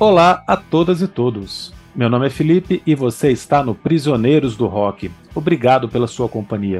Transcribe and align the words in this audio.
Olá 0.00 0.42
a 0.46 0.56
todas 0.56 1.02
e 1.02 1.06
todos. 1.06 1.74
Meu 1.94 2.08
nome 2.08 2.26
é 2.26 2.30
Felipe 2.30 2.82
e 2.86 2.94
você 2.94 3.30
está 3.30 3.62
no 3.62 3.74
Prisioneiros 3.74 4.56
do 4.56 4.66
Rock. 4.66 5.10
Obrigado 5.34 5.90
pela 5.90 6.06
sua 6.06 6.26
companhia. 6.26 6.78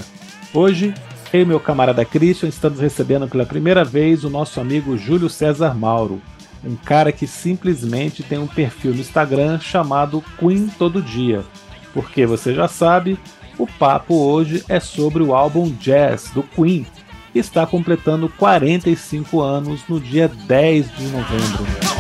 Hoje, 0.55 0.95
eu 1.31 1.43
e 1.43 1.45
meu 1.45 1.61
camarada 1.61 2.03
Christian 2.03 2.49
estamos 2.49 2.81
recebendo 2.81 3.29
pela 3.29 3.45
primeira 3.45 3.85
vez 3.85 4.25
o 4.25 4.31
nosso 4.31 4.59
amigo 4.59 4.97
Júlio 4.97 5.29
César 5.29 5.75
Mauro, 5.75 6.19
um 6.65 6.75
cara 6.75 7.13
que 7.13 7.27
simplesmente 7.27 8.23
tem 8.23 8.39
um 8.39 8.47
perfil 8.47 8.95
no 8.95 9.01
Instagram 9.01 9.61
chamado 9.61 10.25
Queen 10.39 10.69
Todo 10.79 11.03
Dia. 11.03 11.45
Porque 11.93 12.25
você 12.25 12.55
já 12.55 12.69
sabe, 12.69 13.19
o 13.59 13.67
papo 13.67 14.15
hoje 14.15 14.65
é 14.67 14.81
sobre 14.81 15.23
o 15.23 15.35
álbum 15.35 15.71
Jazz 15.79 16.31
do 16.31 16.43
Queen, 16.43 16.87
que 17.35 17.39
está 17.39 17.67
completando 17.67 18.31
45 18.31 19.43
anos 19.43 19.83
no 19.87 20.01
dia 20.01 20.27
10 20.27 20.97
de 20.97 21.05
novembro. 21.09 22.00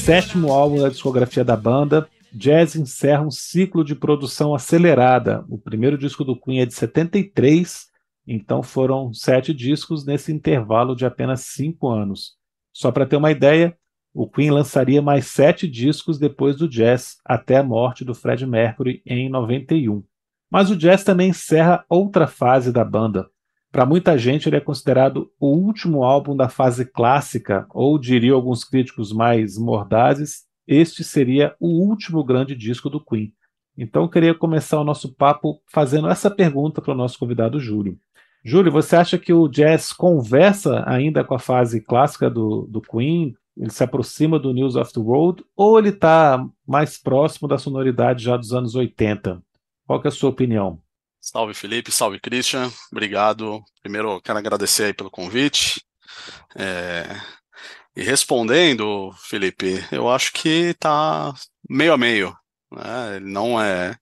Sétimo 0.00 0.50
álbum 0.50 0.80
da 0.80 0.88
discografia 0.88 1.44
da 1.44 1.54
banda, 1.54 2.08
Jazz 2.32 2.74
encerra 2.74 3.22
um 3.22 3.30
ciclo 3.30 3.84
de 3.84 3.94
produção 3.94 4.54
acelerada. 4.54 5.44
O 5.46 5.58
primeiro 5.58 5.98
disco 5.98 6.24
do 6.24 6.34
Queen 6.34 6.60
é 6.60 6.66
de 6.66 6.72
73, 6.72 7.86
então 8.26 8.62
foram 8.62 9.12
sete 9.12 9.52
discos 9.52 10.06
nesse 10.06 10.32
intervalo 10.32 10.96
de 10.96 11.04
apenas 11.04 11.42
cinco 11.42 11.88
anos. 11.88 12.32
Só 12.72 12.90
para 12.90 13.04
ter 13.04 13.16
uma 13.16 13.30
ideia, 13.30 13.76
o 14.14 14.26
Queen 14.26 14.50
lançaria 14.50 15.02
mais 15.02 15.26
sete 15.26 15.68
discos 15.68 16.18
depois 16.18 16.56
do 16.56 16.66
Jazz, 16.66 17.18
até 17.22 17.58
a 17.58 17.62
morte 17.62 18.02
do 18.02 18.14
Fred 18.14 18.46
Mercury 18.46 19.02
em 19.04 19.28
91. 19.28 20.02
Mas 20.50 20.70
o 20.70 20.76
Jazz 20.76 21.04
também 21.04 21.28
encerra 21.28 21.84
outra 21.90 22.26
fase 22.26 22.72
da 22.72 22.84
banda, 22.84 23.28
para 23.72 23.86
muita 23.86 24.18
gente, 24.18 24.48
ele 24.48 24.56
é 24.56 24.60
considerado 24.60 25.30
o 25.38 25.48
último 25.48 26.02
álbum 26.02 26.36
da 26.36 26.48
fase 26.48 26.84
clássica, 26.84 27.66
ou 27.70 27.98
diriam 27.98 28.36
alguns 28.36 28.64
críticos 28.64 29.12
mais 29.12 29.56
mordazes, 29.56 30.44
este 30.66 31.04
seria 31.04 31.54
o 31.60 31.68
último 31.68 32.22
grande 32.24 32.54
disco 32.54 32.90
do 32.90 33.04
Queen. 33.04 33.32
Então, 33.76 34.02
eu 34.02 34.08
queria 34.08 34.34
começar 34.34 34.80
o 34.80 34.84
nosso 34.84 35.14
papo 35.14 35.60
fazendo 35.66 36.08
essa 36.08 36.30
pergunta 36.30 36.82
para 36.82 36.92
o 36.92 36.96
nosso 36.96 37.18
convidado 37.18 37.60
Júlio. 37.60 37.98
Júlio, 38.44 38.72
você 38.72 38.96
acha 38.96 39.18
que 39.18 39.32
o 39.32 39.48
jazz 39.48 39.92
conversa 39.92 40.82
ainda 40.86 41.22
com 41.22 41.34
a 41.34 41.38
fase 41.38 41.80
clássica 41.80 42.28
do, 42.28 42.66
do 42.68 42.80
Queen? 42.80 43.34
Ele 43.56 43.70
se 43.70 43.84
aproxima 43.84 44.38
do 44.38 44.52
News 44.52 44.76
of 44.76 44.92
the 44.92 45.00
World? 45.00 45.44
Ou 45.56 45.78
ele 45.78 45.90
está 45.90 46.44
mais 46.66 46.98
próximo 46.98 47.46
da 47.48 47.58
sonoridade 47.58 48.24
já 48.24 48.36
dos 48.36 48.52
anos 48.52 48.74
80? 48.74 49.42
Qual 49.86 50.00
é 50.04 50.08
a 50.08 50.10
sua 50.10 50.30
opinião? 50.30 50.80
Salve 51.20 51.54
Felipe, 51.54 51.92
salve 51.92 52.18
Christian, 52.18 52.72
obrigado. 52.90 53.62
Primeiro 53.82 54.20
quero 54.22 54.38
agradecer 54.38 54.84
aí 54.84 54.94
pelo 54.94 55.10
convite. 55.10 55.84
É... 56.56 57.04
E 57.94 58.02
respondendo, 58.02 59.12
Felipe, 59.28 59.84
eu 59.92 60.08
acho 60.08 60.32
que 60.32 60.74
tá 60.74 61.34
meio 61.68 61.92
a 61.92 61.98
meio. 61.98 62.34
Né? 62.72 63.20
Não 63.20 63.60
é 63.60 63.96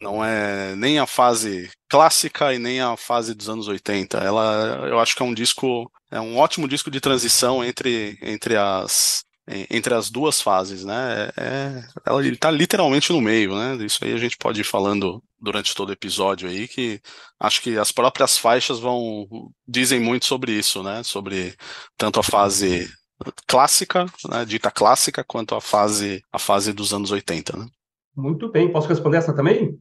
não 0.00 0.24
é 0.24 0.76
nem 0.76 0.98
a 0.98 1.06
fase 1.06 1.70
clássica 1.88 2.52
e 2.52 2.58
nem 2.58 2.80
a 2.80 2.96
fase 2.96 3.34
dos 3.34 3.48
anos 3.48 3.68
80. 3.68 4.18
Ela, 4.18 4.86
eu 4.88 5.00
acho 5.00 5.16
que 5.16 5.22
é 5.22 5.24
um 5.24 5.32
disco, 5.32 5.90
é 6.10 6.20
um 6.20 6.36
ótimo 6.36 6.68
disco 6.68 6.90
de 6.90 7.00
transição 7.00 7.64
entre, 7.64 8.18
entre 8.20 8.56
as 8.56 9.24
entre 9.46 9.92
as 9.92 10.10
duas 10.10 10.40
fases, 10.40 10.84
né? 10.84 11.30
É, 11.36 11.84
é 12.06 12.14
ele 12.18 12.34
está 12.34 12.50
literalmente 12.50 13.12
no 13.12 13.20
meio, 13.20 13.54
né? 13.54 13.76
Isso 13.84 14.02
aí 14.02 14.12
a 14.14 14.16
gente 14.16 14.38
pode 14.38 14.60
ir 14.62 14.64
falando 14.64 15.22
durante 15.44 15.74
todo 15.74 15.90
o 15.90 15.92
episódio 15.92 16.48
aí, 16.48 16.66
que 16.66 17.00
acho 17.38 17.62
que 17.62 17.78
as 17.78 17.92
próprias 17.92 18.38
faixas 18.38 18.80
vão 18.80 19.28
dizem 19.68 20.00
muito 20.00 20.24
sobre 20.24 20.52
isso, 20.52 20.82
né? 20.82 21.02
Sobre 21.04 21.54
tanto 21.96 22.18
a 22.18 22.22
fase 22.22 22.88
clássica, 23.46 24.06
né, 24.28 24.44
dita 24.44 24.70
clássica, 24.70 25.22
quanto 25.22 25.54
a 25.54 25.60
fase 25.60 26.22
a 26.32 26.38
fase 26.38 26.72
dos 26.72 26.92
anos 26.92 27.10
80, 27.10 27.56
né? 27.56 27.66
Muito 28.16 28.50
bem, 28.50 28.72
posso 28.72 28.88
responder 28.88 29.18
essa 29.18 29.34
também? 29.34 29.78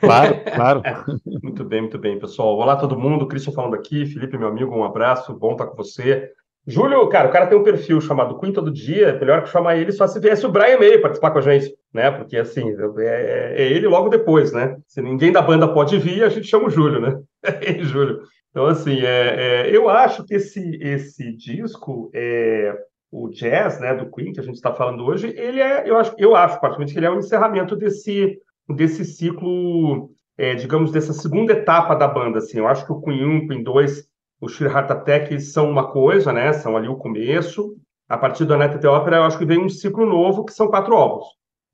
Claro, 0.00 0.42
claro. 0.54 0.82
muito 1.42 1.64
bem, 1.64 1.82
muito 1.82 1.98
bem, 1.98 2.18
pessoal. 2.18 2.56
Olá 2.56 2.76
todo 2.76 2.98
mundo, 2.98 3.28
Christian 3.28 3.52
falando 3.52 3.74
aqui, 3.74 4.04
Felipe, 4.06 4.36
meu 4.36 4.48
amigo, 4.48 4.74
um 4.74 4.84
abraço, 4.84 5.32
bom 5.32 5.52
estar 5.52 5.66
com 5.66 5.76
você. 5.76 6.32
Júlio, 6.68 7.08
cara, 7.08 7.28
o 7.28 7.32
cara 7.32 7.46
tem 7.46 7.56
um 7.56 7.62
perfil 7.62 7.98
chamado 7.98 8.38
Queen 8.38 8.52
Todo 8.52 8.70
Dia, 8.70 9.18
melhor 9.18 9.42
que 9.42 9.48
chamar 9.48 9.78
ele 9.78 9.90
só 9.90 10.06
se 10.06 10.20
viesse 10.20 10.44
o 10.44 10.52
Brian 10.52 10.78
May 10.78 10.98
participar 10.98 11.30
com 11.30 11.38
a 11.38 11.40
gente, 11.40 11.74
né? 11.94 12.10
Porque, 12.10 12.36
assim, 12.36 12.70
é, 12.98 13.54
é, 13.56 13.72
ele 13.72 13.88
logo 13.88 14.10
depois, 14.10 14.52
né? 14.52 14.76
Se 14.86 15.00
ninguém 15.00 15.32
da 15.32 15.40
banda 15.40 15.66
pode 15.66 15.96
vir, 15.96 16.22
a 16.22 16.28
gente 16.28 16.46
chama 16.46 16.66
o 16.66 16.70
Júlio, 16.70 17.00
né? 17.00 17.18
Ei, 17.62 17.82
Júlio. 17.84 18.20
Então, 18.50 18.66
assim, 18.66 19.00
é, 19.00 19.66
é, 19.66 19.74
eu 19.74 19.88
acho 19.88 20.24
que 20.24 20.34
esse, 20.34 20.76
esse 20.82 21.32
disco, 21.38 22.10
é, 22.14 22.76
o 23.10 23.30
jazz, 23.30 23.80
né, 23.80 23.94
do 23.94 24.10
Queen, 24.10 24.34
que 24.34 24.40
a 24.40 24.42
gente 24.42 24.56
está 24.56 24.70
falando 24.70 25.06
hoje, 25.06 25.32
ele 25.38 25.60
é, 25.60 25.88
eu 25.88 25.96
acho, 25.96 26.14
eu 26.18 26.36
acho, 26.36 26.60
particularmente, 26.60 26.92
que 26.92 26.98
ele 26.98 27.06
é 27.06 27.10
um 27.10 27.18
encerramento 27.18 27.76
desse, 27.76 28.38
desse 28.68 29.06
ciclo, 29.06 30.10
é, 30.36 30.54
digamos, 30.54 30.92
dessa 30.92 31.14
segunda 31.14 31.54
etapa 31.54 31.94
da 31.94 32.06
banda, 32.06 32.40
assim. 32.40 32.58
Eu 32.58 32.68
acho 32.68 32.84
que 32.84 32.92
o 32.92 33.00
Queen 33.00 33.24
1, 33.24 33.48
Queen 33.48 33.62
2 33.62 34.07
o 34.40 34.48
Sheer 34.48 34.70
Heart 34.70 34.90
Attack 34.90 35.40
são 35.40 35.70
uma 35.70 35.90
coisa, 35.90 36.32
né? 36.32 36.52
São 36.52 36.76
ali 36.76 36.88
o 36.88 36.96
começo. 36.96 37.76
A 38.08 38.16
partir 38.16 38.46
da 38.46 38.68
the 38.68 38.88
Opera, 38.88 39.16
eu 39.16 39.24
acho 39.24 39.38
que 39.38 39.44
vem 39.44 39.58
um 39.58 39.68
ciclo 39.68 40.06
novo, 40.06 40.44
que 40.44 40.52
são 40.52 40.68
quatro 40.68 40.94
álbuns. 40.94 41.26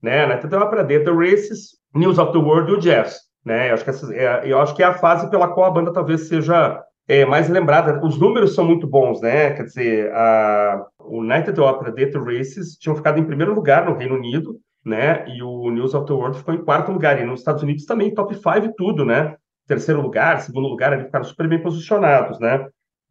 Né? 0.03 0.37
The 0.37 0.59
Opera, 0.59 0.85
The, 0.85 1.11
Races, 1.11 1.79
News 1.95 2.19
of 2.19 2.33
the 2.33 2.39
World 2.39 2.73
e 2.73 2.75
o 2.75 2.79
Jazz. 2.79 3.21
Né? 3.45 3.71
Eu, 3.71 3.75
acho 3.75 3.85
que 3.85 3.91
essa, 3.91 4.15
é, 4.15 4.43
eu 4.45 4.59
acho 4.59 4.75
que 4.75 4.83
é 4.83 4.87
a 4.87 4.95
fase 4.95 5.31
pela 5.31 5.49
qual 5.49 5.67
a 5.67 5.71
banda 5.71 5.93
talvez 5.93 6.29
seja 6.29 6.83
é, 7.07 7.25
mais 7.25 7.49
lembrada. 7.49 8.05
Os 8.05 8.19
números 8.19 8.55
são 8.55 8.65
muito 8.65 8.87
bons, 8.87 9.21
né? 9.21 9.51
Quer 9.53 9.65
dizer, 9.65 10.13
a, 10.13 10.87
o 10.99 11.23
the 11.27 11.63
Opera, 11.63 11.95
The, 11.95 12.19
Races 12.19 12.77
tinham 12.79 12.97
ficado 12.97 13.19
em 13.19 13.25
primeiro 13.25 13.55
lugar 13.55 13.85
no 13.85 13.97
Reino 13.97 14.15
Unido, 14.15 14.59
né? 14.85 15.25
E 15.29 15.43
o 15.43 15.71
News 15.71 15.95
of 15.95 16.07
the 16.07 16.13
World 16.13 16.39
ficou 16.39 16.55
em 16.55 16.65
quarto 16.65 16.91
lugar. 16.91 17.21
E 17.21 17.25
nos 17.25 17.41
Estados 17.41 17.63
Unidos 17.63 17.85
também, 17.85 18.15
top 18.15 18.35
5 18.35 18.49
e 18.65 18.75
tudo, 18.75 19.05
né? 19.05 19.37
Terceiro 19.67 20.01
lugar, 20.01 20.41
segundo 20.41 20.69
lugar, 20.69 20.93
ali 20.93 21.05
ficaram 21.05 21.25
super 21.25 21.49
bem 21.49 21.63
posicionados, 21.63 22.39
né? 22.39 22.67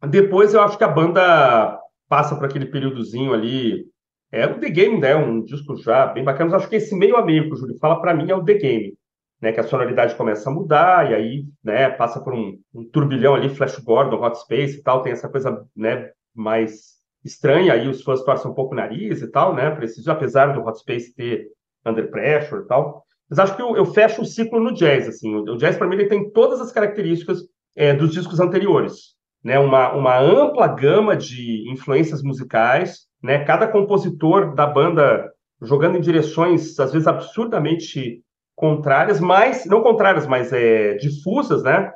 Depois 0.08 0.54
eu 0.54 0.60
acho 0.62 0.76
que 0.76 0.84
a 0.84 0.88
banda 0.88 1.78
passa 2.08 2.36
por 2.36 2.44
aquele 2.44 2.66
períodozinho 2.66 3.32
ali. 3.32 3.86
É 4.30 4.46
o 4.46 4.58
The 4.58 4.68
Game, 4.68 5.00
né? 5.00 5.14
Um 5.14 5.42
disco 5.42 5.76
já 5.76 6.06
bem 6.06 6.24
bacana. 6.24 6.50
Mas 6.50 6.62
acho 6.62 6.68
que 6.68 6.76
esse 6.76 6.94
meio 6.94 7.16
a 7.16 7.24
meio 7.24 7.44
que 7.44 7.54
o 7.54 7.56
Júlio 7.56 7.78
fala, 7.78 8.00
para 8.00 8.14
mim, 8.14 8.30
é 8.30 8.34
o 8.34 8.44
The 8.44 8.54
Game. 8.54 8.94
Né, 9.40 9.52
que 9.52 9.60
a 9.60 9.64
sonoridade 9.64 10.14
começa 10.14 10.48
a 10.48 10.52
mudar, 10.52 11.10
e 11.10 11.14
aí 11.14 11.44
né, 11.62 11.90
passa 11.90 12.18
por 12.18 12.32
um, 12.32 12.58
um 12.72 12.88
turbilhão 12.88 13.34
ali, 13.34 13.50
Flash 13.50 13.78
Gordon, 13.78 14.24
Hot 14.24 14.38
Space 14.38 14.78
e 14.78 14.82
tal, 14.82 15.02
tem 15.02 15.12
essa 15.12 15.28
coisa 15.28 15.66
né, 15.76 16.10
mais 16.34 16.94
estranha, 17.22 17.74
aí 17.74 17.86
os 17.86 18.02
fãs 18.02 18.22
torcem 18.22 18.50
um 18.50 18.54
pouco 18.54 18.72
o 18.72 18.76
nariz 18.76 19.20
e 19.20 19.30
tal, 19.30 19.54
né? 19.54 19.70
Preciso, 19.70 20.10
apesar 20.10 20.54
do 20.54 20.62
Hot 20.62 20.78
Space 20.78 21.14
ter 21.14 21.48
Under 21.84 22.10
Pressure 22.10 22.62
e 22.62 22.66
tal. 22.66 23.04
Mas 23.28 23.38
acho 23.38 23.56
que 23.56 23.62
eu, 23.62 23.76
eu 23.76 23.86
fecho 23.86 24.22
o 24.22 24.24
ciclo 24.24 24.60
no 24.60 24.72
jazz, 24.72 25.08
assim. 25.08 25.34
O, 25.34 25.56
jazz, 25.56 25.76
para 25.76 25.86
mim, 25.86 25.96
ele 25.96 26.08
tem 26.08 26.30
todas 26.30 26.60
as 26.60 26.72
características 26.72 27.40
é, 27.76 27.94
dos 27.94 28.12
discos 28.12 28.40
anteriores. 28.40 29.14
Né? 29.42 29.58
Uma, 29.58 29.92
uma 29.92 30.18
ampla 30.18 30.68
gama 30.68 31.16
de 31.16 31.70
influências 31.70 32.22
musicais, 32.22 33.06
né? 33.22 33.44
Cada 33.44 33.66
compositor 33.68 34.54
da 34.54 34.66
banda 34.66 35.30
jogando 35.60 35.96
em 35.96 36.00
direções, 36.00 36.78
às 36.78 36.92
vezes, 36.92 37.06
absurdamente 37.08 38.22
contrárias, 38.54 39.20
mas... 39.20 39.66
Não 39.66 39.82
contrárias, 39.82 40.26
mas 40.26 40.52
é, 40.52 40.94
difusas, 40.94 41.62
né? 41.62 41.92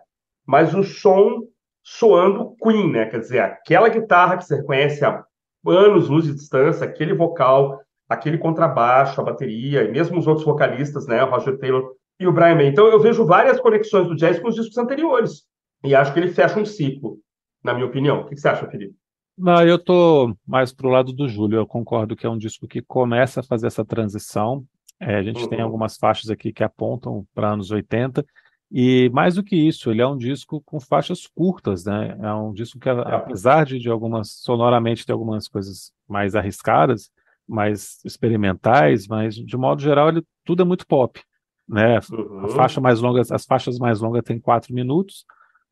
Mas 0.47 0.75
o 0.75 0.83
som 0.83 1.43
soando 1.83 2.55
Queen, 2.63 2.91
né? 2.91 3.07
Quer 3.07 3.21
dizer, 3.21 3.41
aquela 3.41 3.89
guitarra 3.89 4.37
que 4.37 4.45
você 4.45 4.57
reconhece 4.57 5.05
há 5.05 5.25
anos, 5.67 6.09
luz 6.09 6.25
de 6.25 6.35
distância, 6.35 6.87
aquele 6.87 7.15
vocal 7.15 7.79
aquele 8.09 8.39
contrabaixo, 8.39 9.21
a 9.21 9.25
bateria, 9.25 9.85
e 9.85 9.91
mesmo 9.91 10.19
os 10.19 10.27
outros 10.27 10.47
vocalistas, 10.47 11.07
né, 11.07 11.23
o 11.23 11.31
Roger 11.31 11.59
Taylor 11.59 11.93
e 12.19 12.27
o 12.27 12.33
Brian 12.33 12.55
May. 12.55 12.69
Então 12.69 12.87
eu 12.87 12.99
vejo 12.99 13.25
várias 13.27 13.61
conexões 13.61 14.09
do 14.09 14.17
jazz 14.17 14.39
com 14.41 14.49
os 14.49 14.55
discos 14.55 14.79
anteriores. 14.79 15.43
E 15.85 15.95
acho 15.95 16.13
que 16.13 16.19
ele 16.19 16.33
fecha 16.33 16.59
um 16.59 16.65
ciclo, 16.65 17.19
na 17.63 17.75
minha 17.75 17.87
opinião. 17.87 18.21
O 18.21 18.27
que 18.27 18.37
você 18.37 18.49
acha, 18.49 18.69
Felipe? 18.69 18.95
Não, 19.37 19.63
eu 19.65 19.77
estou 19.77 20.37
mais 20.45 20.73
pro 20.73 20.89
lado 20.89 21.13
do 21.13 21.29
Júlio. 21.29 21.59
Eu 21.59 21.67
concordo 21.67 22.17
que 22.17 22.27
é 22.27 22.29
um 22.29 22.39
disco 22.39 22.67
que 22.67 22.83
começa 22.83 23.39
a 23.39 23.45
fazer 23.45 23.69
essa 23.69 23.85
transição. 23.85 24.65
É, 24.99 25.15
a 25.15 25.23
gente 25.23 25.43
uhum. 25.43 25.49
tem 25.49 25.61
algumas 25.61 25.97
faixas 25.97 26.29
aqui 26.29 26.53
que 26.53 26.65
apontam 26.65 27.25
para 27.33 27.53
anos 27.53 27.71
80. 27.71 28.27
E 28.71 29.09
mais 29.11 29.37
do 29.37 29.43
que 29.43 29.55
isso, 29.55 29.91
ele 29.91 30.03
é 30.03 30.07
um 30.07 30.17
disco 30.17 30.61
com 30.63 30.81
faixas 30.81 31.27
curtas, 31.27 31.85
né? 31.85 32.19
É 32.21 32.35
um 32.35 32.53
disco 32.53 32.81
que, 32.81 32.89
é. 32.89 32.93
apesar 32.93 33.65
de, 33.65 33.79
de 33.79 33.89
algumas, 33.89 34.33
sonoramente, 34.43 35.07
ter 35.07 35.13
algumas 35.13 35.47
coisas 35.47 35.93
mais 36.09 36.35
arriscadas, 36.35 37.11
mais 37.49 37.99
experimentais, 38.05 39.07
mas 39.07 39.35
de 39.35 39.57
modo 39.57 39.81
geral 39.81 40.09
ele 40.09 40.23
tudo 40.45 40.63
é 40.63 40.65
muito 40.65 40.87
pop. 40.87 41.21
né? 41.69 41.99
Uhum. 42.11 42.45
A 42.47 42.49
faixa 42.49 42.81
mais 42.81 43.01
longa, 43.01 43.23
as 43.31 43.45
faixas 43.45 43.79
mais 43.79 44.01
longas 44.01 44.23
tem 44.23 44.39
quatro 44.41 44.75
minutos, 44.75 45.25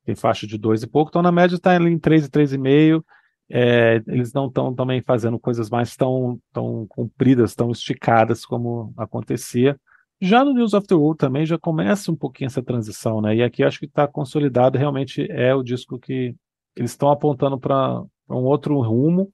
tem 0.05 0.15
faixa 0.15 0.47
de 0.47 0.59
dois 0.59 0.83
e 0.83 0.87
pouco, 0.87 1.11
então 1.11 1.23
na 1.23 1.33
média 1.33 1.57
está 1.57 1.77
em 1.77 1.99
três 1.99 2.27
e 2.27 2.31
três 2.31 2.53
e 2.53 2.59
meio. 2.59 3.05
É, 3.49 4.03
eles 4.09 4.33
não 4.33 4.47
estão 4.49 4.75
também 4.75 5.01
fazendo 5.01 5.39
coisas 5.39 5.71
mais 5.71 5.97
tão, 5.97 6.39
tão 6.53 6.85
compridas, 6.89 7.55
tão 7.55 7.71
esticadas 7.71 8.45
como 8.45 8.93
acontecia. 8.97 9.79
Já 10.21 10.45
no 10.45 10.53
News 10.53 10.75
of 10.75 10.87
the 10.87 10.95
World 10.95 11.19
também 11.19 11.47
já 11.47 11.57
começa 11.59 12.11
um 12.11 12.17
pouquinho 12.17 12.47
essa 12.47 12.63
transição, 12.63 13.21
né? 13.21 13.37
E 13.37 13.43
aqui 13.43 13.63
acho 13.63 13.79
que 13.79 13.87
está 13.87 14.07
consolidado, 14.09 14.79
realmente 14.79 15.27
é 15.31 15.55
o 15.55 15.63
disco 15.63 15.99
que 15.99 16.35
eles 16.75 16.91
estão 16.91 17.11
apontando 17.11 17.59
para 17.59 18.03
um 18.29 18.45
outro 18.45 18.81
rumo, 18.81 19.31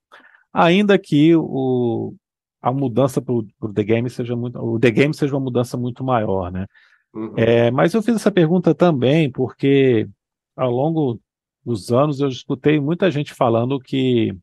ainda 0.53 0.99
que 0.99 1.35
o, 1.35 2.15
a 2.62 2.73
mudança 2.73 3.20
para 3.20 3.35
o 3.35 3.73
The 3.75 3.82
Game 3.82 4.09
seja 4.09 4.37
muito, 4.37 4.56
o 4.56 4.79
The 4.79 4.91
Game 4.91 5.12
seja 5.12 5.35
uma 5.35 5.43
mudança 5.43 5.76
muito 5.76 6.05
maior, 6.05 6.53
né? 6.53 6.67
Uhum. 7.12 7.35
É, 7.37 7.70
mas 7.73 7.93
eu 7.93 8.03
fiz 8.03 8.14
essa 8.14 8.31
pergunta 8.31 8.75
também 8.75 9.31
porque 9.31 10.09
ao 10.56 10.70
longo 10.70 11.20
dos 11.64 11.93
anos 11.93 12.20
eu 12.20 12.29
escutei 12.29 12.81
muita 12.81 13.11
gente 13.11 13.35
falando 13.35 13.79
que 13.81 14.35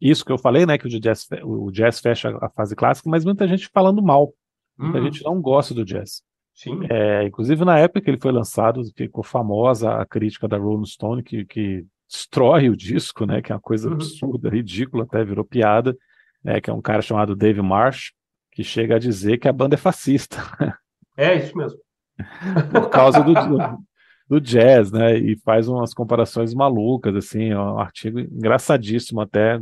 isso 0.00 0.24
que 0.24 0.32
eu 0.32 0.38
falei, 0.38 0.66
né, 0.66 0.76
que 0.76 0.86
o 0.86 1.00
jazz, 1.00 1.28
o 1.44 1.70
jazz 1.70 2.00
fecha 2.00 2.36
a 2.40 2.48
fase 2.50 2.74
clássica, 2.74 3.08
mas 3.08 3.24
muita 3.24 3.46
gente 3.46 3.68
falando 3.68 4.02
mal. 4.02 4.32
Muita 4.76 4.98
uhum. 4.98 5.04
gente 5.04 5.22
não 5.24 5.40
gosta 5.40 5.72
do 5.72 5.84
jazz. 5.84 6.22
Sim. 6.54 6.80
É, 6.90 7.24
inclusive 7.24 7.64
na 7.64 7.78
época 7.78 8.00
que 8.00 8.10
ele 8.10 8.20
foi 8.20 8.32
lançado, 8.32 8.82
ficou 8.94 9.22
famosa 9.22 9.92
a 9.92 10.06
crítica 10.06 10.48
da 10.48 10.58
Rolling 10.58 10.86
Stone 10.86 11.22
que, 11.22 11.44
que 11.44 11.84
destrói 12.08 12.70
o 12.70 12.76
disco, 12.76 13.26
né, 13.26 13.42
que 13.42 13.52
é 13.52 13.54
uma 13.54 13.60
coisa 13.60 13.88
uhum. 13.88 13.94
absurda, 13.94 14.48
ridícula, 14.48 15.04
até 15.04 15.22
virou 15.24 15.44
piada 15.44 15.96
né, 16.46 16.60
que 16.60 16.70
é 16.70 16.72
um 16.72 16.80
cara 16.80 17.02
chamado 17.02 17.34
Dave 17.34 17.60
Marsh, 17.60 18.12
que 18.52 18.62
chega 18.62 18.94
a 18.94 19.00
dizer 19.00 19.38
que 19.38 19.48
a 19.48 19.52
banda 19.52 19.74
é 19.74 19.78
fascista. 19.78 20.36
É 21.16 21.34
isso 21.34 21.56
mesmo. 21.56 21.78
Por 22.70 22.88
causa 22.88 23.20
do, 23.20 23.34
do, 24.28 24.40
jazz, 24.40 24.92
né? 24.92 25.18
E 25.18 25.36
faz 25.40 25.66
umas 25.66 25.92
comparações 25.92 26.54
malucas, 26.54 27.16
assim, 27.16 27.50
é 27.50 27.58
um 27.58 27.78
artigo 27.80 28.20
engraçadíssimo 28.20 29.20
até, 29.20 29.60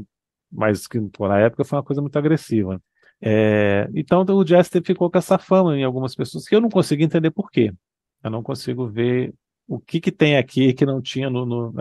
mas 0.53 0.87
que 0.87 1.01
pô, 1.01 1.27
na 1.27 1.39
época 1.39 1.65
foi 1.65 1.79
uma 1.79 1.85
coisa 1.85 2.03
muito 2.03 2.19
agressiva. 2.19 2.79
É, 3.21 3.89
então 3.95 4.23
o 4.29 4.45
jazz 4.45 4.69
ficou 4.85 5.11
com 5.11 5.17
essa 5.17 5.39
fama 5.39 5.79
em 5.79 5.85
algumas 5.85 6.15
pessoas 6.15 6.47
que 6.47 6.55
eu 6.55 6.61
não 6.61 6.69
consigo 6.69 7.03
entender 7.03 7.31
por 7.31 7.51
quê. 7.51 7.73
Eu 8.23 8.31
não 8.31 8.43
consigo 8.43 8.87
ver 8.87 9.33
o 9.67 9.81
que, 9.81 10.01
que 10.01 10.13
tem 10.13 10.37
aqui 10.37 10.75
que 10.75 10.85
não 10.85 11.01
tinha 11.01 11.31
no, 11.31 11.47
no 11.47 11.75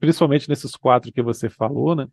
principalmente 0.00 0.48
nesses 0.48 0.74
quatro 0.74 1.12
que 1.12 1.22
você 1.22 1.50
falou, 1.50 1.94
né? 1.94 2.06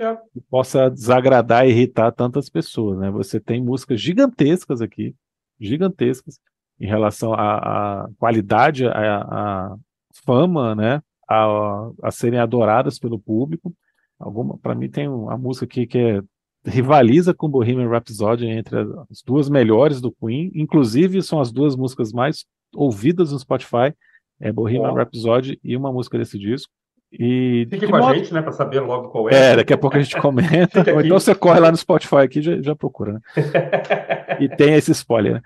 É. 0.00 0.16
que 0.32 0.40
possa 0.48 0.90
desagradar 0.90 1.66
e 1.66 1.70
irritar 1.70 2.10
tantas 2.12 2.48
pessoas, 2.48 2.98
né? 2.98 3.10
Você 3.10 3.38
tem 3.38 3.62
músicas 3.62 4.00
gigantescas 4.00 4.80
aqui, 4.80 5.14
gigantescas, 5.60 6.38
em 6.80 6.86
relação 6.86 7.34
à, 7.34 8.04
à 8.04 8.08
qualidade, 8.18 8.86
à, 8.86 9.20
à, 9.20 9.76
fama, 10.24 10.74
né? 10.74 11.02
A, 11.28 11.90
a 12.02 12.10
serem 12.10 12.40
adoradas 12.40 12.98
pelo 12.98 13.18
público. 13.18 13.72
Alguma, 14.18 14.58
para 14.58 14.74
mim 14.74 14.88
tem 14.88 15.06
uma 15.06 15.36
música 15.36 15.66
aqui 15.66 15.86
que 15.86 15.98
é, 15.98 16.22
rivaliza 16.64 17.32
com 17.32 17.48
Bohemian 17.48 17.88
Rhapsody 17.88 18.46
entre 18.46 18.78
as 19.10 19.22
duas 19.24 19.48
melhores 19.48 20.00
do 20.00 20.12
Queen, 20.12 20.50
inclusive 20.54 21.22
são 21.22 21.40
as 21.40 21.52
duas 21.52 21.76
músicas 21.76 22.12
mais 22.12 22.44
ouvidas 22.74 23.32
no 23.32 23.38
Spotify, 23.38 23.94
é 24.40 24.50
Bohemian 24.50 24.92
Rhapsody 24.92 25.60
e 25.62 25.76
uma 25.76 25.92
música 25.92 26.18
desse 26.18 26.38
disco. 26.38 26.72
E 27.12 27.66
Fique 27.68 27.86
com 27.86 27.98
modo... 27.98 28.12
a 28.12 28.14
gente, 28.14 28.32
né, 28.32 28.40
para 28.40 28.52
saber 28.52 28.80
logo 28.80 29.08
qual 29.08 29.28
é. 29.28 29.52
É, 29.52 29.56
daqui 29.56 29.72
a 29.72 29.78
pouco 29.78 29.96
a 29.96 30.00
gente 30.00 30.16
comenta. 30.20 30.84
ou 30.94 31.00
então 31.00 31.18
você 31.18 31.34
corre 31.34 31.60
lá 31.60 31.70
no 31.70 31.76
Spotify 31.76 32.16
aqui 32.16 32.38
e 32.38 32.42
já, 32.42 32.62
já 32.62 32.76
procura, 32.76 33.14
né? 33.14 33.20
e 34.38 34.48
tem 34.48 34.74
esse 34.74 34.92
spoiler, 34.92 35.34
né? 35.34 35.42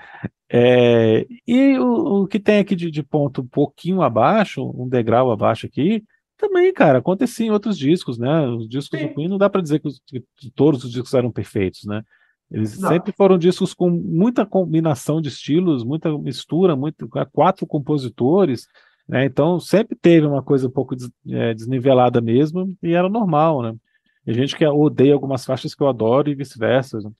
É, 0.50 1.26
e 1.46 1.78
o, 1.78 2.22
o, 2.22 2.26
que 2.28 2.38
tem 2.38 2.58
aqui 2.58 2.76
de, 2.76 2.90
de, 2.90 3.02
ponto 3.02 3.40
um 3.40 3.46
pouquinho 3.46 4.02
abaixo, 4.02 4.70
um 4.76 4.88
degrau 4.88 5.32
abaixo 5.32 5.66
aqui, 5.66 6.04
também, 6.36 6.72
cara, 6.72 6.98
acontecia 6.98 7.46
em 7.46 7.50
outros 7.50 7.78
discos, 7.78 8.18
né? 8.18 8.46
Os 8.48 8.68
discos 8.68 8.98
Sim. 8.98 9.06
do 9.06 9.14
Queen 9.14 9.28
não 9.28 9.38
dá 9.38 9.48
para 9.48 9.62
dizer 9.62 9.80
que, 9.80 9.88
os, 9.88 10.00
que, 10.06 10.50
todos 10.54 10.84
os 10.84 10.92
discos 10.92 11.14
eram 11.14 11.32
perfeitos, 11.32 11.84
né? 11.84 12.02
Eles 12.50 12.78
não. 12.78 12.88
sempre 12.88 13.12
foram 13.12 13.38
discos 13.38 13.72
com 13.72 13.88
muita 13.88 14.44
combinação 14.44 15.20
de 15.20 15.28
estilos, 15.28 15.82
muita 15.82 16.16
mistura, 16.18 16.76
muito, 16.76 17.08
quatro 17.32 17.66
compositores. 17.66 18.68
Né? 19.08 19.24
Então 19.24 19.60
sempre 19.60 19.96
teve 19.96 20.26
uma 20.26 20.42
coisa 20.42 20.66
um 20.66 20.70
pouco 20.70 20.96
des, 20.96 21.10
é, 21.28 21.54
desnivelada 21.54 22.20
mesmo 22.20 22.76
e 22.82 22.94
era 22.94 23.08
normal, 23.08 23.62
né? 23.62 23.74
E 24.26 24.32
gente 24.32 24.56
que 24.56 24.66
odeia 24.66 25.12
algumas 25.12 25.44
faixas 25.44 25.74
que 25.74 25.82
eu 25.82 25.88
adoro 25.88 26.30
e 26.30 26.34
vice-versa. 26.34 26.98
Né? 26.98 27.10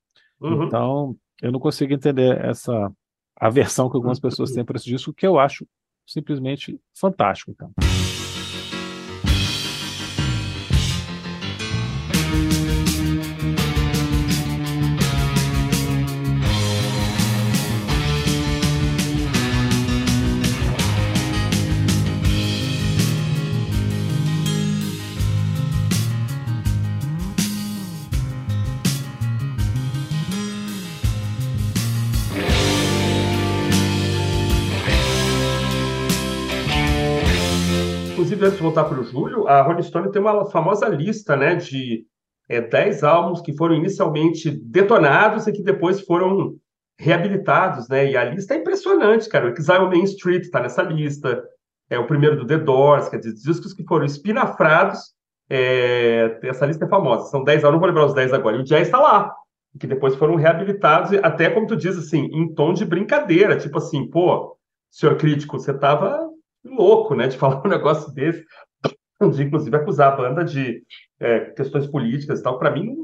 Uhum. 0.40 0.64
Então 0.64 1.16
eu 1.42 1.52
não 1.52 1.60
consigo 1.60 1.92
entender 1.92 2.42
essa 2.42 2.90
aversão 3.36 3.90
que 3.90 3.96
algumas 3.96 4.18
pessoas 4.18 4.52
têm 4.52 4.64
para 4.64 4.76
esse 4.76 4.86
disco, 4.86 5.12
que 5.12 5.26
eu 5.26 5.38
acho 5.38 5.66
simplesmente 6.06 6.78
fantástico. 6.94 7.50
Então. 7.50 7.70
Inclusive, 38.44 38.46
antes 38.46 38.56
de 38.56 38.62
voltar 38.62 38.84
para 38.84 39.00
o 39.00 39.04
Júlio, 39.04 39.48
a 39.48 39.62
Rolling 39.62 39.82
Stone 39.82 40.10
tem 40.10 40.20
uma 40.20 40.46
famosa 40.50 40.88
lista 40.88 41.36
né, 41.36 41.54
de 41.54 42.04
é, 42.48 42.60
10 42.60 43.02
álbuns 43.02 43.40
que 43.40 43.56
foram 43.56 43.74
inicialmente 43.74 44.50
detonados 44.50 45.46
e 45.46 45.52
que 45.52 45.62
depois 45.62 46.00
foram 46.00 46.56
reabilitados, 46.98 47.88
né? 47.88 48.10
E 48.10 48.16
a 48.16 48.24
lista 48.24 48.54
é 48.54 48.58
impressionante, 48.58 49.28
cara. 49.28 49.46
O 49.46 49.52
Exile 49.52 49.88
Main 49.88 50.04
Street 50.04 50.42
está 50.42 50.60
nessa 50.60 50.82
lista. 50.82 51.42
É 51.90 51.98
o 51.98 52.06
primeiro 52.06 52.36
do 52.36 52.46
The 52.46 52.58
Doors, 52.58 53.08
quer 53.08 53.18
dizer, 53.18 53.34
discos 53.34 53.72
que 53.72 53.84
foram 53.84 54.04
espinafrados. 54.04 55.12
É, 55.50 56.38
essa 56.44 56.66
lista 56.66 56.84
é 56.84 56.88
famosa. 56.88 57.30
São 57.30 57.42
10 57.42 57.64
álbuns, 57.64 57.74
não 57.74 57.80
vou 57.80 57.88
lembrar 57.88 58.06
os 58.06 58.14
10 58.14 58.32
agora. 58.32 58.56
E 58.56 58.60
o 58.60 58.64
jazz 58.64 58.86
está 58.86 59.00
lá, 59.00 59.34
que 59.78 59.86
depois 59.86 60.14
foram 60.14 60.36
reabilitados, 60.36 61.12
até 61.22 61.50
como 61.50 61.66
tu 61.66 61.76
diz, 61.76 61.98
assim, 61.98 62.26
em 62.32 62.54
tom 62.54 62.72
de 62.72 62.84
brincadeira. 62.84 63.56
Tipo 63.56 63.78
assim, 63.78 64.08
pô, 64.08 64.56
senhor 64.90 65.16
crítico, 65.16 65.58
você 65.58 65.72
estava 65.72 66.33
louco, 66.64 67.14
né, 67.14 67.28
de 67.28 67.36
falar 67.38 67.64
um 67.64 67.70
negócio 67.70 68.12
desse, 68.12 68.44
de 69.32 69.42
inclusive 69.42 69.76
acusar 69.76 70.12
a 70.12 70.16
banda 70.16 70.44
de 70.44 70.82
é, 71.20 71.40
questões 71.50 71.86
políticas 71.86 72.40
e 72.40 72.42
tal, 72.42 72.58
para 72.58 72.70
mim 72.70 72.94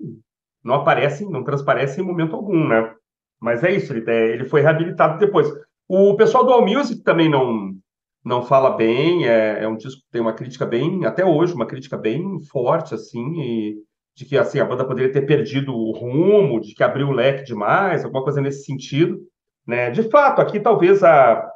não, 0.62 0.74
aparece, 0.74 1.24
não 1.24 1.44
transparece 1.44 2.00
em 2.00 2.04
momento 2.04 2.36
algum, 2.36 2.68
né? 2.68 2.94
Mas 3.40 3.64
é 3.64 3.72
isso, 3.72 3.92
ele, 3.92 4.10
é, 4.10 4.28
ele 4.32 4.44
foi 4.44 4.60
reabilitado 4.60 5.18
depois. 5.18 5.48
O 5.88 6.14
pessoal 6.14 6.44
do 6.44 6.52
All 6.52 6.66
Music 6.66 7.02
também 7.02 7.28
não 7.28 7.74
não 8.22 8.42
fala 8.42 8.76
bem, 8.76 9.26
é, 9.26 9.64
é 9.64 9.68
um 9.68 9.76
disco 9.76 10.02
que 10.02 10.10
tem 10.12 10.20
uma 10.20 10.34
crítica 10.34 10.66
bem, 10.66 11.06
até 11.06 11.24
hoje, 11.24 11.54
uma 11.54 11.66
crítica 11.66 11.96
bem 11.96 12.38
forte, 12.50 12.94
assim, 12.94 13.40
e, 13.40 13.76
de 14.14 14.26
que 14.26 14.36
assim, 14.36 14.58
a 14.60 14.64
banda 14.64 14.84
poderia 14.84 15.10
ter 15.10 15.22
perdido 15.22 15.74
o 15.74 15.92
rumo, 15.92 16.60
de 16.60 16.74
que 16.74 16.82
abriu 16.82 17.08
o 17.08 17.12
leque 17.12 17.44
demais, 17.44 18.04
alguma 18.04 18.22
coisa 18.22 18.40
nesse 18.40 18.64
sentido. 18.64 19.18
Né? 19.66 19.90
De 19.90 20.02
fato, 20.10 20.40
aqui 20.40 20.60
talvez 20.60 21.02
a, 21.02 21.50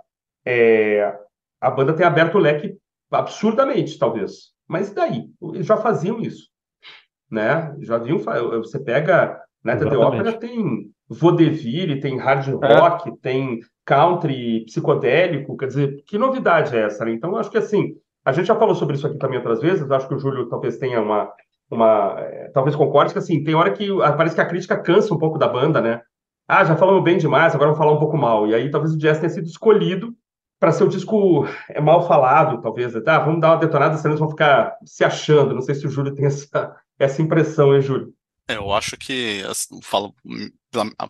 é, 0.46 1.14
a 1.60 1.70
banda 1.70 1.92
tem 1.92 2.06
aberto 2.06 2.36
o 2.36 2.40
leque 2.40 2.76
absurdamente, 3.10 3.98
talvez. 3.98 4.54
Mas 4.68 4.92
daí? 4.92 5.26
Eles 5.52 5.66
já 5.66 5.76
faziam 5.76 6.20
isso. 6.20 6.48
Né? 7.30 7.74
Já 7.80 7.98
viam. 7.98 8.18
Você 8.18 8.78
pega. 8.78 9.40
Né, 9.62 9.76
The 9.76 9.96
Opera 9.96 10.32
tem 10.34 10.90
vaudeville, 11.08 12.00
tem 12.00 12.18
hard 12.18 12.48
é. 12.48 12.78
rock, 12.78 13.08
é. 13.08 13.12
tem 13.22 13.60
country 13.84 14.64
psicodélico. 14.66 15.56
Quer 15.56 15.66
dizer, 15.68 16.04
que 16.06 16.18
novidade 16.18 16.76
é 16.76 16.82
essa? 16.82 17.04
Né? 17.04 17.12
Então, 17.12 17.36
acho 17.36 17.50
que 17.50 17.58
assim. 17.58 17.94
A 18.26 18.32
gente 18.32 18.46
já 18.46 18.56
falou 18.56 18.74
sobre 18.74 18.96
isso 18.96 19.06
aqui 19.06 19.18
também 19.18 19.36
outras 19.36 19.60
vezes. 19.60 19.90
Acho 19.90 20.08
que 20.08 20.14
o 20.14 20.18
Júlio 20.18 20.48
talvez 20.48 20.78
tenha 20.78 21.00
uma. 21.00 21.30
uma 21.70 22.14
é, 22.18 22.50
talvez 22.54 22.74
concorde 22.74 23.12
que 23.12 23.18
assim, 23.18 23.44
tem 23.44 23.54
hora 23.54 23.72
que 23.72 23.88
parece 24.16 24.34
que 24.34 24.40
a 24.40 24.46
crítica 24.46 24.78
cansa 24.78 25.12
um 25.12 25.18
pouco 25.18 25.38
da 25.38 25.46
banda, 25.46 25.80
né? 25.80 26.00
Ah, 26.48 26.64
já 26.64 26.76
falamos 26.76 27.02
bem 27.02 27.16
demais, 27.16 27.54
agora 27.54 27.70
vamos 27.70 27.78
falar 27.78 27.92
um 27.92 27.98
pouco 27.98 28.16
mal. 28.16 28.46
E 28.46 28.54
aí 28.54 28.70
talvez 28.70 28.94
o 28.94 28.98
jazz 28.98 29.18
tenha 29.18 29.30
sido 29.30 29.46
escolhido 29.46 30.14
para 30.58 30.72
ser 30.72 30.84
um 30.84 30.88
disco 30.88 31.46
é 31.68 31.80
mal 31.80 32.06
falado, 32.06 32.60
talvez. 32.60 32.92
Tá, 33.02 33.18
vamos 33.18 33.40
dar 33.40 33.52
uma 33.52 33.58
detonada, 33.58 33.96
senão 33.96 34.12
eles 34.12 34.20
vão 34.20 34.30
ficar 34.30 34.76
se 34.84 35.04
achando. 35.04 35.54
Não 35.54 35.62
sei 35.62 35.74
se 35.74 35.86
o 35.86 35.90
Júlio 35.90 36.14
tem 36.14 36.26
essa, 36.26 36.74
essa 36.98 37.22
impressão, 37.22 37.74
hein, 37.74 37.82
Júlio? 37.82 38.14
É, 38.48 38.56
eu 38.56 38.72
acho 38.72 38.96
que, 38.96 39.42
assim, 39.48 39.80
falo, 39.82 40.14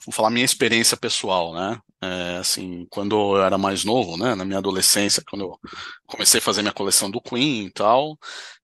vou 0.05 0.13
falar 0.13 0.31
minha 0.31 0.45
experiência 0.45 0.97
pessoal, 0.97 1.53
né? 1.53 1.81
É, 2.01 2.37
assim, 2.37 2.87
quando 2.91 3.17
eu 3.17 3.43
era 3.43 3.59
mais 3.59 3.85
novo, 3.85 4.17
né, 4.17 4.35
na 4.35 4.45
minha 4.45 4.59
adolescência, 4.59 5.23
quando 5.29 5.43
eu 5.43 5.59
comecei 6.07 6.39
a 6.39 6.43
fazer 6.43 6.63
minha 6.63 6.73
coleção 6.73 7.11
do 7.11 7.21
Queen 7.21 7.67
e 7.67 7.71
tal, 7.71 8.17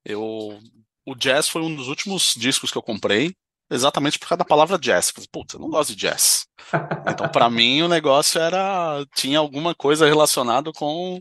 eu, 0.05 0.59
o 1.07 1.15
jazz 1.17 1.49
foi 1.49 1.63
um 1.63 1.75
dos 1.75 1.89
últimos 1.89 2.35
discos 2.37 2.71
que 2.71 2.79
eu 2.79 2.83
comprei, 2.83 3.35
exatamente 3.71 4.19
por 4.19 4.29
causa 4.29 4.39
da 4.39 4.45
palavra 4.45 4.79
jazz. 4.79 5.13
Puta, 5.31 5.57
eu 5.57 5.61
não 5.61 5.71
gosto 5.71 5.91
de 5.91 5.97
jazz. 5.97 6.47
Então, 7.09 7.29
para 7.29 7.51
mim, 7.51 7.83
o 7.83 7.89
negócio 7.89 8.41
era 8.41 9.05
tinha 9.17 9.41
alguma 9.41 9.75
coisa 9.75 10.07
relacionada 10.07 10.71
com 10.73 11.21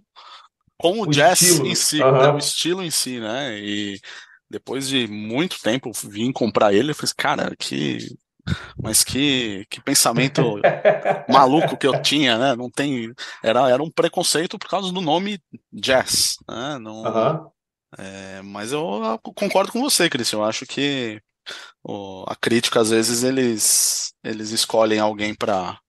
com 0.77 1.00
o, 1.00 1.03
o 1.03 1.08
jazz 1.08 1.41
estilo. 1.41 1.68
em 1.68 1.75
si, 1.75 2.01
uhum. 2.01 2.12
né, 2.12 2.29
o 2.29 2.38
estilo 2.38 2.84
em 2.84 2.91
si, 2.91 3.20
né? 3.20 3.58
E 3.60 4.00
depois 4.50 4.88
de 4.88 5.08
muito 5.08 5.60
tempo 5.62 5.91
vim 6.03 6.32
comprar 6.32 6.74
ele, 6.74 6.91
eu 6.91 6.96
falei, 6.96 7.13
cara, 7.18 7.56
que 7.58 8.15
mas 8.82 9.03
que, 9.03 9.65
que 9.70 9.82
pensamento 9.82 10.41
maluco 11.29 11.77
que 11.77 11.86
eu 11.86 12.01
tinha, 12.01 12.38
né? 12.38 12.56
Não 12.56 12.70
tem 12.70 13.13
era, 13.44 13.70
era 13.70 13.84
um 13.84 13.91
preconceito 13.91 14.58
por 14.58 14.70
causa 14.70 14.91
do 14.91 15.01
nome 15.01 15.41
jazz, 15.72 16.36
né? 16.48 16.77
Não, 16.79 17.03
uhum. 17.03 17.50
é, 17.98 18.41
mas 18.44 18.72
eu, 18.72 19.20
concordo 19.36 19.72
com 19.72 19.82
você, 19.82 20.10
Cris. 20.10 20.32
Eu 20.32 20.44
acho 20.44 20.65
que 20.65 21.22
o, 21.84 22.24
a 22.27 22.36
crítica 22.36 22.79
às 22.81 22.89
vezes 22.89 23.24
eles 23.24 24.13
eles 24.24 24.51
escolhem 24.51 25.00
alguém 25.00 25.34
para 25.34 25.79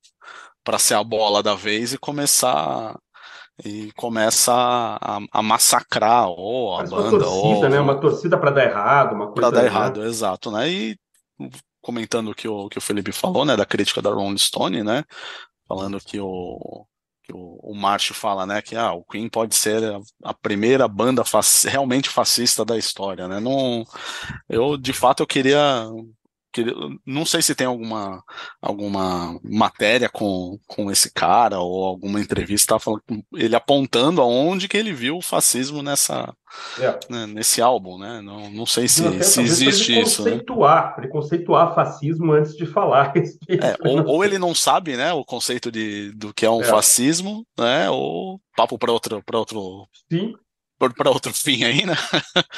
para 0.64 0.78
ser 0.78 0.95
a 0.95 1.04
bola 1.04 1.42
da 1.42 1.54
vez 1.54 1.92
e 1.92 1.99
começar 1.99 2.97
e 3.64 3.92
começa 3.92 4.52
a, 4.52 5.21
a 5.33 5.42
massacrar 5.42 6.28
ou 6.28 6.76
a 6.76 6.83
banda 6.83 6.97
uma 6.97 7.11
torcida, 7.11 7.66
ou 7.66 7.69
né? 7.69 7.80
Uma 7.80 8.00
torcida 8.00 8.38
para 8.38 8.50
dar 8.50 8.64
errado, 8.64 9.14
uma 9.14 9.26
coisa. 9.26 9.35
Para 9.35 9.50
dar 9.50 9.62
né? 9.62 9.66
errado, 9.66 10.04
exato, 10.04 10.50
né? 10.50 10.69
E 10.69 10.99
comentando 11.83 12.30
o 12.30 12.35
que 12.35 12.49
o 12.49 12.69
que 12.69 12.78
o 12.78 12.80
Felipe 12.80 13.12
falou, 13.12 13.45
né, 13.45 13.57
da 13.57 13.66
crítica 13.66 14.02
da 14.02 14.11
Rolling 14.11 14.38
Stone, 14.38 14.83
né? 14.83 15.04
Falando 15.66 16.00
que 16.00 16.19
o 16.21 16.87
o, 17.32 17.58
o 17.62 17.75
March 17.75 18.10
fala, 18.12 18.46
né, 18.46 18.62
que 18.62 18.76
ah, 18.76 18.92
o 18.92 19.04
Queen 19.04 19.28
pode 19.28 19.54
ser 19.54 19.82
a, 19.84 20.00
a 20.30 20.34
primeira 20.34 20.87
banda 20.88 21.25
fac, 21.25 21.46
realmente 21.66 22.08
fascista 22.08 22.64
da 22.64 22.76
história, 22.76 23.28
né? 23.28 23.40
Não, 23.40 23.84
eu 24.49 24.76
de 24.76 24.92
fato 24.92 25.22
eu 25.22 25.26
queria 25.26 25.87
que, 25.88 26.20
não 27.07 27.25
sei 27.25 27.42
se 27.42 27.54
tem 27.54 27.66
alguma, 27.66 28.23
alguma 28.61 29.38
matéria 29.42 30.09
com, 30.09 30.59
com 30.66 30.90
esse 30.90 31.12
cara 31.12 31.61
ou 31.61 31.85
alguma 31.85 32.21
entrevista 32.21 32.78
falando, 32.78 33.02
ele 33.35 33.54
apontando 33.54 34.21
aonde 34.21 34.66
que 34.66 34.76
ele 34.76 34.92
viu 34.92 35.19
o 35.19 35.23
fascismo 35.23 35.83
nessa 35.83 36.35
é. 36.80 36.99
né, 37.09 37.26
nesse 37.26 37.62
álbum, 37.62 37.97
né? 37.97 38.21
Não, 38.21 38.50
não 38.50 38.66
sei 38.66 38.88
se, 38.88 39.02
não, 39.02 39.23
se 39.23 39.40
existe 39.40 39.92
ele 39.92 40.02
isso. 40.02 40.25
Conceituar, 40.25 40.87
né? 40.88 40.95
Ele 40.99 41.09
conceituar 41.09 41.75
fascismo 41.75 42.33
antes 42.33 42.57
de 42.57 42.66
falar. 42.66 43.12
É, 43.49 43.76
ou, 43.87 44.07
ou, 44.07 44.25
ele 44.25 44.38
não 44.38 44.54
sabe, 44.54 44.97
né, 44.97 45.12
o 45.12 45.25
conceito 45.25 45.71
de, 45.71 46.12
do 46.12 46.33
que 46.33 46.47
é 46.47 46.50
um 46.50 46.62
é. 46.62 46.64
fascismo, 46.64 47.47
né? 47.59 47.90
Ou 47.90 48.40
papo 48.57 48.78
para 48.78 48.92
outro 48.92 49.23
para 49.25 49.38
outro 49.38 49.87
Sim 50.11 50.35
para 50.88 51.11
outro 51.11 51.33
fim 51.35 51.64
aí, 51.64 51.85
né? 51.85 51.95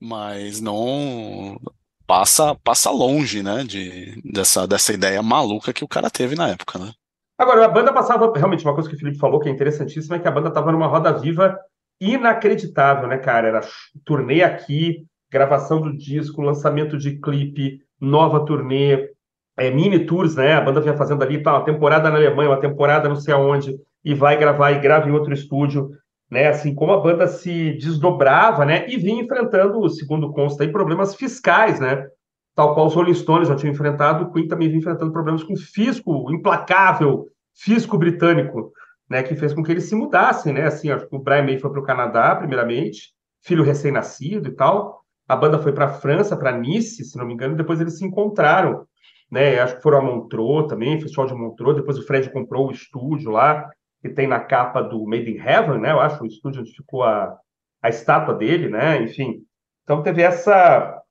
Mas 0.00 0.60
não 0.60 1.60
passa 2.06 2.54
passa 2.62 2.90
longe, 2.90 3.42
né, 3.42 3.64
de, 3.64 4.20
dessa, 4.24 4.66
dessa 4.66 4.92
ideia 4.92 5.22
maluca 5.22 5.72
que 5.72 5.84
o 5.84 5.88
cara 5.88 6.10
teve 6.10 6.34
na 6.34 6.48
época, 6.48 6.78
né? 6.78 6.92
Agora, 7.38 7.66
a 7.66 7.68
banda 7.68 7.92
passava, 7.92 8.32
realmente, 8.34 8.64
uma 8.64 8.72
coisa 8.72 8.88
que 8.88 8.96
o 8.96 8.98
Felipe 8.98 9.18
falou 9.18 9.38
que 9.38 9.48
é 9.48 9.52
interessantíssima 9.52 10.16
é 10.16 10.18
que 10.18 10.26
a 10.26 10.30
banda 10.30 10.48
estava 10.48 10.72
numa 10.72 10.86
roda 10.86 11.12
viva 11.12 11.58
inacreditável, 12.00 13.06
né, 13.08 13.18
cara? 13.18 13.48
Era 13.48 13.60
turnê 14.04 14.42
aqui, 14.42 15.04
gravação 15.30 15.80
do 15.80 15.94
disco, 15.94 16.40
lançamento 16.40 16.96
de 16.96 17.20
clipe, 17.20 17.80
nova 18.00 18.44
turnê, 18.46 19.10
é, 19.56 19.70
mini 19.70 20.06
tours, 20.06 20.34
né? 20.34 20.54
A 20.54 20.62
banda 20.62 20.80
vinha 20.80 20.96
fazendo 20.96 21.22
ali, 21.22 21.42
tá, 21.42 21.52
uma 21.52 21.64
temporada 21.64 22.08
na 22.08 22.16
Alemanha, 22.16 22.50
uma 22.50 22.60
temporada 22.60 23.08
não 23.08 23.16
sei 23.16 23.34
aonde, 23.34 23.76
e 24.02 24.14
vai 24.14 24.38
gravar 24.38 24.72
e 24.72 24.80
grava 24.80 25.08
em 25.08 25.12
outro 25.12 25.34
estúdio 25.34 25.90
né? 26.30 26.48
Assim 26.48 26.74
como 26.74 26.92
a 26.92 27.00
banda 27.00 27.26
se 27.26 27.72
desdobrava, 27.72 28.64
né? 28.64 28.88
E 28.88 28.96
vinha 28.96 29.22
enfrentando, 29.22 29.88
segundo 29.88 30.32
consta 30.32 30.64
aí, 30.64 30.72
problemas 30.72 31.14
fiscais, 31.14 31.80
né? 31.80 32.06
Tal 32.54 32.74
qual 32.74 32.86
os 32.86 32.94
Rolling 32.94 33.14
Stones 33.14 33.48
já 33.48 33.54
tinham 33.54 33.72
enfrentado, 33.72 34.24
o 34.24 34.32
Queen 34.32 34.48
também 34.48 34.68
vinha 34.68 34.80
enfrentando 34.80 35.12
problemas 35.12 35.42
com 35.42 35.54
fisco 35.56 36.32
implacável, 36.32 37.26
fisco 37.54 37.98
britânico, 37.98 38.72
né? 39.08 39.22
Que 39.22 39.36
fez 39.36 39.52
com 39.52 39.62
que 39.62 39.70
eles 39.70 39.84
se 39.84 39.94
mudassem, 39.94 40.52
né? 40.52 40.62
Assim, 40.62 40.88
o 41.10 41.18
Brian 41.18 41.44
May 41.44 41.58
foi 41.58 41.70
para 41.70 41.80
o 41.80 41.84
Canadá, 41.84 42.34
primeiramente, 42.34 43.12
filho 43.42 43.62
recém-nascido 43.62 44.48
e 44.48 44.52
tal. 44.52 45.02
A 45.28 45.36
banda 45.36 45.58
foi 45.58 45.72
para 45.72 45.86
a 45.86 45.92
França, 45.92 46.36
para 46.36 46.56
Nice, 46.56 47.04
se 47.04 47.18
não 47.18 47.26
me 47.26 47.34
engano, 47.34 47.56
depois 47.56 47.80
eles 47.80 47.98
se 47.98 48.04
encontraram, 48.04 48.86
né? 49.30 49.58
Acho 49.60 49.76
que 49.76 49.82
foram 49.82 49.98
a 49.98 50.02
Montreux 50.02 50.66
também, 50.68 51.00
Festival 51.00 51.26
de 51.26 51.34
Montreux. 51.34 51.76
Depois 51.76 51.98
o 51.98 52.06
Fred 52.06 52.30
comprou 52.30 52.68
o 52.68 52.72
estúdio 52.72 53.30
lá 53.30 53.68
que 54.08 54.14
tem 54.14 54.26
na 54.26 54.40
capa 54.40 54.82
do 54.82 55.04
Made 55.06 55.30
in 55.30 55.38
Heaven, 55.38 55.80
né? 55.80 55.92
Eu 55.92 56.00
acho 56.00 56.22
o 56.22 56.26
estúdio 56.26 56.60
onde 56.60 56.72
ficou 56.72 57.02
a, 57.02 57.36
a 57.82 57.88
estátua 57.88 58.34
dele, 58.34 58.68
né? 58.68 59.02
Enfim, 59.02 59.42
então 59.82 60.02
teve 60.02 60.22
essa 60.22 61.02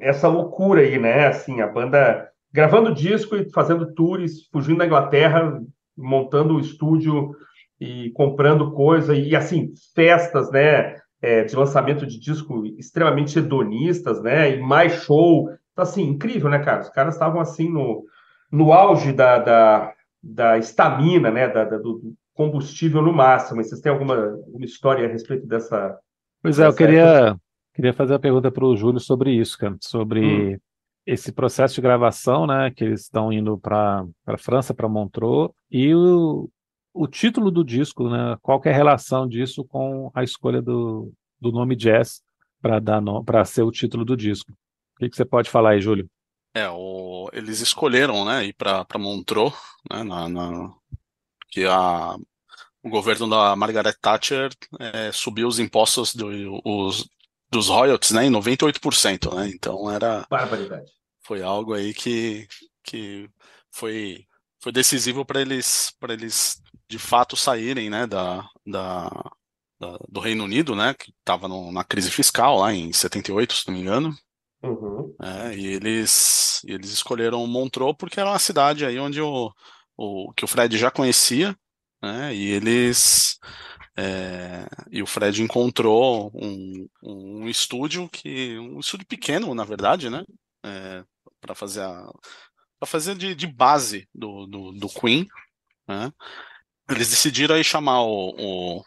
essa 0.00 0.28
loucura 0.28 0.80
aí, 0.80 0.98
né? 0.98 1.28
Assim, 1.28 1.60
a 1.60 1.68
banda 1.68 2.28
gravando 2.52 2.94
disco 2.94 3.36
e 3.36 3.50
fazendo 3.52 3.94
tours, 3.94 4.48
fugindo 4.52 4.78
da 4.78 4.86
Inglaterra, 4.86 5.60
montando 5.96 6.56
o 6.56 6.60
estúdio 6.60 7.32
e 7.80 8.10
comprando 8.10 8.72
coisa 8.72 9.14
e 9.14 9.34
assim 9.36 9.72
festas, 9.94 10.50
né? 10.50 11.00
É, 11.22 11.42
de 11.42 11.56
lançamento 11.56 12.06
de 12.06 12.20
disco 12.20 12.66
extremamente 12.78 13.38
hedonistas, 13.38 14.22
né? 14.22 14.56
E 14.56 14.60
mais 14.60 14.92
show, 15.04 15.48
então, 15.72 15.82
assim, 15.82 16.02
incrível, 16.02 16.50
né, 16.50 16.58
cara? 16.58 16.82
Os 16.82 16.90
caras 16.90 17.14
estavam 17.14 17.40
assim 17.40 17.68
no, 17.68 18.04
no 18.50 18.72
auge 18.72 19.12
da, 19.12 19.38
da, 19.38 19.92
da 20.22 20.58
estamina, 20.58 21.30
né? 21.30 21.48
Da, 21.48 21.64
da 21.64 21.78
do, 21.78 22.14
combustível 22.34 23.00
no 23.00 23.12
máximo. 23.12 23.62
Vocês 23.62 23.80
têm 23.80 23.92
alguma, 23.92 24.16
alguma 24.16 24.64
história 24.64 25.06
a 25.06 25.10
respeito 25.10 25.46
dessa? 25.46 25.98
Pois 26.42 26.58
é, 26.58 26.66
eu 26.66 26.74
queria, 26.74 27.36
queria 27.72 27.94
fazer 27.94 28.14
a 28.14 28.18
pergunta 28.18 28.50
para 28.50 28.64
o 28.64 28.76
Júlio 28.76 29.00
sobre 29.00 29.32
isso, 29.32 29.56
cara, 29.56 29.76
sobre 29.80 30.54
hum. 30.54 30.58
esse 31.06 31.32
processo 31.32 31.76
de 31.76 31.80
gravação, 31.80 32.46
né, 32.46 32.70
que 32.70 32.84
eles 32.84 33.02
estão 33.02 33.32
indo 33.32 33.56
para 33.58 34.04
a 34.26 34.36
França, 34.36 34.74
para 34.74 34.88
Montreux, 34.88 35.50
e 35.70 35.94
o, 35.94 36.50
o 36.92 37.06
título 37.06 37.50
do 37.50 37.64
disco, 37.64 38.10
né, 38.10 38.36
qual 38.42 38.60
é 38.64 38.70
a 38.70 38.74
relação 38.76 39.26
disso 39.26 39.64
com 39.64 40.10
a 40.14 40.22
escolha 40.22 40.60
do, 40.60 41.10
do 41.40 41.50
nome 41.50 41.74
Jazz 41.74 42.20
para 42.60 42.78
dar 42.78 43.02
para 43.24 43.44
ser 43.44 43.62
o 43.62 43.70
título 43.70 44.04
do 44.04 44.16
disco? 44.16 44.52
O 44.52 45.00
que, 45.00 45.08
que 45.08 45.16
você 45.16 45.24
pode 45.24 45.48
falar 45.48 45.70
aí, 45.70 45.80
Júlio? 45.80 46.08
É, 46.54 46.68
o, 46.68 47.28
eles 47.32 47.60
escolheram, 47.60 48.24
né, 48.24 48.44
ir 48.44 48.54
para 48.54 48.86
Montreux, 48.98 49.54
né, 49.90 50.02
na, 50.02 50.28
na, 50.28 50.74
que 51.54 51.64
a, 51.66 52.16
o 52.82 52.90
governo 52.90 53.30
da 53.30 53.54
Margaret 53.54 53.94
Thatcher 54.02 54.50
é, 54.80 55.12
subiu 55.12 55.46
os 55.46 55.60
impostos 55.60 56.12
do, 56.12 56.60
os, 56.64 57.08
dos 57.48 57.68
royalties 57.68 58.10
né, 58.10 58.26
em 58.26 58.30
98%. 58.30 59.32
Né? 59.36 59.52
Então 59.54 59.88
era. 59.88 60.26
Barbaridade. 60.28 60.90
Foi 61.22 61.42
algo 61.42 61.72
aí 61.72 61.94
que, 61.94 62.48
que 62.82 63.30
foi, 63.70 64.26
foi 64.60 64.72
decisivo 64.72 65.24
para 65.24 65.40
eles, 65.40 65.94
eles 66.08 66.60
de 66.90 66.98
fato 66.98 67.36
saírem 67.36 67.88
né, 67.88 68.04
da, 68.04 68.44
da, 68.66 69.08
da 69.80 69.96
do 70.08 70.20
Reino 70.20 70.42
Unido, 70.42 70.74
né, 70.74 70.92
que 70.92 71.12
estava 71.12 71.48
na 71.48 71.84
crise 71.84 72.10
fiscal 72.10 72.58
lá 72.58 72.74
em 72.74 72.92
78, 72.92 73.54
se 73.54 73.68
não 73.68 73.74
me 73.74 73.80
engano. 73.80 74.14
Uhum. 74.60 75.14
É, 75.22 75.54
e 75.54 75.66
eles, 75.66 76.62
eles 76.66 76.90
escolheram 76.90 77.46
Montreux 77.46 77.94
porque 77.96 78.18
era 78.18 78.30
uma 78.30 78.38
cidade 78.38 78.84
aí 78.84 78.98
onde 78.98 79.20
o, 79.20 79.50
o, 79.96 80.32
que 80.32 80.44
o 80.44 80.48
Fred 80.48 80.76
já 80.76 80.90
conhecia, 80.90 81.56
né? 82.02 82.34
E 82.34 82.50
eles 82.50 83.38
é, 83.96 84.66
e 84.90 85.02
o 85.02 85.06
Fred 85.06 85.42
encontrou 85.42 86.30
um, 86.34 86.88
um 87.02 87.48
estúdio 87.48 88.08
que 88.08 88.58
um 88.58 88.80
estúdio 88.80 89.06
pequeno, 89.06 89.54
na 89.54 89.64
verdade, 89.64 90.10
né? 90.10 90.24
É, 90.64 91.04
para 91.40 91.54
fazer 91.54 91.82
a 91.82 92.10
para 92.78 92.86
fazer 92.88 93.14
de, 93.14 93.34
de 93.34 93.46
base 93.46 94.08
do, 94.14 94.46
do, 94.46 94.72
do, 94.72 94.88
Queen, 94.88 95.26
né? 95.88 96.12
Eles 96.90 97.08
decidiram 97.08 97.54
aí 97.54 97.64
chamar 97.64 98.02
o, 98.02 98.34
o, 98.38 98.84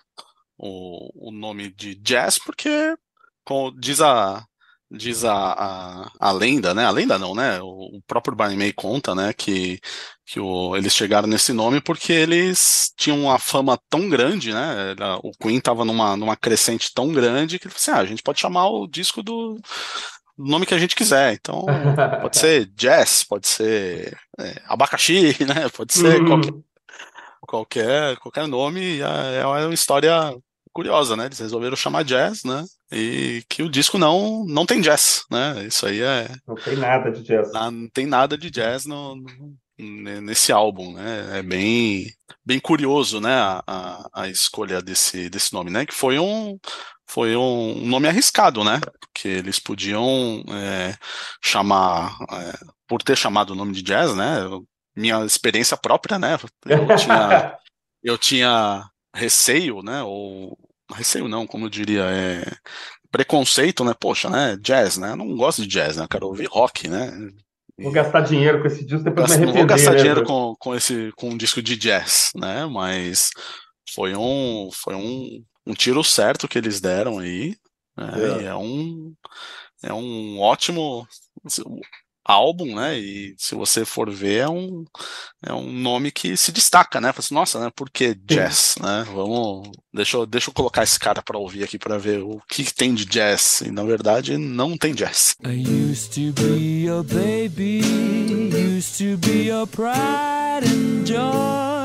o, 0.58 1.30
o 1.30 1.32
nome 1.32 1.72
de 1.72 1.96
Jazz 1.96 2.38
porque, 2.38 2.96
diz 3.80 4.02
a 4.02 4.47
diz 4.90 5.26
a, 5.26 5.34
a, 5.34 6.12
a, 6.20 6.32
lenda, 6.32 6.74
né? 6.74 6.86
A 6.86 6.90
lenda 6.90 7.20
não, 7.20 7.36
né? 7.36 7.60
O, 7.62 7.98
o 7.98 8.02
próprio 8.08 8.36
Barney 8.36 8.58
May 8.58 8.72
conta, 8.72 9.14
né? 9.14 9.34
Que, 9.34 9.80
que 10.26 10.40
o, 10.40 10.76
eles 10.76 10.96
chegaram 10.96 11.28
nesse 11.28 11.52
nome 11.52 11.82
porque 11.82 12.14
eles 12.14 12.94
tinham 12.96 13.22
uma 13.24 13.38
fama 13.38 13.78
tão 13.90 14.10
grande, 14.10 14.54
né? 14.54 14.96
O 15.24 15.32
Queen 15.32 15.58
estava 15.58 15.84
numa, 15.84 16.16
numa 16.16 16.36
crescente 16.36 16.94
tão 16.94 17.12
grande 17.12 17.60
que 17.60 17.68
ele 17.68 17.74
falou 17.74 17.82
assim, 17.82 17.92
ah, 17.92 18.04
a 18.04 18.06
gente 18.06 18.24
pode 18.24 18.40
chamar 18.40 18.70
o 18.70 18.88
disco 18.88 19.22
do 19.22 19.60
nome 20.38 20.66
que 20.66 20.74
a 20.74 20.80
gente 20.80 20.96
quiser. 20.96 21.34
Então, 21.34 21.66
pode 22.22 22.38
ser 22.40 22.66
jazz, 22.68 23.24
pode 23.24 23.48
ser 23.48 24.18
é, 24.40 24.62
abacaxi, 24.66 25.36
né? 25.46 25.68
Pode 25.70 25.94
ser 25.94 26.22
uhum. 26.22 26.28
qualquer, 26.28 26.54
qualquer, 27.42 28.18
qualquer 28.18 28.48
nome. 28.48 29.02
É, 29.02 29.42
é 29.42 29.46
uma 29.46 29.74
história 29.74 30.34
curiosa, 30.78 31.16
né? 31.16 31.26
Eles 31.26 31.40
resolveram 31.40 31.76
chamar 31.76 32.04
jazz, 32.04 32.44
né? 32.44 32.64
E 32.92 33.44
que 33.50 33.64
o 33.64 33.70
disco 33.70 33.98
não 33.98 34.46
não 34.46 34.64
tem 34.64 34.80
jazz, 34.80 35.24
né? 35.32 35.66
Isso 35.66 35.88
aí 35.88 36.04
é. 36.04 36.30
Não 36.48 36.54
tem 36.54 36.76
nada 36.76 37.12
de 37.12 37.24
jazz. 37.24 37.52
Não 37.52 37.90
tem 37.90 38.06
nada 38.06 38.38
de 38.38 38.52
jazz 38.52 38.86
no, 38.86 39.16
no 39.16 40.22
nesse 40.22 40.52
álbum, 40.52 40.94
né? 40.94 41.40
É 41.40 41.42
bem 41.42 42.06
bem 42.46 42.60
curioso, 42.60 43.20
né? 43.20 43.34
A, 43.34 43.64
a, 43.66 44.10
a, 44.14 44.28
escolha 44.28 44.80
desse 44.80 45.32
desse 45.32 45.52
nome, 45.52 45.72
né? 45.72 45.84
Que 45.84 45.96
foi 45.96 46.20
um 46.20 46.60
foi 47.10 47.36
um 47.36 47.84
nome 47.88 48.08
arriscado, 48.08 48.64
né? 48.64 48.80
Porque 49.00 49.28
eles 49.28 49.58
podiam 49.58 50.44
é, 50.48 50.96
chamar, 51.44 52.16
é, 52.32 52.54
por 52.88 53.02
ter 53.02 53.18
chamado 53.18 53.52
o 53.52 53.56
nome 53.56 53.74
de 53.74 53.82
jazz, 53.82 54.16
né? 54.16 54.42
Minha 54.96 55.26
experiência 55.26 55.76
própria, 55.76 56.20
né? 56.20 56.38
Eu 56.66 56.96
tinha, 56.96 57.58
eu 58.04 58.18
tinha 58.18 58.84
receio, 59.16 59.82
né? 59.82 60.04
Ou 60.04 60.58
receio 60.94 61.28
não, 61.28 61.46
como 61.46 61.66
eu 61.66 61.70
diria, 61.70 62.04
é 62.04 62.44
preconceito, 63.12 63.84
né? 63.84 63.94
Poxa, 64.00 64.30
né? 64.30 64.58
Jazz, 64.62 64.98
né? 64.98 65.12
Eu 65.12 65.16
não 65.16 65.36
gosto 65.36 65.62
de 65.62 65.68
jazz, 65.68 65.98
né? 65.98 66.04
Eu 66.04 66.10
quero 66.10 66.28
ouvir 66.28 66.46
rock, 66.46 66.88
né? 66.88 67.12
Vou 67.80 67.92
gastar 67.92 68.22
dinheiro 68.22 68.60
com 68.60 68.68
esse 68.68 68.84
disco, 68.84 69.04
depois 69.04 69.28
Gasto, 69.28 69.40
me 69.40 69.46
não 69.46 69.54
vou 69.54 69.66
gastar 69.66 69.92
né, 69.92 69.98
dinheiro 69.98 70.24
com, 70.24 70.56
com 70.60 70.76
esse 70.76 71.12
com 71.16 71.30
um 71.30 71.38
disco 71.38 71.62
de 71.62 71.78
jazz, 71.78 72.32
né? 72.36 72.66
Mas 72.66 73.30
foi 73.94 74.16
um 74.16 74.70
foi 74.74 74.96
um, 74.96 75.44
um 75.66 75.74
tiro 75.74 76.04
certo 76.04 76.48
que 76.48 76.58
eles 76.58 76.82
deram 76.82 77.20
aí, 77.20 77.56
né? 77.96 78.12
É. 78.16 78.42
E 78.42 78.46
é 78.46 78.56
um 78.56 79.14
é 79.84 79.94
um 79.94 80.40
ótimo 80.40 81.08
álbum, 82.28 82.76
né? 82.76 83.00
E 83.00 83.36
se 83.38 83.56
você 83.56 83.86
for 83.86 84.12
ver, 84.12 84.42
é 84.42 84.50
um, 84.50 84.84
é 85.46 85.54
um 85.54 85.72
nome 85.72 86.12
que 86.12 86.36
se 86.36 86.52
destaca, 86.52 87.00
né? 87.00 87.14
Fala 87.14 87.20
assim, 87.20 87.34
Nossa, 87.34 87.60
né? 87.60 87.72
Por 87.76 87.90
que 87.90 88.14
jazz, 88.14 88.76
né? 88.82 89.06
Vamos, 89.14 89.70
deixa 89.94 90.18
eu, 90.18 90.26
deixa 90.26 90.50
eu 90.50 90.54
colocar 90.54 90.84
esse 90.84 91.00
cara 91.00 91.22
para 91.22 91.38
ouvir 91.38 91.64
aqui 91.64 91.80
para 91.80 91.98
ver 91.98 92.22
o 92.22 92.42
que 92.50 92.64
que 92.64 92.74
tem 92.74 92.94
de 92.94 93.06
jazz. 93.06 93.62
E 93.62 93.72
na 93.72 93.84
verdade 93.84 94.38
não 94.38 94.78
tem 94.78 94.94
jazz. 94.94 95.36
I 95.46 95.64
used 95.90 96.14
to 96.14 96.34
be 96.42 96.86
your 96.86 97.04
baby, 97.04 97.82
used 98.54 98.98
to 98.98 99.18
be 99.18 99.48
your 99.48 99.66
pride 99.68 100.66
and 100.66 101.06
joy. 101.06 101.77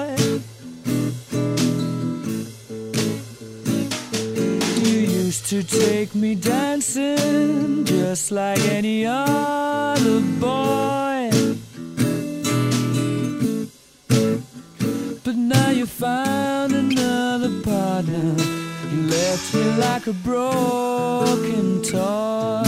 To 5.52 5.62
take 5.62 6.14
me 6.14 6.34
dancing 6.34 7.84
just 7.84 8.32
like 8.32 8.58
any 8.70 9.04
other 9.04 10.20
boy. 10.40 11.28
But 15.22 15.36
now 15.36 15.68
you 15.68 15.84
found 15.84 16.72
another 16.72 17.50
partner. 17.60 18.34
You 18.92 19.02
left 19.10 19.54
me 19.54 19.64
like 19.76 20.06
a 20.06 20.14
broken 20.24 21.82
toy. 21.82 22.62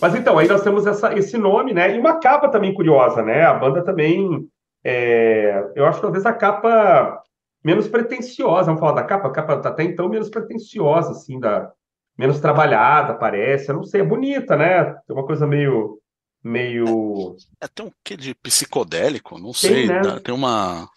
Mas 0.00 0.14
então, 0.14 0.38
aí 0.38 0.46
nós 0.46 0.62
temos 0.62 0.86
essa, 0.86 1.12
esse 1.18 1.36
nome, 1.36 1.74
né? 1.74 1.96
E 1.96 1.98
uma 1.98 2.20
capa 2.20 2.48
também 2.48 2.72
curiosa, 2.72 3.20
né? 3.20 3.42
A 3.42 3.54
banda 3.54 3.82
também. 3.82 4.48
é, 4.84 5.72
eu 5.74 5.84
acho 5.86 6.00
talvez 6.00 6.24
a 6.24 6.32
capa 6.32 7.20
menos 7.64 7.88
pretensiosa. 7.88 8.66
Vamos 8.66 8.78
falar 8.78 8.92
da 8.92 9.02
capa? 9.02 9.26
A 9.26 9.32
capa 9.32 9.56
tá 9.56 9.70
até 9.70 9.82
então 9.82 10.08
menos 10.08 10.30
pretensiosa, 10.30 11.10
assim, 11.10 11.40
da, 11.40 11.72
menos 12.20 12.40
trabalhada, 12.40 13.14
parece. 13.18 13.70
Eu 13.70 13.76
não 13.76 13.84
sei, 13.84 14.00
é 14.02 14.04
bonita, 14.04 14.56
né? 14.56 14.84
Tem 15.06 15.16
uma 15.16 15.26
coisa 15.26 15.46
meio. 15.46 15.98
meio. 16.42 17.36
É, 17.60 17.68
tem 17.68 17.86
um 17.86 17.92
quê 18.04 18.16
de 18.16 18.34
psicodélico, 18.34 19.38
não 19.38 19.52
Tem, 19.52 19.86
sei, 19.86 19.86
né? 19.86 20.20
tem 20.20 20.34
uma 20.34 20.88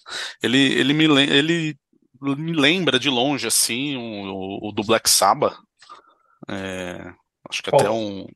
ele 0.41 0.57
ele 0.79 0.93
me 0.93 1.05
ele 1.05 1.77
me 2.21 2.53
lembra 2.53 2.97
de 2.99 3.09
longe 3.09 3.45
assim 3.47 3.97
o, 3.97 4.69
o 4.69 4.71
do 4.71 4.83
Black 4.83 5.09
Sabbath. 5.09 5.55
É, 6.49 7.11
acho 7.49 7.61
que 7.63 7.69
até 7.69 7.85
Qual? 7.85 7.95
um 7.97 8.27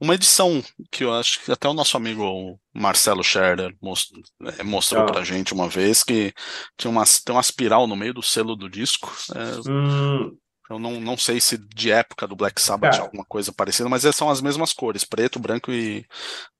uma 0.00 0.14
edição 0.14 0.62
que 0.90 1.04
eu 1.04 1.14
acho 1.14 1.42
que 1.42 1.52
até 1.52 1.66
o 1.68 1.72
nosso 1.72 1.96
amigo 1.96 2.60
Marcelo 2.74 3.22
Scherder 3.22 3.74
most- 3.80 4.12
é, 4.58 4.62
mostrou 4.62 5.02
Ah. 5.04 5.06
pra 5.06 5.24
gente 5.24 5.54
uma 5.54 5.68
vez 5.68 6.02
que 6.02 6.32
tinha 6.76 6.90
uma, 6.90 7.04
tem 7.24 7.34
uma 7.34 7.40
espiral 7.40 7.86
no 7.86 7.96
meio 7.96 8.12
do 8.12 8.22
selo 8.22 8.54
do 8.56 8.68
disco. 8.68 9.10
É, 9.34 9.70
Hum, 9.70 10.36
eu 10.70 10.78
não, 10.78 11.00
não 11.00 11.16
sei 11.16 11.40
se 11.40 11.58
de 11.58 11.90
época 11.90 12.26
do 12.26 12.36
Black 12.36 12.60
Sabbath 12.60 12.92
tinha 12.94 13.04
alguma 13.04 13.24
coisa 13.24 13.52
parecida, 13.52 13.88
mas 13.88 14.02
são 14.14 14.30
as 14.30 14.40
mesmas 14.40 14.72
cores, 14.72 15.04
preto, 15.04 15.38
branco 15.38 15.70
e, 15.70 16.06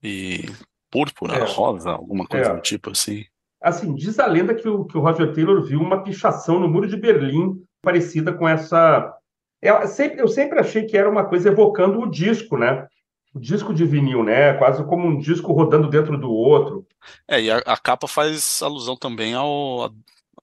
e 0.02 0.44
púrpura, 0.90 1.36
É. 1.36 1.44
rosa, 1.44 1.90
alguma 1.90 2.26
coisa 2.26 2.50
É. 2.50 2.54
do 2.54 2.60
tipo 2.60 2.90
assim. 2.90 3.24
assim, 3.60 3.94
diz 3.94 4.18
a 4.18 4.26
lenda 4.26 4.54
que 4.54 4.68
o, 4.68 4.84
que 4.84 4.96
o 4.96 5.00
Roger 5.00 5.32
Taylor 5.32 5.62
viu 5.64 5.80
uma 5.80 6.02
pichação 6.02 6.58
no 6.60 6.68
Muro 6.68 6.86
de 6.86 6.96
Berlim 6.96 7.62
parecida 7.82 8.32
com 8.32 8.48
essa. 8.48 9.12
Eu 9.62 9.86
sempre, 9.88 10.20
eu 10.20 10.28
sempre 10.28 10.58
achei 10.60 10.84
que 10.84 10.96
era 10.96 11.10
uma 11.10 11.24
coisa 11.24 11.48
evocando 11.48 11.98
o 12.00 12.10
disco, 12.10 12.58
né? 12.58 12.86
O 13.34 13.40
disco 13.40 13.72
de 13.72 13.84
vinil, 13.86 14.22
né? 14.22 14.52
Quase 14.54 14.84
como 14.84 15.08
um 15.08 15.18
disco 15.18 15.52
rodando 15.52 15.88
dentro 15.88 16.18
do 16.18 16.30
outro. 16.30 16.86
É, 17.26 17.40
e 17.40 17.50
a, 17.50 17.56
a 17.58 17.76
capa 17.76 18.06
faz 18.06 18.60
alusão 18.62 18.94
também 18.96 19.34
ao, 19.34 19.90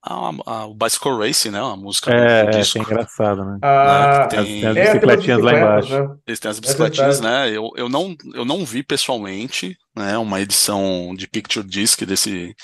a- 0.04 0.32
ao 0.46 0.74
Bicycle 0.74 1.18
Racing, 1.18 1.50
né? 1.52 1.60
A 1.60 1.76
música 1.76 2.12
É, 2.12 2.44
do 2.46 2.50
é, 2.50 2.60
disco. 2.60 2.78
é 2.80 2.82
engraçado, 2.82 3.46
né? 3.46 3.60
Ah, 3.62 4.28
Tem- 4.30 4.40
As, 4.40 4.46
tem 4.48 4.66
as 4.68 4.78
é, 4.78 4.82
tem 5.00 5.10
bicicletinhas 5.10 5.42
lá 5.42 5.52
bicicletas, 5.52 5.90
embaixo. 5.90 6.08
né? 6.10 6.16
Eles 6.28 6.40
têm 6.40 6.52
as 6.52 6.58
É 6.58 6.62
bicicletinhas, 6.62 7.20
verdade. 7.20 7.50
né? 7.52 7.58
Eu, 7.58 7.70
eu, 7.76 7.90
não, 7.90 8.16
eu 8.34 8.46
não 8.46 8.66
vi 8.66 8.84
pessoalmente, 8.84 9.76
né? 9.96 10.18
Uma 10.18 10.42
edição 10.42 11.14
de 11.16 11.28
Picture 11.28 11.66
Disc 11.68 12.04
desse, 12.06 12.56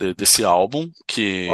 de- 0.00 0.14
desse 0.14 0.44
álbum, 0.44 0.88
que 1.06 1.48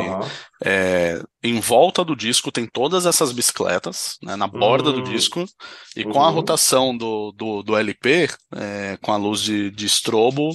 é, 0.64 1.20
em 1.42 1.60
volta 1.60 2.04
do 2.04 2.16
disco 2.16 2.50
tem 2.50 2.66
todas 2.66 3.06
essas 3.06 3.30
bicicletas, 3.32 4.16
né, 4.22 4.36
na 4.36 4.46
borda 4.46 4.92
do 4.92 5.00
Hum. 5.00 5.02
disco, 5.02 5.44
e 5.96 6.04
com 6.04 6.22
a 6.22 6.28
Uhum. 6.28 6.34
rotação 6.34 6.96
do, 6.96 7.32
do, 7.32 7.62
do 7.62 7.76
LP, 7.76 8.28
é, 8.54 8.96
com 9.02 9.12
a 9.12 9.16
luz 9.16 9.42
de, 9.42 9.70
de 9.70 9.86
estrobo, 9.86 10.50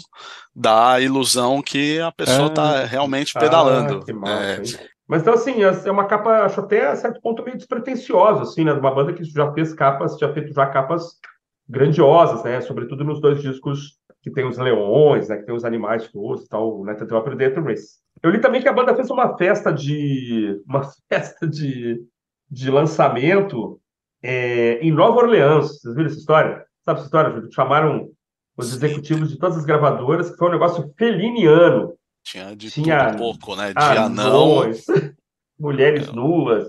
dá 0.56 0.94
a 0.94 1.02
ilusão 1.02 1.62
que 1.62 2.00
a 2.00 2.12
pessoa 2.12 2.46
Ah. 2.46 2.48
está 2.48 2.86
realmente 2.86 3.34
pedalando. 3.34 4.00
Ah, 4.02 4.06
que 4.06 4.14
massa, 4.14 4.84
É? 4.84 4.92
Mas 5.08 5.24
então, 5.24 5.34
assim, 5.34 5.62
é 5.62 5.92
uma 5.92 6.06
capa, 6.06 6.44
acho 6.46 6.62
até 6.62 6.88
a 6.88 6.96
certo 6.96 7.20
ponto 7.22 7.44
meio 7.44 7.58
despretensiosa, 7.58 8.44
assim, 8.44 8.64
né? 8.64 8.74
De 8.74 8.80
uma 8.80 8.96
banda 8.96 9.12
que 9.12 9.24
já 9.26 9.52
fez 9.52 9.74
capas, 9.74 10.18
já 10.18 10.32
feito 10.34 10.54
já 10.54 10.66
capas 10.68 11.20
grandiosas, 11.68 12.44
né? 12.44 12.62
Sobretudo 12.62 13.04
nos 13.04 13.20
dois 13.20 13.42
discos 13.42 13.98
que 14.22 14.32
tem 14.32 14.46
os 14.48 14.58
leões, 14.58 15.28
né? 15.28 15.38
Que 15.38 15.46
tem 15.46 15.56
os 15.56 15.66
animais 15.66 16.08
todos 16.10 16.46
e 16.46 16.48
tal, 16.48 16.84
né? 16.84 16.94
Tem 16.94 17.06
o 17.18 17.22
Predator 17.22 17.64
Race. 17.64 17.98
Eu 18.24 18.30
li 18.30 18.40
também 18.40 18.62
que 18.62 18.70
a 18.70 18.74
banda 18.74 18.96
fez 18.96 19.10
uma 19.10 19.38
festa 19.38 19.72
de 19.74 20.62
uma 20.68 20.84
festa 21.10 21.48
de, 21.48 22.02
de 22.50 22.72
lançamento 22.72 23.80
é, 24.24 24.80
em 24.80 24.92
Nova 24.92 25.18
Orleans. 25.18 25.82
Vocês 25.82 25.94
viram 25.96 26.10
essa 26.10 26.20
história? 26.20 26.66
Sabe 26.86 27.00
essa 27.00 27.08
história, 27.08 27.32
Júlio? 27.32 27.52
Chamaram 27.52 28.10
os 28.58 28.68
Sim. 28.70 28.76
executivos 28.76 29.30
de 29.30 29.38
todas 29.38 29.58
as 29.58 29.66
gravadoras, 29.66 30.30
que 30.30 30.38
foi 30.38 30.50
um 30.50 30.52
negócio 30.52 30.94
feliniano. 30.98 31.94
tinha 32.24 32.56
de 32.56 32.70
Tinha 32.72 33.08
tudo 33.08 33.18
pouco, 33.18 33.56
né? 33.56 33.74
De 33.74 33.80
anão, 33.80 34.62
Anões, 34.62 34.86
mulheres 35.60 36.12
nuas. 36.12 36.68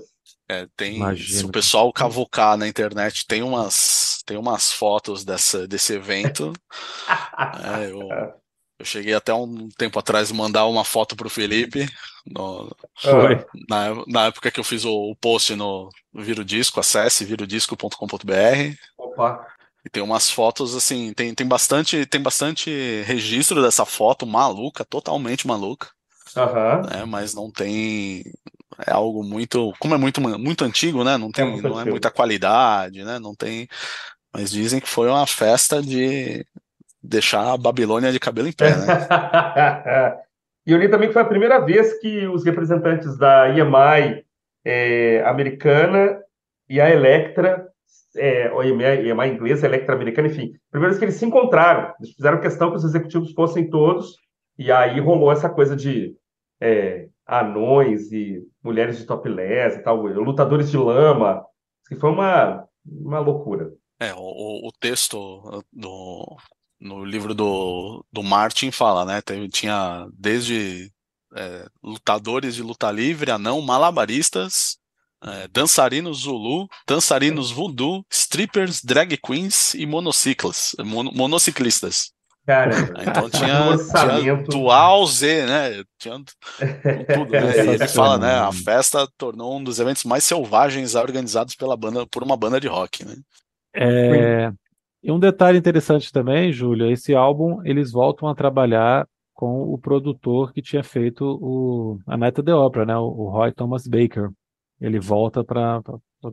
é, 0.48 0.66
tem, 0.76 1.16
se 1.16 1.44
o 1.44 1.50
pessoal 1.50 1.92
cavucar 1.92 2.56
na 2.56 2.66
internet, 2.68 3.26
tem 3.26 3.42
umas, 3.42 4.22
tem 4.26 4.36
umas 4.36 4.72
fotos 4.72 5.24
dessa, 5.24 5.66
desse 5.66 5.94
evento. 5.94 6.52
É, 7.64 7.90
eu, 7.90 8.08
eu 8.78 8.84
cheguei 8.84 9.12
até 9.14 9.32
um 9.34 9.68
tempo 9.76 9.98
atrás 9.98 10.32
mandar 10.32 10.66
uma 10.66 10.84
foto 10.84 11.14
pro 11.14 11.28
Felipe, 11.28 11.86
no- 12.26 12.74
na, 13.68 13.88
na 14.06 14.26
época 14.26 14.50
que 14.50 14.58
eu 14.58 14.64
fiz 14.64 14.84
o, 14.84 14.92
o 15.10 15.16
post 15.16 15.54
no, 15.54 15.88
no 16.12 16.22
Viro 16.22 16.44
Disco, 16.44 16.80
acesse 16.80 17.24
virodisco.com.br 17.24 18.76
Opa. 18.98 19.46
E 19.84 19.90
tem 19.90 20.02
umas 20.02 20.30
fotos 20.30 20.76
assim, 20.76 21.12
tem, 21.12 21.34
tem 21.34 21.46
bastante 21.46 22.06
tem 22.06 22.22
bastante 22.22 23.02
registro 23.02 23.62
dessa 23.62 23.84
foto 23.84 24.26
maluca, 24.26 24.84
totalmente 24.84 25.46
maluca, 25.46 25.88
Aham. 26.36 26.82
né? 26.82 27.04
Mas 27.04 27.34
não 27.34 27.50
tem 27.50 28.24
é 28.86 28.92
algo 28.92 29.22
muito, 29.22 29.72
como 29.78 29.94
é 29.94 29.98
muito 29.98 30.20
muito 30.20 30.64
antigo, 30.64 31.04
né? 31.04 31.16
Não 31.16 31.30
tem, 31.30 31.44
muito 31.44 31.68
não 31.68 31.80
é 31.80 31.84
muita 31.84 32.10
qualidade, 32.10 33.04
né? 33.04 33.18
Não 33.18 33.34
tem, 33.34 33.68
mas 34.32 34.50
dizem 34.50 34.80
que 34.80 34.88
foi 34.88 35.08
uma 35.08 35.26
festa 35.26 35.82
de 35.82 36.46
deixar 37.02 37.52
a 37.52 37.56
Babilônia 37.56 38.12
de 38.12 38.20
cabelo 38.20 38.48
em 38.48 38.52
pé, 38.52 38.76
né? 38.76 38.86
E 40.64 40.70
eu 40.70 40.78
li 40.78 40.88
também 40.88 41.08
que 41.08 41.12
foi 41.12 41.22
a 41.22 41.26
primeira 41.26 41.58
vez 41.58 41.98
que 41.98 42.24
os 42.28 42.44
representantes 42.44 43.18
da 43.18 43.48
EMI 43.48 44.24
é, 44.64 45.20
americana 45.26 46.22
e 46.68 46.80
a 46.80 46.88
Electra, 46.88 47.71
é, 48.16 48.46
EMI 48.64 49.28
inglesa, 49.28 49.66
Electra 49.66 49.94
americana, 49.94 50.28
enfim, 50.28 50.52
primeira 50.70 50.90
vez 50.90 50.98
que 50.98 51.04
eles 51.04 51.14
se 51.16 51.24
encontraram. 51.26 51.94
Eles 52.00 52.14
fizeram 52.14 52.40
questão 52.40 52.70
que 52.70 52.76
os 52.76 52.84
executivos 52.84 53.32
fossem 53.32 53.68
todos, 53.70 54.16
e 54.58 54.70
aí 54.70 55.00
rolou 55.00 55.32
essa 55.32 55.48
coisa 55.48 55.74
de 55.76 56.14
é, 56.60 57.08
anões 57.26 58.12
e 58.12 58.40
mulheres 58.62 58.98
de 58.98 59.06
topless 59.06 59.78
e 59.78 59.82
tal, 59.82 59.96
lutadores 60.06 60.70
de 60.70 60.76
lama, 60.76 61.44
que 61.88 61.96
foi 61.96 62.10
uma, 62.10 62.64
uma 62.84 63.18
loucura. 63.18 63.72
É, 64.00 64.12
o- 64.14 64.18
o, 64.18 64.68
o 64.68 64.72
texto 64.78 65.62
do, 65.72 66.36
no 66.80 67.04
livro 67.04 67.34
do, 67.34 68.04
do 68.12 68.22
Martin 68.22 68.70
fala, 68.70 69.04
né? 69.04 69.20
Teve, 69.22 69.48
tinha 69.48 70.06
desde 70.12 70.90
é, 71.34 71.66
lutadores 71.82 72.54
de 72.54 72.62
luta 72.62 72.90
livre, 72.90 73.30
anão, 73.30 73.60
malabaristas, 73.62 74.78
é, 75.24 75.48
dançarinos 75.48 76.22
Zulu, 76.22 76.66
dançarinos 76.86 77.50
voodoo, 77.50 78.04
strippers, 78.10 78.82
drag 78.82 79.16
queens 79.16 79.74
e 79.74 79.86
monociclas, 79.86 80.74
mono- 80.84 81.12
monociclistas. 81.14 82.12
Cara, 82.44 82.72
Então 83.06 83.26
um 83.26 83.30
tinha, 83.30 83.46
tinha 83.48 83.66
orçamento. 83.68 84.50
dual 84.50 85.06
Z, 85.06 85.46
né? 85.46 85.84
Tinha 85.98 86.16
tudo, 87.14 87.30
né? 87.32 87.52
E 87.64 87.68
ele 87.68 87.86
fala, 87.88 88.18
né? 88.18 88.34
A 88.34 88.50
festa 88.52 89.06
tornou 89.16 89.56
um 89.56 89.62
dos 89.62 89.78
eventos 89.78 90.02
mais 90.04 90.24
selvagens 90.24 90.94
organizados 90.96 91.54
pela 91.54 91.76
banda 91.76 92.04
por 92.06 92.22
uma 92.24 92.36
banda 92.36 92.60
de 92.60 92.66
rock, 92.66 93.04
né? 93.04 93.14
É, 93.74 94.50
e 95.02 95.10
um 95.12 95.18
detalhe 95.20 95.56
interessante 95.58 96.12
também, 96.12 96.52
Júlio, 96.52 96.90
esse 96.90 97.14
álbum 97.14 97.60
eles 97.64 97.90
voltam 97.92 98.28
a 98.28 98.34
trabalhar 98.34 99.06
com 99.34 99.62
o 99.62 99.78
produtor 99.78 100.52
que 100.52 100.60
tinha 100.60 100.82
feito 100.84 101.24
o, 101.40 101.98
a 102.06 102.16
Night 102.16 102.40
of 102.40 102.44
the 102.46 102.54
Opera, 102.54 102.84
né? 102.84 102.96
O 102.96 103.28
Roy 103.30 103.52
Thomas 103.52 103.86
Baker. 103.86 104.28
Ele 104.82 104.98
volta 104.98 105.44
para 105.44 105.80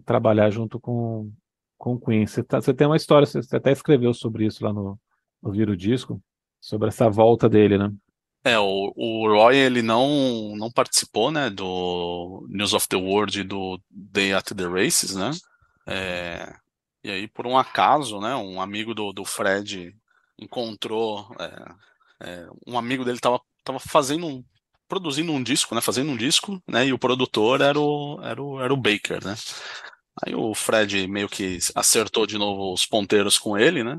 trabalhar 0.05 0.49
junto 0.49 0.79
com, 0.79 1.31
com 1.77 1.93
o 1.93 1.99
Queen. 1.99 2.25
Você, 2.25 2.43
tá- 2.43 2.59
você 2.59 2.73
tem 2.73 2.87
uma 2.87 2.97
história, 2.97 3.25
você, 3.25 3.55
até 3.55 3.71
escreveu 3.71 4.13
sobre 4.13 4.45
isso 4.45 4.63
lá 4.65 4.73
no, 4.73 4.99
Vira 5.43 5.71
o 5.71 5.77
Disco, 5.77 6.21
sobre 6.59 6.89
essa 6.89 7.09
volta 7.09 7.47
dele, 7.47 7.77
né? 7.77 7.91
É, 8.43 8.57
o, 8.57 8.93
o 8.95 9.27
Roy, 9.27 9.55
ele 9.55 9.81
não, 9.81 10.55
não 10.55 10.71
participou, 10.71 11.29
né, 11.29 11.49
do 11.49 12.45
News 12.49 12.73
of 12.73 12.87
the 12.87 12.95
World 12.95 13.39
e 13.39 13.43
do 13.43 13.79
Day 13.89 14.33
at 14.33 14.51
the 14.53 14.65
Races, 14.65 15.15
né? 15.15 15.31
É, 15.85 16.55
e 17.03 17.11
aí, 17.11 17.27
por 17.27 17.45
um 17.45 17.57
acaso, 17.57 18.19
né, 18.19 18.35
um 18.35 18.61
amigo 18.61 18.93
do, 18.93 19.11
do 19.11 19.25
Fred 19.25 19.93
encontrou, 20.37 21.29
é, 21.39 22.29
é, 22.29 22.47
um 22.65 22.77
amigo 22.77 23.03
dele 23.03 23.17
estava 23.17 23.39
tava 23.63 23.79
fazendo 23.79 24.25
um, 24.25 24.43
produzindo 24.89 25.31
um 25.31 25.41
disco, 25.41 25.75
né, 25.75 25.81
fazendo 25.81 26.11
um 26.11 26.17
disco, 26.17 26.61
né, 26.67 26.87
e 26.87 26.93
o 26.93 26.99
produtor 26.99 27.61
era 27.61 27.79
o, 27.79 28.19
era 28.21 28.41
o, 28.41 28.61
era 28.61 28.73
o 28.73 28.77
Baker, 28.77 29.23
né? 29.23 29.35
Aí 30.25 30.35
o 30.35 30.53
Fred 30.53 31.07
meio 31.07 31.29
que 31.29 31.59
acertou 31.73 32.27
de 32.27 32.37
novo 32.37 32.73
os 32.73 32.85
ponteiros 32.85 33.37
com 33.37 33.57
ele, 33.57 33.83
né? 33.83 33.97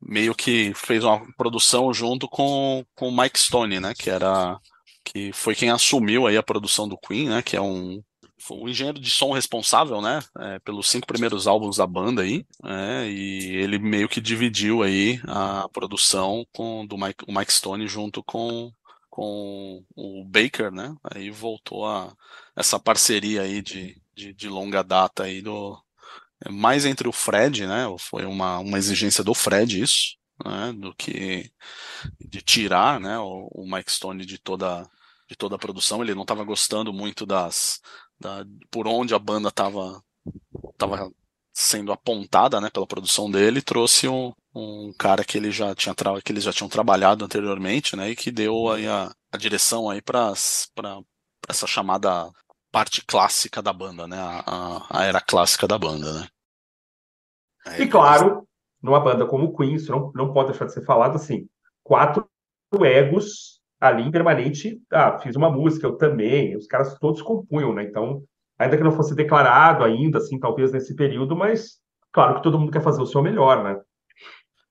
Meio 0.00 0.34
que 0.34 0.72
fez 0.74 1.04
uma 1.04 1.20
produção 1.36 1.92
junto 1.92 2.26
com, 2.28 2.84
com 2.94 3.08
o 3.08 3.16
Mike 3.16 3.38
Stone, 3.38 3.80
né? 3.80 3.92
Que 3.94 4.08
era 4.08 4.58
que 5.04 5.32
foi 5.32 5.54
quem 5.54 5.70
assumiu 5.70 6.26
aí 6.26 6.36
a 6.36 6.42
produção 6.42 6.88
do 6.88 6.96
Queen, 6.96 7.28
né? 7.28 7.42
Que 7.42 7.56
é 7.56 7.60
um 7.60 8.02
o 8.50 8.68
engenheiro 8.68 9.00
de 9.00 9.10
som 9.10 9.32
responsável, 9.32 10.00
né? 10.00 10.20
é, 10.38 10.58
pelos 10.60 10.88
cinco 10.88 11.06
primeiros 11.06 11.46
álbuns 11.46 11.76
da 11.76 11.86
banda 11.86 12.22
aí, 12.22 12.46
né, 12.62 13.10
e 13.10 13.56
ele 13.56 13.78
meio 13.78 14.08
que 14.08 14.20
dividiu 14.20 14.82
aí 14.82 15.20
a 15.26 15.68
produção 15.72 16.46
com 16.52 16.86
do 16.86 16.96
Mike, 16.96 17.24
o 17.26 17.36
Mike 17.36 17.52
Stone 17.52 17.86
junto 17.88 18.22
com 18.22 18.72
com 19.18 19.84
o 19.96 20.24
Baker, 20.24 20.70
né? 20.70 20.94
Aí 21.02 21.28
voltou 21.28 21.84
a 21.84 22.14
essa 22.54 22.78
parceria 22.78 23.42
aí 23.42 23.60
de, 23.60 24.00
de, 24.14 24.32
de 24.32 24.48
longa 24.48 24.80
data 24.84 25.24
aí 25.24 25.42
do 25.42 25.76
é 26.44 26.48
mais 26.52 26.84
entre 26.86 27.08
o 27.08 27.12
Fred, 27.12 27.66
né? 27.66 27.84
Foi 27.98 28.24
uma, 28.24 28.60
uma 28.60 28.78
exigência 28.78 29.24
do 29.24 29.34
Fred 29.34 29.82
isso, 29.82 30.16
né? 30.44 30.72
Do 30.72 30.94
que 30.94 31.50
de 32.20 32.40
tirar, 32.42 33.00
né? 33.00 33.18
O, 33.18 33.48
o 33.52 33.68
Mike 33.68 33.90
Stone 33.90 34.24
de 34.24 34.38
toda 34.38 34.88
de 35.28 35.34
toda 35.36 35.56
a 35.56 35.58
produção. 35.58 36.00
Ele 36.00 36.14
não 36.14 36.22
estava 36.22 36.44
gostando 36.44 36.92
muito 36.92 37.26
das 37.26 37.80
da, 38.20 38.44
por 38.70 38.86
onde 38.86 39.14
a 39.14 39.18
banda 39.18 39.48
estava 39.48 40.00
tava 40.76 41.10
sendo 41.52 41.90
apontada, 41.90 42.60
né? 42.60 42.70
Pela 42.70 42.86
produção 42.86 43.28
dele. 43.28 43.62
Trouxe 43.62 44.06
um, 44.06 44.32
um 44.58 44.92
cara 44.92 45.24
que 45.24 45.38
ele 45.38 45.50
já 45.50 45.74
tinha 45.74 45.94
que 46.24 46.32
eles 46.32 46.44
já 46.44 46.52
tinham 46.52 46.68
trabalhado 46.68 47.24
anteriormente, 47.24 47.96
né? 47.96 48.10
E 48.10 48.16
que 48.16 48.30
deu 48.30 48.68
aí 48.70 48.86
a, 48.86 49.10
a 49.32 49.36
direção 49.36 49.88
aí 49.88 50.02
para 50.02 50.32
essa 51.48 51.66
chamada 51.66 52.30
parte 52.70 53.04
clássica 53.04 53.62
da 53.62 53.72
banda, 53.72 54.06
né? 54.06 54.18
A, 54.18 54.42
a, 54.46 55.00
a 55.00 55.04
era 55.04 55.20
clássica 55.20 55.66
da 55.66 55.78
banda, 55.78 56.20
né? 56.20 56.28
Aí, 57.66 57.82
E 57.82 57.88
claro, 57.88 58.46
numa 58.82 59.00
banda 59.00 59.26
como 59.26 59.46
o 59.46 59.56
Queen, 59.56 59.74
isso 59.74 59.90
não, 59.90 60.12
não 60.14 60.32
pode 60.32 60.50
deixar 60.50 60.66
de 60.66 60.72
ser 60.72 60.84
falado 60.84 61.16
assim, 61.16 61.48
quatro 61.82 62.28
egos 62.82 63.60
ali 63.80 64.02
em 64.02 64.10
permanente. 64.10 64.80
Ah, 64.92 65.18
fiz 65.18 65.36
uma 65.36 65.50
música, 65.50 65.86
eu 65.86 65.96
também. 65.96 66.56
Os 66.56 66.66
caras 66.66 66.98
todos 66.98 67.22
compunham, 67.22 67.72
né? 67.72 67.84
Então, 67.84 68.22
ainda 68.58 68.76
que 68.76 68.82
não 68.82 68.92
fosse 68.92 69.14
declarado 69.14 69.84
ainda, 69.84 70.18
assim, 70.18 70.38
talvez 70.38 70.72
nesse 70.72 70.94
período, 70.94 71.36
mas 71.36 71.78
claro 72.12 72.36
que 72.36 72.42
todo 72.42 72.58
mundo 72.58 72.72
quer 72.72 72.82
fazer 72.82 73.00
o 73.00 73.06
seu 73.06 73.22
melhor, 73.22 73.62
né? 73.62 73.80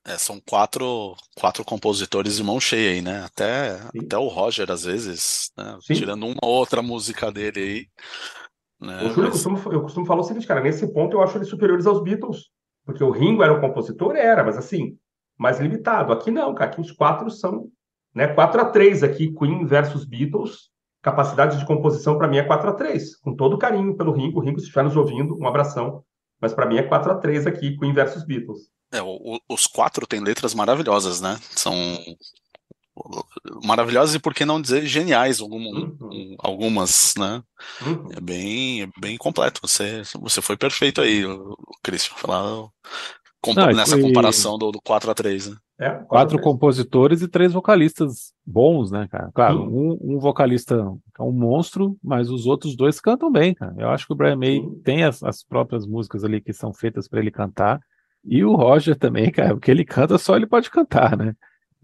É, 0.08 0.17
são 0.17 0.39
quatro, 0.50 1.15
quatro 1.36 1.65
compositores 1.65 2.38
de 2.38 2.43
mão 2.43 2.60
cheia 2.62 2.91
aí, 2.91 3.02
né? 3.02 3.24
Até, 3.26 3.78
Sim. 3.91 4.06
até 4.06 4.17
o 4.17 4.28
Roger, 4.28 4.72
às 4.72 4.86
vezes, 4.86 5.52
né? 5.58 5.78
Tirando 5.82 6.26
uma 6.26 6.38
ou 6.41 6.56
outra 6.56 6.82
música 6.82 7.30
dele 7.30 7.60
aí. 7.60 7.88
Né? 8.80 9.04
O 9.04 9.10
Júlio, 9.10 9.15
eu 9.15 9.24
Mas- 9.24 9.43
costumo, 9.43 9.74
eu 9.74 9.82
costumo 9.82 10.06
falar 10.06 10.22
o 10.22 10.24
seguinte, 10.24 10.48
cara, 10.48 10.62
nesse 10.62 10.88
ponto 10.93 11.17
eu 11.17 11.22
acho 11.22 11.38
eles 11.38 11.50
superiores 11.50 11.86
aos 11.86 12.02
Beatles, 12.02 12.46
porque 12.86 13.04
o 13.04 13.12
Ringo 13.12 13.43
era 13.43 13.52
um 13.52 13.60
compositor, 13.60 14.15
era, 14.15 14.43
mas 14.46 14.58
assim, 14.58 14.98
mais 15.38 15.60
limitado. 15.60 16.13
Aqui 16.13 16.32
não, 16.32 16.54
cara, 16.56 16.72
aqui 16.72 16.80
os 16.80 16.91
quatro 16.91 17.30
são, 17.30 17.67
né, 18.15 18.28
4 18.28 18.62
a 18.62 18.65
3 18.65 19.04
aqui, 19.04 19.34
Queen 19.34 19.65
versus 19.65 20.06
Beatles, 20.06 20.70
capacidade 21.02 21.58
de 21.60 21.65
composição 21.65 22.17
para 22.17 22.28
mim 22.28 22.38
é 22.38 22.43
4 22.43 22.70
a 22.70 22.74
3 22.74 23.17
com 23.17 23.36
todo 23.36 23.58
carinho 23.58 23.96
pelo 23.98 24.13
Ringo, 24.13 24.39
Ringo, 24.39 24.60
se 24.60 24.65
estiver 24.67 24.84
nos 24.84 24.96
ouvindo, 24.96 25.38
um 25.38 25.48
abração, 25.48 26.04
mas 26.39 26.54
para 26.54 26.65
mim 26.65 26.78
é 26.78 26.84
4 26.84 27.12
a 27.12 27.15
3 27.15 27.46
aqui, 27.46 27.78
Queen 27.78 27.93
versus 27.93 28.24
Beatles. 28.24 28.70
É, 28.91 29.02
o- 29.02 29.36
o- 29.36 29.39
os 29.54 29.67
quatro 29.67 30.08
têm 30.08 30.19
letras 30.21 30.54
maravilhosas, 30.54 31.19
né? 31.21 31.38
São 31.56 31.73
maravilhosas 33.63 34.15
e 34.15 34.19
por 34.19 34.34
que 34.34 34.43
não 34.45 34.62
dizer 34.62 34.86
geniais 34.86 35.39
algum- 35.39 35.60
Uhum. 36.02 36.36
algumas, 36.39 37.13
né? 37.17 37.43
Uhum. 37.86 38.10
É 38.15 38.19
bem, 38.21 38.82
é 38.84 38.88
bem 39.00 39.17
completo. 39.17 39.60
Você, 39.62 40.02
você 40.19 40.41
foi 40.41 40.58
perfeito 40.58 41.02
aí, 41.02 41.23
o 41.26 41.52
o 41.52 41.80
Christian, 41.84 42.15
falar 42.17 42.67
compa- 43.41 43.71
e- 43.71 43.76
nessa 43.76 44.00
comparação 44.00 44.58
do, 44.58 44.71
do 44.71 44.82
4 44.82 45.12
a 45.12 45.13
3 45.13 45.47
né? 45.47 45.56
É, 45.80 45.89
4 45.91 46.08
Quatro 46.08 46.38
3. 46.38 46.43
compositores 46.43 47.21
e 47.21 47.28
três 47.28 47.54
vocalistas 47.54 48.34
bons, 48.43 48.89
né, 48.89 49.08
cara? 49.12 49.30
Claro, 49.32 49.60
Sim. 49.60 49.67
um, 49.67 50.15
um 50.15 50.19
vocalista 50.19 50.73
é 51.19 51.21
um 51.21 51.32
monstro, 51.32 51.95
mas 52.04 52.32
os 52.32 52.47
outros 52.47 52.76
dois 52.76 53.00
cantam 53.00 53.32
bem, 53.32 53.54
cara. 53.54 53.76
Eu 53.78 53.89
acho 53.89 54.08
que 54.08 54.13
o 54.13 54.15
Brian 54.15 54.38
May 54.38 54.60
tem 54.84 55.04
as, 55.04 55.21
as 55.21 55.43
próprias 55.43 55.86
músicas 55.86 56.23
ali 56.23 56.41
que 56.41 56.52
são 56.52 56.73
feitas 56.73 57.08
para 57.08 57.19
ele 57.19 57.30
cantar. 57.30 57.80
E 58.27 58.43
o 58.43 58.55
Roger 58.55 58.95
também, 58.97 59.31
cara, 59.31 59.53
o 59.55 59.59
que 59.59 59.71
ele 59.71 59.85
canta 59.85 60.17
só 60.17 60.35
ele 60.35 60.47
pode 60.47 60.69
cantar, 60.69 61.17
né? 61.17 61.35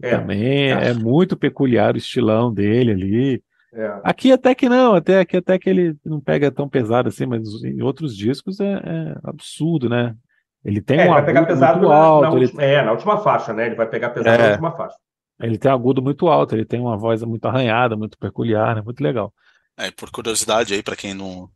É, 0.02 0.10
Também 0.10 0.70
é 0.72 0.90
acho. 0.90 1.00
muito 1.00 1.36
peculiar 1.36 1.94
o 1.94 1.98
estilão 1.98 2.52
dele 2.52 2.92
ali. 2.92 3.44
é. 3.72 4.00
Aqui 4.02 4.32
até 4.32 4.54
que 4.54 4.68
não, 4.68 4.94
até 4.94 5.20
aqui 5.20 5.36
até 5.38 5.58
que 5.58 5.70
ele 5.70 5.96
não 6.04 6.20
pega 6.20 6.50
tão 6.52 6.68
pesado 6.68 7.08
assim, 7.08 7.26
mas 7.26 7.42
em 7.64 7.82
outros 7.82 8.16
discos 8.16 8.60
é, 8.60 8.72
é 8.74 9.16
absurdo, 9.24 9.88
né? 9.88 10.16
Ele 10.64 10.80
tem 10.82 10.98
É, 10.98 11.04
um 11.04 11.10
ele 11.10 11.14
vai 11.14 11.24
pegar 11.24 11.42
agudo 11.42 11.46
pesado 11.46 11.80
muito 11.80 11.88
na, 11.88 12.16
na 12.18 12.28
alto, 12.28 12.36
ele, 12.36 12.46
última, 12.46 12.62
é, 12.62 12.82
na 12.82 12.92
última 12.92 13.18
faixa, 13.22 13.52
né? 13.52 13.66
Ele 13.66 13.74
vai 13.74 13.88
pegar 13.88 14.10
pesado 14.10 14.42
na 14.42 14.48
É. 14.48 14.50
última 14.50 14.72
faixa. 14.76 14.96
ele 15.40 15.58
tem 15.58 15.70
um 15.70 15.74
agudo 15.74 16.02
muito 16.02 16.28
alto, 16.28 16.54
ele 16.54 16.64
tem 16.64 16.80
uma 16.80 16.96
voz 16.98 17.22
muito 17.24 17.44
arranhada, 17.46 17.96
muito 17.96 18.18
peculiar, 18.18 18.76
né? 18.76 18.82
Muito 18.82 19.00
legal. 19.02 19.32
É, 19.76 19.88
e 19.88 19.92
por 19.92 20.10
curiosidade 20.10 20.72
aí, 20.74 20.82
para 20.82 20.96
quem 20.96 21.14
não, 21.14 21.50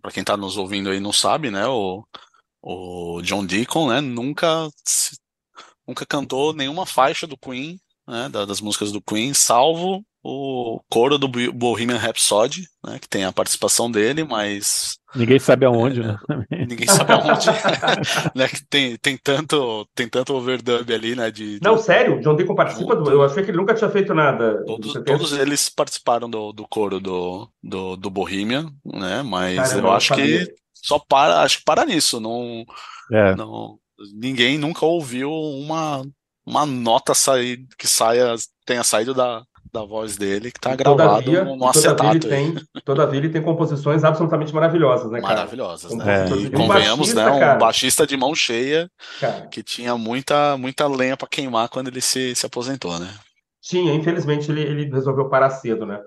para 0.00 0.10
quem 0.12 0.24
tá 0.24 0.36
nos 0.36 0.56
ouvindo 0.56 0.90
aí 0.90 1.00
não 1.00 1.12
sabe, 1.12 1.50
né? 1.50 1.66
O, 1.66 2.04
o 2.62 3.20
John 3.22 3.44
Deacon, 3.44 3.88
né? 3.90 4.00
Nunca, 4.00 4.68
nunca 5.86 6.06
cantou 6.06 6.52
nenhuma 6.54 6.86
faixa 6.86 7.26
do 7.26 7.36
Queen, 7.36 7.78
né? 8.06 8.28
da- 8.28 8.44
das 8.44 8.60
músicas 8.60 8.92
do 8.92 9.00
Queen, 9.02 9.34
salvo 9.34 10.04
o 10.24 10.80
coro 10.88 11.18
do 11.18 11.26
Bo- 11.26 11.52
Bohemian 11.52 11.96
Rhapsody, 11.98 12.64
né? 12.86 12.96
Que 13.00 13.08
tem 13.08 13.24
a 13.24 13.32
participação 13.32 13.90
dele, 13.90 14.22
mas 14.22 14.96
Ninguém 15.16 15.40
sabe 15.40 15.66
aonde, 15.66 16.00
né? 16.00 16.16
ninguém 16.68 16.86
sabe 16.86 17.12
aonde, 17.12 17.46
né? 18.32 18.46
Que 18.48 18.64
tem, 18.70 18.96
tem 18.98 19.18
tanto, 19.18 19.84
tem 19.96 20.08
tanto 20.08 20.32
overdub 20.34 20.88
ali, 20.94 21.16
né? 21.16 21.28
De, 21.28 21.58
Não, 21.60 21.76
sério, 21.76 22.20
John 22.20 22.36
Deacon 22.36 22.54
participa 22.54 22.94
do. 22.94 23.10
Eu 23.10 23.24
achei 23.24 23.42
que 23.42 23.50
ele 23.50 23.58
nunca 23.58 23.74
tinha 23.74 23.90
feito 23.90 24.14
nada. 24.14 24.64
Todos, 24.64 24.92
todos 25.04 25.32
eles 25.32 25.68
participaram 25.68 26.30
do, 26.30 26.52
do 26.52 26.68
coro 26.68 27.00
do, 27.00 27.48
do, 27.60 27.96
do 27.96 28.08
Bohemian, 28.08 28.72
né? 28.84 29.22
Mas 29.24 29.56
Caramba, 29.56 29.76
eu 29.76 29.82
não 29.82 29.92
acho 29.92 30.06
sabia. 30.08 30.46
que 30.46 30.54
só 30.82 30.98
para, 30.98 31.40
acho 31.42 31.58
que 31.58 31.64
para 31.64 31.86
nisso. 31.86 32.20
Não, 32.20 32.64
É. 33.12 33.34
não, 33.36 33.78
ninguém 34.14 34.58
nunca 34.58 34.84
ouviu 34.84 35.30
uma, 35.30 36.02
uma 36.44 36.66
nota 36.66 37.14
sair, 37.14 37.64
que 37.78 37.86
saia, 37.86 38.34
tenha 38.66 38.82
saído 38.82 39.14
da, 39.14 39.42
da 39.72 39.84
voz 39.84 40.16
dele, 40.16 40.50
que 40.50 40.60
tá 40.60 40.74
gravado 40.74 41.22
Todavia, 41.24 41.44
no, 41.44 41.56
no 41.56 41.72
todavia, 41.72 41.80
ele 41.80 42.18
acetato 42.18 42.28
tem, 42.28 42.54
todavia 42.84 43.18
ele 43.18 43.28
tem 43.30 43.40
composições 43.42 44.04
absolutamente 44.04 44.52
maravilhosas, 44.52 45.10
né, 45.10 45.20
cara? 45.20 45.34
Maravilhosas, 45.34 45.94
né? 45.94 46.24
Compositor 46.24 46.38
E 46.38 46.48
de- 46.50 46.56
um 46.56 46.58
convenhamos, 46.66 47.14
né? 47.14 47.22
baixista, 47.24 47.36
Um 47.36 47.40
cara. 47.40 47.58
baixista 47.58 48.06
de 48.06 48.16
mão 48.16 48.34
cheia 48.34 48.90
Cara, 49.20 49.46
que 49.48 49.62
tinha 49.62 49.96
muita, 49.96 50.56
muita 50.58 50.86
lenha 50.88 51.16
para 51.16 51.28
queimar 51.28 51.68
quando 51.68 51.88
ele 51.88 52.00
se, 52.00 52.34
se 52.34 52.44
aposentou, 52.44 52.98
né? 52.98 53.14
tinha, 53.64 53.94
infelizmente 53.94 54.50
ele, 54.50 54.60
ele 54.62 54.90
resolveu 54.90 55.28
parar 55.28 55.48
cedo, 55.50 55.86
né? 55.86 56.00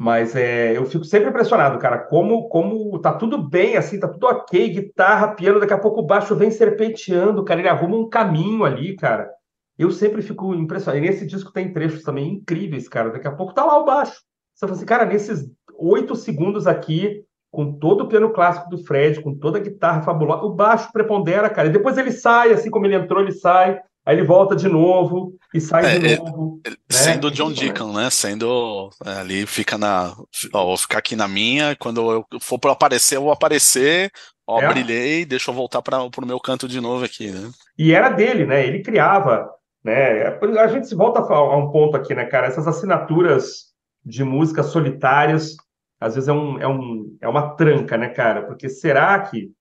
Mas 0.00 0.34
é, 0.34 0.74
eu 0.74 0.86
fico 0.86 1.04
sempre 1.04 1.28
impressionado, 1.28 1.78
cara, 1.78 1.98
como, 1.98 2.48
como 2.48 2.98
tá 3.00 3.12
tudo 3.12 3.36
bem, 3.36 3.76
assim, 3.76 4.00
tá 4.00 4.08
tudo 4.08 4.28
ok, 4.28 4.66
guitarra, 4.70 5.34
piano, 5.34 5.60
daqui 5.60 5.74
a 5.74 5.78
pouco 5.78 6.00
o 6.00 6.06
baixo 6.06 6.34
vem 6.34 6.50
serpenteando, 6.50 7.44
cara, 7.44 7.60
ele 7.60 7.68
arruma 7.68 7.98
um 7.98 8.08
caminho 8.08 8.64
ali, 8.64 8.96
cara. 8.96 9.30
Eu 9.78 9.90
sempre 9.90 10.22
fico 10.22 10.54
impressionado. 10.54 11.04
E 11.04 11.06
nesse 11.06 11.26
disco 11.26 11.52
tem 11.52 11.70
trechos 11.70 12.02
também 12.02 12.32
incríveis, 12.32 12.88
cara. 12.88 13.10
Daqui 13.10 13.28
a 13.28 13.32
pouco 13.32 13.52
tá 13.52 13.62
lá 13.62 13.78
o 13.78 13.84
baixo. 13.84 14.22
Você 14.54 14.66
fala 14.66 14.72
assim, 14.72 14.86
cara, 14.86 15.04
nesses 15.04 15.46
oito 15.76 16.16
segundos 16.16 16.66
aqui, 16.66 17.22
com 17.50 17.70
todo 17.78 18.04
o 18.04 18.08
piano 18.08 18.32
clássico 18.32 18.70
do 18.70 18.82
Fred, 18.82 19.20
com 19.20 19.34
toda 19.34 19.58
a 19.58 19.62
guitarra 19.62 20.00
fabulosa, 20.00 20.44
o 20.44 20.54
baixo 20.54 20.90
prepondera, 20.94 21.50
cara. 21.50 21.68
E 21.68 21.72
depois 21.72 21.98
ele 21.98 22.10
sai, 22.10 22.54
assim 22.54 22.70
como 22.70 22.86
ele 22.86 22.94
entrou, 22.94 23.20
ele 23.20 23.32
sai. 23.32 23.78
Aí 24.04 24.16
ele 24.16 24.26
volta 24.26 24.54
de 24.56 24.68
novo 24.68 25.34
e 25.54 25.60
sai 25.60 25.96
É, 25.96 25.98
de 25.98 26.12
é, 26.14 26.16
novo. 26.16 26.60
né? 26.66 26.74
Sendo 26.88 27.30
John. 27.30 27.52
Deacon, 27.52 27.92
né? 27.92 28.10
Sendo 28.10 28.90
é, 29.04 29.12
ali, 29.18 29.46
fica 29.46 29.76
na. 29.78 30.14
Ó, 30.52 30.66
vou 30.66 30.76
ficar 30.76 30.98
aqui 30.98 31.16
na 31.16 31.28
minha. 31.28 31.76
Quando 31.76 32.10
eu 32.10 32.26
for 32.40 32.58
para 32.58 32.72
aparecer, 32.72 33.16
eu 33.16 33.22
vou 33.22 33.32
aparecer. 33.32 34.10
Ó, 34.46 34.60
É. 34.60 34.68
brilhei, 34.68 35.24
deixa 35.24 35.50
eu 35.50 35.54
voltar 35.54 35.80
para 35.82 36.02
o 36.02 36.26
meu 36.26 36.40
canto 36.40 36.66
de 36.66 36.80
novo 36.80 37.04
aqui, 37.04 37.30
né? 37.30 37.50
E 37.78 37.92
era 37.92 38.08
dele, 38.08 38.44
né? 38.44 38.66
Ele 38.66 38.82
criava, 38.82 39.48
né? 39.84 40.26
A 40.58 40.66
gente 40.68 40.88
se 40.88 40.94
volta 40.94 41.20
a 41.20 41.56
um 41.56 41.70
ponto 41.70 41.96
aqui, 41.96 42.14
né, 42.14 42.24
cara? 42.24 42.48
Essas 42.48 42.66
assinaturas 42.66 43.70
de 44.04 44.24
músicas 44.24 44.66
solitárias, 44.66 45.54
às 46.00 46.14
vezes 46.14 46.28
é, 46.28 46.32
um, 46.32 46.58
é, 46.58 46.66
um, 46.66 47.16
é 47.20 47.28
uma 47.28 47.54
tranca, 47.54 47.96
né, 47.96 48.08
cara? 48.08 48.42
Porque 48.46 48.68
será 48.68 49.18
que 49.20 49.52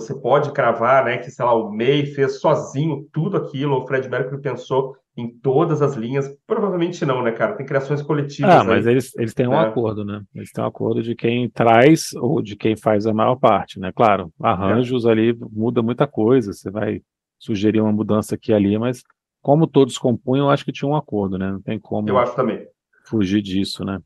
você 0.00 0.14
pode 0.14 0.52
cravar, 0.52 1.04
né, 1.04 1.18
que, 1.18 1.30
sei 1.30 1.44
lá, 1.44 1.54
o 1.54 1.70
May 1.74 2.06
fez 2.06 2.40
sozinho 2.40 3.06
tudo 3.12 3.36
aquilo, 3.36 3.76
o 3.76 3.86
Fred 3.86 4.08
Mercury 4.08 4.40
pensou 4.40 4.96
em 5.16 5.28
todas 5.42 5.82
as 5.82 5.94
linhas? 5.96 6.32
Provavelmente 6.46 7.04
não, 7.04 7.22
né, 7.22 7.32
cara? 7.32 7.54
Tem 7.56 7.66
criações 7.66 8.00
coletivas 8.02 8.52
Ah, 8.54 8.60
aí. 8.60 8.66
mas 8.68 8.86
eles, 8.86 9.16
eles 9.16 9.34
têm 9.34 9.48
um 9.48 9.54
É. 9.54 9.68
acordo, 9.68 10.04
né? 10.04 10.22
Eles 10.34 10.52
têm 10.52 10.62
um 10.62 10.66
acordo 10.68 11.02
de 11.02 11.14
quem 11.14 11.48
traz 11.50 12.12
ou 12.14 12.40
de 12.40 12.54
quem 12.54 12.76
faz 12.76 13.06
a 13.06 13.12
maior 13.12 13.34
parte, 13.36 13.80
né? 13.80 13.90
Claro, 13.92 14.32
arranjos 14.40 15.06
ali 15.06 15.36
muda 15.52 15.82
muita 15.82 16.06
coisa, 16.06 16.52
você 16.52 16.70
vai 16.70 17.00
sugerir 17.38 17.80
uma 17.80 17.92
mudança 17.92 18.34
aqui 18.36 18.52
e 18.52 18.54
ali, 18.54 18.78
mas 18.78 19.02
como 19.42 19.66
todos 19.66 19.98
compunham, 19.98 20.46
eu 20.46 20.50
acho 20.50 20.64
que 20.64 20.72
tinha 20.72 20.88
um 20.88 20.96
acordo, 20.96 21.36
né? 21.38 21.50
Não 21.50 21.60
tem 21.60 21.78
como 21.78 22.08
Eu 22.08 22.18
acho 22.18 22.34
também. 22.36 22.66
fugir 23.04 23.40
disso, 23.42 23.84
né? 23.84 23.98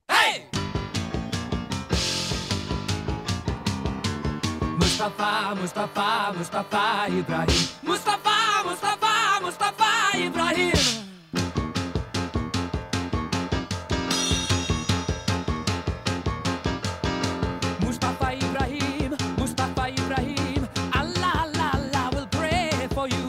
Mustafa, 5.55 6.33
Mustafa, 6.37 7.09
Ibrahim. 7.09 7.69
Mustafa, 7.83 8.65
Mustafa, 8.65 9.41
Mustafa 9.43 10.19
Ibrahim. 10.19 10.73
Mustafa 17.81 18.33
Ibrahim, 18.35 19.11
Mustafa 19.39 19.85
Ibrahim. 19.91 20.61
Allah, 20.95 21.33
Allah, 21.45 21.71
Allah 21.75 22.05
will 22.15 22.29
pray 22.31 22.71
for 22.95 23.07
you. 23.09 23.27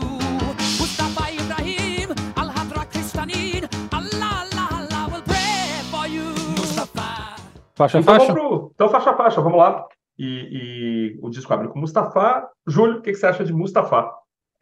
Mustafa 0.80 1.24
Ibrahim, 1.34 2.08
Al 2.38 2.50
Hadra 2.50 2.84
Kristanin. 2.92 3.64
Allah, 3.92 4.46
Allah, 4.46 4.68
Allah 4.80 5.04
will 5.12 5.26
pray 5.26 5.82
for 5.92 6.06
you. 6.08 6.28
Mustafa. 6.58 7.36
Faixa, 7.76 8.00
Então, 8.00 8.16
faixa. 8.20 8.34
pro... 8.34 8.72
então 8.76 8.90
faixa 8.90 9.14
faixa, 9.16 9.42
vamos 9.42 9.58
lá. 9.60 9.86
E, 10.18 11.16
e 11.16 11.20
o 11.22 11.30
disco 11.30 11.54
abre 11.54 11.68
com 11.68 11.80
Mustafa. 11.80 12.48
Júlio, 12.68 13.00
o 13.00 13.02
que, 13.02 13.12
que 13.12 13.18
você 13.18 13.26
acha 13.26 13.44
de 13.44 13.54
Mustafa? 13.54 14.10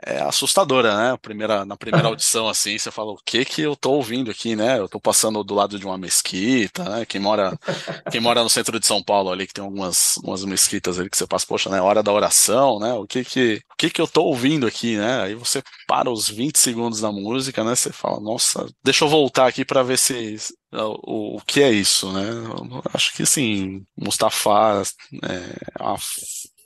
É 0.04 0.20
assustadora, 0.22 0.96
né? 0.98 1.18
Primeira, 1.22 1.64
na 1.64 1.78
primeira 1.78 2.08
audição, 2.08 2.48
assim, 2.48 2.78
você 2.78 2.90
fala, 2.90 3.12
o 3.12 3.18
que 3.24 3.46
que 3.46 3.62
eu 3.62 3.76
tô 3.76 3.92
ouvindo 3.92 4.32
aqui, 4.32 4.56
né? 4.56 4.80
Eu 4.80 4.90
tô 4.90 5.00
passando 5.00 5.44
do 5.44 5.54
lado 5.54 5.78
de 5.78 5.86
uma 5.86 5.98
mesquita, 5.98 6.84
né? 6.84 7.06
Quem 7.06 7.22
mora, 7.22 7.58
quem 8.12 8.20
mora 8.20 8.42
no 8.44 8.50
centro 8.50 8.80
de 8.80 8.88
São 8.88 9.04
Paulo 9.04 9.32
ali, 9.32 9.46
que 9.46 9.54
tem 9.54 9.64
algumas 9.64 10.18
umas 10.18 10.44
mesquitas 10.46 11.00
ali 11.00 11.10
que 11.10 11.18
você 11.18 11.28
passa, 11.28 11.46
poxa, 11.46 11.70
né? 11.70 11.82
Hora 11.82 12.02
da 12.02 12.12
oração, 12.12 12.80
né? 12.80 12.94
O 12.94 13.06
que 13.06 13.24
que, 13.24 13.62
o 13.72 13.76
que 13.78 13.90
que 13.90 14.02
eu 14.02 14.08
tô 14.08 14.24
ouvindo 14.24 14.66
aqui, 14.66 14.98
né? 14.98 15.22
Aí 15.22 15.36
você 15.36 15.62
para 15.88 16.10
os 16.10 16.30
20 16.30 16.58
segundos 16.58 17.02
da 17.02 17.12
música, 17.12 17.64
né? 17.64 17.76
Você 17.76 17.92
fala, 17.92 18.20
nossa, 18.20 18.68
deixa 18.84 19.06
eu 19.06 19.10
voltar 19.10 19.48
aqui 19.48 19.64
para 19.64 19.84
ver 19.84 19.98
se 19.98 20.38
o, 20.74 21.38
o 21.38 21.42
que 21.42 21.62
é 21.62 21.72
isso, 21.72 22.12
né? 22.12 22.30
Eu 22.30 22.82
acho 22.94 23.14
que 23.14 23.26
sim, 23.26 23.84
Mustafa 23.98 24.84
é 25.24 25.84
uma 25.84 25.98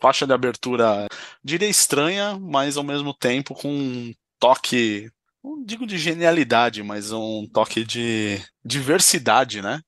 faixa 0.05 0.27
de 0.27 0.33
abertura 0.33 1.07
diria 1.43 1.67
estranha, 1.67 2.37
mas 2.39 2.77
ao 2.77 2.83
mesmo 2.83 3.11
tempo 3.11 3.55
com 3.55 3.69
um 3.69 4.13
toque, 4.39 5.09
não 5.43 5.63
digo 5.63 5.87
de 5.87 5.97
genialidade, 5.97 6.83
mas 6.83 7.11
um 7.11 7.47
toque 7.51 7.83
de 7.83 8.39
diversidade, 8.63 9.61
né? 9.63 9.81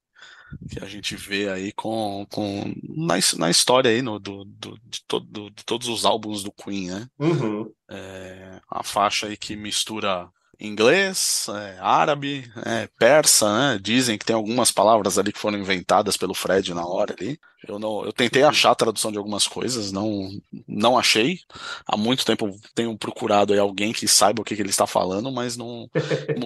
Que 0.72 0.84
a 0.84 0.88
gente 0.88 1.16
vê 1.16 1.50
aí 1.50 1.72
com, 1.74 2.26
com 2.32 2.74
na, 2.96 3.16
na 3.38 3.50
história 3.52 3.92
aí 3.92 4.02
no, 4.02 4.18
do, 4.18 4.44
do- 4.46 4.80
de, 4.86 5.04
todo, 5.08 5.52
de 5.52 5.64
todos 5.66 5.88
os 5.88 6.04
álbuns 6.06 6.42
do 6.42 6.52
Queen, 6.52 6.90
né? 6.90 7.08
Uhum. 7.20 7.72
É, 7.90 8.60
a 8.70 8.82
faixa 8.82 9.28
aí 9.28 9.38
que 9.38 9.56
mistura 9.56 10.28
inglês, 10.60 11.48
é, 11.50 11.78
árabe, 11.80 12.52
é, 12.66 12.88
persa, 12.98 13.74
né? 13.74 13.80
Dizem 13.82 14.18
que 14.18 14.26
tem 14.26 14.36
algumas 14.36 14.72
palavras 14.72 15.18
ali 15.18 15.32
que 15.32 15.40
foram 15.40 15.58
inventadas 15.58 16.18
pelo 16.18 16.34
Fred 16.34 16.74
na 16.74 16.86
hora 16.86 17.16
ali. 17.18 17.40
Eu 17.68 17.78
não, 17.80 18.06
eu 18.06 18.14
tentei 18.14 18.44
achar 18.44 18.72
a 18.72 18.76
tradução 18.76 19.12
de 19.12 19.18
algumas 19.18 19.48
coisas, 19.48 19.92
não, 19.92 20.30
não 20.68 20.98
achei. 20.98 21.40
Há 21.86 21.98
muito 21.98 22.26
tempo 22.26 22.56
tenho 22.74 22.98
procurado 22.98 23.60
alguém 23.60 23.94
que 23.94 24.08
saiba 24.08 24.42
o 24.42 24.46
que, 24.46 24.56
que 24.56 24.62
ele 24.62 24.70
está 24.70 24.88
falando, 24.88 25.32
mas 25.32 25.58
não, 25.58 25.90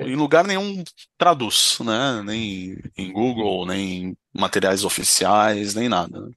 em 0.05 0.15
lugar 0.15 0.45
nenhum 0.45 0.83
traduz, 1.17 1.77
né? 1.81 2.21
Nem 2.25 2.77
em 2.97 3.11
Google, 3.11 3.65
nem 3.65 4.03
em 4.07 4.17
materiais 4.33 4.83
oficiais, 4.83 5.75
nem 5.75 5.87
nada. 5.89 6.19
né? 6.19 6.31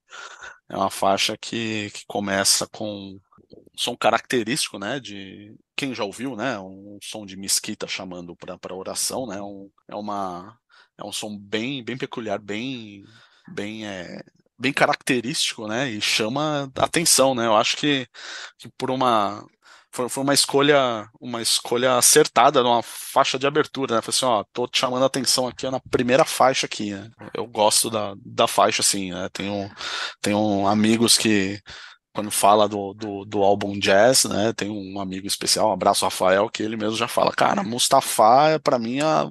É 0.69 0.77
uma 0.77 0.91
faixa 0.91 1.37
que, 1.37 1.91
que 1.91 2.05
começa 2.07 2.67
com 2.67 3.19
som 3.77 3.97
característico, 3.97 4.79
né? 4.79 5.01
De 5.01 5.55
quem 5.77 5.95
já 5.95 6.05
ouviu, 6.05 6.37
né? 6.37 6.59
Um 6.59 6.99
som 7.03 7.27
de 7.27 7.37
mesquita 7.37 7.87
chamando 7.87 8.37
para 8.37 8.75
oração, 8.75 9.27
né? 9.27 9.41
Um, 9.41 9.71
é 9.89 9.95
uma 9.95 10.57
é 10.99 11.05
um 11.05 11.13
som 11.13 11.37
bem 11.39 11.85
bem 11.85 11.97
peculiar, 11.97 12.39
bem 12.39 13.05
bem 13.49 13.87
é, 13.87 14.23
bem 14.59 14.73
característico, 14.73 15.67
né? 15.67 15.91
E 15.91 16.01
chama 16.01 16.71
atenção, 16.77 17.35
né? 17.35 17.47
Eu 17.47 17.57
acho 17.57 17.77
que, 17.77 18.07
que 18.59 18.69
por 18.79 18.91
uma 18.91 19.45
foi, 19.93 20.09
foi 20.09 20.23
uma 20.25 20.35
escolha 20.35 21.09
uma 21.21 21.43
escolha 21.43 21.97
acertada 21.97 22.63
numa 22.63 22.83
faixa 22.83 23.39
de 23.39 23.47
abertura, 23.47 23.97
né? 23.97 24.03
Falei 24.03 24.17
assim, 24.17 24.27
ó, 24.27 24.45
tô 24.53 24.67
te 24.67 24.79
chamando 24.79 25.03
a 25.05 25.07
atenção 25.07 25.47
aqui 25.49 25.69
na 25.71 25.81
primeira 25.91 26.25
faixa 26.25 26.67
aqui, 26.67 26.93
né? 26.93 27.11
Eu 27.35 27.47
gosto 27.47 27.91
da, 27.91 28.15
da 28.25 28.47
faixa, 28.49 28.83
assim, 28.83 29.13
né? 29.13 29.29
Tenho, 29.33 29.71
tenho 30.21 30.67
amigos 30.67 31.17
que 31.19 31.61
quando 32.15 32.31
fala 32.31 32.69
do, 32.69 32.95
do, 32.95 33.25
do 33.25 33.43
álbum 33.43 33.79
Jazz, 33.79 34.25
né? 34.25 34.53
Tem 34.57 34.71
um 34.71 35.01
amigo 35.01 35.27
especial, 35.27 35.71
um 35.71 35.73
abraço 35.73 36.05
Rafael, 36.05 36.49
que 36.49 36.63
ele 36.63 36.77
mesmo 36.77 36.97
já 36.97 37.09
fala, 37.09 37.33
cara, 37.33 37.63
Mustafa 37.65 38.51
é 38.51 38.59
pra 38.59 38.79
mim 38.79 39.01
a, 39.01 39.29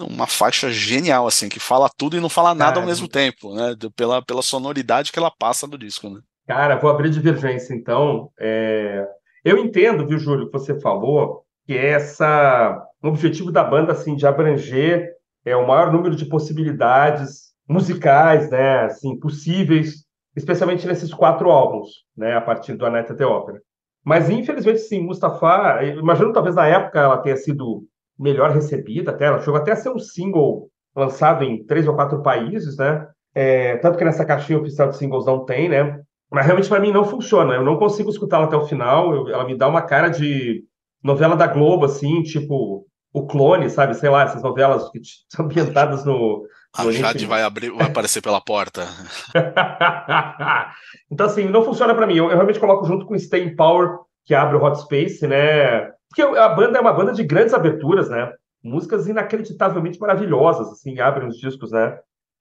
uma 0.00 0.26
faixa 0.26 0.70
genial, 0.70 1.26
assim, 1.26 1.48
que 1.48 1.58
fala 1.58 1.88
tudo 1.96 2.16
e 2.16 2.20
não 2.20 2.28
fala 2.28 2.54
nada 2.54 2.72
ao 2.72 2.82
Cara. 2.82 2.86
mesmo 2.86 3.08
tempo, 3.08 3.54
né? 3.54 3.74
Pela, 3.96 4.22
pela 4.22 4.42
sonoridade 4.42 5.10
que 5.10 5.18
ela 5.18 5.30
passa 5.30 5.66
do 5.66 5.78
disco, 5.78 6.10
né? 6.10 6.20
Cara, 6.46 6.76
vou 6.76 6.90
abrir 6.90 7.10
divergência, 7.10 7.74
então. 7.74 8.30
É, 8.38 9.06
Eu 9.44 9.58
entendo, 9.58 10.06
viu, 10.06 10.18
Júlio, 10.18 10.46
que 10.46 10.52
você 10.52 10.78
falou 10.80 11.44
que 11.66 11.76
essa 11.76 12.82
o 13.02 13.08
objetivo 13.08 13.52
da 13.52 13.62
banda, 13.62 13.92
assim, 13.92 14.14
de 14.16 14.26
abranger 14.26 15.10
é, 15.44 15.54
o 15.54 15.66
maior 15.66 15.92
número 15.92 16.16
de 16.16 16.24
possibilidades 16.26 17.52
musicais, 17.68 18.50
né, 18.50 18.84
assim, 18.84 19.18
possíveis, 19.18 20.03
especialmente 20.36 20.86
nesses 20.86 21.12
quatro 21.12 21.50
álbuns, 21.50 21.88
né, 22.16 22.36
a 22.36 22.40
partir 22.40 22.74
do 22.74 22.84
A 22.86 22.90
Night 22.90 23.12
at 23.12 23.18
the 23.18 23.26
Opera. 23.26 23.60
Mas, 24.04 24.28
infelizmente, 24.28 24.80
sim, 24.80 25.00
Mustafa, 25.00 25.82
imagino 25.84 26.32
talvez 26.32 26.54
na 26.54 26.66
época 26.66 27.00
ela 27.00 27.18
tenha 27.18 27.36
sido 27.36 27.84
melhor 28.18 28.50
recebida, 28.50 29.10
até, 29.10 29.26
ela 29.26 29.40
chegou 29.40 29.56
até 29.58 29.72
a 29.72 29.76
ser 29.76 29.90
um 29.90 29.98
single 29.98 30.68
lançado 30.94 31.42
em 31.42 31.64
três 31.64 31.88
ou 31.88 31.94
quatro 31.94 32.22
países, 32.22 32.76
né, 32.76 33.06
é, 33.34 33.76
tanto 33.78 33.98
que 33.98 34.04
nessa 34.04 34.24
caixinha 34.24 34.58
oficial 34.58 34.88
de 34.88 34.96
singles 34.96 35.26
não 35.26 35.44
tem, 35.44 35.68
né, 35.68 36.00
mas 36.30 36.46
realmente 36.46 36.68
para 36.68 36.80
mim 36.80 36.92
não 36.92 37.04
funciona. 37.04 37.54
Eu 37.54 37.64
não 37.64 37.76
consigo 37.76 38.10
escutá-la 38.10 38.46
até 38.46 38.56
o 38.56 38.66
final. 38.66 39.14
Eu- 39.14 39.28
ela 39.28 39.44
me 39.44 39.56
dá 39.56 39.68
uma 39.68 39.82
cara 39.82 40.08
de 40.08 40.64
novela 41.02 41.36
da 41.36 41.46
Globo, 41.46 41.84
assim, 41.84 42.22
tipo 42.22 42.86
o 43.14 43.24
Clone, 43.24 43.70
sabe? 43.70 43.94
Sei 43.94 44.10
lá, 44.10 44.24
essas 44.24 44.42
novelas 44.42 44.90
que 44.90 45.00
são 45.28 45.44
ambientadas 45.46 46.04
no. 46.04 46.46
A 46.76 46.82
no 46.82 46.90
Jade 46.90 47.24
vai 47.24 47.42
abrir, 47.42 47.70
vai 47.70 47.86
aparecer 47.86 48.20
pela 48.20 48.40
porta. 48.40 48.84
então, 51.08 51.26
assim, 51.26 51.44
não 51.44 51.64
funciona 51.64 51.94
para 51.94 52.04
mim. 52.04 52.16
Eu, 52.16 52.24
eu 52.24 52.34
realmente 52.34 52.58
coloco 52.58 52.84
junto 52.84 53.06
com 53.06 53.16
Stay 53.16 53.54
Power, 53.54 53.98
que 54.24 54.34
abre 54.34 54.56
o 54.56 54.64
Hot 54.64 54.80
Space, 54.80 55.24
né? 55.24 55.92
Porque 56.08 56.22
a 56.22 56.48
banda 56.48 56.76
é 56.78 56.80
uma 56.80 56.92
banda 56.92 57.12
de 57.12 57.22
grandes 57.22 57.54
aberturas, 57.54 58.10
né? 58.10 58.32
Músicas 58.60 59.06
inacreditavelmente 59.06 60.00
maravilhosas, 60.00 60.66
assim, 60.72 60.98
abrem 60.98 61.28
os 61.28 61.36
discos, 61.36 61.70
né? 61.70 61.96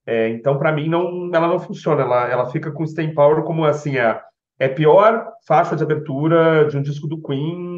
É, 0.05 0.29
então, 0.29 0.57
para 0.57 0.71
mim, 0.71 0.89
não, 0.89 1.29
ela 1.31 1.47
não 1.47 1.59
funciona. 1.59 2.01
Ela, 2.01 2.27
ela 2.27 2.49
fica 2.49 2.71
com 2.71 2.87
Stay 2.87 3.13
Power 3.13 3.43
como, 3.43 3.65
assim, 3.65 3.99
a, 3.99 4.19
é 4.59 4.65
a 4.65 4.73
pior 4.73 5.27
faixa 5.47 5.75
de 5.75 5.83
abertura 5.83 6.67
de 6.67 6.75
um 6.75 6.81
disco 6.81 7.07
do 7.07 7.21
Queen 7.21 7.72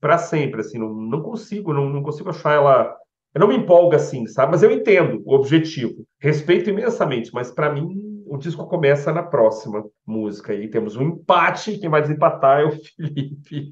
para 0.00 0.18
sempre, 0.18 0.60
assim. 0.60 0.78
Não, 0.78 0.92
não 0.92 1.22
consigo, 1.22 1.72
não, 1.72 1.88
não 1.88 2.02
consigo 2.02 2.30
achar 2.30 2.54
ela... 2.54 2.96
Eu 3.34 3.40
não 3.40 3.48
me 3.48 3.56
empolga 3.56 3.96
assim, 3.96 4.26
sabe? 4.26 4.52
Mas 4.52 4.62
eu 4.62 4.70
entendo 4.70 5.22
o 5.24 5.34
objetivo. 5.34 6.04
Respeito 6.18 6.70
imensamente, 6.70 7.30
mas 7.32 7.50
para 7.50 7.72
mim 7.72 8.08
o 8.26 8.36
disco 8.36 8.66
começa 8.66 9.12
na 9.12 9.22
próxima 9.22 9.84
música. 10.06 10.54
E 10.54 10.68
temos 10.68 10.96
um 10.96 11.02
empate, 11.02 11.78
quem 11.78 11.88
vai 11.88 12.02
desempatar 12.02 12.60
é 12.60 12.64
o 12.64 12.72
Felipe. 12.96 13.70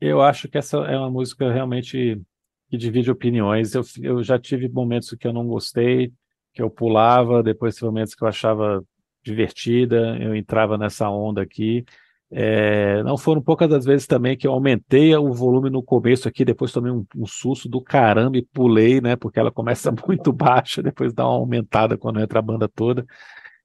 Eu 0.00 0.22
acho 0.22 0.48
que 0.48 0.58
essa 0.58 0.78
é 0.78 0.96
uma 0.96 1.10
música 1.10 1.52
realmente 1.52 2.20
que 2.68 2.76
divide 2.76 3.10
opiniões. 3.10 3.74
Eu, 3.74 3.82
eu 4.00 4.22
já 4.22 4.38
tive 4.38 4.68
momentos 4.68 5.14
que 5.18 5.26
eu 5.26 5.32
não 5.32 5.46
gostei, 5.46 6.12
que 6.54 6.62
eu 6.62 6.70
pulava, 6.70 7.42
depois 7.42 7.80
momentos 7.80 8.14
que 8.14 8.24
eu 8.24 8.28
achava 8.28 8.82
divertida, 9.22 10.16
eu 10.18 10.34
entrava 10.34 10.78
nessa 10.78 11.10
onda 11.10 11.42
aqui. 11.42 11.84
É, 12.32 13.02
não 13.02 13.18
foram 13.18 13.42
poucas 13.42 13.68
das 13.68 13.84
vezes 13.84 14.06
também 14.06 14.36
que 14.36 14.46
eu 14.46 14.52
aumentei 14.52 15.14
o 15.16 15.32
volume 15.32 15.68
no 15.68 15.82
começo 15.82 16.28
aqui, 16.28 16.44
depois 16.44 16.70
tomei 16.70 16.92
um, 16.92 17.04
um 17.16 17.26
susto 17.26 17.68
do 17.68 17.82
caramba 17.82 18.38
e 18.38 18.42
pulei, 18.42 19.00
né? 19.00 19.16
Porque 19.16 19.40
ela 19.40 19.50
começa 19.50 19.92
muito 20.06 20.32
baixa, 20.32 20.82
depois 20.82 21.12
dá 21.12 21.24
uma 21.24 21.38
aumentada 21.38 21.98
quando 21.98 22.20
entra 22.20 22.38
a 22.38 22.42
banda 22.42 22.68
toda. 22.68 23.04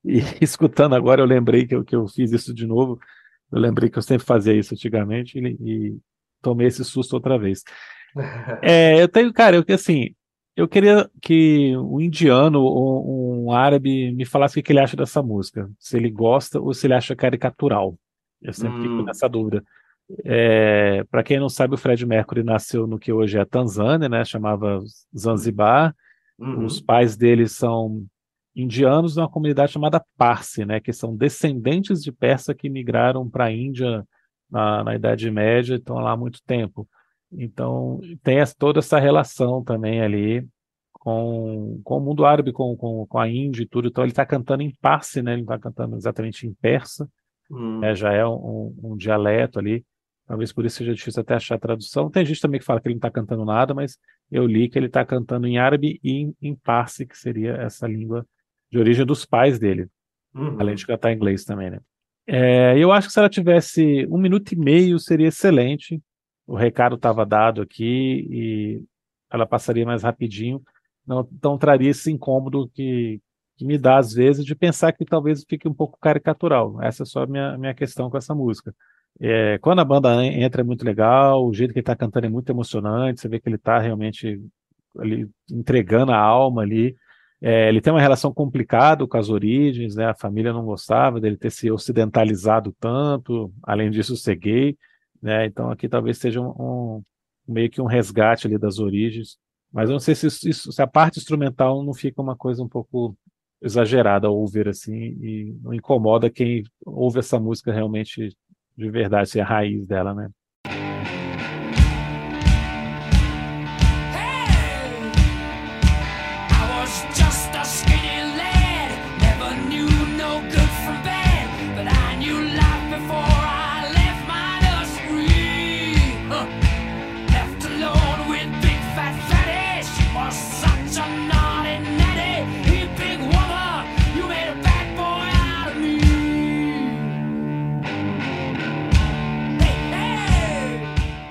E 0.03 0.19
escutando 0.41 0.95
agora, 0.95 1.21
eu 1.21 1.25
lembrei 1.25 1.67
que 1.67 1.75
eu, 1.75 1.83
que 1.83 1.95
eu 1.95 2.07
fiz 2.07 2.31
isso 2.31 2.53
de 2.53 2.65
novo. 2.65 2.99
Eu 3.51 3.59
lembrei 3.59 3.89
que 3.89 3.97
eu 3.97 4.01
sempre 4.01 4.25
fazia 4.25 4.53
isso 4.53 4.73
antigamente 4.73 5.37
e, 5.37 5.57
e 5.61 5.97
tomei 6.41 6.67
esse 6.67 6.83
susto 6.83 7.13
outra 7.13 7.37
vez. 7.37 7.63
É, 8.63 9.01
eu 9.01 9.09
tenho, 9.09 9.33
cara, 9.33 9.57
eu 9.57 9.65
que 9.65 9.73
assim, 9.73 10.15
eu 10.55 10.69
queria 10.69 11.09
que 11.21 11.75
um 11.75 11.99
indiano 11.99 12.61
ou 12.61 13.43
um 13.45 13.51
árabe 13.51 14.13
me 14.13 14.23
falasse 14.23 14.57
o 14.57 14.63
que 14.63 14.71
ele 14.71 14.79
acha 14.79 14.95
dessa 14.95 15.21
música, 15.21 15.69
se 15.77 15.97
ele 15.97 16.09
gosta 16.09 16.61
ou 16.61 16.73
se 16.73 16.87
ele 16.87 16.93
acha 16.93 17.13
caricatural. 17.13 17.97
Eu 18.45 18.53
sempre 18.53 18.81
fico 18.81 18.93
Hum. 18.95 19.03
nessa 19.03 19.27
dúvida. 19.27 19.63
É, 20.23 21.03
para 21.05 21.23
quem 21.23 21.39
não 21.39 21.49
sabe, 21.49 21.73
o 21.73 21.77
Fred 21.77 22.05
Mercury 22.05 22.43
nasceu 22.43 22.85
no 22.85 22.99
que 22.99 23.11
hoje 23.11 23.37
é 23.37 23.41
a 23.41 23.45
Tanzânia, 23.45 24.07
né? 24.07 24.23
Chamava 24.23 24.79
Zanzibar. 25.17 25.95
Uhum. 26.37 26.65
Os 26.65 26.79
pais 26.79 27.17
dele 27.17 27.47
são 27.47 28.05
indianos 28.55 29.13
de 29.15 29.19
uma 29.19 29.29
comunidade 29.29 29.71
chamada 29.71 30.03
Parsi, 30.17 30.63
né? 30.65 30.79
Que 30.79 30.93
são 30.93 31.15
descendentes 31.15 32.03
de 32.03 32.11
persa 32.11 32.53
que 32.53 32.69
migraram 32.69 33.27
para 33.29 33.45
a 33.45 33.51
Índia 33.51 34.05
na, 34.49 34.83
na 34.83 34.95
Idade 34.95 35.29
Média 35.31 35.73
e 35.73 35.77
estão 35.77 35.97
lá 35.97 36.11
há 36.11 36.17
muito 36.17 36.39
tempo. 36.45 36.87
Então, 37.31 37.99
tem 38.23 38.37
essa- 38.39 38.55
toda 38.57 38.79
essa 38.79 38.99
relação 38.99 39.63
também 39.63 40.01
ali 40.01 40.47
com, 40.93 41.81
com 41.83 41.97
o 41.97 42.01
mundo 42.01 42.25
árabe, 42.25 42.51
com, 42.53 42.75
com, 42.77 43.05
com 43.07 43.17
a 43.17 43.27
Índia 43.27 43.63
e 43.63 43.67
tudo. 43.67 43.87
Então, 43.87 44.03
ele 44.03 44.11
está 44.11 44.25
cantando 44.25 44.61
em 44.63 44.73
Parsi, 44.81 45.21
né? 45.23 45.33
Ele 45.33 45.41
está 45.41 45.57
cantando 45.57 45.95
exatamente 45.95 46.45
em 46.47 46.53
persa 46.53 47.09
Hum. 47.49 47.79
né, 47.79 47.93
já 47.95 48.11
é 48.11 48.25
um, 48.25 48.75
um 48.83 48.97
dialeto 48.97 49.59
ali, 49.59 49.85
talvez 50.27 50.51
por 50.51 50.65
isso 50.65 50.77
seja 50.77 50.93
difícil 50.93 51.21
até 51.21 51.35
achar 51.35 51.55
a 51.55 51.59
tradução. 51.59 52.09
Tem 52.09 52.25
gente 52.25 52.41
também 52.41 52.59
que 52.59 52.65
fala 52.65 52.81
que 52.81 52.87
ele 52.87 52.95
não 52.95 52.99
está 52.99 53.11
cantando 53.11 53.45
nada, 53.45 53.73
mas 53.73 53.97
eu 54.31 54.45
li 54.45 54.67
que 54.69 54.79
ele 54.79 54.87
está 54.87 55.05
cantando 55.05 55.45
em 55.45 55.57
árabe 55.57 55.99
e 56.03 56.11
em, 56.11 56.35
em 56.41 56.55
parsi, 56.55 57.05
que 57.05 57.17
seria 57.17 57.53
essa 57.53 57.87
língua 57.87 58.25
de 58.71 58.79
origem 58.79 59.05
dos 59.05 59.25
pais 59.25 59.59
dele, 59.59 59.87
Uhum. 60.33 60.59
além 60.59 60.75
de 60.75 60.85
cantar 60.85 61.13
em 61.13 61.15
inglês 61.15 61.45
também, 61.45 61.69
né? 61.69 61.79
É, 62.27 62.77
eu 62.77 62.91
acho 62.91 63.07
que 63.07 63.13
se 63.13 63.19
ela 63.19 63.29
tivesse 63.29 64.05
um 64.09 64.17
minuto 64.17 64.51
e 64.51 64.55
meio 64.57 64.99
seria 64.99 65.27
excelente. 65.27 66.01
O 66.47 66.55
recado 66.55 66.95
estava 66.95 67.25
dado 67.25 67.61
aqui 67.61 68.27
e 68.29 68.83
ela 69.31 69.45
passaria 69.45 69.85
mais 69.85 70.03
rapidinho. 70.03 70.61
Não, 71.05 71.27
não 71.41 71.57
traria 71.57 71.91
esse 71.91 72.11
incômodo 72.11 72.69
que, 72.73 73.21
que 73.57 73.65
me 73.65 73.77
dá 73.77 73.97
às 73.97 74.13
vezes 74.13 74.45
de 74.45 74.55
pensar 74.55 74.91
que 74.93 75.05
talvez 75.05 75.43
fique 75.47 75.67
um 75.67 75.73
pouco 75.73 75.97
caricatural. 75.99 76.81
Essa 76.81 77.03
é 77.03 77.05
só 77.05 77.23
a 77.23 77.27
minha, 77.27 77.57
minha 77.57 77.73
questão 77.73 78.09
com 78.09 78.17
essa 78.17 78.35
música. 78.35 78.73
É, 79.19 79.57
quando 79.59 79.79
a 79.79 79.85
banda 79.85 80.13
en- 80.25 80.43
entra 80.43 80.61
é 80.61 80.63
muito 80.63 80.83
legal, 80.85 81.45
o 81.47 81.53
jeito 81.53 81.71
que 81.73 81.79
ele 81.79 81.83
está 81.83 81.95
cantando 81.95 82.25
é 82.25 82.29
muito 82.29 82.49
emocionante, 82.51 83.21
você 83.21 83.29
vê 83.29 83.39
que 83.39 83.47
ele 83.47 83.55
está 83.55 83.79
realmente 83.79 84.41
ali, 84.99 85.27
entregando 85.51 86.11
a 86.11 86.17
alma 86.17 86.61
ali. 86.61 86.95
É, 87.41 87.69
ele 87.69 87.81
tem 87.81 87.93
uma 87.93 88.01
relação 88.01 88.33
complicada 88.33 89.05
com 89.07 89.17
as 89.17 89.29
origens, 89.29 89.95
né? 89.95 90.05
A 90.07 90.15
família 90.15 90.53
não 90.53 90.65
gostava 90.65 91.19
dele 91.19 91.37
ter 91.37 91.51
se 91.51 91.69
ocidentalizado 91.71 92.75
tanto, 92.79 93.53
além 93.63 93.91
disso 93.91 94.15
ser 94.17 94.35
gay, 94.35 94.77
né? 95.21 95.45
Então 95.45 95.69
aqui 95.69 95.87
talvez 95.89 96.17
seja 96.17 96.41
um, 96.41 96.49
um- 96.97 97.03
meio 97.47 97.69
que 97.69 97.81
um 97.81 97.85
resgate 97.85 98.47
ali 98.47 98.57
das 98.57 98.79
origens. 98.79 99.37
Mas 99.71 99.89
eu 99.89 99.93
não 99.93 99.99
sei 99.99 100.15
se, 100.15 100.27
isso- 100.49 100.71
se 100.71 100.81
a 100.81 100.87
parte 100.87 101.19
instrumental 101.19 101.83
não 101.83 101.93
fica 101.93 102.21
uma 102.21 102.35
coisa 102.35 102.63
um 102.63 102.67
pouco 102.69 103.15
exagerada 103.65 104.27
ao 104.27 104.37
ouvir 104.37 104.69
assim 104.69 104.95
e 104.95 105.57
não 105.63 105.73
incomoda 105.73 106.29
quem 106.29 106.63
ouve 106.85 107.19
essa 107.19 107.39
música 107.39 107.73
realmente 107.73 108.29
de 108.77 108.89
verdade, 108.91 109.29
se 109.29 109.39
é 109.39 109.43
a 109.43 109.45
raiz 109.45 109.87
dela, 109.87 110.13
né? 110.13 110.29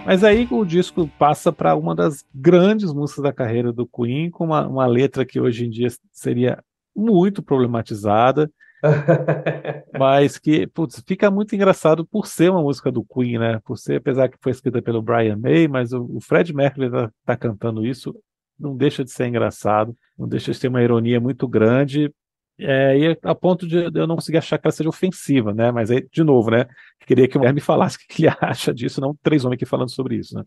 Mas 0.05 0.23
aí 0.23 0.47
o 0.51 0.65
disco 0.67 1.09
passa 1.19 1.51
para 1.51 1.75
uma 1.75 1.95
das 1.95 2.25
grandes 2.35 2.93
músicas 2.93 3.25
da 3.25 3.33
carreira 3.33 3.73
do 3.73 3.87
Queen, 3.87 4.31
com 4.31 4.45
uma, 4.45 4.67
uma 4.67 4.87
letra 4.87 5.25
que 5.25 5.41
hoje 5.41 5.65
em 5.65 5.71
dia 5.71 5.89
seria 6.13 6.63
muito 6.95 7.43
problematizada, 7.43 8.51
mas 9.99 10.39
que 10.39 10.67
putz, 10.67 11.03
fica 11.07 11.31
muito 11.31 11.55
engraçado 11.55 12.05
por 12.05 12.27
ser 12.27 12.51
uma 12.51 12.61
música 12.61 12.93
do 12.93 13.03
Queen, 13.03 13.39
né? 13.39 13.61
Por 13.65 13.79
ser, 13.79 13.97
apesar 13.97 14.29
que 14.29 14.37
foi 14.43 14.53
escrita 14.53 14.83
pelo 14.83 15.01
Brian 15.01 15.39
May, 15.39 15.67
mas 15.69 15.93
o, 15.95 16.05
o 16.17 16.21
Fred 16.21 16.55
Mercury 16.55 16.91
tá, 16.91 17.11
tá 17.25 17.37
cantando 17.37 17.85
isso, 17.87 18.15
não 18.61 18.77
deixa 18.77 19.03
de 19.03 19.11
ser 19.11 19.27
engraçado, 19.27 19.97
não 20.19 20.29
deixa 20.29 20.53
de 20.53 20.61
ter 20.61 20.69
uma 20.69 20.83
ironia 20.83 21.19
muito 21.19 21.49
grande. 21.49 22.13
É, 22.59 22.97
e 22.97 23.19
a 23.23 23.35
ponto 23.35 23.67
de 23.67 23.77
eu 23.77 24.07
não 24.07 24.15
conseguir 24.15 24.39
achar 24.39 24.59
que 24.59 24.67
ela 24.67 24.73
seja 24.73 24.89
ofensiva, 24.89 25.53
né? 25.53 25.73
Mas 25.73 25.91
aí, 25.91 26.07
de 26.13 26.23
novo, 26.23 26.51
né? 26.51 26.67
Queria 27.07 27.27
que 27.27 27.37
o 27.37 27.41
me 27.41 27.61
falasse 27.61 27.97
o 27.97 28.01
que 28.01 28.27
ele 28.27 28.35
acha 28.41 28.73
disso, 28.73 29.01
não 29.01 29.17
três 29.23 29.45
homens 29.45 29.57
aqui 29.57 29.67
falando 29.67 29.91
sobre 29.91 30.17
isso, 30.17 30.35
né? 30.35 30.45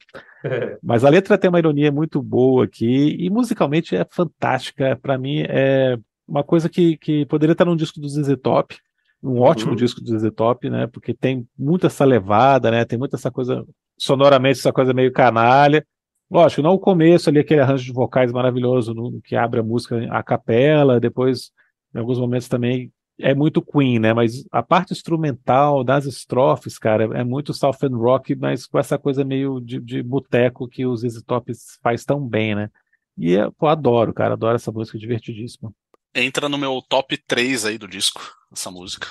Mas 0.81 1.03
a 1.03 1.09
letra 1.09 1.37
tem 1.37 1.49
uma 1.49 1.59
ironia 1.59 1.91
muito 1.91 2.21
boa 2.21 2.63
aqui 2.63 3.15
e 3.19 3.29
musicalmente 3.29 3.95
é 3.95 4.05
fantástica. 4.09 4.97
Para 5.01 5.17
mim 5.17 5.43
é 5.47 5.97
uma 6.27 6.43
coisa 6.43 6.69
que, 6.69 6.97
que 6.97 7.25
poderia 7.25 7.51
estar 7.51 7.65
num 7.65 7.75
disco 7.75 7.99
do 7.99 8.07
ZZ 8.07 8.37
Top, 8.41 8.75
um 9.21 9.39
ótimo 9.41 9.71
Uhum. 9.71 9.77
disco 9.77 9.99
do 10.01 10.17
ZZ 10.17 10.31
Top, 10.33 10.69
né? 10.69 10.87
Porque 10.87 11.13
tem 11.13 11.45
muita 11.57 11.87
essa 11.87 12.05
levada, 12.05 12.71
né? 12.71 12.85
Tem 12.85 12.97
muita 12.97 13.17
essa 13.17 13.29
coisa 13.29 13.65
sonoramente 13.97 14.59
essa 14.59 14.71
coisa 14.71 14.93
meio 14.93 15.11
canalha. 15.11 15.85
Lógico, 16.29 16.61
não 16.61 16.71
o 16.73 16.79
começo 16.79 17.29
ali 17.29 17.39
aquele 17.39 17.61
arranjo 17.61 17.85
de 17.85 17.93
vocais 17.93 18.31
maravilhoso 18.31 18.93
no, 18.93 19.21
que 19.21 19.35
abre 19.35 19.59
a 19.59 19.63
música 19.63 20.07
a 20.11 20.21
capela, 20.21 20.99
depois 20.99 21.51
em 21.97 21.99
alguns 21.99 22.19
momentos 22.19 22.47
também 22.47 22.93
é 23.19 23.33
muito 23.33 23.61
Queen, 23.61 23.97
né? 23.97 24.13
Mas 24.13 24.45
a 24.51 24.61
parte 24.61 24.93
instrumental 24.93 25.83
das 25.83 26.05
estrofes, 26.05 26.77
cara, 26.77 27.05
é 27.19 27.23
muito 27.23 27.53
Southern 27.53 27.95
Rock, 27.95 28.35
mas 28.35 28.67
com 28.67 28.77
essa 28.77 28.99
coisa 28.99 29.25
meio 29.25 29.59
de, 29.59 29.79
de 29.79 30.03
boteco 30.03 30.67
que 30.67 30.85
os 30.85 31.01
ZZ 31.01 31.23
Top 31.23 31.51
faz 31.81 32.05
tão 32.05 32.25
bem, 32.25 32.53
né? 32.53 32.69
E 33.17 33.31
eu 33.31 33.51
pô, 33.51 33.67
adoro, 33.67 34.13
cara, 34.13 34.33
adoro 34.33 34.55
essa 34.55 34.71
música, 34.71 34.99
divertidíssima. 34.99 35.73
Entra 36.13 36.47
no 36.47 36.57
meu 36.57 36.79
top 36.87 37.17
3 37.17 37.65
aí 37.65 37.77
do 37.79 37.87
disco, 37.87 38.21
essa 38.51 38.69
música. 38.69 39.07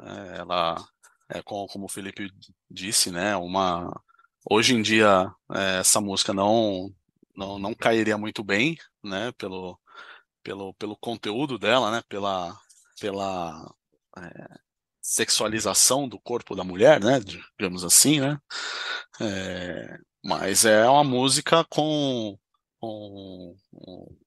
É, 0.00 0.38
ela 0.38 0.82
é 1.28 1.42
como, 1.42 1.66
como 1.66 1.84
o 1.84 1.88
Felipe 1.88 2.30
disse, 2.70 3.10
né? 3.10 3.36
Uma 3.36 3.94
hoje 4.50 4.74
em 4.74 4.80
dia 4.80 5.30
é, 5.54 5.80
essa 5.80 6.00
música 6.00 6.32
não, 6.32 6.90
não 7.36 7.58
não 7.58 7.74
cairia 7.74 8.16
muito 8.16 8.42
bem, 8.42 8.78
né? 9.04 9.30
Pelo 9.32 9.78
pelo 10.42 10.74
pelo 10.74 10.96
conteúdo 10.96 11.58
dela, 11.58 11.90
né? 11.90 12.02
Pela 12.08 12.56
pela 13.00 13.74
é, 14.18 14.58
sexualização 15.00 16.08
do 16.08 16.20
corpo 16.20 16.54
da 16.54 16.64
mulher, 16.64 17.00
né? 17.00 17.20
Digamos 17.20 17.84
assim, 17.84 18.20
né? 18.20 18.38
É, 19.20 19.98
mas 20.24 20.64
é 20.64 20.88
uma 20.88 21.04
música 21.04 21.64
com 21.64 22.38
com 22.78 23.56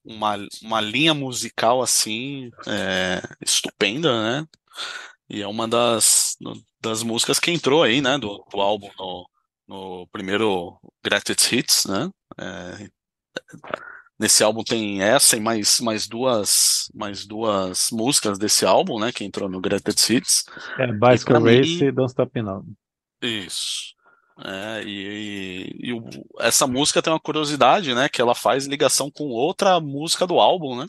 uma, 0.04 0.38
uma 0.62 0.80
linha 0.80 1.14
musical 1.14 1.82
assim 1.82 2.50
é, 2.66 3.22
estupenda, 3.42 4.42
né? 4.42 4.48
E 5.30 5.42
é 5.42 5.48
uma 5.48 5.68
das, 5.68 6.38
das 6.80 7.04
músicas 7.04 7.40
que 7.40 7.52
entrou 7.52 7.84
aí, 7.84 8.00
né? 8.02 8.18
Do, 8.18 8.46
do 8.50 8.62
álbum 8.62 8.90
no, 8.98 9.30
no 9.68 10.08
primeiro 10.08 10.80
Greatest 11.04 11.52
Hits, 11.52 11.86
né? 11.86 12.10
É, 12.40 12.90
nesse 14.20 14.44
álbum 14.44 14.64
tem 14.64 15.02
essa 15.02 15.36
e 15.36 15.40
mais, 15.40 15.80
mais 15.80 16.08
duas 16.08 16.90
mais 16.94 17.26
duas 17.26 17.90
músicas 17.92 18.38
desse 18.38 18.66
álbum, 18.66 19.00
né? 19.00 19.12
Que 19.12 19.24
entrou 19.24 19.50
no 19.50 19.60
Greatest 19.62 20.10
Hits. 20.10 20.44
É, 20.80 20.88
Bicycle 20.92 21.40
mim- 21.40 21.58
Race 21.58 21.84
e 21.86 21.92
Don't 21.92 22.10
Stop 22.12 22.42
Now. 22.42 22.66
Isso. 23.22 23.94
É, 24.44 24.84
e 24.84 25.70
e- 25.82 25.92
e 25.92 26.02
essa 26.40 26.68
música 26.68 27.02
tem 27.02 27.12
uma 27.14 27.20
curiosidade, 27.20 27.94
né? 27.94 28.10
Que 28.10 28.22
ela 28.22 28.36
faz 28.36 28.66
ligação 28.66 29.10
com 29.10 29.30
outra 29.30 29.80
música 29.80 30.26
do 30.28 30.40
álbum, 30.40 30.76
né? 30.78 30.88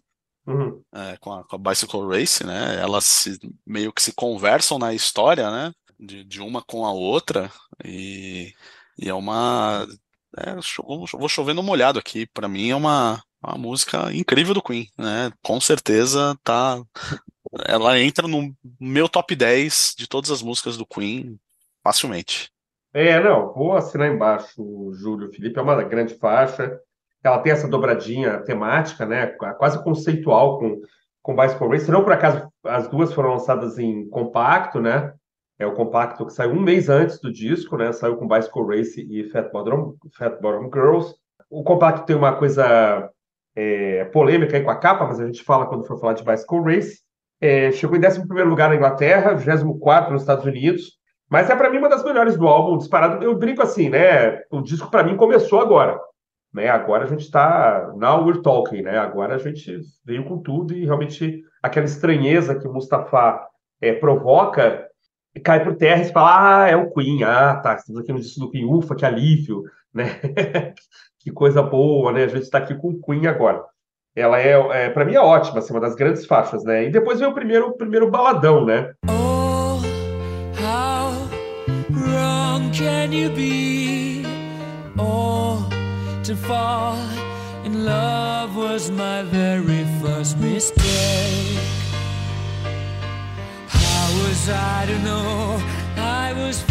Uhum. 0.48 0.80
é, 0.94 1.16
com, 1.16 1.32
a, 1.32 1.42
com 1.44 1.57
a 1.57 1.59
Bicycle 1.59 2.07
Race, 2.07 2.44
né? 2.46 2.76
Elas 2.80 3.05
se- 3.05 3.38
meio 3.66 3.92
que 3.92 4.00
se 4.00 4.12
conversam 4.12 4.78
na 4.78 4.94
história, 4.94 5.50
né? 5.50 5.72
De, 5.98 6.22
de 6.22 6.40
uma 6.40 6.62
com 6.62 6.84
a 6.86 6.92
outra 6.92 7.50
e, 7.84 8.53
e 8.96 9.09
é 9.09 9.14
uma 9.14 9.84
é, 10.38 10.55
vou 11.18 11.28
no 11.55 11.62
molhado 11.64 11.98
aqui. 11.98 12.26
Para 12.26 12.46
mim 12.48 12.70
é 12.70 12.76
uma, 12.76 13.20
uma 13.47 13.57
música 13.57 14.12
incrível 14.12 14.53
do 14.53 14.62
Queen, 14.62 14.88
né? 14.99 15.30
Com 15.42 15.61
certeza 15.61 16.36
tá. 16.42 16.82
Ela 17.66 17.99
entra 18.01 18.26
no 18.26 18.53
meu 18.80 19.09
top 19.09 19.34
10 19.36 19.94
de 19.97 20.09
todas 20.09 20.30
as 20.30 20.42
músicas 20.42 20.76
do 20.76 20.84
Queen 20.84 21.38
facilmente. 21.82 22.51
É, 22.92 23.20
não, 23.20 23.53
vou 23.53 23.76
assinar 23.76 24.11
embaixo, 24.11 24.92
Júlio. 24.94 25.32
Felipe 25.32 25.59
é 25.59 25.62
uma 25.62 25.82
grande 25.84 26.14
faixa. 26.14 26.80
Ela 27.22 27.38
tem 27.38 27.53
essa 27.53 27.68
dobradinha 27.68 28.38
temática, 28.40 29.07
né? 29.07 29.26
Quase 29.59 29.82
conceitual 29.82 30.59
com, 30.59 30.80
com 31.22 31.36
Bicycle 31.36 31.68
Race. 31.68 31.90
Não 31.90 32.03
por 32.03 32.12
acaso 32.12 32.51
as 32.64 32.88
duas 32.88 33.12
foram 33.12 33.30
lançadas 33.30 33.78
em 33.78 34.09
compacto, 34.09 34.80
né? 34.80 35.12
É 35.59 35.66
o 35.66 35.74
compacto 35.74 36.26
que 36.26 36.32
saiu 36.32 36.53
um 36.53 36.61
mês 36.61 36.88
antes 36.88 37.20
do 37.20 37.32
disco, 37.32 37.76
né? 37.76 37.92
Saiu 37.92 38.16
com 38.16 38.28
Bicycle 38.28 38.66
Race 38.66 39.01
e 39.01 39.24
Fat 39.30 39.51
Bottom, 39.53 39.94
Fat 40.16 40.40
Bottom 40.40 40.70
Girls. 40.72 41.14
O 41.49 41.62
compacto 41.62 42.05
tem 42.05 42.16
uma 42.16 42.34
coisa 42.34 43.11
é, 43.57 44.04
polêmica 44.04 44.57
aí 44.57 44.62
com 44.62 44.70
a 44.70 44.76
capa, 44.76 45.07
mas 45.07 45.18
a 45.18 45.26
gente 45.26 45.42
fala 45.42 45.66
quando 45.66 45.86
for 45.86 45.98
falar 45.98 46.12
de 46.12 46.22
Bicycle 46.22 46.61
Race. 46.62 47.00
É, 47.40 47.72
chegou 47.72 47.96
em 47.96 48.07
11 48.07 48.20
lugar 48.44 48.68
na 48.68 48.76
Inglaterra, 48.76 49.34
24 49.34 50.12
nos 50.12 50.22
Estados 50.22 50.44
Unidos. 50.44 50.96
Mas 51.28 51.50
é 51.50 51.57
para 51.57 51.70
mim 51.70 51.78
uma 51.78 51.88
das 51.88 52.04
melhores 52.04 52.36
do 52.36 52.46
álbum, 52.46 52.78
disparado. 52.78 53.24
Eu 53.24 53.36
brinco 53.36 53.62
assim, 53.62 53.88
né? 53.88 54.42
O 54.50 54.61
disco 54.61 54.90
para 54.90 55.02
mim 55.02 55.16
começou 55.16 55.61
agora. 55.61 55.98
Né? 56.54 56.68
Agora 56.68 57.04
a 57.04 57.09
gente 57.09 57.22
está. 57.22 57.92
Now 57.96 58.24
we're 58.24 58.42
talking, 58.42 58.82
né? 58.82 58.96
Agora 58.98 59.34
a 59.34 59.38
gente 59.38 59.80
veio 60.04 60.24
com 60.24 60.38
tudo 60.38 60.72
e 60.72 60.84
realmente 60.84 61.42
aquela 61.62 61.86
estranheza 61.86 62.54
que 62.54 62.68
o 62.68 62.72
Mustafa 62.72 63.44
é, 63.80 63.92
provoca 63.92 64.86
cai 65.40 65.62
por 65.62 65.76
terra 65.76 66.02
e 66.02 66.12
fala: 66.12 66.64
ah, 66.64 66.68
é 66.68 66.76
o 66.76 66.90
Queen, 66.90 67.24
ah, 67.24 67.57
tá, 67.57 67.74
estamos 67.74 68.00
aqui 68.00 68.12
no 68.12 68.20
disco 68.20 68.40
do 68.40 68.50
Queen, 68.50 68.64
ufa, 68.64 68.94
que 68.94 69.04
alívio, 69.04 69.64
né? 69.97 70.20
que 71.18 71.32
coisa 71.32 71.62
boa, 71.62 72.12
né? 72.12 72.24
A 72.24 72.28
gente 72.28 72.42
está 72.42 72.59
aqui 72.59 72.74
com 72.74 73.01
Queen 73.01 73.26
agora. 73.26 73.64
Ela 74.14 74.40
é, 74.40 74.53
é 74.86 74.90
para 74.90 75.05
mim 75.05 75.14
é 75.14 75.20
ótima, 75.20 75.59
assim, 75.59 75.74
uma 75.74 75.80
das 75.80 75.94
grandes 75.94 76.24
faixas, 76.24 76.64
né? 76.64 76.84
E 76.84 76.90
depois 76.90 77.20
vem 77.20 77.28
o 77.28 77.34
primeiro, 77.34 77.68
o 77.68 77.76
primeiro 77.76 78.11
baladão, 78.11 78.64
né? 78.64 78.92
Oh, 79.09 79.78
how 80.59 81.12
wrong 81.90 82.70
can 82.72 83.12
you 83.12 83.30
be? 83.30 84.22
Oh, 84.99 85.59
to 86.22 86.34
fall 86.34 86.97
in 87.64 87.84
love 87.84 88.57
was 88.57 88.88
my 88.90 89.22
very 89.24 89.84
first 90.01 90.38
mistake. 90.38 91.59
How 93.68 94.07
was 94.22 94.49
I 94.49 94.86
to 94.86 94.99
know 95.01 95.61
I 95.99 96.32
was 96.32 96.62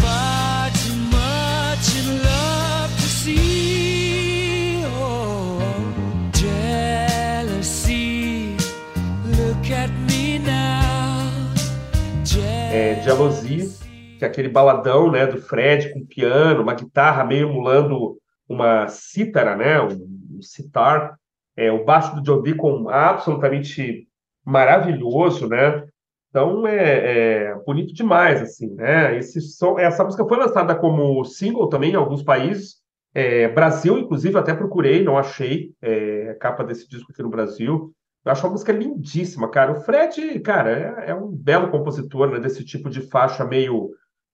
É, 12.76 13.00
Jealousy, 13.00 13.70
que 14.18 14.24
é 14.24 14.28
aquele 14.28 14.50
baladão, 14.50 15.10
né, 15.10 15.26
do 15.26 15.40
Fred 15.40 15.94
com 15.94 16.04
piano, 16.04 16.62
uma 16.62 16.74
guitarra 16.74 17.24
meio 17.24 17.48
emulando 17.48 18.18
uma 18.46 18.86
cítara, 18.86 19.56
né, 19.56 19.80
um, 19.80 20.36
um 20.36 20.42
sitar. 20.42 21.18
É, 21.56 21.72
o 21.72 21.86
baixo 21.86 22.14
do 22.14 22.22
Joe 22.22 22.54
com 22.54 22.90
absolutamente 22.90 24.06
maravilhoso, 24.44 25.48
né? 25.48 25.86
Então 26.28 26.66
é, 26.66 27.46
é, 27.46 27.54
bonito 27.64 27.94
demais, 27.94 28.42
assim, 28.42 28.74
né? 28.74 29.16
Esse 29.16 29.40
som, 29.40 29.78
essa 29.78 30.04
música 30.04 30.28
foi 30.28 30.36
lançada 30.36 30.74
como 30.74 31.24
single 31.24 31.70
também 31.70 31.92
em 31.92 31.96
alguns 31.96 32.22
países. 32.22 32.82
É, 33.14 33.48
Brasil, 33.48 33.98
inclusive, 33.98 34.36
até 34.36 34.52
procurei, 34.52 35.02
não 35.02 35.16
achei 35.16 35.72
é, 35.80 36.28
a 36.28 36.34
capa 36.34 36.62
desse 36.62 36.86
disco 36.86 37.10
aqui 37.10 37.22
no 37.22 37.30
Brasil. 37.30 37.90
Eu 38.26 38.32
acho 38.32 38.44
uma 38.44 38.54
música 38.54 38.72
lindíssima, 38.72 39.48
cara. 39.48 39.70
O 39.70 39.76
Fred, 39.82 40.40
cara, 40.40 41.04
é, 41.04 41.10
é 41.10 41.14
um 41.14 41.30
belo 41.30 41.70
compositor, 41.70 42.28
né? 42.28 42.40
Desse 42.40 42.64
tipo 42.64 42.90
de 42.90 43.00
faixa 43.02 43.44
meio, 43.44 43.90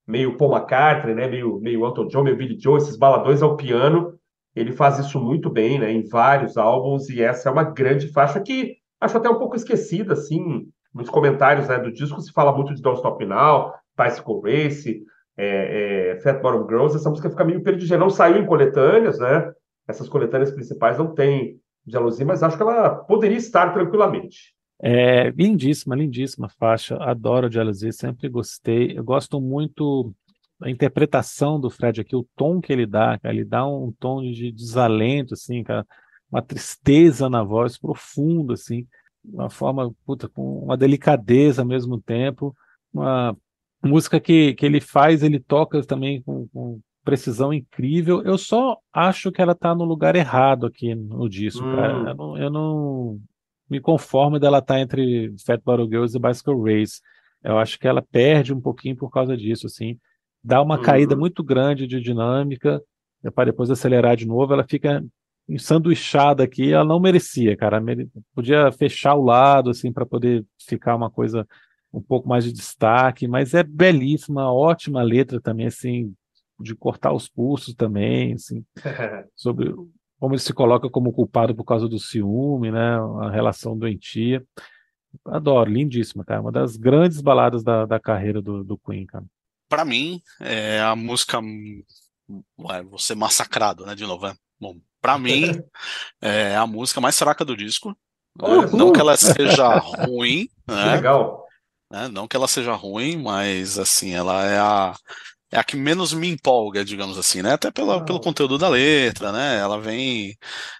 meio 0.07 0.39
Paul 0.39 0.57
McCartney, 0.57 1.15
né? 1.15 1.29
Meio, 1.29 1.61
meio 1.61 1.85
Elton 1.85 2.09
John, 2.09 2.23
meio 2.23 2.39
Billy 2.39 2.59
Joe, 2.59 2.79
esses 2.79 2.97
baladões 2.97 3.43
ao 3.43 3.55
piano. 3.55 4.15
Ele 4.57 4.73
faz 4.73 4.99
isso 4.99 5.21
muito 5.21 5.51
bem, 5.51 5.79
né? 5.79 5.93
Em 5.93 6.09
vários 6.09 6.57
álbuns 6.57 7.11
e 7.11 7.23
essa 7.23 7.51
é 7.51 7.53
uma 7.53 7.65
grande 7.65 8.09
faixa 8.09 8.41
que 8.41 8.77
acho 8.99 9.19
até 9.19 9.29
um 9.29 9.39
pouco 9.39 9.57
esquecida, 9.57 10.15
assim, 10.15 10.67
nos 10.95 11.11
comentários 11.11 11.69
né, 11.69 11.79
do 11.79 11.93
disco 11.93 12.21
se 12.21 12.33
fala 12.33 12.55
muito 12.55 12.75
de 12.75 12.81
Don't 12.81 12.97
Stop 12.99 13.25
Now, 13.27 13.75
Bicycle 13.99 14.41
Race, 14.43 15.03
é, 15.37 16.13
é, 16.13 16.21
Fat 16.21 16.41
Bottom 16.41 16.67
Girls, 16.67 16.97
essa 16.97 17.11
música 17.11 17.29
fica 17.29 17.45
meio 17.45 17.63
perdida. 17.63 17.99
Não 17.99 18.09
saiu 18.09 18.39
em 18.39 18.47
coletâneas, 18.47 19.19
né? 19.19 19.53
Essas 19.87 20.09
coletâneas 20.09 20.51
principais 20.51 20.97
não 20.97 21.15
tem 21.15 21.61
Jealousy, 21.87 22.25
mas 22.25 22.43
acho 22.43 22.57
que 22.57 22.63
ela 22.63 22.91
poderia 22.91 23.37
estar 23.37 23.73
tranquilamente. 23.73 24.55
É 24.81 25.31
lindíssima, 25.31 25.95
lindíssima 25.95 26.49
faixa. 26.49 26.97
Adoro 26.97 27.51
Jealousy, 27.51 27.93
sempre 27.93 28.29
gostei. 28.29 28.99
Eu 28.99 29.05
gosto 29.05 29.41
muito 29.41 30.13
da 30.59 30.71
interpretação 30.71 31.61
do 31.61 31.71
Fred 31.71 32.01
aqui, 32.01 32.15
o 32.15 32.27
tom 32.37 32.61
que 32.61 32.73
ele 32.73 32.87
dá, 32.87 33.19
cara, 33.19 33.35
ele 33.35 33.45
dá 33.45 33.67
um 33.67 33.93
tom 33.99 34.23
de 34.23 34.53
desalento, 34.53 35.35
assim, 35.35 35.65
cara, 35.65 35.85
uma 36.31 36.41
tristeza 36.41 37.29
na 37.29 37.43
voz 37.43 37.77
profunda, 37.77 38.55
assim 38.55 38.87
uma 39.25 39.49
forma, 39.49 39.95
puta, 40.05 40.29
com 40.29 40.61
uma 40.61 40.77
delicadeza 40.77 41.63
ao 41.63 41.69
mesmo 41.69 42.01
tempo, 42.01 42.55
uma 42.93 43.37
música 43.83 44.21
que, 44.21 44.55
que 44.55 44.67
ele 44.67 44.81
faz, 44.81 45.23
ele 45.23 45.39
toca 45.39 45.83
também 45.85 46.23
com, 46.23 46.49
com 46.49 46.81
precisão 47.05 47.53
incrível. 47.53 48.23
Eu 48.23 48.39
só 48.39 48.79
acho 48.93 49.31
que 49.31 49.43
ela 49.43 49.53
está 49.53 49.75
no 49.75 49.85
lugar 49.85 50.17
errado 50.17 50.67
aqui 50.67 50.95
no 50.95 51.29
disco, 51.29 51.65
hum. 51.65 51.77
cara. 51.77 51.93
Eu 52.11 52.15
não, 52.15 52.39
eu 52.39 52.51
não, 52.51 53.21
me 53.69 53.81
conformo 53.81 54.39
dela 54.39 54.59
estar 54.59 54.75
tá 54.75 54.81
entre 54.81 55.35
Fat 55.45 55.61
Bottle 55.65 55.89
Girls 55.89 56.17
e 56.17 56.21
Bicycle 56.21 56.63
Race. 56.63 57.01
Eu 57.43 57.59
acho 57.59 57.79
que 57.79 57.89
ela 57.89 58.03
perde 58.03 58.53
um 58.53 58.61
pouquinho 58.61 58.97
por 58.97 59.11
causa 59.11 59.37
disso, 59.37 59.67
assim. 59.67 59.99
Dá 60.43 60.61
uma 60.61 60.79
hum. 60.79 60.83
caída 60.83 61.17
muito 61.17 61.43
grande 61.43 61.87
de 61.87 62.01
dinâmica, 62.01 62.83
para 63.35 63.47
depois 63.47 63.71
acelerar 63.71 64.17
de 64.17 64.27
novo, 64.27 64.53
ela 64.53 64.65
fica 64.65 65.05
ensanduichada 65.49 66.43
aqui, 66.43 66.73
ela 66.73 66.85
não 66.85 67.01
merecia, 67.01 67.57
cara. 67.57 67.83
Podia 68.35 68.71
fechar 68.73 69.15
o 69.15 69.25
lado, 69.25 69.71
assim, 69.71 69.93
para 69.93 70.07
poder 70.07 70.45
ficar 70.59 70.97
uma 70.97 71.11
coisa 71.11 71.47
um 71.93 72.01
pouco 72.01 72.29
mais 72.29 72.45
de 72.45 72.53
destaque, 72.53 73.29
mas 73.29 73.53
é 73.55 73.63
belíssima, 73.63 74.53
ótima 74.53 75.03
letra 75.03 75.41
também, 75.41 75.67
assim, 75.67 76.15
de 76.63 76.75
cortar 76.75 77.13
os 77.13 77.29
pulsos 77.29 77.75
também, 77.75 78.35
assim, 78.35 78.65
sobre 79.35 79.75
como 80.19 80.35
ele 80.35 80.41
se 80.41 80.53
coloca 80.53 80.89
como 80.89 81.13
culpado 81.13 81.53
por 81.53 81.65
causa 81.65 81.89
do 81.89 81.99
ciúme, 81.99 82.71
né, 82.71 82.97
a 83.23 83.31
relação 83.31 83.77
doentia. 83.77 84.45
Adoro, 85.27 85.69
lindíssima, 85.69 86.25
cara, 86.25 86.41
uma 86.41 86.53
das 86.53 86.77
grandes 86.77 87.21
baladas 87.21 87.65
da, 87.65 87.85
da 87.85 87.99
carreira 87.99 88.41
do, 88.41 88.63
do 88.63 88.79
Queen, 88.79 89.05
cara. 89.05 89.25
Para 89.69 89.85
mim, 89.85 90.23
é 90.41 90.81
a 90.81 90.95
música, 90.95 91.41
ué, 91.41 92.83
vou 92.85 92.99
ser 92.99 93.17
massacrado, 93.17 93.85
né, 93.85 93.95
de 93.95 94.07
novo, 94.07 94.27
é, 94.27 94.35
bom, 94.61 94.77
para 95.01 95.19
mim, 95.19 95.61
é 96.23 96.55
a 96.55 96.69
música 96.69 97.01
mais 97.01 97.19
fraca 97.19 97.45
do 97.45 97.57
disco. 97.57 97.91
Né? 98.41 98.49
Não 98.73 98.93
que 98.93 99.01
ela 99.01 99.17
seja 99.17 99.77
ruim, 99.77 100.49
né? 100.67 100.95
Legal. 100.95 101.45
Né? 101.91 102.09
Não 102.09 102.29
que 102.29 102.37
ela 102.37 102.47
seja 102.49 102.73
ruim, 102.75 103.17
mas 103.17 103.77
assim, 103.79 104.15
ela 104.15 104.45
é 104.47 104.59
a, 104.59 104.95
é 105.53 105.59
a 105.59 105.65
que 105.65 105.77
menos 105.77 106.15
me 106.15 106.29
empolga, 106.29 106.83
digamos 106.83 107.19
assim, 107.19 107.43
né? 107.43 107.53
Até 107.53 107.71
pela, 107.71 107.99
ah. 107.99 108.01
pelo 108.01 108.19
conteúdo 108.19 108.57
da 108.57 108.69
letra, 108.71 109.31
né? 109.31 109.59
Ela 109.59 109.79
vem. 109.79 110.35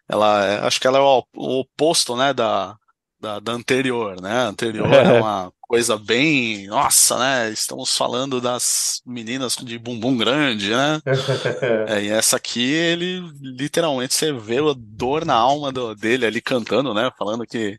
Ela, 0.09 0.67
acho 0.67 0.81
que 0.81 0.87
ela 0.87 0.99
é 0.99 1.01
o, 1.01 1.25
o 1.37 1.61
oposto, 1.61 2.17
né, 2.17 2.33
da, 2.33 2.75
da, 3.21 3.39
da, 3.39 3.53
anterior, 3.53 4.21
né? 4.21 4.33
A 4.33 4.47
anterior 4.49 4.91
é 4.91 5.13
uma 5.21 5.53
coisa 5.61 5.99
bem, 5.99 6.67
nossa, 6.69 7.19
né? 7.19 7.51
Estamos 7.51 7.95
falando 7.95 8.41
das 8.41 9.03
meninas 9.05 9.57
de 9.57 9.79
bumbum 9.79 10.17
grande, 10.17 10.71
né? 10.71 11.01
é, 11.89 12.05
e 12.05 12.09
essa 12.09 12.37
aqui, 12.37 12.73
ele 12.73 13.21
literalmente 13.43 14.15
você 14.15 14.33
vê 14.33 14.59
a 14.59 14.75
dor 14.75 15.27
na 15.27 15.35
alma 15.35 15.71
do, 15.71 15.95
dele 15.95 16.25
ali 16.25 16.41
cantando, 16.41 16.95
né? 16.95 17.11
Falando 17.19 17.47
que 17.47 17.79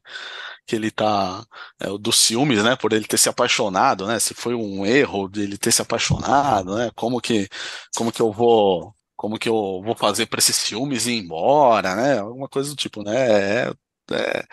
que 0.65 0.75
ele 0.75 0.91
tá 0.91 1.45
é, 1.79 1.87
dos 1.97 2.19
ciúmes, 2.19 2.63
né, 2.63 2.75
por 2.75 2.93
ele 2.93 3.05
ter 3.05 3.17
se 3.17 3.29
apaixonado, 3.29 4.07
né, 4.07 4.19
se 4.19 4.33
foi 4.33 4.55
um 4.55 4.85
erro 4.85 5.27
dele 5.27 5.57
ter 5.57 5.71
se 5.71 5.81
apaixonado, 5.81 6.75
né, 6.75 6.91
como 6.95 7.19
que 7.21 7.49
como 7.95 8.11
que 8.11 8.21
eu 8.21 8.31
vou 8.31 8.93
como 9.15 9.37
que 9.39 9.47
eu 9.49 9.81
vou 9.83 9.95
fazer 9.95 10.25
para 10.27 10.39
esses 10.39 10.55
ciúmes 10.55 11.07
ir 11.07 11.13
embora, 11.13 11.95
né, 11.95 12.19
alguma 12.19 12.49
coisa 12.49 12.69
do 12.69 12.75
tipo, 12.75 13.03
né, 13.03 13.67
é, 13.67 13.73
é, 14.11 14.45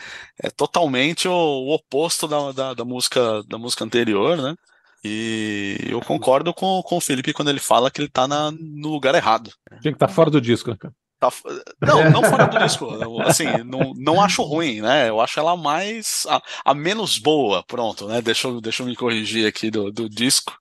é 0.44 0.50
totalmente 0.50 1.26
o, 1.28 1.32
o 1.32 1.74
oposto 1.74 2.28
da, 2.28 2.52
da, 2.52 2.74
da, 2.74 2.84
música 2.84 3.42
da 3.48 3.58
música 3.58 3.84
anterior, 3.84 4.36
né? 4.36 4.54
E 5.02 5.78
eu 5.88 6.00
concordo 6.00 6.52
com, 6.52 6.82
com 6.82 6.98
o 6.98 7.00
Felipe 7.00 7.32
quando 7.32 7.48
ele 7.48 7.58
fala 7.58 7.90
que 7.90 8.00
ele 8.02 8.08
tá 8.08 8.28
na, 8.28 8.50
no 8.52 8.90
lugar 8.90 9.14
errado. 9.14 9.50
Tinha 9.80 9.92
que 9.92 9.96
estar 9.96 10.08
tá 10.08 10.12
fora 10.12 10.30
do 10.30 10.40
disco, 10.40 10.70
né, 10.70 10.76
Tá, 11.21 11.31
não, 11.83 12.11
não 12.11 12.25
fora 12.25 12.47
do 12.47 12.59
disco. 12.59 12.89
Assim, 13.21 13.45
não, 13.64 13.93
não 13.95 14.23
acho 14.23 14.43
ruim, 14.43 14.81
né? 14.81 15.11
Eu 15.11 15.21
acho 15.21 15.39
ela 15.39 15.55
mais. 15.55 16.27
a, 16.27 16.43
a 16.64 16.75
menos 16.75 17.18
boa, 17.18 17.62
pronto, 17.62 18.09
né? 18.09 18.23
Deixa 18.23 18.49
eu, 18.49 18.59
deixa 18.59 18.83
eu 18.83 18.87
me 18.87 18.97
corrigir 18.97 19.47
aqui 19.47 19.71
do, 19.71 19.93
do 19.93 20.09
disco. 20.09 20.59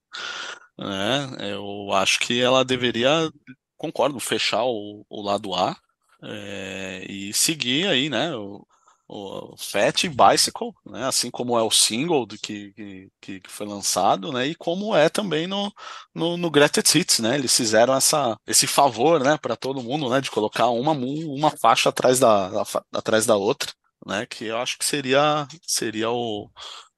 Né? 0.77 1.51
Eu 1.51 1.93
acho 1.93 2.19
que 2.19 2.41
ela 2.41 2.65
deveria, 2.65 3.31
concordo, 3.77 4.19
fechar 4.19 4.65
o, 4.65 5.05
o 5.09 5.21
lado 5.21 5.55
A 5.55 5.77
é, 6.23 7.05
e 7.09 7.33
seguir 7.33 7.87
aí, 7.87 8.09
né? 8.09 8.35
O, 8.35 8.65
o 9.11 9.55
Fat 9.57 10.07
Bicycle, 10.07 10.71
né? 10.85 11.05
Assim 11.07 11.31
como 11.31 11.57
é 11.57 11.63
o 11.63 11.71
single 11.71 12.27
do 12.27 12.37
que, 12.37 13.09
que, 13.19 13.39
que 13.39 13.49
foi 13.49 13.65
lançado, 13.65 14.31
né? 14.31 14.45
E 14.45 14.53
como 14.53 14.95
é 14.95 15.09
também 15.09 15.47
no, 15.47 15.73
no, 16.13 16.37
no 16.37 16.51
Greatest 16.51 16.93
Hits, 16.93 17.19
né? 17.19 17.33
Eles 17.33 17.55
fizeram 17.55 17.95
essa, 17.95 18.37
esse 18.45 18.67
favor, 18.67 19.19
né? 19.19 19.35
Para 19.41 19.55
todo 19.55 19.81
mundo, 19.81 20.07
né? 20.11 20.21
De 20.21 20.29
colocar 20.29 20.67
uma, 20.69 20.91
uma 20.91 21.49
faixa 21.49 21.89
atrás 21.89 22.19
da, 22.19 22.63
atrás 22.93 23.25
da 23.25 23.35
outra, 23.35 23.71
né? 24.05 24.27
Que 24.27 24.45
eu 24.45 24.57
acho 24.59 24.77
que 24.77 24.85
seria, 24.85 25.47
seria 25.65 26.11
o, 26.11 26.47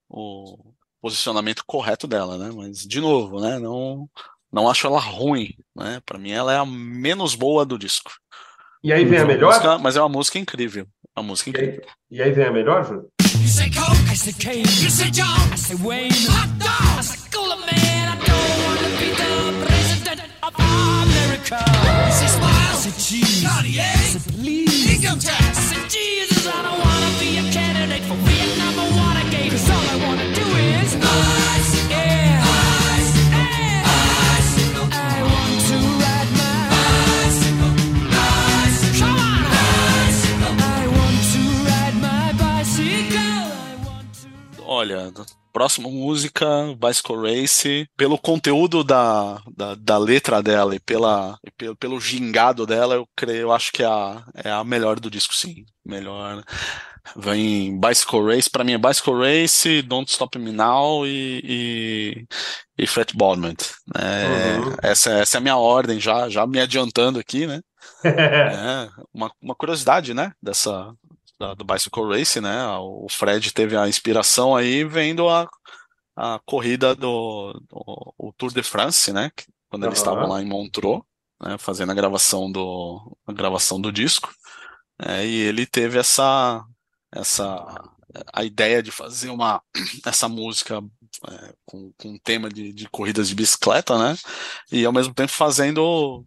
o 0.09 0.73
posicionamento 1.01 1.63
correto 1.65 2.07
dela, 2.07 2.37
né? 2.37 2.51
Mas 2.53 2.79
de 2.79 2.99
novo, 2.99 3.39
né? 3.39 3.57
Não, 3.57 4.09
não 4.51 4.69
acho 4.69 4.85
ela 4.85 4.99
ruim, 4.99 5.55
né? 5.73 6.01
Para 6.05 6.19
mim 6.19 6.31
ela 6.31 6.51
é 6.51 6.57
a 6.57 6.65
menos 6.65 7.35
boa 7.35 7.65
do 7.65 7.79
disco. 7.79 8.11
E 8.83 8.91
aí 8.91 9.05
vem 9.05 9.19
a 9.19 9.25
melhor? 9.25 9.53
Música, 9.53 9.77
mas 9.77 9.95
é 9.95 10.01
uma 10.01 10.09
música 10.09 10.39
incrível. 10.39 10.87
Uma 11.17 11.23
música 11.27 11.49
incrível. 11.49 11.81
E 12.09 12.21
aí, 12.21 12.27
e 12.27 12.29
aí 12.29 12.31
vem 12.31 12.45
a 12.45 12.51
melhor, 12.51 12.85
Júlio? 12.85 13.07
You 13.41 13.47
say 13.47 13.69
Coke, 13.69 14.11
I 14.11 14.15
say 14.15 14.33
Kane. 14.33 14.59
You 14.61 14.89
say 14.89 15.09
John, 15.11 15.25
I 15.51 15.55
say 15.57 15.75
Wayne. 15.75 16.11
Hot 16.29 16.49
dog, 16.57 16.99
I 16.99 17.01
say 17.03 17.29
Cooler 17.31 17.57
Man. 17.57 18.07
I 18.07 18.15
don't 18.15 18.57
want 18.65 18.79
to 18.79 18.89
be 18.99 19.09
the 19.11 19.65
president 19.65 20.21
of 20.41 20.53
America. 20.55 21.59
You 22.07 22.13
say 22.13 22.27
Smile, 22.27 22.71
I 22.71 22.75
say 22.75 22.93
Cheese. 22.95 23.43
Cartier, 23.43 23.81
I 23.81 24.07
say 24.07 24.31
Please. 24.39 25.03
Income 25.03 25.19
tax, 25.19 25.57
I 25.57 25.63
say 25.75 25.81
Jesus. 25.89 26.47
I 26.47 26.61
don't 26.63 26.79
want 26.79 27.01
to 27.03 27.11
be 27.19 27.37
a 27.39 27.51
candidate 27.51 28.03
for 28.07 28.15
Vietnam 28.27 28.73
or 28.79 28.89
Watergate. 28.95 29.51
'Cause 29.51 29.69
all 29.69 29.85
I 29.91 29.95
want 30.05 30.10
próxima 45.61 45.89
música, 45.89 46.47
Bicycle 46.75 47.17
Race, 47.17 47.87
pelo 47.95 48.17
conteúdo 48.17 48.83
da, 48.83 49.39
da, 49.55 49.75
da 49.75 49.97
letra 49.99 50.41
dela 50.41 50.75
e, 50.75 50.79
pela, 50.79 51.37
e 51.45 51.51
pelo, 51.51 51.75
pelo 51.75 52.01
gingado 52.01 52.65
dela, 52.65 52.95
eu 52.95 53.07
creio, 53.15 53.41
eu 53.41 53.51
acho 53.51 53.71
que 53.71 53.83
é 53.83 53.85
a, 53.85 54.23
é 54.43 54.49
a 54.49 54.63
melhor 54.63 54.99
do 54.99 55.11
disco, 55.11 55.35
sim. 55.35 55.63
Melhor. 55.85 56.43
Vem 57.15 57.79
Bicycle 57.79 58.25
Race, 58.25 58.49
pra 58.49 58.63
mim 58.63 58.73
é 58.73 58.77
Bicycle 58.79 59.19
Race, 59.19 59.83
Don't 59.83 60.11
Stop 60.11 60.39
Me 60.39 60.51
Now 60.51 61.05
e, 61.05 61.41
e, 61.43 62.25
e 62.79 62.87
Fat 62.87 63.13
Bottom. 63.13 63.41
Né? 63.41 63.53
Uhum. 64.57 64.75
Essa, 64.81 65.11
essa 65.19 65.37
é 65.37 65.39
a 65.39 65.41
minha 65.41 65.57
ordem, 65.57 65.99
já, 65.99 66.27
já 66.27 66.47
me 66.47 66.59
adiantando 66.59 67.19
aqui, 67.19 67.45
né? 67.45 67.61
É, 68.03 68.89
uma, 69.13 69.31
uma 69.39 69.53
curiosidade, 69.53 70.11
né, 70.11 70.31
dessa 70.41 70.91
da- 71.41 71.53
do 71.55 71.65
Bicycle 71.65 72.05
Race, 72.09 72.39
né? 72.41 72.67
O 72.79 73.07
Fred 73.09 73.51
teve 73.53 73.75
a 73.77 73.87
inspiração 73.89 74.55
aí 74.55 74.83
vendo 74.85 75.27
a, 75.29 75.49
a 76.15 76.39
corrida 76.45 76.95
do, 76.95 77.53
do- 77.69 78.13
o 78.17 78.33
Tour 78.37 78.53
de 78.53 78.63
France, 78.63 79.13
né? 79.13 79.31
Quando 79.69 79.85
eles 79.85 79.99
estavam 79.99 80.27
lá 80.27 80.41
em 80.41 80.45
Montreux, 80.47 81.01
né, 81.43 81.57
fazendo 81.59 81.91
a 81.91 81.95
gravação 81.95 82.51
do 82.51 83.17
a 83.27 83.33
gravação 83.33 83.81
do 83.81 83.91
disco, 83.91 84.29
né, 85.01 85.25
e 85.27 85.35
ele 85.41 85.65
teve 85.65 85.99
essa 85.99 86.63
essa 87.13 87.65
a 88.33 88.43
ideia 88.43 88.83
de 88.83 88.91
fazer 88.91 89.29
uma 89.29 89.61
essa 90.05 90.27
música 90.29 90.81
é, 91.29 91.53
com, 91.65 91.91
com 91.97 92.09
um 92.09 92.19
tema 92.19 92.49
de, 92.49 92.73
de 92.73 92.89
corridas 92.89 93.29
de 93.29 93.35
bicicleta, 93.35 93.97
né? 93.97 94.17
E 94.71 94.85
ao 94.85 94.93
mesmo 94.93 95.13
tempo 95.13 95.31
fazendo 95.31 96.25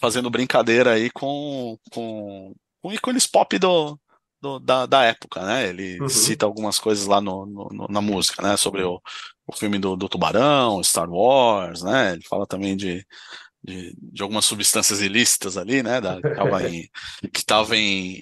fazendo 0.00 0.30
brincadeira 0.30 0.94
aí 0.94 1.10
com, 1.10 1.78
com, 1.92 2.54
com 2.82 2.92
ícones 2.92 3.26
pop 3.26 3.58
do, 3.58 3.98
do- 4.40 4.58
da, 4.60 4.86
da 4.86 5.04
época, 5.04 5.44
né? 5.44 5.68
Ele 5.68 6.00
Uhum. 6.00 6.08
cita 6.08 6.46
algumas 6.46 6.78
coisas 6.78 7.06
lá 7.06 7.20
no, 7.20 7.46
no- 7.46 7.86
na 7.90 8.00
música, 8.00 8.42
né? 8.42 8.56
Sobre 8.56 8.82
o, 8.82 9.00
o 9.46 9.56
filme 9.56 9.78
do, 9.78 9.96
do 9.96 10.08
Tubarão, 10.08 10.82
Star 10.82 11.08
Wars, 11.10 11.82
né? 11.82 12.12
Ele 12.14 12.22
fala 12.28 12.46
também 12.46 12.76
de, 12.76 13.04
de, 13.62 13.94
de 14.00 14.22
algumas 14.22 14.44
substâncias 14.44 15.00
ilícitas 15.00 15.56
ali, 15.56 15.82
né? 15.82 16.00
Da, 16.00 16.22
que 17.32 17.40
estava 17.40 17.76
em, 17.76 18.14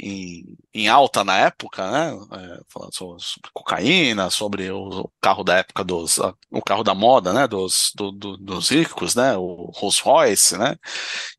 em, 0.42 0.56
em 0.74 0.88
alta 0.88 1.24
na 1.24 1.36
época, 1.38 1.90
né? 1.90 2.10
É, 2.32 2.60
falando 2.72 2.94
sobre, 2.94 3.22
sobre 3.22 3.50
cocaína, 3.52 4.30
sobre 4.30 4.70
o, 4.70 4.88
o 5.02 5.10
carro 5.20 5.44
da 5.44 5.56
época 5.58 5.84
dos, 5.84 6.18
a- 6.20 6.34
o 6.50 6.62
carro 6.62 6.82
da 6.84 6.94
moda, 6.94 7.32
né? 7.32 7.46
Dos, 7.48 7.92
do- 7.96 8.12
do- 8.12 8.36
dos 8.36 8.70
ricos, 8.70 9.14
né? 9.14 9.36
O 9.36 9.70
Rolls 9.74 10.00
Royce, 10.02 10.56
né? 10.58 10.76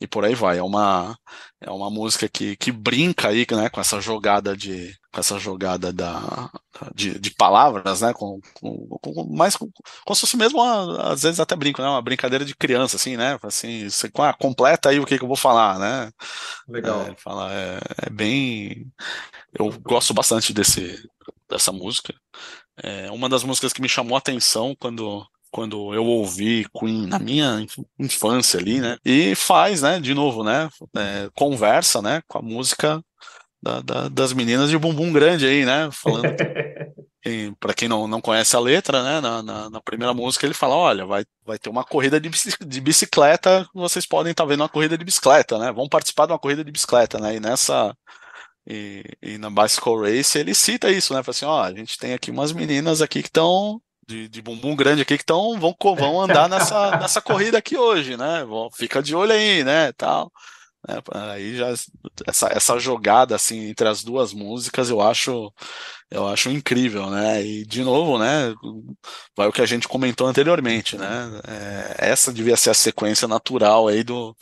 E 0.02 0.08
por 0.08 0.26
aí 0.26 0.36
vai. 0.36 0.58
É 0.60 0.64
uma, 0.64 1.18
é 1.62 1.72
uma 1.72 1.90
música 1.90 2.28
que, 2.30 2.56
que 2.58 2.72
brinca 2.72 3.30
aí, 3.30 3.46
né? 3.52 3.70
Com 3.70 3.82
essa 3.82 4.00
jogada 4.02 4.56
de, 4.56 4.94
com 5.12 5.20
essa 5.20 5.40
jogada 5.40 5.92
da, 5.94 6.50
de, 6.96 7.20
de 7.20 7.32
palavras, 7.32 8.02
né? 8.02 8.14
Com, 8.14 8.40
com, 8.54 8.88
com 9.02 9.24
mais 9.36 9.56
com, 9.56 9.70
como 10.06 10.16
se 10.16 10.22
fosse 10.22 10.38
mesmo, 10.38 10.60
uma, 10.62 11.12
às 11.14 11.24
vezes 11.24 11.40
até 11.40 11.56
brinco, 11.56 11.82
né? 11.82 11.88
Uma 11.90 12.02
brincadeira 12.02 12.46
de 12.46 12.56
criança, 12.56 12.96
assim, 12.96 13.18
né? 13.18 13.38
Assim, 13.44 13.90
você, 13.90 14.10
ah, 14.20 14.34
completa 14.34 14.90
aí 14.90 15.00
o 15.00 15.06
que, 15.06 15.18
que 15.18 15.24
eu 15.24 15.28
vou 15.28 15.38
falar, 15.38 15.80
né? 15.80 16.12
Legal. 16.68 17.02
É, 17.02 17.16
fala, 17.16 17.52
é, 17.54 17.80
é 18.08 18.10
bem. 18.10 18.88
Eu 19.58 19.72
gosto 19.82 20.14
bastante 20.14 20.54
desse, 20.54 20.98
dessa 21.50 21.72
música. 21.72 22.14
É 22.82 23.12
uma 23.12 23.28
das 23.30 23.44
músicas 23.44 23.74
que 23.74 23.82
me 23.82 23.90
chamou 23.90 24.16
a 24.16 24.20
atenção 24.20 24.76
quando, 24.80 25.26
quando 25.52 25.94
eu 25.94 26.06
ouvi 26.06 26.66
Queen 26.78 27.08
na 27.08 27.20
minha 27.20 27.60
inf- 27.62 27.80
infância 28.00 28.60
ali, 28.60 28.80
né? 28.80 28.98
E 29.06 29.36
faz, 29.36 29.82
né? 29.82 30.00
De 30.00 30.14
novo, 30.14 30.44
né? 30.44 30.70
é, 30.96 31.30
conversa, 31.36 32.02
né? 32.02 32.22
Com 32.28 32.40
a 32.40 32.42
música 32.42 33.04
da- 33.62 33.82
da- 33.82 34.10
das 34.10 34.34
meninas 34.34 34.70
de 34.70 34.78
bumbum 34.78 35.12
grande 35.12 35.46
aí, 35.46 35.66
né? 35.66 35.90
Falando 35.92 36.24
para 37.60 37.74
quem 37.74 37.88
não, 37.88 38.08
não 38.08 38.22
conhece 38.22 38.56
a 38.56 38.60
letra, 38.60 39.04
né, 39.04 39.22
na, 39.22 39.44
na, 39.44 39.70
na 39.70 39.82
primeira 39.82 40.14
música 40.14 40.46
ele 40.46 40.54
fala, 40.54 40.76
olha, 40.76 41.06
vai, 41.06 41.26
vai 41.46 41.60
ter 41.60 41.70
uma 41.70 41.84
corrida 41.84 42.20
de, 42.20 42.30
de 42.66 42.82
bicicleta, 42.82 43.68
vocês 43.74 44.06
podem 44.06 44.32
estar 44.32 44.46
vendo 44.46 44.62
uma 44.62 44.70
corrida 44.70 44.98
de 44.98 45.04
bicicleta, 45.06 45.60
né, 45.60 45.72
vão 45.72 45.88
participar 45.88 46.26
de 46.26 46.32
uma 46.32 46.40
corrida 46.40 46.64
de 46.64 46.72
bicicleta, 46.72 47.20
né, 47.20 47.36
e 47.36 47.40
nessa, 47.40 47.96
e, 48.68 49.04
e 49.22 49.38
na 49.38 49.50
Bicycle 49.50 50.00
Race 50.02 50.38
ele 50.38 50.56
cita 50.56 50.90
isso, 50.90 51.14
né, 51.14 51.22
fala 51.22 51.32
assim, 51.32 51.46
ó, 51.46 51.62
a 51.64 51.74
gente 51.74 51.98
tem 51.98 52.14
aqui 52.14 52.32
umas 52.32 52.52
meninas 52.52 53.02
aqui 53.02 53.22
que 53.22 53.28
estão 53.30 53.82
de, 54.08 54.28
de 54.28 54.42
bumbum 54.42 54.76
grande 54.76 55.02
aqui 55.02 55.18
que 55.18 55.24
estão 55.24 55.60
vão, 55.60 55.76
vão 55.96 56.22
andar 56.22 56.48
nessa, 56.50 56.92
nessa 56.98 57.22
corrida 57.22 57.58
aqui 57.58 57.78
hoje, 57.78 58.16
né, 58.18 58.46
fica 58.76 59.04
de 59.04 59.14
olho 59.16 59.34
aí, 59.34 59.64
né, 59.64 59.92
tal. 59.92 60.32
Né, 60.88 61.02
aí 61.34 61.56
já 61.58 61.68
essa, 62.28 62.48
essa 62.50 62.80
jogada 62.80 63.36
assim 63.36 63.70
entre 63.70 63.88
as 63.88 64.04
duas 64.04 64.34
músicas 64.34 64.90
eu 64.90 65.02
acho 65.02 65.54
eu 66.12 66.28
acho 66.28 66.50
incrível, 66.50 67.10
né? 67.10 67.44
E 67.44 67.66
de 67.66 67.84
novo, 67.84 68.18
né? 68.20 68.54
Vai 69.36 69.48
o 69.48 69.52
que 69.54 69.62
a 69.62 69.66
gente 69.66 69.88
comentou 69.88 70.28
anteriormente, 70.28 70.98
né? 70.98 71.08
É, 71.48 72.10
essa 72.12 72.34
devia 72.34 72.58
ser 72.58 72.72
a 72.72 72.74
sequência 72.74 73.28
natural 73.28 73.88
aí 73.88 74.04
do, 74.04 74.36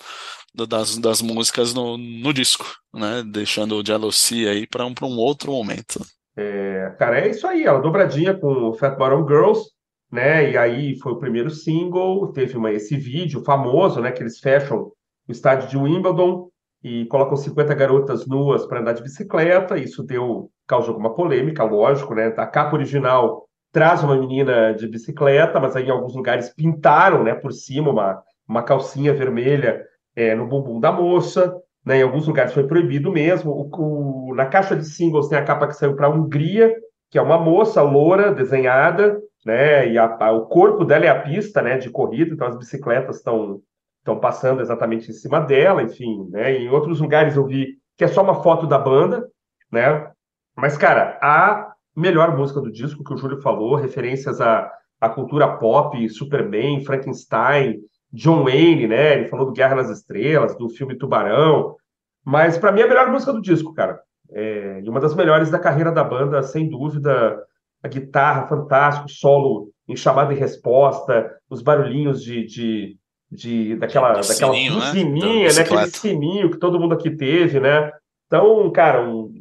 do- 0.54 0.68
das, 0.68 0.98
das 0.98 1.22
músicas 1.22 1.74
no, 1.74 1.98
no 1.98 2.34
disco, 2.34 2.66
né? 2.94 3.24
Deixando 3.26 3.76
o 3.78 3.86
Jealousy 3.86 4.48
aí 4.48 4.68
para 4.68 4.86
um, 4.86 4.94
um 5.04 5.18
outro 5.18 5.52
momento. 5.52 6.00
É, 6.36 6.96
cara, 7.00 7.20
é 7.20 7.30
isso 7.30 7.48
aí, 7.48 7.64
ela 7.64 7.80
dobradinha 7.82 8.34
com 8.38 8.74
Fat 8.74 8.96
Bottom 8.98 9.28
Girls, 9.28 9.70
né? 10.12 10.52
E 10.52 10.58
aí 10.58 10.98
foi 11.00 11.14
o 11.14 11.18
primeiro 11.20 11.50
single, 11.50 12.32
teve 12.32 12.56
uma, 12.58 12.72
esse 12.72 12.96
vídeo 12.98 13.44
famoso, 13.44 14.00
né? 14.02 14.12
Que 14.12 14.22
eles 14.24 14.40
fecham 14.40 14.92
o 15.28 15.32
estádio 15.32 15.70
de 15.70 15.78
Wimbledon 15.78 16.50
e 16.84 17.06
colocam 17.08 17.36
50 17.36 17.74
garotas 17.74 18.26
nuas 18.28 18.66
para 18.66 18.80
andar 18.80 18.94
de 18.94 19.04
bicicleta. 19.04 19.78
Isso 19.78 20.04
deu, 20.04 20.50
causou 20.68 20.92
alguma 20.94 21.14
polêmica, 21.16 21.64
lógico, 21.64 22.14
né? 22.16 22.28
A 22.38 22.46
capa 22.48 22.76
original 22.76 23.46
traz 23.72 24.04
uma 24.04 24.16
menina 24.18 24.74
de 24.74 24.88
bicicleta, 24.88 25.60
mas 25.60 25.76
aí 25.76 25.86
em 25.88 25.90
alguns 25.92 26.16
lugares 26.16 26.50
pintaram, 26.54 27.24
né? 27.24 27.34
Por 27.36 27.52
cima 27.52 27.92
uma, 27.92 28.24
uma 28.48 28.64
calcinha 28.64 29.14
vermelha 29.14 29.84
é, 30.16 30.34
no 30.36 30.48
bumbum 30.48 30.80
da 30.80 30.92
moça. 30.92 31.56
Né, 31.86 32.00
em 32.00 32.04
alguns 32.04 32.28
lugares 32.28 32.54
foi 32.54 32.68
proibido 32.68 33.10
mesmo. 33.12 33.52
O- 33.52 34.32
o- 34.32 34.36
na 34.36 34.46
caixa 34.46 34.76
de 34.76 34.84
singles 34.86 35.30
tem 35.30 35.38
a 35.38 35.44
capa 35.46 35.68
que 35.68 35.74
saiu 35.74 35.96
para 35.96 36.08
a 36.08 36.10
Hungria, 36.10 36.74
que 37.10 37.18
é 37.18 37.22
uma 37.22 37.38
moça 37.40 37.82
loura 37.82 38.30
desenhada, 38.34 39.18
né? 39.46 39.90
E 39.90 39.98
a- 39.98 40.18
a- 40.20 40.32
o 40.34 40.48
corpo 40.48 40.84
dela 40.84 41.06
é 41.06 41.10
a 41.10 41.22
pista, 41.22 41.62
né? 41.62 41.78
De 41.78 41.90
corrida, 41.90 42.34
então 42.34 42.46
as 42.48 42.58
bicicletas 42.58 43.18
estão 43.18 43.62
estão 44.08 44.20
passando 44.20 44.62
exatamente 44.62 45.12
em 45.12 45.14
cima 45.14 45.42
dela, 45.42 45.84
enfim, 45.84 46.30
né? 46.30 46.56
Em 46.56 46.70
outros 46.70 47.02
lugares 47.02 47.36
eu 47.36 47.46
vi 47.46 47.78
que 47.98 48.06
é 48.06 48.08
só 48.08 48.24
uma 48.24 48.42
foto 48.42 48.66
da 48.66 48.78
banda, 48.78 49.28
né? 49.70 50.10
Mas 50.56 50.78
cara, 50.78 51.20
a 51.22 51.74
melhor 51.96 52.36
música 52.38 52.62
do 52.62 52.72
disco 52.72 53.04
que 53.04 53.14
o 53.14 53.18
Júlio 53.18 53.42
falou, 53.42 53.76
referências 53.76 54.40
à, 54.40 54.72
à 55.02 55.10
cultura 55.10 55.58
pop, 55.58 56.08
Superman, 56.10 56.86
Frankenstein, 56.86 57.80
John 58.14 58.46
Wayne, 58.46 58.88
né? 58.88 59.16
Ele 59.16 59.28
falou 59.28 59.48
do 59.48 59.52
Guerra 59.52 59.76
nas 59.76 59.90
Estrelas, 59.90 60.58
do 60.58 60.70
filme 60.70 60.98
Tubarão, 60.98 61.76
mas 62.24 62.58
para 62.58 62.72
mim 62.72 62.82
é 62.82 62.84
a 62.86 62.88
melhor 62.88 63.12
música 63.12 63.34
do 63.34 63.42
disco, 63.42 63.74
cara. 63.74 64.00
É, 64.32 64.82
e 64.84 64.90
uma 64.90 65.00
das 65.00 65.16
melhores 65.16 65.50
da 65.50 65.60
carreira 65.60 65.92
da 65.92 66.04
banda, 66.04 66.42
sem 66.44 66.70
dúvida. 66.70 67.44
A 67.84 67.88
guitarra, 67.88 68.48
fantástico, 68.48 69.08
solo 69.08 69.70
em 69.88 69.96
chamada 69.96 70.34
e 70.34 70.38
resposta, 70.38 71.32
os 71.48 71.62
barulhinhos 71.62 72.24
de, 72.24 72.44
de, 72.44 72.98
de 73.32 73.76
daquela, 73.76 74.14
Do 74.14 74.28
daquela 74.28 74.54
sininho, 74.54 74.74
né? 74.74 74.86
Buzininha, 74.86 75.54
né? 75.54 75.62
Aquele 75.62 75.88
sininho 75.88 76.52
que 76.52 76.58
todo 76.58 76.80
mundo 76.80 76.94
aqui 76.94 77.10
teve, 77.10 77.60
né? 77.60 77.92
Então, 78.28 78.70
cara, 78.72 79.02
um 79.08 79.32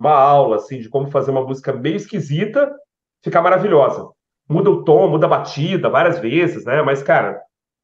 uma 0.00 0.14
aula 0.14 0.56
assim 0.56 0.80
de 0.80 0.88
como 0.88 1.10
fazer 1.10 1.30
uma 1.30 1.44
música 1.44 1.74
meio 1.74 1.96
esquisita 1.96 2.74
ficar 3.22 3.42
maravilhosa. 3.42 4.08
Muda 4.48 4.70
o 4.70 4.82
tom, 4.82 5.08
muda 5.08 5.26
a 5.26 5.28
batida 5.28 5.90
várias 5.90 6.18
vezes, 6.18 6.64
né? 6.64 6.80
Mas, 6.80 7.02
cara, 7.02 7.38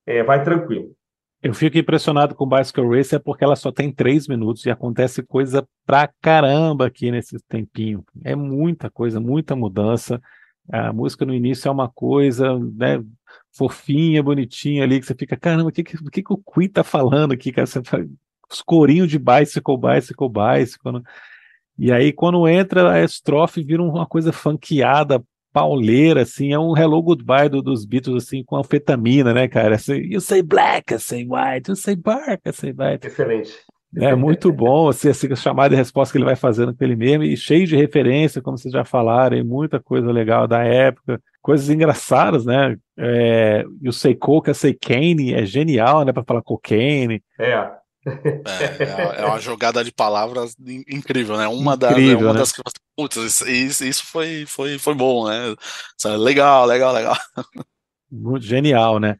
é, 0.06 0.22
vai 0.22 0.42
tranquilo. 0.42 0.92
Eu 1.42 1.52
fico 1.52 1.76
impressionado 1.76 2.34
com 2.34 2.48
Bicycle 2.48 2.96
Racer 2.96 3.20
porque 3.22 3.44
ela 3.44 3.54
só 3.54 3.70
tem 3.70 3.92
três 3.92 4.26
minutos 4.26 4.64
e 4.64 4.70
acontece 4.70 5.22
coisa 5.22 5.68
pra 5.84 6.08
caramba 6.20 6.86
aqui 6.86 7.10
nesse 7.10 7.36
tempinho. 7.46 8.02
É 8.24 8.34
muita 8.34 8.90
coisa, 8.90 9.20
muita 9.20 9.54
mudança. 9.54 10.20
A 10.72 10.92
música 10.92 11.24
no 11.26 11.34
início 11.34 11.68
é 11.68 11.70
uma 11.70 11.88
coisa, 11.88 12.58
né, 12.58 13.00
fofinha, 13.56 14.22
bonitinha 14.22 14.82
ali, 14.84 15.00
que 15.00 15.06
você 15.06 15.14
fica, 15.14 15.36
caramba, 15.36 15.68
o 15.70 15.72
que, 15.72 15.82
que, 15.82 15.96
que, 16.22 16.32
o 16.32 16.36
Queen 16.36 16.68
tá 16.68 16.84
falando 16.84 17.32
aqui, 17.32 17.50
cara? 17.52 17.66
Você 17.66 17.80
os 18.50 18.62
corinhos 18.62 19.08
de 19.10 19.18
bicycle, 19.18 19.76
bicycle, 19.76 20.28
bicycle. 20.28 20.92
né? 20.92 21.02
E 21.78 21.92
aí, 21.92 22.12
quando 22.12 22.46
entra 22.48 22.92
a 22.92 23.02
estrofe, 23.02 23.62
vira 23.62 23.82
uma 23.82 24.06
coisa 24.06 24.32
funkeada, 24.32 25.22
pauleira, 25.52 26.22
assim, 26.22 26.52
é 26.52 26.58
um 26.58 26.76
Hello 26.76 27.02
Goodbye 27.02 27.48
do- 27.48 27.62
dos 27.62 27.84
Beatles, 27.84 28.24
assim, 28.24 28.44
com 28.44 28.56
anfetamina, 28.56 29.32
né, 29.32 29.48
cara? 29.48 29.76
Assim, 29.76 29.94
you 29.94 30.20
say 30.20 30.42
black, 30.42 30.94
I 30.94 30.98
say 30.98 31.26
white, 31.26 31.70
you 31.70 31.76
say 31.76 31.96
bark, 31.96 32.42
I 32.46 32.52
say 32.52 32.72
white. 32.72 33.06
Excelente. 33.06 33.52
É 33.96 34.14
muito 34.16 34.52
bom, 34.52 34.88
assim, 34.88 35.08
assim, 35.08 35.32
a 35.32 35.36
chamada 35.36 35.74
e 35.74 35.76
resposta 35.76 36.12
que 36.12 36.18
ele 36.18 36.24
vai 36.24 36.36
fazendo 36.36 36.74
com 36.74 36.84
ele 36.84 36.96
mesmo, 36.96 37.24
e 37.24 37.36
cheio 37.36 37.66
de 37.66 37.76
referência, 37.76 38.42
como 38.42 38.58
vocês 38.58 38.72
já 38.72 38.84
falaram, 38.84 39.36
e 39.36 39.42
muita 39.42 39.80
coisa 39.80 40.10
legal 40.12 40.46
da 40.46 40.62
época, 40.62 41.20
coisas 41.40 41.70
engraçadas, 41.70 42.44
né? 42.44 42.76
É, 42.98 43.64
e 43.80 43.88
o 43.88 43.92
Say 43.92 44.14
Coke, 44.14 44.50
a 44.50 44.54
Say 44.54 44.74
Kane, 44.74 45.34
é 45.34 45.44
genial, 45.44 46.04
né, 46.04 46.12
para 46.12 46.24
falar 46.24 46.42
cocaine. 46.42 47.22
É. 47.38 47.70
É, 48.06 48.84
é, 48.84 49.20
é 49.22 49.24
uma 49.26 49.40
jogada 49.40 49.82
de 49.82 49.90
palavras 49.90 50.54
in- 50.64 50.84
incrível, 50.88 51.36
né? 51.36 51.48
Uma 51.48 51.76
das, 51.76 51.90
é 51.90 51.94
Incrível, 51.94 52.28
uma 52.28 52.32
né? 52.34 52.38
das 52.38 52.52
que 52.52 52.62
putz, 52.96 53.16
isso, 53.16 53.84
isso 53.84 54.06
foi, 54.06 54.44
foi, 54.46 54.78
foi 54.78 54.94
bom, 54.94 55.28
né? 55.28 55.54
Legal, 56.16 56.66
legal, 56.66 56.94
legal. 56.94 57.16
Muito 58.10 58.46
genial, 58.46 59.00
né? 59.00 59.16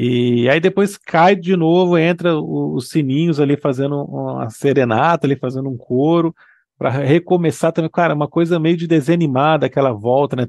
E 0.00 0.48
aí 0.48 0.60
depois 0.60 0.96
cai 0.96 1.34
de 1.34 1.56
novo, 1.56 1.98
entra 1.98 2.38
os 2.38 2.88
sininhos 2.88 3.40
ali 3.40 3.56
fazendo 3.56 4.00
uma 4.04 4.48
serenata, 4.48 5.26
ali 5.26 5.34
fazendo 5.34 5.68
um 5.68 5.76
coro, 5.76 6.32
para 6.78 6.88
recomeçar 6.88 7.72
também, 7.72 7.90
cara, 7.90 8.14
uma 8.14 8.28
coisa 8.28 8.60
meio 8.60 8.76
de 8.76 8.86
desanimada 8.86 9.66
aquela 9.66 9.92
volta, 9.92 10.36
né? 10.36 10.46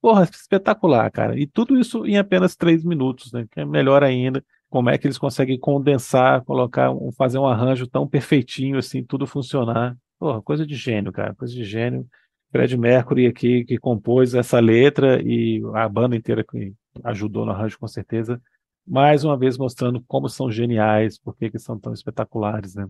Porra, 0.00 0.22
espetacular, 0.22 1.10
cara. 1.10 1.36
E 1.36 1.44
tudo 1.44 1.76
isso 1.76 2.06
em 2.06 2.16
apenas 2.16 2.54
três 2.54 2.84
minutos, 2.84 3.32
né? 3.32 3.44
Que 3.50 3.62
é 3.62 3.64
melhor 3.64 4.04
ainda. 4.04 4.40
Como 4.70 4.88
é 4.90 4.96
que 4.96 5.08
eles 5.08 5.18
conseguem 5.18 5.58
condensar, 5.58 6.44
colocar, 6.44 6.92
fazer 7.16 7.40
um 7.40 7.46
arranjo 7.46 7.88
tão 7.88 8.06
perfeitinho 8.06 8.78
assim, 8.78 9.02
tudo 9.02 9.26
funcionar. 9.26 9.96
Porra, 10.20 10.40
coisa 10.40 10.64
de 10.64 10.76
gênio, 10.76 11.10
cara, 11.10 11.34
coisa 11.34 11.52
de 11.52 11.64
gênio. 11.64 12.06
Fred 12.50 12.76
Mercury 12.76 13.26
aqui 13.26 13.64
que 13.64 13.78
compôs 13.78 14.34
essa 14.34 14.58
letra 14.58 15.20
e 15.22 15.62
a 15.74 15.88
banda 15.88 16.16
inteira 16.16 16.44
que 16.44 16.72
ajudou 17.04 17.44
no 17.44 17.52
arranjo 17.52 17.78
com 17.78 17.86
certeza, 17.86 18.40
mais 18.86 19.22
uma 19.22 19.36
vez 19.36 19.58
mostrando 19.58 20.02
como 20.08 20.28
são 20.28 20.50
geniais, 20.50 21.18
por 21.18 21.36
que 21.36 21.58
são 21.58 21.78
tão 21.78 21.92
espetaculares, 21.92 22.74
né? 22.74 22.86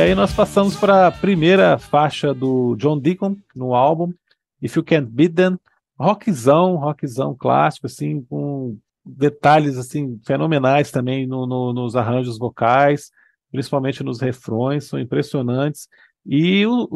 Aí 0.00 0.14
nós 0.14 0.32
passamos 0.32 0.76
para 0.76 1.06
a 1.06 1.12
primeira 1.12 1.78
faixa 1.78 2.32
do 2.32 2.74
John 2.76 2.98
Deacon 2.98 3.36
no 3.54 3.74
álbum, 3.74 4.12
If 4.60 4.76
You 4.76 4.84
Can't 4.84 5.10
Beat 5.10 5.34
Them, 5.34 5.58
rockzão, 5.98 6.76
rockzão 6.76 7.34
clássico, 7.34 7.86
assim, 7.86 8.22
com 8.22 8.76
detalhes 9.04 9.76
assim 9.76 10.18
fenomenais 10.26 10.90
também 10.90 11.26
no- 11.26 11.46
no- 11.46 11.72
nos 11.72 11.96
arranjos 11.96 12.38
vocais, 12.38 13.10
principalmente 13.50 14.02
nos 14.02 14.20
refrões, 14.20 14.84
são 14.84 14.98
impressionantes. 14.98 15.88
E 16.24 16.66
o, 16.66 16.86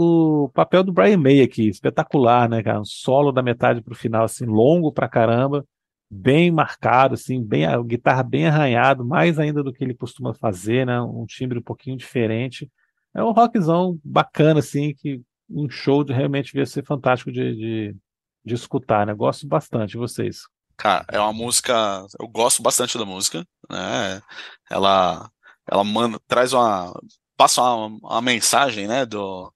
o 0.45 0.49
papel 0.51 0.85
do 0.85 0.93
Brian 0.93 1.17
May 1.19 1.41
aqui, 1.41 1.69
espetacular, 1.69 2.49
né, 2.49 2.63
cara? 2.63 2.81
Um 2.81 2.85
solo 2.85 3.33
da 3.33 3.43
metade 3.43 3.81
para 3.81 3.93
o 3.93 3.97
final, 3.97 4.25
assim, 4.25 4.45
longo 4.45 4.93
pra 4.93 5.09
caramba, 5.09 5.65
bem 6.11 6.51
marcado, 6.51 7.15
assim, 7.15 7.43
bem, 7.43 7.65
a 7.67 7.81
guitarra 7.83 8.23
bem 8.23 8.47
arranhado, 8.47 9.05
mais 9.05 9.39
ainda 9.39 9.63
do 9.63 9.73
que 9.73 9.83
ele 9.83 9.95
costuma 9.95 10.35
fazer, 10.35 10.87
né? 10.87 11.01
Um 11.01 11.25
timbre 11.27 11.59
um 11.59 11.63
pouquinho 11.63 11.97
diferente. 11.97 12.71
É 13.15 13.23
um 13.23 13.33
rockzão 13.33 13.99
bacana, 14.05 14.61
assim, 14.61 14.95
que 14.95 15.23
um 15.49 15.69
show 15.69 16.03
de 16.03 16.13
realmente 16.13 16.47
devia 16.47 16.67
ser 16.67 16.85
fantástico 16.85 17.31
de, 17.31 17.55
de, 17.55 17.97
de 18.45 18.55
escutar, 18.55 19.07
né? 19.07 19.15
Gosto 19.15 19.47
bastante 19.47 19.93
de 19.93 19.99
vocês. 19.99 20.43
Cara, 20.77 21.05
é 21.11 21.21
uma 21.21 21.33
música. 21.33 22.05
Eu 22.19 22.27
gosto 22.27 22.63
bastante 22.63 22.99
da 22.99 23.05
música, 23.05 23.47
né? 23.71 24.21
Ela, 24.69 25.31
ela 25.71 25.85
manda, 25.85 26.19
traz 26.27 26.53
uma. 26.53 26.93
Passa 27.37 27.63
uma, 27.63 27.99
uma 28.03 28.23
mensagem, 28.23 28.87
né? 28.89 29.07
Do, 29.07 29.53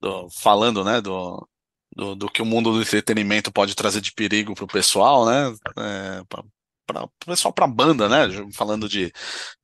do, 0.00 0.28
falando, 0.30 0.84
né? 0.84 1.00
Do, 1.00 1.46
do, 1.94 2.14
do 2.14 2.30
que 2.30 2.42
o 2.42 2.46
mundo 2.46 2.72
do 2.72 2.82
entretenimento 2.82 3.52
pode 3.52 3.74
trazer 3.74 4.00
de 4.00 4.12
perigo 4.12 4.54
pro 4.54 4.66
pessoal, 4.66 5.26
né? 5.26 5.52
É, 5.76 6.22
pra, 6.92 7.00
pra, 7.00 7.08
pro 7.18 7.26
pessoal, 7.26 7.52
pra 7.52 7.66
banda, 7.66 8.08
né? 8.08 8.28
Falando 8.54 8.88
de, 8.88 9.12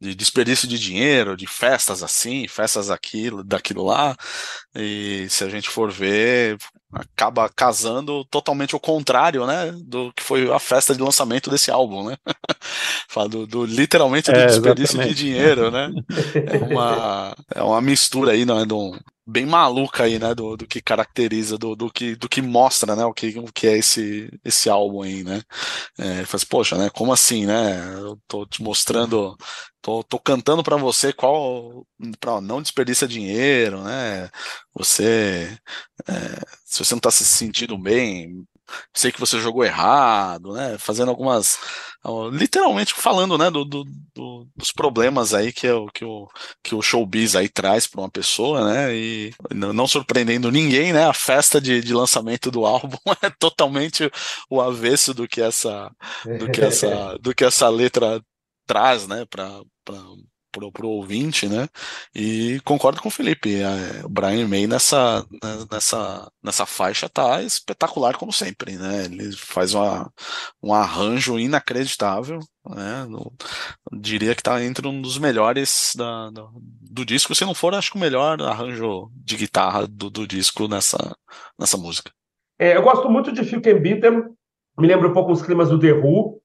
de 0.01 0.14
desperdício 0.14 0.68
de 0.68 0.79
dinheiro, 0.79 1.37
de 1.37 1.47
festas 1.47 2.03
assim, 2.03 2.49
festas 2.49 2.91
aquilo, 2.91 3.45
daquilo 3.45 3.85
lá. 3.85 4.16
E 4.74 5.27
se 5.31 5.45
a 5.45 5.49
gente 5.49 5.68
for 5.68 5.91
ver, 5.91 6.59
acaba 6.93 7.49
casando 7.49 8.24
totalmente 8.26 8.74
o 8.76 8.80
contrário, 8.80 9.47
né? 9.47 9.72
Do 9.84 10.12
que 10.14 10.22
foi 10.22 10.51
a 10.53 10.59
festa 10.59 10.95
de 10.95 11.03
lançamento 11.03 11.51
desse 11.51 11.70
álbum, 11.70 12.09
né? 12.09 12.16
Fala 13.09 13.28
do, 13.28 13.47
do- 13.47 13.66
literalmente 13.66 14.32
do 14.32 14.45
É, 14.45 14.47
desperdício 14.47 14.99
de 15.01 15.14
dinheiro, 15.14 15.70
né? 15.70 15.93
É 16.47 16.57
uma, 16.59 17.37
é 17.55 17.62
uma 17.62 17.80
mistura 17.80 18.32
aí, 18.32 18.45
né? 18.47 18.64
Do, 18.66 18.99
bem 19.26 19.47
maluca 19.47 20.05
aí, 20.05 20.18
né? 20.18 20.34
Do, 20.34 20.57
do 20.57 20.66
que 20.66 20.80
caracteriza, 20.82 21.59
do, 21.59 21.74
do 21.76 21.91
que, 21.91 22.16
do 22.16 22.28
que 22.28 22.43
mostra, 22.43 22.97
né? 22.97 23.05
O 23.05 23.12
que, 23.14 23.39
o 23.39 23.47
que 23.53 23.66
é 23.66 23.78
esse, 23.78 24.30
esse 24.45 24.70
álbum 24.70 25.03
aí, 25.03 25.24
né? 25.24 25.43
É, 25.99 26.18
ele 26.18 26.26
faz, 26.26 26.45
poxa, 26.45 26.76
né? 26.78 26.91
Como 26.91 27.12
assim, 27.12 27.47
né? 27.47 27.95
Eu 27.99 28.18
tô 28.28 28.47
te 28.47 28.62
mostrando, 28.62 29.37
tô, 29.87 30.03
tô 30.05 30.18
cantando 30.18 30.62
pra 30.64 30.76
você 30.76 31.12
qual, 31.12 31.87
pra 32.20 32.41
não 32.41 32.61
desperdiça 32.61 33.07
dinheiro, 33.07 33.82
né? 33.84 34.28
Você, 34.74 35.57
é, 36.09 36.12
se 36.64 36.84
você 36.84 36.95
não 36.95 37.01
tá 37.01 37.11
se 37.11 37.24
sentindo 37.24 37.78
bem, 37.78 38.45
sei 38.95 39.12
que 39.12 39.20
você 39.20 39.39
jogou 39.41 39.64
errado, 39.64 40.53
né? 40.55 40.76
Fazendo 40.78 41.11
algumas, 41.11 41.57
literalmente 42.32 42.93
falando, 42.95 43.39
né? 43.39 43.51
Do, 43.51 43.64
do- 43.64 43.84
do- 44.14 44.49
dos 44.57 44.72
problemas 44.72 45.34
aí 45.34 45.53
que, 45.53 45.66
é 45.66 45.74
o, 45.74 45.87
que, 45.89 46.05
o, 46.05 46.28
que 46.62 46.74
o 46.74 46.82
showbiz 46.82 47.37
aí 47.37 47.49
traz 47.49 47.87
para 47.87 48.01
uma 48.01 48.11
pessoa, 48.11 48.64
né? 48.72 48.95
E 48.95 49.32
não, 49.55 49.72
não 49.72 49.87
surpreendendo 49.87 50.51
ninguém, 50.51 50.93
né? 50.93 51.05
A 51.07 51.12
festa 51.14 51.61
de, 51.61 51.80
de 51.80 51.95
lançamento 51.95 52.51
do 52.51 52.66
álbum 52.66 52.99
é 53.22 53.30
totalmente 53.30 54.11
o 54.51 54.61
avesso 54.61 55.14
do 55.14 55.28
que 55.28 55.41
essa, 55.41 55.91
do 56.37 56.49
que 56.51 56.61
essa, 56.62 57.16
do 57.22 57.34
que 57.34 57.45
essa 57.45 57.68
letra 57.68 58.20
traz, 58.67 59.07
né? 59.07 59.25
Para 59.27 59.62
pro 60.73 60.89
ouvinte, 60.89 61.47
né? 61.47 61.69
E 62.14 62.61
concordo 62.64 63.01
com 63.03 63.09
o 63.09 63.11
Felipe. 63.11 63.61
é, 63.61 64.05
o 64.05 64.09
Brian 64.09 64.49
May 64.49 64.67
nessa, 64.67 65.21
né, 65.31 65.67
nessa, 65.71 66.31
nessa 66.43 66.64
faixa 66.64 67.09
tá 67.11 67.43
espetacular 67.43 68.17
como 68.17 68.33
sempre, 68.33 68.77
né? 68.77 69.05
Ele 69.05 69.33
faz 69.37 69.75
uma, 69.75 70.11
um 70.62 70.73
arranjo 70.73 71.39
inacreditável, 71.39 72.39
né? 72.71 73.05
No- 73.05 73.33
diria 74.01 74.35
que 74.35 74.43
tá 74.43 74.62
entre 74.64 74.89
um 74.89 75.03
dos 75.03 75.19
melhores 75.19 75.93
da, 75.95 76.31
do, 76.31 76.51
do 76.81 77.05
disco, 77.05 77.35
se 77.35 77.45
não 77.45 77.55
for, 77.55 77.75
acho 77.75 77.91
que 77.91 77.99
o 77.99 78.01
melhor 78.01 78.41
arranjo 78.41 79.11
de 79.14 79.37
guitarra 79.37 79.87
do, 79.87 80.09
do 80.09 80.27
disco 80.27 80.67
nessa, 80.69 81.14
nessa 81.59 81.77
música. 81.77 82.11
É, 82.59 82.77
eu 82.77 82.83
gosto 82.83 83.11
muito 83.11 83.31
de 83.31 83.45
Phil 83.45 83.61
Can 83.61 83.79
Beat. 83.79 84.03
Me 84.79 84.87
lembra 84.87 85.09
um 85.09 85.12
pouco 85.12 85.33
os 85.33 85.43
climas 85.43 85.69
do 85.69 85.79
The 85.79 85.93
Who. 85.93 86.36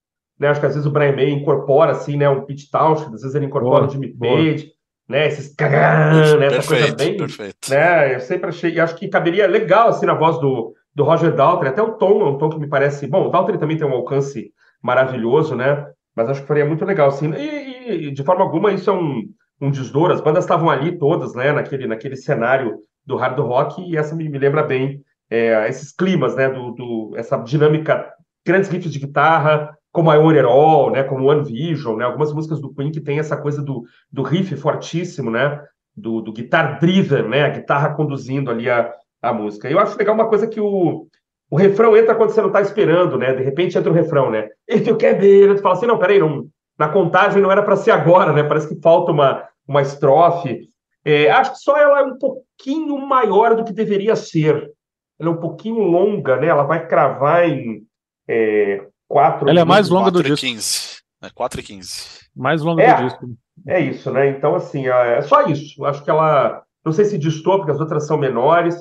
Né? 0.42 0.48
Acho 0.48 0.60
que 0.60 0.66
às 0.66 0.74
vezes 0.74 0.88
o 0.88 0.92
Brian 0.92 1.16
May 1.16 1.30
incorpora 1.30 1.92
assim, 1.92 2.18
né? 2.18 2.28
um 2.28 2.42
Pete 2.42 2.68
Townshend, 2.72 3.14
às 3.14 3.22
vezes 3.22 3.36
ele 3.36 3.46
incorpora 3.46 3.86
Boa, 3.86 3.88
o 3.88 3.92
Jimmy. 3.92 4.12
Page, 4.18 4.72
né? 5.08 5.28
Esses 5.28 5.54
cagã, 5.54 6.36
né? 6.38 6.48
Essa 6.48 6.68
coisa 6.68 6.88
perfeito, 6.88 6.98
bem, 6.98 7.18
perfeito. 7.18 7.70
né? 7.70 8.16
Eu 8.16 8.20
sempre 8.22 8.50
achei, 8.50 8.80
acho 8.80 8.96
que 8.96 9.08
caberia 9.08 9.46
legal 9.46 9.90
assim 9.90 10.08
na 10.08 10.16
voz 10.16 10.40
do, 10.40 10.74
do 10.96 11.04
Roger 11.04 11.32
Daltrey, 11.36 11.70
até 11.70 11.84
o 11.84 11.92
tom, 11.92 12.22
é 12.22 12.26
um 12.26 12.40
tom 12.40 12.50
que 12.50 12.58
me 12.58 12.68
parece, 12.68 13.06
bom, 13.06 13.28
o 13.28 13.30
Daltrey 13.30 13.60
também 13.60 13.78
tem 13.78 13.86
um 13.86 13.94
alcance 13.94 14.52
maravilhoso, 14.82 15.56
né? 15.56 15.86
Mas 16.16 16.28
acho 16.28 16.42
que 16.42 16.48
faria 16.48 16.66
muito 16.66 16.84
legal 16.86 17.10
assim. 17.10 17.32
E, 17.36 18.08
e, 18.08 18.12
de 18.12 18.24
forma 18.24 18.44
alguma 18.44 18.72
isso 18.72 18.90
é 18.90 18.94
um, 18.94 19.22
um 19.62 19.70
desdoro. 19.70 20.12
As 20.12 20.22
bandas 20.22 20.44
estavam 20.44 20.72
ali 20.72 20.98
todas, 20.98 21.36
né, 21.36 21.52
naquele, 21.52 21.86
naquele 21.86 22.16
cenário 22.16 22.80
do 23.06 23.16
hard 23.16 23.38
rock, 23.38 23.80
e 23.80 23.96
essa 23.96 24.16
me, 24.16 24.28
me 24.28 24.40
lembra 24.40 24.64
bem 24.64 25.04
é, 25.30 25.70
esses 25.70 25.92
climas, 25.92 26.36
né, 26.36 26.50
do, 26.50 26.72
do, 26.72 27.14
essa 27.16 27.38
dinâmica, 27.38 28.12
grandes 28.44 28.72
riffs 28.72 28.92
de 28.92 29.00
guitarra, 29.00 29.78
como 29.92 30.10
Want 30.10 30.38
It 30.38 30.46
All, 30.46 30.92
né, 30.92 31.04
como 31.04 31.30
One 31.30 31.44
Vision, 31.44 31.98
né, 31.98 32.06
algumas 32.06 32.34
músicas 32.34 32.62
do 32.62 32.74
Queen 32.74 32.92
que 32.92 33.02
tem 33.02 33.20
essa 33.20 33.36
coisa 33.36 33.62
do, 33.62 33.84
do 34.12 34.24
riff 34.24 34.56
fortíssimo, 34.56 35.30
né, 35.30 35.62
do, 35.96 36.22
do 36.22 36.32
guitar 36.32 36.80
driven, 36.80 37.28
né, 37.28 37.44
a 37.44 37.50
guitarra 37.50 37.94
conduzindo 37.94 38.50
ali 38.50 38.70
a, 38.70 38.94
a 39.22 39.34
música. 39.34 39.70
Eu 39.70 39.80
acho 39.80 39.98
legal 39.98 40.16
uma 40.16 40.30
coisa 40.30 40.48
que 40.48 40.62
o, 40.62 41.08
o 41.50 41.56
refrão 41.58 41.96
entra 41.98 42.16
quando 42.16 42.30
você 42.30 42.42
não 42.42 42.48
está 42.48 42.62
esperando, 42.62 43.18
né, 43.18 43.34
de 43.34 43.44
repente 43.44 43.78
entra 43.78 43.92
o 43.92 43.96
refrão, 43.96 44.32
né, 44.32 44.48
If 44.70 44.88
you 44.88 44.98
can 44.98 45.18
be, 45.18 45.56
tu 45.56 45.62
fala 45.62 45.76
assim, 45.76 45.88
não, 45.88 46.00
peraí, 46.00 46.20
não, 46.20 46.48
na 46.80 46.88
contagem 46.88 47.42
não 47.42 47.52
era 47.52 47.62
para 47.62 47.76
ser 47.76 47.92
agora, 47.92 48.32
né, 48.32 48.44
parece 48.44 48.68
que 48.68 48.82
falta 48.82 49.12
uma, 49.12 49.46
uma 49.68 49.82
estrofe. 49.82 50.70
É, 51.04 51.32
acho 51.32 51.54
que 51.54 51.58
só 51.60 51.78
ela 51.78 52.00
é 52.00 52.04
um 52.04 52.18
pouquinho 52.18 52.98
maior 52.98 53.56
do 53.56 53.64
que 53.64 53.74
deveria 53.74 54.16
ser. 54.16 54.72
Ela 55.20 55.30
é 55.30 55.34
um 55.34 55.40
pouquinho 55.40 55.80
longa, 55.80 56.38
né? 56.38 56.48
Ela 56.48 56.64
vai 56.64 56.88
cravar 56.88 57.50
em 57.50 57.84
é, 58.28 58.86
4 59.12 59.50
Ela 59.50 59.60
é 59.62 59.66
mais 59.66 59.90
longa 59.90 60.10
do 60.10 60.20
4 60.20 60.28
e 60.28 60.32
disco. 60.32 60.46
15. 60.48 61.02
É 61.24 61.30
4 61.30 61.60
e 61.60 61.64
15. 61.64 62.06
Mais 62.36 62.62
longa 62.62 62.82
É. 62.82 62.96
do 62.96 63.04
disco. 63.04 63.26
É 63.68 63.80
isso, 63.80 64.10
né? 64.12 64.30
Então, 64.30 64.56
assim, 64.56 64.88
é 64.88 65.22
só 65.22 65.44
isso. 65.44 65.84
Acho 65.86 66.04
que 66.04 66.10
ela. 66.10 66.64
Não 66.84 66.92
sei 66.92 67.06
se 67.06 67.18
distou, 67.18 67.58
porque 67.58 67.72
as 67.72 67.80
outras 67.80 68.08
são 68.08 68.18
menores, 68.18 68.76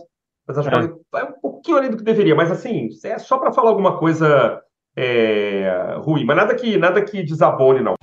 mas 0.47 0.57
acho 0.57 0.69
É. 0.69 0.73
que 0.73 0.79
ela 0.79 0.95
vai 1.13 1.25
um 1.25 1.33
pouquinho 1.41 1.77
além 1.77 1.91
do 1.91 1.97
que 1.99 2.05
deveria. 2.05 2.35
Mas, 2.35 2.51
assim, 2.51 2.89
é 3.05 3.19
só 3.19 3.37
para 3.39 3.53
falar 3.53 3.71
alguma 3.71 3.99
coisa 3.99 4.61
é, 4.97 5.97
ruim. 5.99 6.25
Mas 6.25 6.37
nada 6.37 6.55
que, 6.55 6.77
nada 6.79 7.03
que 7.03 7.23
desabone, 7.23 7.81
não. 7.83 7.95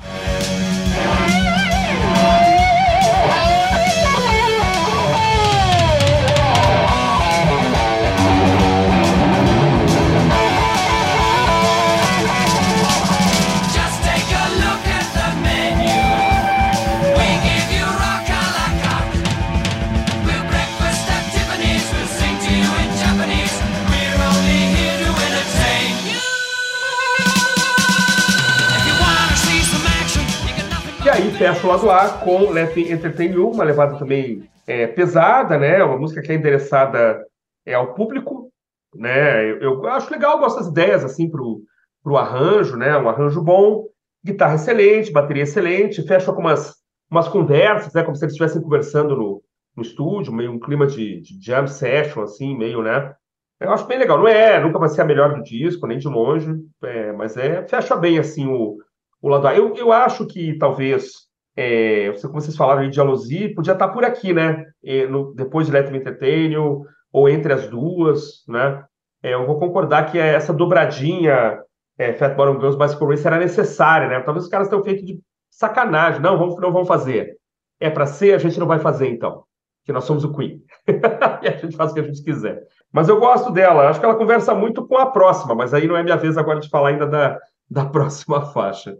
Nothing 31.40 31.44
E 31.44 31.46
aí 31.46 31.54
fecha 31.54 31.68
o 31.68 31.70
lado 31.70 31.92
A 31.92 32.10
com 32.20 32.50
Let 32.52 32.76
Me 32.76 32.92
Entertain 32.92 33.32
You, 33.32 33.52
uma 33.52 33.64
levada 33.64 33.98
também 33.98 34.50
é, 34.66 34.88
pesada, 34.88 35.58
né? 35.58 35.84
Uma 35.84 35.98
música 35.98 36.22
que 36.22 36.32
é 36.32 36.36
endereçada 36.36 37.26
é, 37.66 37.74
ao 37.74 37.94
público, 37.94 38.52
né? 38.96 39.50
Eu, 39.52 39.84
eu 39.84 39.88
acho 39.88 40.12
legal, 40.12 40.40
gosto 40.40 40.58
das 40.58 40.68
ideias 40.68 41.04
assim 41.04 41.30
pro, 41.30 41.62
pro 42.04 42.18
arranjo, 42.18 42.76
né? 42.76 42.98
Um 42.98 43.10
arranjo 43.10 43.42
bom, 43.42 43.86
guitarra 44.26 44.56
excelente, 44.56 45.12
bateria 45.12 45.44
excelente, 45.44 46.06
fecha 46.08 46.34
com 46.34 46.42
umas, 46.42 46.76
umas 47.10 47.28
conversas, 47.28 47.94
né? 47.94 48.04
Como 48.04 48.16
se 48.16 48.26
eles 48.26 48.34
estivessem 48.34 48.62
conversando 48.62 49.16
no, 49.16 49.44
no 49.76 49.84
estúdio, 49.84 50.34
meio 50.34 50.52
um 50.52 50.60
clima 50.60 50.88
de, 50.88 51.22
de 51.22 51.40
jam 51.42 51.68
session, 51.68 52.24
assim, 52.24 52.58
meio, 52.58 52.82
né? 52.82 53.14
Eu 53.60 53.72
acho 53.72 53.88
bem 53.88 53.98
legal. 53.98 54.18
Não 54.18 54.28
é, 54.28 54.60
nunca 54.60 54.80
vai 54.80 54.90
ser 54.90 55.02
a 55.02 55.06
melhor 55.06 55.36
do 55.36 55.44
disco, 55.44 55.88
nem 55.88 55.98
de 55.98 56.08
longe, 56.08 56.52
é, 56.84 57.12
mas 57.12 57.38
é, 57.38 57.68
fecha 57.68 57.96
bem 57.96 58.20
assim 58.20 58.48
o, 58.48 58.78
o 59.22 59.30
lado 59.30 59.48
A. 59.48 59.56
Eu, 59.56 59.76
eu 59.76 59.92
acho 59.92 60.26
que 60.28 60.58
talvez, 60.58 61.27
é, 61.58 62.12
como 62.22 62.40
vocês 62.40 62.56
falaram 62.56 62.88
de 62.88 63.00
Aluzi, 63.00 63.50
podia 63.56 63.74
estar 63.74 63.88
por 63.90 64.06
aqui, 64.06 64.32
né? 64.32 64.64
É, 64.84 65.08
no- 65.08 65.34
depois 65.34 65.66
de 65.66 65.74
Let 65.74 65.90
Me 65.90 65.98
Entertain 65.98 66.52
You, 66.52 66.86
ou 67.12 67.28
entre 67.28 67.52
as 67.52 67.68
duas, 67.68 68.44
né? 68.48 68.84
É, 69.24 69.34
eu 69.34 69.46
vou 69.48 69.58
concordar 69.60 70.12
que 70.12 70.20
essa 70.20 70.54
dobradinha 70.54 71.60
é, 71.98 72.14
Fat 72.14 72.36
Bottom 72.36 72.60
Girls 72.60 72.78
Bicycle 72.78 73.08
Race 73.08 73.26
era 73.26 73.40
necessária, 73.40 74.08
né? 74.08 74.20
Talvez 74.20 74.46
os 74.46 74.52
caras 74.52 74.70
tenham 74.70 74.84
feito 74.84 75.04
de 75.04 75.20
sacanagem. 75.50 76.22
Não, 76.22 76.38
vamos, 76.38 76.56
não 76.62 76.72
vamos 76.72 76.88
fazer. 76.88 77.36
É 77.80 77.90
para 77.90 78.06
ser, 78.06 78.36
a 78.36 78.38
gente 78.38 78.60
não 78.60 78.68
vai 78.68 78.78
fazer, 78.80 79.10
então. 79.10 79.44
Que 79.84 79.92
nós 79.92 80.04
somos 80.04 80.24
o 80.24 80.34
Queen. 80.34 80.62
e 81.42 81.48
a 81.48 81.58
gente 81.58 81.76
faz 81.76 81.92
o 81.92 81.94
que 81.96 82.02
a 82.02 82.04
gente 82.04 82.24
quiser. 82.24 82.62
Mas 82.92 83.10
eu 83.10 83.20
gosto 83.20 83.52
dela. 83.52 83.90
Acho 83.90 84.00
que 84.00 84.06
ela 84.06 84.16
conversa 84.16 84.54
muito 84.54 84.86
com 84.86 84.98
a 84.98 85.08
próxima, 85.08 85.56
mas 85.56 85.74
aí 85.74 85.88
não 85.88 85.98
é 85.98 86.04
minha 86.04 86.18
vez 86.18 86.38
agora 86.38 86.60
de 86.60 86.70
falar 86.70 86.90
ainda 86.90 87.08
da, 87.08 87.40
da 87.70 87.86
próxima 87.86 88.46
faixa. 88.54 88.96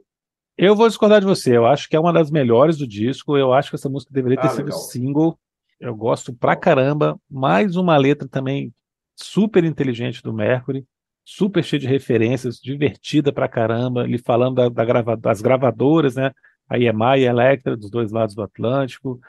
Eu 0.58 0.76
vou 0.76 0.88
discordar 0.88 1.20
de 1.20 1.28
você. 1.28 1.56
Eu 1.56 1.66
acho 1.66 1.88
que 1.88 1.96
é 1.96 2.00
uma 2.00 2.12
das 2.14 2.32
melhores 2.32 2.78
do 2.78 2.88
disco. 2.88 3.38
Eu 3.38 3.54
acho 3.54 3.70
que 3.70 3.76
essa 3.76 3.90
música 3.90 4.12
deveria 4.14 4.40
ter 4.40 4.48
Ah, 4.48 4.52
sido 4.52 4.66
legal. 4.66 4.80
single. 4.80 5.40
Eu 5.80 5.96
gosto 5.96 6.34
pra 6.34 6.56
caramba. 6.56 7.20
Mais 7.30 7.76
uma 7.76 7.96
letra 7.98 8.28
também 8.28 8.74
super 9.16 9.64
inteligente 9.64 10.22
do 10.24 10.34
Mercury, 10.34 10.84
super 11.24 11.64
cheia 11.64 11.80
de 11.80 11.88
referências, 11.88 12.58
divertida 12.60 13.32
pra 13.32 13.48
caramba. 13.48 14.06
Ele 14.06 14.18
falando 14.18 14.56
da, 14.56 14.70
da 14.70 14.84
grava- 14.86 15.16
das 15.18 15.42
gravadoras, 15.42 16.16
né? 16.16 16.32
A 16.68 16.78
EMI 16.78 17.22
e 17.22 17.28
a 17.28 17.32
Electra, 17.32 17.78
dos 17.78 17.90
dois 17.92 18.12
lados 18.12 18.34
do 18.34 18.42
Atlântico. 18.42 19.20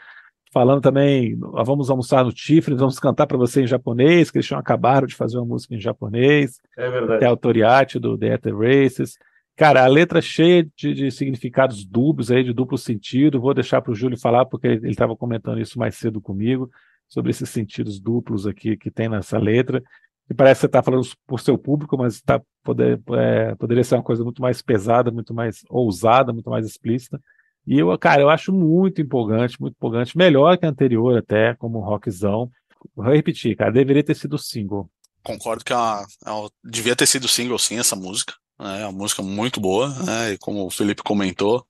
Falando 0.51 0.81
também, 0.81 1.39
"Ah, 1.55 1.63
vamos 1.63 1.91
almoçar 1.91 2.25
no 2.25 2.33
Tifre, 2.33 2.75
vamos 2.75 2.99
cantar 2.99 3.27
para 3.27 3.37
você 3.37 3.63
em 3.63 3.67
japonês, 3.67 4.31
que 4.31 4.39
eles 4.39 4.47
tinham 4.47 4.59
acabaram 4.59 5.07
de 5.07 5.15
fazer 5.15 5.37
uma 5.37 5.45
música 5.45 5.75
em 5.75 5.81
japonês 5.81 6.59
É 6.77 6.89
verdade. 6.91 7.17
até 7.17 7.27
a 7.27 7.37
Toriati 7.37 7.99
do 7.99 8.17
The 8.17 8.33
Ether 8.35 8.57
Races. 8.57 9.19
Cara, 9.59 9.83
a 9.85 9.89
letra 9.89 10.23
cheia 10.23 10.65
de, 10.77 10.95
de 10.95 11.11
significados 11.11 11.85
dúbios 11.85 12.31
aí, 12.31 12.45
de 12.45 12.53
duplo 12.53 12.79
sentido. 12.79 13.41
Vou 13.41 13.53
deixar 13.53 13.83
para 13.83 13.91
o 13.91 13.95
Júlio 13.95 14.17
falar, 14.17 14.47
porque 14.47 14.69
ele 14.69 14.89
estava 14.89 15.17
comentando 15.17 15.61
isso 15.61 15.77
mais 15.81 15.97
cedo 15.97 16.21
comigo, 16.21 16.71
sobre 17.09 17.33
esses 17.33 17.51
sentidos 17.51 17.99
duplos 17.99 18.47
aqui 18.47 18.77
que 18.77 18.89
tem 18.89 19.09
nessa 19.09 19.37
letra. 19.37 19.83
E 20.31 20.35
parece 20.35 20.59
que 20.59 20.61
você 20.61 20.67
está 20.67 20.81
falando 20.81 21.03
por 21.27 21.41
seu 21.41 21.59
público, 21.59 21.99
mas 21.99 22.21
tá, 22.21 22.41
poder, 22.63 23.01
é, 23.15 23.57
poderia 23.57 23.83
ser 23.83 23.97
uma 23.97 24.05
coisa 24.05 24.23
muito 24.23 24.41
mais 24.41 24.63
pesada, 24.63 25.11
muito 25.11 25.35
mais 25.35 25.65
ousada, 25.69 26.33
muito 26.33 26.49
mais 26.49 26.65
explícita. 26.65 27.21
E 27.67 27.81
eu, 27.81 27.99
cara, 27.99 28.23
eu 28.23 28.31
acho 28.31 28.53
muito 28.53 29.03
empolgante, 29.03 29.61
muito 29.61 29.75
empolgante, 29.75 30.17
melhor 30.17 30.57
que 30.57 30.67
a 30.67 30.69
anterior 30.69 31.19
até, 31.19 31.55
como 31.57 31.81
um 31.81 31.83
rockzão. 31.83 32.49
Vou 32.95 33.07
repetir, 33.13 33.57
cara, 33.57 33.73
deveria 33.73 34.05
ter 34.05 34.15
sido 34.15 34.39
single. 34.39 34.89
Concordo 35.21 35.65
que 35.65 35.73
a, 35.73 36.03
a- 36.27 36.49
devia 36.63 36.95
ter 36.95 37.07
sido 37.07 37.27
single 37.27 37.59
sim 37.59 37.77
essa 37.77 37.97
música. 37.97 38.35
É 38.61 38.85
uma 38.87 38.93
música 38.93 39.23
muito 39.23 39.61
boa, 39.61 39.89
né? 40.05 40.33
E 40.33 40.39
como 40.39 40.67
o 40.67 40.71
Felipe 40.71 41.03
comentou, 41.03 41.65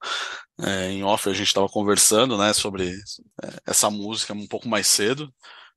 é, 0.60 0.90
em 0.90 1.04
off 1.04 1.28
a 1.28 1.34
gente 1.34 1.48
estava 1.48 1.68
conversando, 1.68 2.38
né, 2.38 2.52
sobre 2.54 2.90
é, 3.44 3.50
essa 3.66 3.90
música 3.90 4.32
um 4.34 4.46
pouco 4.46 4.68
mais 4.68 4.86
cedo, 4.86 5.32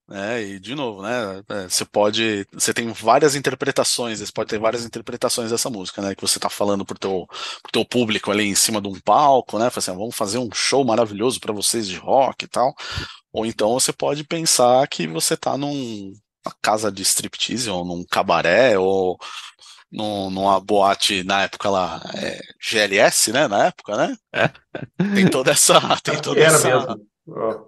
né? 0.07 0.41
E 0.43 0.59
de 0.59 0.75
novo, 0.75 1.01
né, 1.03 1.43
é, 1.49 1.69
você 1.69 1.85
pode, 1.85 2.45
você 2.53 2.73
tem 2.73 2.91
várias 2.93 3.35
interpretações, 3.35 4.19
você 4.19 4.31
pode 4.33 4.49
ter 4.49 4.59
várias 4.59 4.85
interpretações 4.85 5.51
dessa 5.51 5.69
música, 5.69 6.01
né, 6.01 6.15
que 6.15 6.21
você 6.21 6.37
está 6.37 6.49
falando 6.49 6.85
pro 6.85 6.97
teu, 6.99 7.25
pro 7.63 7.71
teu 7.73 7.85
público 7.85 8.31
ali 8.31 8.45
em 8.45 8.55
cima 8.55 8.81
de 8.81 8.87
um 8.89 8.99
palco, 9.01 9.59
né? 9.59 9.69
Assim, 9.75 9.91
"Ah, 9.91 9.95
vamos 9.95 10.15
fazer 10.15 10.37
um 10.39 10.49
show 10.53 10.85
maravilhoso 10.85 11.39
para 11.41 11.53
vocês 11.53 11.87
de 11.87 11.97
rock 11.97 12.45
e 12.45 12.47
tal. 12.47 12.73
Ou 13.33 13.45
então 13.45 13.73
você 13.73 13.93
pode 13.93 14.23
pensar 14.25 14.87
que 14.87 15.07
você 15.07 15.37
tá 15.37 15.57
num 15.57 16.13
uma 16.45 16.55
casa 16.61 16.91
de 16.91 17.03
striptease 17.03 17.69
ou 17.69 17.85
num 17.85 18.03
cabaré 18.09 18.77
ou 18.77 19.17
num- 19.91 20.29
numa 20.31 20.59
boate 20.59 21.23
na 21.23 21.43
época 21.43 21.69
lá 21.69 22.01
é, 22.15 22.39
GLS, 22.59 23.31
né? 23.31 23.47
Na 23.47 23.65
época, 23.67 23.97
né? 23.97 24.17
Tem 25.13 25.27
toda 25.29 25.51
essa, 25.51 25.73
tem 26.03 26.19
toda 26.21 26.39
Era 26.41 26.55
essa, 26.55 26.69
mesmo. 26.69 27.01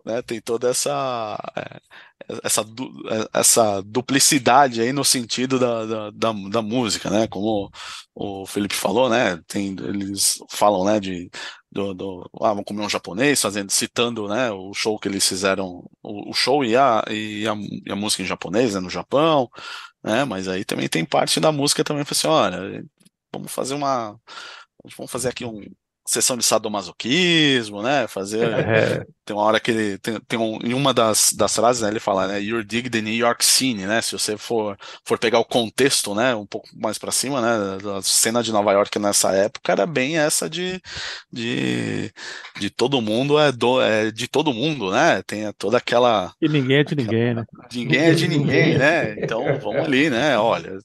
Né, 0.05 0.21
tem 0.21 0.41
toda 0.41 0.69
essa 0.69 1.37
é, 1.55 1.79
essa, 2.43 2.63
du- 2.63 2.91
é, 3.09 3.39
essa 3.39 3.81
duplicidade 3.83 4.81
aí 4.81 4.91
no 4.93 5.03
sentido 5.05 5.59
da, 5.59 5.85
da, 5.85 6.11
da, 6.11 6.31
da 6.49 6.61
música, 6.61 7.09
né? 7.09 7.27
Como 7.27 7.69
o 8.15 8.45
Felipe 8.45 8.75
falou, 8.75 9.09
né? 9.09 9.39
Tem, 9.47 9.75
eles 9.79 10.35
falam, 10.49 10.85
né? 10.85 10.99
De 10.99 11.29
do, 11.71 11.93
do 11.93 12.29
ah, 12.41 12.49
vamos 12.49 12.65
comer 12.65 12.83
um 12.83 12.89
japonês, 12.89 13.41
fazendo, 13.41 13.71
citando, 13.71 14.27
né? 14.27 14.51
O 14.51 14.73
show 14.73 14.97
que 14.99 15.07
eles 15.07 15.27
fizeram, 15.27 15.83
o, 16.03 16.29
o 16.31 16.33
show 16.33 16.63
e 16.63 16.75
a, 16.77 17.03
e 17.09 17.47
a, 17.47 17.55
e 17.85 17.91
a 17.91 17.95
música 17.95 18.21
em 18.23 18.25
japonês, 18.27 18.73
né? 18.75 18.79
No 18.79 18.89
Japão, 18.89 19.49
né? 20.03 20.25
Mas 20.25 20.47
aí 20.47 20.65
também 20.65 20.87
tem 20.89 21.05
parte 21.05 21.39
da 21.39 21.51
música 21.51 21.83
também, 21.83 22.03
assim, 22.09 22.27
olha, 22.27 22.85
vamos 23.33 23.51
fazer 23.51 23.73
uma, 23.75 24.19
vamos 24.97 25.11
fazer 25.11 25.29
aqui 25.29 25.45
um 25.45 25.61
sessão 26.05 26.37
de 26.37 26.43
sadomasoquismo, 26.43 27.81
né? 27.81 28.07
Fazer 28.07 28.43
É, 28.73 29.05
tem 29.25 29.35
uma 29.35 29.43
hora 29.43 29.59
que 29.59 29.71
ele 29.71 29.97
tem, 29.97 30.19
tem 30.27 30.39
um, 30.39 30.57
em 30.63 30.73
uma 30.73 30.93
das, 30.93 31.33
das 31.33 31.55
frases, 31.55 31.81
né, 31.81 31.89
ele 31.89 31.99
fala, 31.99 32.27
né, 32.27 32.41
You're 32.41 32.63
dig 32.63 32.89
the 32.89 33.01
New 33.01 33.13
York 33.13 33.43
scene, 33.43 33.85
né? 33.85 34.01
Se 34.01 34.11
você 34.13 34.37
for, 34.37 34.77
for 35.05 35.17
pegar 35.17 35.39
o 35.39 35.45
contexto, 35.45 36.13
né, 36.13 36.35
um 36.35 36.45
pouco 36.45 36.67
mais 36.75 36.97
pra 36.97 37.11
cima, 37.11 37.41
né, 37.41 37.77
da 37.81 38.01
cena 38.01 38.43
de 38.43 38.51
Nova 38.51 38.71
York 38.71 38.97
nessa 38.99 39.31
época 39.31 39.71
era 39.71 39.85
bem 39.85 40.17
essa 40.17 40.49
de, 40.49 40.81
de, 41.31 42.11
de 42.59 42.69
todo 42.69 43.01
mundo 43.01 43.39
é, 43.39 43.51
do, 43.51 43.81
é 43.81 44.11
de 44.11 44.27
todo 44.27 44.53
mundo, 44.53 44.91
né? 44.91 45.21
Tem 45.25 45.51
toda 45.57 45.77
aquela 45.77 46.33
e 46.41 46.49
ninguém 46.49 46.77
é 46.77 46.83
de 46.83 46.95
ninguém, 46.95 47.33
né? 47.33 47.45
ninguém 47.73 47.99
é 48.01 48.13
de 48.13 48.27
ninguém, 48.27 48.77
né? 48.77 49.15
Então 49.19 49.43
vamos 49.59 49.85
ali, 49.85 50.09
né? 50.09 50.37
Olha, 50.37 50.77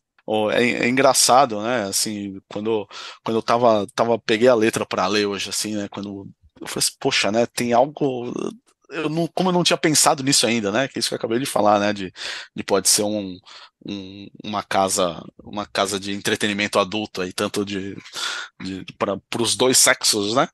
é, 0.53 0.85
é 0.85 0.89
engraçado, 0.89 1.62
né? 1.62 1.85
Assim, 1.85 2.41
quando, 2.49 2.87
quando 3.24 3.37
eu 3.37 3.43
tava, 3.43 3.87
tava, 3.95 4.18
peguei 4.18 4.49
a 4.49 4.55
letra 4.55 4.85
para 4.87 5.07
ler 5.07 5.26
hoje, 5.26 5.51
assim, 5.51 5.74
né? 5.76 5.89
Quando 5.89 6.29
eu 6.61 6.66
falei 6.66 6.81
assim, 6.87 6.97
poxa, 7.01 7.31
né, 7.33 7.47
tem 7.47 7.72
algo. 7.72 8.33
Eu 8.91 9.09
não, 9.09 9.26
como 9.29 9.51
eu 9.51 9.53
não 9.53 9.62
tinha 9.64 9.76
pensado 9.76 10.22
nisso 10.22 10.47
ainda, 10.47 10.72
né? 10.72 10.89
Que 10.89 10.99
é 10.99 11.01
isso 11.01 11.09
que 11.09 11.14
eu 11.14 11.18
acabei 11.18 11.39
de 11.39 11.47
falar, 11.47 11.79
né? 11.79 11.93
De, 11.93 12.12
de 12.57 12.64
pode 12.64 12.89
ser 12.89 13.03
um, 13.03 13.39
um, 13.87 14.26
uma 14.45 14.62
casa 14.62 15.22
uma 15.45 15.66
casa 15.66 16.01
de 16.01 16.12
entretenimento 16.12 16.79
adulto 16.79 17.20
aí, 17.22 17.33
tanto 17.33 17.64
de, 17.64 17.95
de 18.62 18.85
para 18.99 19.18
os 19.41 19.57
dois 19.57 19.79
sexos, 19.79 20.35
né? 20.35 20.49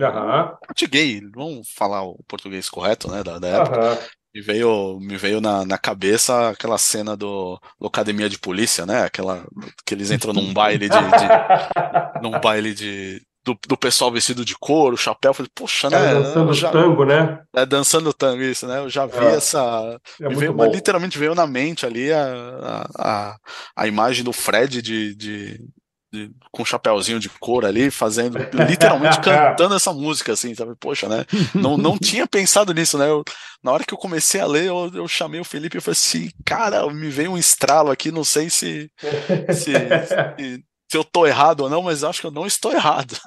Aham, 0.00 0.58
Parte 0.66 0.86
gay, 0.86 1.20
vamos 1.34 1.68
falar 1.70 2.02
o 2.02 2.22
português 2.26 2.68
correto, 2.68 3.10
né? 3.10 3.22
Da, 3.22 3.38
da 3.38 3.48
época. 3.48 3.78
aham. 3.78 3.98
Me 4.36 4.42
veio, 4.42 4.98
me 5.00 5.16
veio 5.16 5.40
na, 5.40 5.64
na 5.64 5.78
cabeça 5.78 6.50
aquela 6.50 6.76
cena 6.76 7.16
do, 7.16 7.58
do 7.80 7.86
Academia 7.86 8.28
de 8.28 8.38
Polícia, 8.38 8.84
né? 8.84 9.02
Aquela 9.04 9.46
que 9.86 9.94
eles 9.94 10.10
entram 10.10 10.34
num 10.34 10.52
baile 10.52 10.90
de, 10.90 10.98
de- 10.98 12.20
num 12.22 12.38
baile 12.38 12.74
de 12.74 13.22
do, 13.42 13.56
do 13.66 13.78
pessoal 13.78 14.12
vestido 14.12 14.44
de 14.44 14.54
couro, 14.58 14.94
chapéu. 14.94 15.32
Falei, 15.32 15.50
poxa, 15.54 15.88
né? 15.88 15.96
Cara 15.96 16.20
dançando 16.20 16.52
já, 16.52 16.70
tango, 16.70 17.04
né? 17.06 17.40
é, 17.54 17.64
dançando 17.64 18.12
tango, 18.12 18.42
isso, 18.42 18.66
né? 18.66 18.80
Eu 18.80 18.90
já 18.90 19.06
vi 19.06 19.24
É. 19.24 19.36
essa. 19.36 19.98
É 20.20 20.28
veio, 20.28 20.54
mas 20.54 20.70
literalmente 20.70 21.18
veio 21.18 21.34
na 21.34 21.46
mente 21.46 21.86
ali 21.86 22.12
a, 22.12 22.26
a, 22.62 22.86
a, 22.98 23.36
a 23.74 23.86
imagem 23.86 24.22
do 24.22 24.34
Fred 24.34 24.82
de, 24.82 25.14
de, 25.14 25.60
de- 26.16 26.30
com 26.50 26.62
um 26.62 26.64
chapéuzinho 26.64 27.20
de 27.20 27.28
couro 27.28 27.66
ali, 27.66 27.90
fazendo, 27.90 28.38
literalmente 28.68 29.20
cantando 29.20 29.74
essa 29.74 29.92
música, 29.92 30.32
assim, 30.32 30.54
sabe? 30.54 30.74
Poxa, 30.80 31.08
né? 31.08 31.24
Não, 31.54 31.76
não 31.76 31.98
tinha 31.98 32.26
pensado 32.26 32.72
nisso, 32.72 32.96
né? 32.98 33.08
Eu- 33.08 33.24
na 33.62 33.72
hora 33.72 33.84
que 33.84 33.92
eu 33.94 33.98
comecei 33.98 34.40
a 34.40 34.46
ler, 34.46 34.66
eu, 34.66 34.90
eu 34.94 35.08
chamei 35.08 35.40
o 35.40 35.44
Felipe 35.44 35.78
e 35.78 35.80
falei 35.80 35.92
assim, 35.92 36.30
cara, 36.44 36.86
me 36.92 37.08
veio 37.10 37.32
um 37.32 37.38
estralo 37.38 37.90
aqui, 37.90 38.10
não 38.12 38.24
sei 38.24 38.48
se, 38.48 38.90
se, 39.52 39.72
se, 40.36 40.64
se 40.90 40.96
eu 40.96 41.02
tô 41.04 41.26
errado 41.26 41.60
ou 41.62 41.68
não, 41.70 41.82
mas 41.82 42.04
acho 42.04 42.20
que 42.20 42.26
eu 42.26 42.30
não 42.30 42.46
estou 42.46 42.72
errado. 42.72 43.16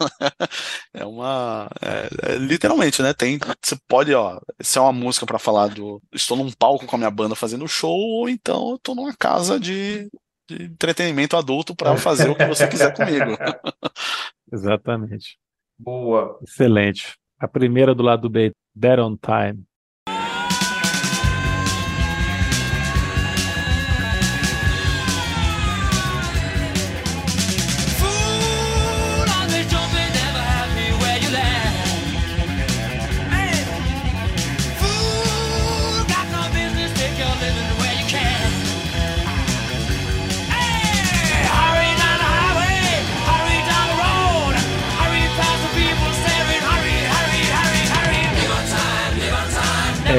É 0.94 1.06
uma. 1.06 1.70
É, 1.82 2.34
é, 2.34 2.36
literalmente, 2.38 3.02
né? 3.02 3.14
Tem. 3.14 3.40
Você 3.62 3.78
pode, 3.88 4.14
ó. 4.14 4.40
Se 4.62 4.78
é 4.78 4.82
uma 4.82 4.92
música 4.92 5.26
pra 5.26 5.38
falar 5.40 5.68
do. 5.68 6.02
Estou 6.14 6.36
num 6.38 6.52
palco 6.52 6.86
com 6.86 6.96
a 6.96 7.00
minha 7.00 7.12
banda 7.12 7.36
fazendo 7.36 7.68
show, 7.68 7.92
ou 7.96 8.28
então 8.30 8.72
eu 8.72 8.80
tô 8.80 8.96
numa 8.96 9.14
casa 9.16 9.60
de, 9.60 10.10
de 10.56 10.64
entretenimento 10.64 11.38
adulto 11.38 11.76
pra 11.76 11.96
fazer 11.98 12.30
o 12.30 12.36
que 12.36 12.46
você 12.46 12.68
quiser 12.68 12.94
comigo. 12.94 13.38
Exatamente. 14.52 15.38
Boa. 15.78 16.40
Excelente. 16.42 17.16
A 17.40 17.48
primeira 17.48 17.96
do 17.96 18.04
lado 18.04 18.30
B, 18.30 18.52
Dead 18.76 19.00
on 19.00 19.16
Time. 19.18 19.64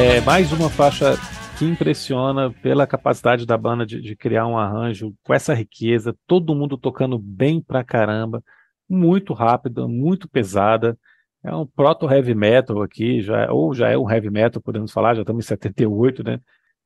É 0.03 0.21
mais 0.23 0.51
uma 0.53 0.71
faixa 0.71 1.15
que 1.59 1.65
impressiona 1.65 2.51
pela 2.51 2.87
capacidade 2.87 3.45
da 3.45 3.57
banda 3.57 3.85
de, 3.85 4.01
de 4.01 4.17
criar 4.17 4.47
um 4.47 4.57
arranjo 4.57 5.15
com 5.23 5.35
essa 5.35 5.53
riqueza, 5.53 6.17
todo 6.27 6.55
mundo 6.55 6.79
tocando 6.79 7.19
bem 7.19 7.61
pra 7.61 7.85
caramba, 7.85 8.43
muito 8.89 9.35
rápida, 9.35 9.87
muito 9.87 10.29
pesada. 10.29 10.99
É 11.45 11.55
um 11.55 11.67
proto 11.67 12.11
heavy 12.11 12.35
metal 12.35 12.83
aqui, 12.83 13.21
já, 13.21 13.53
ou 13.53 13.75
já 13.75 13.89
é 13.91 13.97
um 13.99 14.11
heavy 14.11 14.31
metal, 14.31 14.61
podemos 14.63 14.91
falar, 14.93 15.15
já 15.15 15.21
estamos 15.23 15.45
em 15.45 15.49
78, 15.49 16.25
né? 16.25 16.41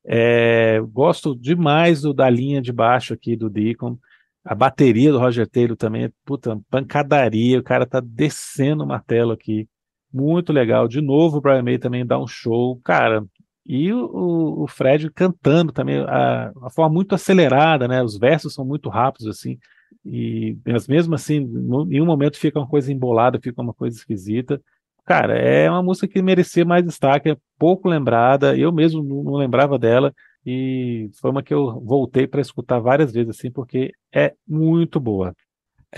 É, 0.05 0.79
gosto 0.81 1.35
demais 1.35 2.01
do- 2.01 2.13
da 2.13 2.29
linha 2.29 2.61
de 2.61 2.71
baixo 2.71 3.13
aqui 3.13 3.35
do 3.35 3.49
Deacon. 3.49 3.97
A 4.43 4.53
bateria 4.53 5.11
do 5.11 5.17
Roger 5.19 5.47
Taylor 5.49 5.75
também 5.75 6.05
é 6.05 6.11
puta, 6.25 6.59
pancadaria, 6.69 7.59
o 7.59 7.63
cara 7.63 7.85
tá 7.85 7.99
descendo 7.99 8.83
o 8.83 8.87
martelo 8.87 9.31
aqui. 9.31 9.67
Muito 10.17 10.53
legal. 10.53 10.87
De 10.87 11.01
novo, 11.01 11.37
o 11.37 11.41
Brian 11.41 11.61
May 11.63 11.77
também 11.77 12.05
dá 12.05 12.17
um 12.19 12.27
show. 12.27 12.79
Cara, 12.83 13.25
e 13.65 13.91
o, 13.91 14.63
o- 14.63 14.67
Fred 14.67 15.09
cantando 15.11 15.71
também, 15.73 15.97
a, 16.07 16.51
a 16.63 16.69
forma 16.69 16.93
muito 16.93 17.13
acelerada, 17.15 17.87
né? 17.87 18.01
Os 18.03 18.17
versos 18.17 18.53
são 18.53 18.63
muito 18.65 18.87
rápidos, 18.89 19.27
assim. 19.27 19.57
E, 20.05 20.57
mas 20.65 20.87
mesmo 20.87 21.15
assim, 21.15 21.37
em 21.91 22.01
um 22.01 22.05
momento 22.05 22.37
fica 22.37 22.59
uma 22.59 22.67
coisa 22.67 22.91
embolada, 22.93 23.39
fica 23.41 23.61
uma 23.61 23.73
coisa 23.73 23.97
esquisita. 23.97 24.61
Cara, 25.05 25.37
é 25.37 25.69
uma 25.69 25.83
música 25.83 26.07
que 26.07 26.21
merecia 26.21 26.63
mais 26.65 26.83
destaque, 26.85 27.29
é 27.31 27.37
pouco 27.59 27.89
lembrada. 27.89 28.57
Eu 28.57 28.71
mesmo 28.71 29.03
não 29.03 29.35
lembrava 29.35 29.77
dela. 29.77 30.13
E 30.45 31.09
foi 31.19 31.31
uma 31.31 31.43
que 31.43 31.53
eu 31.53 31.81
voltei 31.81 32.25
para 32.27 32.39
escutar 32.41 32.79
várias 32.79 33.11
vezes, 33.11 33.31
assim, 33.37 33.51
porque 33.51 33.91
é 34.13 34.33
muito 34.47 34.99
boa. 34.99 35.35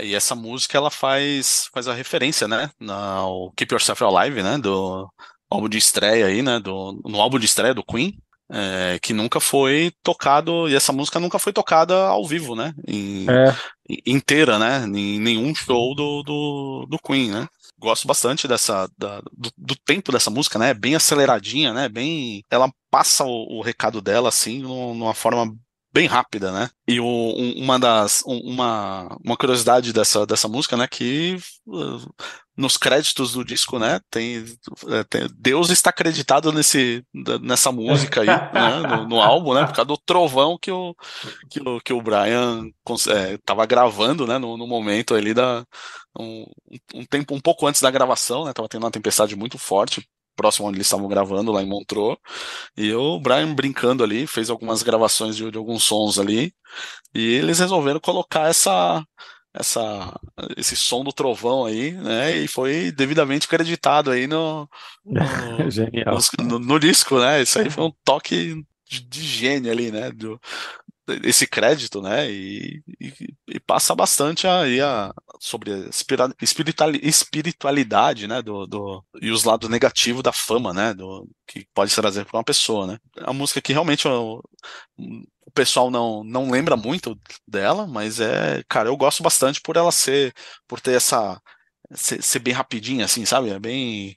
E 0.00 0.14
essa 0.14 0.34
música 0.34 0.76
ela 0.78 0.90
faz, 0.90 1.68
faz 1.72 1.88
a 1.88 1.94
referência, 1.94 2.46
né? 2.48 2.70
No 2.80 3.52
Keep 3.56 3.72
Yourself 3.74 4.02
Alive, 4.04 4.42
né? 4.42 4.58
Do 4.58 5.08
álbum 5.50 5.68
de 5.68 5.78
estreia 5.78 6.26
aí, 6.26 6.42
né? 6.42 6.60
Do, 6.60 7.00
no 7.04 7.20
álbum 7.20 7.38
de 7.38 7.46
estreia 7.46 7.74
do 7.74 7.84
Queen, 7.84 8.18
é, 8.50 8.98
que 9.00 9.12
nunca 9.12 9.40
foi 9.40 9.92
tocado, 10.02 10.68
e 10.68 10.74
essa 10.74 10.92
música 10.92 11.18
nunca 11.20 11.38
foi 11.38 11.52
tocada 11.52 11.94
ao 12.06 12.26
vivo, 12.26 12.54
né? 12.54 12.72
Em, 12.86 13.26
É, 13.28 13.50
in- 13.88 13.98
inteira, 14.06 14.58
né? 14.58 14.84
Em 14.84 15.18
nenhum 15.20 15.54
show 15.54 15.94
do, 15.94 16.22
do, 16.22 16.86
do 16.88 16.98
Queen, 16.98 17.30
né? 17.30 17.46
Gosto 17.78 18.06
bastante 18.08 18.46
dessa, 18.48 18.88
da- 18.98 19.20
do, 19.32 19.50
do 19.56 19.76
tempo 19.84 20.12
dessa 20.12 20.30
música, 20.30 20.58
né? 20.58 20.74
Bem 20.74 20.94
aceleradinha, 20.94 21.72
né? 21.72 21.88
Bem, 21.88 22.42
ela 22.50 22.70
passa 22.90 23.24
o, 23.24 23.58
o 23.58 23.62
recado 23.62 24.00
dela 24.00 24.28
assim, 24.28 24.60
num- 24.60 24.94
numa 24.94 25.14
forma 25.14 25.54
bem 25.92 26.06
rápida, 26.06 26.52
né? 26.52 26.68
E 26.86 27.00
o- 27.00 27.04
um- 27.06 27.62
uma 27.62 27.78
das, 27.78 28.22
um- 28.26 28.40
uma, 28.40 29.16
uma 29.24 29.36
curiosidade 29.36 29.92
dessa, 29.92 30.26
dessa 30.26 30.48
música, 30.48 30.76
né? 30.76 30.86
Que 30.86 31.36
uh, 31.66 31.98
nos 32.56 32.76
créditos 32.76 33.32
do 33.32 33.44
disco, 33.44 33.78
né? 33.78 34.00
Tem, 34.10 34.44
é, 34.88 35.04
tem- 35.04 35.28
Deus 35.36 35.70
está 35.70 35.90
acreditado 35.90 36.52
nesse, 36.52 37.04
nessa 37.40 37.70
música 37.72 38.20
aí, 38.22 38.26
né? 38.52 38.80
No, 38.86 39.08
no 39.08 39.20
álbum, 39.20 39.54
né? 39.54 39.66
Por 39.66 39.74
causa 39.74 39.86
do 39.86 39.96
trovão 39.98 40.58
que 40.60 40.70
o 40.70 40.94
que 41.50 41.60
o, 41.60 41.80
que 41.80 41.92
o 41.92 42.02
Brian 42.02 42.68
cons- 42.84 43.06
é, 43.06 43.38
gravando, 43.68 44.26
né, 44.26 44.38
no, 44.38 44.56
no 44.56 44.66
momento 44.66 45.14
ali 45.14 45.34
da 45.34 45.64
um, 46.18 46.44
um 46.94 47.04
tempo 47.06 47.34
um 47.34 47.40
pouco 47.40 47.66
antes 47.66 47.80
da 47.80 47.90
gravação, 47.90 48.44
né, 48.44 48.52
tava 48.52 48.68
tendo 48.68 48.82
uma 48.84 48.90
tempestade 48.90 49.36
muito 49.36 49.58
forte 49.58 50.08
próximo 50.38 50.68
onde 50.68 50.78
eles 50.78 50.86
estavam 50.86 51.08
gravando 51.08 51.52
lá 51.52 51.62
em 51.62 51.66
Montreux, 51.68 52.16
e 52.76 52.92
o 52.94 53.20
Brian 53.20 53.54
brincando 53.54 54.04
ali, 54.04 54.26
fez 54.26 54.50
algumas 54.50 54.82
gravações 54.84 55.36
de, 55.36 55.50
de 55.50 55.58
alguns 55.58 55.84
sons 55.84 56.18
ali, 56.18 56.52
e 57.14 57.34
eles 57.34 57.58
resolveram 57.60 58.00
colocar 58.00 58.48
essa 58.48 59.04
essa 59.54 60.14
esse 60.56 60.76
som 60.76 61.02
do 61.02 61.12
trovão 61.12 61.64
aí, 61.66 61.92
né, 61.92 62.36
e 62.36 62.48
foi 62.48 62.92
devidamente 62.92 63.48
creditado 63.48 64.10
aí 64.12 64.26
no, 64.28 64.68
no, 65.04 65.68
genial. 65.70 66.18
no, 66.40 66.58
no 66.60 66.78
disco, 66.78 67.18
né? 67.18 67.42
Isso 67.42 67.58
aí 67.58 67.70
foi 67.70 67.84
um 67.84 67.92
toque 68.04 68.62
de, 68.88 69.00
de 69.08 69.22
gênio 69.22 69.72
ali, 69.72 69.90
né? 69.90 70.10
Do, 70.12 70.40
esse 71.24 71.46
crédito, 71.46 72.02
né? 72.02 72.30
E, 72.30 72.82
e- 73.00 73.34
e 73.48 73.60
passa 73.60 73.94
bastante 73.94 74.46
aí 74.46 74.80
a, 74.80 75.12
sobre 75.40 75.88
espiritualidade, 76.40 78.26
né? 78.26 78.42
Do, 78.42 78.66
do, 78.66 79.04
e 79.20 79.30
os 79.30 79.44
lados 79.44 79.68
negativos 79.68 80.22
da 80.22 80.32
fama, 80.32 80.72
né? 80.72 80.94
Do, 80.94 81.28
que 81.46 81.66
pode 81.74 81.90
se 81.90 81.96
trazer 82.00 82.24
para 82.24 82.38
uma 82.38 82.44
pessoa, 82.44 82.86
né? 82.86 82.98
É 83.16 83.24
uma 83.24 83.34
música 83.34 83.60
que 83.60 83.72
realmente 83.72 84.06
o, 84.08 84.42
o 84.98 85.50
pessoal 85.54 85.90
não, 85.90 86.24
não 86.24 86.50
lembra 86.50 86.76
muito 86.76 87.18
dela, 87.46 87.86
mas 87.86 88.20
é, 88.20 88.62
cara, 88.68 88.88
eu 88.88 88.96
gosto 88.96 89.22
bastante 89.22 89.60
por 89.60 89.76
ela 89.76 89.92
ser, 89.92 90.32
por 90.66 90.80
ter 90.80 90.92
essa 90.92 91.40
ser, 91.94 92.22
ser 92.22 92.38
bem 92.40 92.54
rapidinha, 92.54 93.04
assim, 93.04 93.24
sabe? 93.24 93.50
É 93.50 93.58
bem 93.58 94.16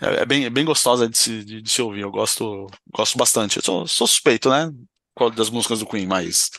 é, 0.00 0.22
é 0.22 0.26
bem, 0.26 0.44
é 0.44 0.50
bem 0.50 0.64
gostosa 0.64 1.08
de 1.08 1.16
se, 1.16 1.44
de, 1.44 1.62
de 1.62 1.70
se 1.70 1.80
ouvir. 1.82 2.00
Eu 2.02 2.10
gosto, 2.10 2.66
gosto 2.92 3.18
bastante. 3.18 3.56
Eu 3.58 3.62
sou, 3.62 3.86
sou 3.86 4.06
suspeito, 4.06 4.50
né? 4.50 4.70
Das 5.36 5.50
músicas 5.50 5.80
do 5.80 5.86
Queen, 5.86 6.06
mas, 6.06 6.50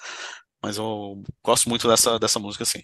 mas 0.62 0.78
eu 0.78 1.24
gosto 1.44 1.68
muito 1.70 1.88
dessa, 1.88 2.20
dessa 2.20 2.40
música, 2.40 2.66
sim. 2.66 2.84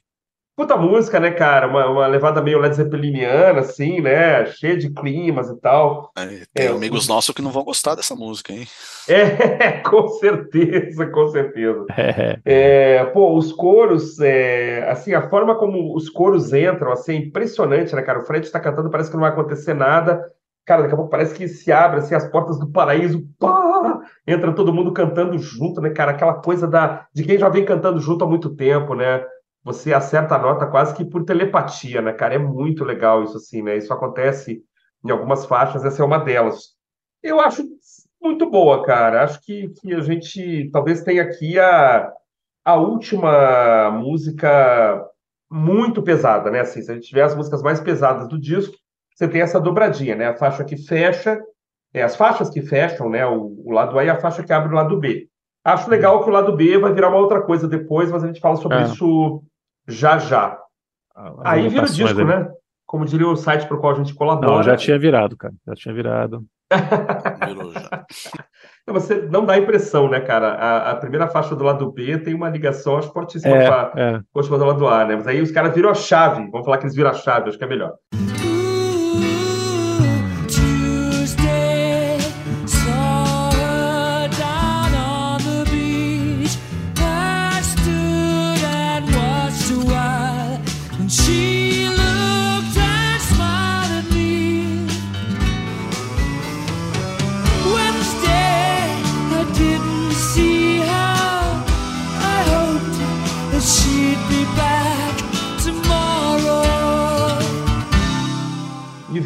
Puta 0.58 0.76
música, 0.76 1.20
né, 1.20 1.30
cara? 1.30 1.68
Uma, 1.68 1.86
uma 1.86 2.08
levada 2.08 2.42
meio 2.42 2.58
Led 2.60 2.76
Zeppeliniana, 2.76 3.60
assim, 3.60 4.02
né? 4.02 4.44
Cheia 4.48 4.76
de 4.76 4.90
climas 4.90 5.52
e 5.52 5.62
tal. 5.62 6.12
É, 6.18 6.46
tem 6.52 6.66
É, 6.66 6.68
amigos 6.70 7.08
nossos 7.08 7.36
que 7.36 7.44
não 7.44 7.52
vão 7.52 7.64
gostar 7.64 7.94
dessa 7.94 8.16
música, 8.16 8.52
hein? 8.52 8.68
É, 9.08 9.80
com 9.84 10.08
certeza, 10.10 11.06
com 11.06 11.28
certeza. 11.28 11.86
É, 11.96 12.42
É, 12.44 13.06
pô, 13.06 13.38
os 13.38 13.54
coros, 13.54 14.20
é, 14.20 14.90
assim, 14.90 15.14
a 15.14 15.30
forma 15.30 15.56
como 15.60 15.96
os 15.96 16.10
coros 16.10 16.52
entram, 16.52 16.92
assim, 16.92 17.14
é 17.14 17.18
impressionante, 17.18 17.96
né, 17.96 18.02
cara? 18.02 18.20
O 18.20 18.26
Fred 18.26 18.50
tá 18.52 18.60
cantando, 18.60 18.90
parece 18.90 19.12
que 19.12 19.16
não 19.16 19.22
vai 19.22 19.32
acontecer 19.32 19.76
nada. 19.76 20.26
Cara, 20.66 20.82
daqui 20.82 20.94
a 20.96 20.98
pouco 20.98 21.12
parece 21.12 21.36
que 21.36 21.48
se 21.48 21.72
abre, 21.72 22.00
assim, 22.00 22.16
as 22.16 22.28
portas 22.30 22.58
do 22.60 22.68
paraíso, 22.72 23.24
pá! 23.40 24.02
Entra 24.26 24.52
todo 24.54 24.74
mundo 24.74 24.92
cantando 24.92 25.38
junto, 25.38 25.80
né, 25.80 25.92
cara? 25.92 26.12
Aquela 26.12 26.34
coisa 26.34 26.68
da, 26.68 27.06
de 27.14 27.24
quem 27.24 27.38
já 27.38 27.48
vem 27.48 27.64
cantando 27.64 28.00
junto 28.00 28.26
há 28.26 28.28
muito 28.28 28.50
tempo, 28.56 28.96
né? 28.96 29.24
Você 29.68 29.94
acerta 29.94 30.36
a 30.36 30.40
nota 30.40 30.66
quase 30.66 30.96
que 30.96 31.04
por 31.04 31.26
telepatia, 31.26 32.02
né, 32.02 32.14
cara? 32.14 32.36
É 32.36 32.38
muito 32.38 32.86
legal 32.86 33.26
isso 33.26 33.36
assim, 33.36 33.62
né? 33.62 33.76
Isso 33.76 33.92
acontece 33.92 34.64
em 35.04 35.12
algumas 35.12 35.46
faixas, 35.46 35.84
essa 35.84 36.02
é 36.02 36.06
uma 36.06 36.20
delas. 36.20 36.70
Eu 37.22 37.42
acho 37.42 37.64
muito 38.22 38.50
boa, 38.50 38.86
cara. 38.86 39.26
Acho 39.26 39.42
que, 39.42 39.68
que 39.68 39.94
a 39.94 40.00
gente 40.00 40.70
talvez 40.72 41.04
tenha 41.04 41.22
aqui 41.22 41.60
a, 41.60 42.10
a 42.64 42.76
última 42.78 43.92
música 43.92 45.06
muito 45.52 46.02
pesada, 46.02 46.50
né? 46.50 46.62
Assim, 46.62 46.82
se 46.82 46.90
a 46.90 46.94
gente 46.94 47.10
tiver 47.10 47.24
as 47.24 47.36
músicas 47.36 47.62
mais 47.62 47.82
pesadas 47.82 48.30
do 48.30 48.40
disco, 48.40 48.74
você 49.14 49.28
tem 49.28 49.42
essa 49.42 49.60
dobradinha, 49.60 50.16
né? 50.16 50.28
A 50.28 50.38
faixa 50.38 50.64
que 50.64 50.78
fecha, 50.78 51.42
é, 51.94 52.04
as 52.04 52.16
faixas 52.16 52.50
que 52.50 52.62
fecham, 52.62 53.10
né? 53.10 53.26
O, 53.26 53.54
o 53.66 53.72
lado 53.74 54.00
A 54.00 54.06
e 54.06 54.10
a 54.10 54.18
faixa 54.18 54.44
que 54.44 54.54
abre 54.54 54.72
o 54.72 54.76
lado 54.78 54.98
B. 54.98 55.28
Acho 55.62 55.90
legal 55.90 56.24
que 56.24 56.30
o 56.30 56.34
lado 56.34 56.56
B 56.56 56.78
vai 56.78 56.94
virar 56.94 57.10
uma 57.10 57.18
outra 57.18 57.42
coisa 57.42 57.68
depois, 57.68 58.10
mas 58.10 58.24
a 58.24 58.28
gente 58.28 58.40
fala 58.40 58.56
sobre 58.56 58.78
É. 58.78 58.84
isso 58.84 59.44
já 59.88 60.18
já. 60.18 60.58
As 61.16 61.34
Aí 61.44 61.68
vira 61.70 61.84
o 61.84 61.90
disco, 61.90 62.10
ali. 62.22 62.26
né? 62.26 62.50
Como 62.86 63.06
diria 63.06 63.28
o 63.28 63.36
site 63.36 63.66
para 63.68 63.76
o 63.76 63.80
qual 63.80 63.94
a 63.94 63.96
gente 63.96 64.14
colabora. 64.14 64.56
Não, 64.58 64.64
já 64.64 64.76
tinha 64.78 64.98
virado, 64.98 65.36
cara. 65.36 65.54
Já 65.68 65.74
tinha 65.76 65.94
virado. 65.94 66.46
Virou 67.48 67.72
já. 67.74 68.06
Você 68.90 69.16
não 69.30 69.46
dá 69.46 69.58
impressão, 69.58 70.10
né, 70.10 70.22
cara? 70.22 70.54
A, 70.54 70.92
a 70.92 70.96
primeira 70.96 71.28
faixa 71.28 71.54
do 71.56 71.64
lado 71.64 71.92
B 71.92 72.18
tem 72.20 72.34
uma 72.34 72.50
ligação, 72.50 72.98
acho, 72.98 73.12
fortíssima 73.12 73.54
É, 73.56 73.68
com 73.68 73.74
a 73.74 73.92
é. 73.96 74.12
com 74.14 74.20
a 74.20 74.40
última 74.40 74.58
do 74.58 74.66
lado 74.66 74.88
A, 74.88 75.06
né? 75.06 75.16
Mas 75.16 75.28
aí 75.28 75.42
os 75.42 75.52
caras 75.52 75.76
viram 75.76 75.90
a 75.90 75.94
chave. 75.94 76.50
Vamos 76.50 76.66
falar 76.66 76.78
que 76.78 76.86
eles 76.86 76.96
viram 76.96 77.10
a 77.10 77.14
chave, 77.14 77.50
acho 77.50 77.58
que 77.58 77.64
é 77.64 77.68
melhor. 77.68 77.94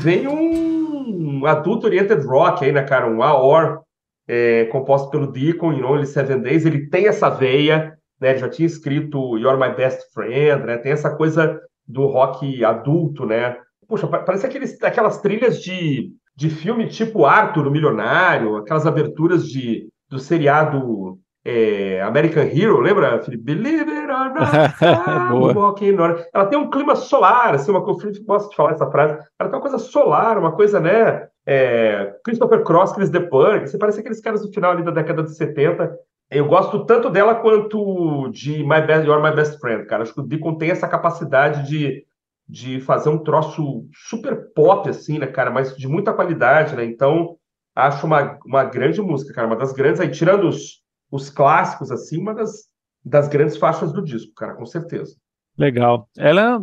Vem 0.02 0.28
um 0.28 1.46
adulto 1.46 1.86
oriented 1.88 2.26
rock 2.26 2.66
aí, 2.66 2.72
né, 2.72 2.84
cara? 2.84 3.08
Um 3.08 3.22
AOR, 3.22 3.82
é, 4.28 4.66
composto 4.66 5.10
pelo 5.10 5.32
Deacon 5.32 5.74
em 5.74 5.84
Only 5.84 6.06
Seven 6.06 6.42
Days. 6.42 6.66
Ele 6.66 6.88
tem 6.88 7.08
essa 7.08 7.30
veia, 7.30 7.98
né? 8.20 8.32
Ele 8.32 8.40
já 8.40 8.50
tinha 8.50 8.66
escrito 8.66 9.38
You're 9.38 9.60
My 9.60 9.76
Best 9.76 10.12
Friend, 10.14 10.66
né? 10.66 10.78
Tem 10.78 10.92
essa 10.92 11.16
coisa 11.16 11.60
do 11.88 12.06
rock 12.08 12.64
adulto, 12.64 13.26
né? 13.26 13.58
Puxa, 13.88 14.08
pa- 14.08 14.20
parece 14.20 14.46
aqueles, 14.46 14.82
aquelas 14.82 15.20
trilhas 15.22 15.62
de, 15.62 16.12
de 16.36 16.50
filme 16.50 16.88
tipo 16.88 17.26
Arthur, 17.26 17.68
o 17.68 17.72
Milionário, 17.72 18.58
aquelas 18.58 18.86
aberturas 18.88 19.48
de, 19.48 19.88
do 20.10 20.18
seriado 20.20 21.20
é, 21.44 22.02
American 22.02 22.44
Hero, 22.44 22.80
lembra, 22.80 23.22
Felipe? 23.24 23.44
Believe 23.44 23.90
it 23.92 24.12
or 24.12 24.34
not, 24.34 25.56
walking 25.56 25.98
on- 26.00 26.16
Ela 26.34 26.46
tem 26.46 26.58
um 26.60 26.70
clima 26.70 26.96
solar, 26.96 27.56
assim, 27.56 27.72
uma, 27.72 27.80
o 27.80 28.00
Felipe 28.00 28.24
gosta 28.26 28.50
de 28.50 28.56
falar 28.56 28.72
essa 28.72 28.90
frase. 28.92 29.14
Ela 29.40 29.50
tem 29.50 29.58
uma 29.58 29.62
coisa 29.62 29.78
solar, 29.80 30.38
uma 30.38 30.52
coisa, 30.52 30.80
né? 30.80 31.28
é, 31.46 32.14
Christopher 32.24 32.64
Cross, 32.64 32.94
Chris 32.94 33.10
DePug, 33.10 33.68
você 33.68 33.78
parece 33.78 34.00
aqueles 34.00 34.22
caras 34.22 34.42
do 34.46 34.54
final 34.54 34.72
ali 34.72 34.84
da 34.84 34.92
década 34.92 35.24
de 35.24 35.36
70. 35.36 35.92
Eu 36.30 36.46
gosto 36.48 36.86
tanto 36.86 37.10
dela 37.10 37.36
quanto 37.36 38.30
de 38.30 38.64
My 38.64 38.82
Best, 38.82 39.06
You're 39.08 39.22
My 39.22 39.36
Best 39.36 39.60
Friend, 39.60 39.86
cara. 39.86 40.04
Acho 40.04 40.14
que 40.14 40.20
o 40.22 40.24
Deacon 40.24 40.56
tem 40.56 40.70
essa 40.72 40.88
capacidade 40.88 41.68
de, 41.68 42.06
de 42.48 42.80
fazer 42.82 43.10
um 43.10 43.18
troço 43.18 43.86
super 44.08 44.54
pop, 44.54 44.88
assim, 44.88 45.18
né, 45.20 45.28
cara? 45.28 45.50
Mas 45.52 45.76
de 45.76 45.88
muita 45.88 46.14
qualidade, 46.14 46.76
né? 46.76 46.86
Então, 46.86 47.36
acho 47.76 48.06
uma, 48.06 48.38
uma 48.46 48.64
grande 48.64 49.02
música, 49.02 49.34
cara. 49.34 49.48
Uma 49.48 49.58
das 49.58 49.74
grandes, 49.74 50.00
aí, 50.00 50.10
tirando 50.10 50.48
os, 50.48 50.82
os 51.12 51.30
clássicos, 51.30 51.92
assim, 51.92 52.18
uma 52.18 52.34
das, 52.34 52.70
das 53.04 53.28
grandes 53.28 53.58
faixas 53.58 53.92
do 53.92 54.02
disco, 54.02 54.34
cara, 54.34 54.56
com 54.56 54.66
certeza. 54.66 55.16
Legal. 55.58 56.08
Ela 56.18 56.56
é 56.56 56.60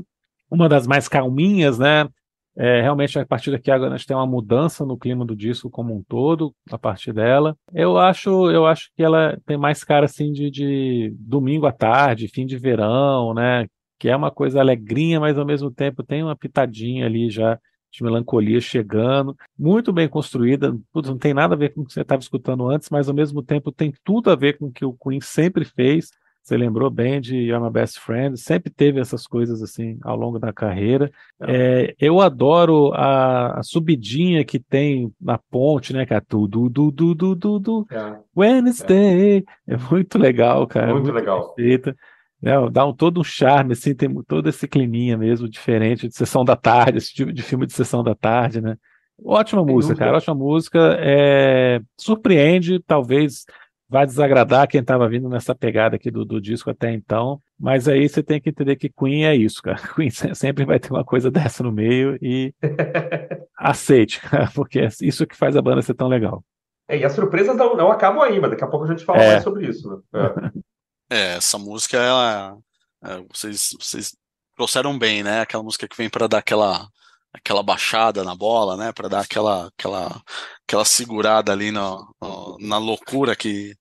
uma 0.51 0.69
das 0.69 0.87
mais 0.87 1.07
calminhas, 1.07 1.79
né? 1.79 2.09
É, 2.57 2.81
realmente, 2.81 3.17
a 3.17 3.25
partir 3.25 3.53
daqui 3.53 3.71
agora 3.71 3.95
a 3.95 3.97
gente 3.97 4.07
tem 4.07 4.17
uma 4.17 4.27
mudança 4.27 4.85
no 4.85 4.99
clima 4.99 5.25
do 5.25 5.37
disco 5.37 5.71
como 5.71 5.95
um 5.95 6.03
todo, 6.03 6.53
a 6.73 6.77
partir 6.77 7.13
dela. 7.13 7.57
Eu 7.73 7.97
acho, 7.97 8.51
eu 8.51 8.67
acho 8.67 8.91
que 8.97 9.03
ela 9.03 9.39
tem 9.47 9.57
mais 9.57 9.85
cara 9.85 10.07
assim 10.07 10.33
de, 10.33 10.51
de 10.51 11.15
domingo 11.21 11.67
à 11.67 11.73
tarde, 11.73 12.27
fim 12.27 12.45
de 12.45 12.59
verão, 12.59 13.33
né? 13.33 13.67
Que 13.97 14.09
é 14.09 14.17
uma 14.17 14.33
coisa 14.33 14.59
alegrinha, 14.59 15.21
mas 15.21 15.39
ao 15.39 15.47
mesmo 15.47 15.71
tempo 15.71 16.03
tem 16.03 16.23
uma 16.25 16.35
pitadinha 16.35 17.07
ali 17.07 17.31
já 17.31 17.57
de 17.91 18.03
melancolia 18.03 18.61
chegando, 18.61 19.37
muito 19.59 19.93
bem 19.93 20.09
construída. 20.09 20.77
Putz, 20.93 21.09
não 21.09 21.19
tem 21.19 21.33
nada 21.35 21.55
a 21.55 21.59
ver 21.59 21.73
com 21.73 21.81
o 21.83 21.85
que 21.85 21.93
você 21.93 22.03
estava 22.03 22.21
escutando 22.21 22.69
antes, 22.69 22.91
mas 22.91 23.09
ao 23.09 23.15
mesmo 23.15 23.43
tempo 23.43 23.73
tem 23.73 23.93
tudo 24.05 24.31
a 24.31 24.37
ver 24.37 24.59
com 24.59 24.67
o 24.67 24.73
que 24.73 24.85
o 24.85 24.93
Queen 24.93 25.21
sempre 25.21 25.65
fez. 25.65 26.11
Você 26.49 26.57
lembrou 26.57 26.89
bem 26.91 27.21
de 27.21 27.37
You're 27.37 27.63
My 27.63 27.71
Best 27.71 28.01
Friend, 28.01 28.35
sempre 28.39 28.73
teve 28.73 28.99
essas 28.99 29.27
coisas 29.27 29.63
assim 29.63 29.99
ao 30.03 30.17
longo 30.17 30.39
da 30.39 30.51
carreira. 30.51 31.11
É, 31.43 31.95
eu 32.01 32.23
adoro 32.23 32.91
a, 32.95 33.59
a 33.59 33.63
subidinha 33.63 34.43
que 34.47 34.59
tem 34.59 35.13
na 35.21 35.37
ponte, 35.37 35.93
né, 35.93 36.07
cara? 36.07 36.25
Tudo, 36.27 36.71
du, 36.71 36.91
du, 36.91 37.15
du, 37.15 37.35
du, 37.35 37.59
du, 37.59 37.87
É, 37.91 38.19
Wednesday. 38.35 39.45
É 39.67 39.77
muito 39.91 40.17
legal, 40.17 40.67
cara. 40.67 40.95
muito 40.95 41.13
legal. 41.13 41.53
Perfeita. 41.53 41.95
Né, 42.41 42.53
dá 42.71 42.87
um, 42.87 42.93
todo 42.93 43.21
um 43.21 43.25
charme, 43.25 43.73
assim, 43.73 43.95
tem 43.95 44.09
todo 44.25 44.49
esse 44.49 44.67
climinha 44.69 45.17
mesmo, 45.17 45.49
diferente 45.49 46.09
de 46.09 46.15
sessão 46.15 46.45
da 46.45 46.55
tarde, 46.57 46.99
esse 46.99 47.13
tipo 47.13 47.33
de 47.33 47.43
filme 47.43 47.67
de 47.67 47.73
sessão 47.73 48.03
da 48.03 48.15
tarde, 48.15 48.61
né? 48.61 48.77
Ótima 49.25 49.65
Sem 49.65 49.75
música, 49.75 49.95
dúvida. 49.95 50.05
cara, 50.07 50.17
ótima 50.19 50.35
música. 50.37 50.97
É, 51.01 51.81
surpreende, 51.99 52.79
talvez 52.87 53.45
vai 53.91 54.07
desagradar 54.07 54.69
quem 54.69 54.81
estava 54.83 55.09
vindo 55.09 55.29
nessa 55.29 55.55
pegada 55.55 55.97
aqui 55.97 56.11
do, 56.11 56.25
do 56.25 56.41
disco 56.41 56.71
até 56.71 56.93
então, 56.93 57.41
mas 57.59 57.89
aí 57.89 58.07
você 58.09 58.23
tem 58.23 58.41
que 58.41 58.51
entender 58.51 58.77
que 58.77 58.89
Queen 58.91 59.25
é 59.25 59.35
isso, 59.35 59.61
cara. 59.63 59.79
Queen 59.97 60.11
se- 60.11 60.35
sempre 60.35 60.65
vai 60.65 60.79
ter 60.79 60.91
uma 60.93 61.05
coisa 61.05 61.31
dessa 61.31 61.63
no 61.65 61.73
meio 61.73 62.17
e 62.23 62.53
aceite, 63.59 64.21
cara, 64.21 64.51
porque 64.55 64.79
é 64.81 64.89
isso 65.03 65.27
que 65.27 65.37
faz 65.37 65.57
a 65.57 65.63
banda 65.63 65.83
ser 65.83 65.95
tão 65.95 66.07
legal. 66.09 66.45
É, 66.89 66.97
e 66.99 67.05
as 67.05 67.13
surpresas 67.13 67.57
não, 67.57 67.77
não 67.77 67.91
acabam 67.91 68.23
aí, 68.23 68.41
mas 68.41 68.51
daqui 68.51 68.65
a 68.65 68.69
pouco 68.69 68.85
a 68.87 68.89
gente 68.89 69.05
fala 69.05 69.23
É. 69.23 69.33
mais 69.33 69.43
sobre 69.43 69.67
isso, 69.69 69.89
né? 69.91 70.21
É. 70.55 70.59
É, 71.11 71.37
essa 71.37 71.59
música, 71.59 71.97
ela, 71.99 72.57
é, 73.05 73.19
vocês, 73.33 73.71
vocês 73.81 74.17
trouxeram 74.57 74.99
bem, 74.99 75.23
né? 75.23 75.41
Aquela 75.41 75.63
música 75.63 75.89
que 75.89 75.97
vem 75.97 76.11
para 76.11 76.27
dar 76.29 76.39
aquela, 76.39 76.87
aquela 77.33 77.63
baixada 77.63 78.23
na 78.25 78.35
bola, 78.35 78.77
né? 78.77 78.93
Para 78.93 79.09
dar 79.09 79.21
aquela, 79.21 79.69
aquela, 79.69 80.23
aquela 80.67 80.85
segurada 80.85 81.53
ali 81.53 81.71
na, 81.71 81.97
na- 82.21 82.57
na 82.61 82.79
loucura 82.79 83.35
que 83.37 83.75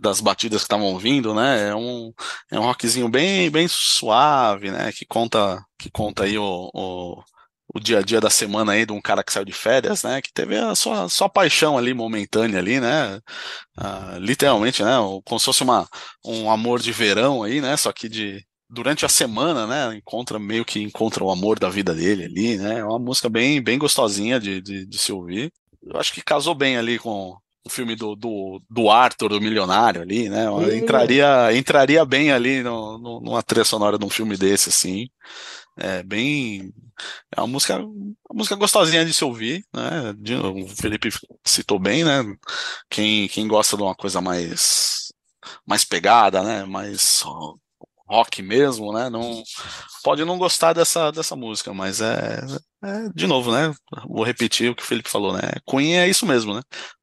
das 0.00 0.20
batidas 0.20 0.60
que 0.62 0.64
estavam 0.66 0.96
vindo, 0.98 1.34
né? 1.34 1.68
É 1.70 1.74
um, 1.76 2.12
é 2.50 2.58
um 2.58 2.62
rockzinho 2.64 3.08
bem, 3.08 3.50
bem 3.50 3.66
suave, 3.68 4.70
né? 4.70 4.90
Que 4.92 5.04
conta, 5.06 5.62
que 5.78 5.90
conta 5.90 6.24
aí 6.24 6.38
o, 6.38 6.70
o, 6.72 7.22
o 7.74 7.80
dia 7.80 7.98
a 7.98 8.02
dia 8.02 8.20
da 8.20 8.30
semana 8.30 8.72
aí 8.72 8.86
de 8.86 8.92
um 8.92 9.00
cara 9.00 9.24
que 9.24 9.32
saiu 9.32 9.44
de 9.44 9.52
férias, 9.52 10.02
né? 10.04 10.22
Que 10.22 10.32
teve 10.32 10.56
a 10.58 10.74
sua, 10.74 11.08
sua 11.08 11.28
paixão 11.28 11.76
ali 11.78 11.92
momentânea 11.94 12.58
ali, 12.60 12.80
né? 12.80 13.20
Ah, 13.76 14.16
literalmente, 14.20 14.82
né? 14.82 14.92
Como 15.24 15.38
se 15.38 15.46
fosse 15.46 15.62
uma, 15.62 15.88
um 16.24 16.50
amor 16.50 16.80
de 16.80 16.92
verão 16.92 17.42
aí, 17.42 17.60
né? 17.60 17.76
Só 17.76 17.92
que 17.92 18.08
de 18.08 18.44
durante 18.68 19.04
a 19.06 19.08
semana, 19.08 19.66
né? 19.66 19.96
Encontra 19.96 20.38
meio 20.38 20.64
que 20.64 20.80
encontra 20.80 21.22
o 21.24 21.30
amor 21.30 21.58
da 21.58 21.68
vida 21.68 21.94
dele 21.94 22.24
ali, 22.24 22.56
né? 22.58 22.80
É 22.80 22.84
uma 22.84 22.98
música 22.98 23.28
bem, 23.28 23.62
bem 23.62 23.78
gostosinha 23.78 24.40
de, 24.40 24.60
de, 24.60 24.86
de 24.86 24.98
se 24.98 25.12
ouvir. 25.12 25.52
Eu 25.82 25.98
acho 26.00 26.12
que 26.12 26.22
casou 26.22 26.54
bem 26.54 26.76
ali 26.76 26.98
com 26.98 27.36
o 27.66 27.70
filme 27.70 27.94
do, 27.96 28.14
do, 28.16 28.60
do 28.70 28.90
Arthur, 28.90 29.30
do 29.30 29.40
milionário 29.40 30.02
ali, 30.02 30.28
né? 30.28 30.50
Hum. 30.50 30.70
Entraria, 30.72 31.52
entraria 31.56 32.04
bem 32.04 32.30
ali 32.32 32.62
no, 32.62 32.98
no- 32.98 33.20
numa 33.20 33.42
trilha 33.42 33.64
sonora 33.64 33.98
de 33.98 34.04
um 34.04 34.10
filme 34.10 34.36
desse, 34.36 34.68
assim. 34.70 35.08
É 35.76 36.02
bem. 36.02 36.72
É 37.36 37.40
uma 37.40 37.46
música, 37.48 37.78
uma 37.78 38.14
música 38.32 38.54
gostosinha 38.56 39.04
de 39.04 39.12
se 39.12 39.24
ouvir, 39.24 39.64
né? 39.74 40.12
De- 40.16 40.36
o 40.36 40.68
Felipe 40.68 41.08
citou 41.44 41.78
bem, 41.78 42.04
né? 42.04 42.22
Quem, 42.88 43.28
quem 43.28 43.48
gosta 43.48 43.76
de 43.76 43.82
uma 43.82 43.94
coisa 43.94 44.20
mais, 44.20 45.12
mais 45.66 45.84
pegada, 45.84 46.42
né? 46.42 46.64
Mais 46.64 47.22
rock 48.06 48.42
mesmo, 48.42 48.92
né? 48.92 49.08
Não, 49.10 49.42
pode 50.04 50.24
não 50.24 50.38
gostar 50.38 50.72
dessa, 50.74 51.10
dessa 51.10 51.34
música, 51.34 51.72
mas 51.74 52.00
é, 52.00 52.38
é, 52.84 53.08
de 53.14 53.26
novo, 53.26 53.50
né? 53.50 53.74
Vou 54.06 54.22
repetir 54.22 54.70
o 54.70 54.76
que 54.76 54.82
o 54.82 54.86
Felipe 54.86 55.08
falou, 55.10 55.32
né? 55.32 55.40
Queen 55.68 55.96
é 55.96 56.08
isso 56.08 56.24
mesmo, 56.26 56.54
né? 56.54 56.60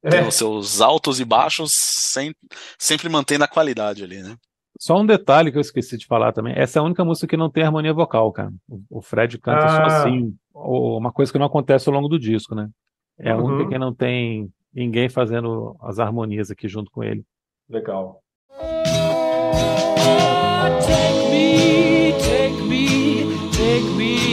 Tem 0.08 0.20
É. 0.20 0.26
os 0.26 0.34
seus 0.36 0.80
altos 0.80 1.20
e 1.20 1.24
baixos, 1.24 1.72
sem, 1.74 2.34
sempre 2.78 3.08
mantendo 3.08 3.44
a 3.44 3.48
qualidade 3.48 4.02
ali, 4.02 4.22
né? 4.22 4.36
Só 4.82 4.98
um 5.00 5.06
detalhe 5.06 5.52
que 5.52 5.56
eu 5.56 5.60
esqueci 5.60 5.96
de 5.96 6.08
falar 6.08 6.32
também. 6.32 6.54
Essa 6.56 6.76
é 6.76 6.80
a 6.80 6.82
única 6.84 7.04
música 7.04 7.28
que 7.28 7.36
não 7.36 7.48
tem 7.48 7.62
harmonia 7.62 7.94
vocal, 7.94 8.32
cara. 8.32 8.52
O 8.90 9.00
Fred 9.00 9.38
canta 9.38 9.64
ah. 9.64 9.68
só 9.68 9.82
assim. 9.84 10.34
Uma 10.52 11.12
coisa 11.12 11.30
que 11.30 11.38
não 11.38 11.46
acontece 11.46 11.88
ao 11.88 11.94
longo 11.94 12.08
do 12.08 12.18
disco, 12.18 12.52
né? 12.52 12.68
É 13.16 13.30
a 13.30 13.36
única 13.36 13.62
uhum. 13.62 13.68
que 13.68 13.78
não 13.78 13.94
tem 13.94 14.50
ninguém 14.74 15.08
fazendo 15.08 15.76
as 15.80 16.00
harmonias 16.00 16.50
aqui 16.50 16.66
junto 16.66 16.90
com 16.90 17.04
ele. 17.04 17.22
Legal. 17.70 18.18
Oh, 18.50 18.64
take 20.80 21.30
me, 21.30 22.12
take 22.18 22.60
me, 22.64 23.50
take 23.52 23.86
me. 23.96 24.31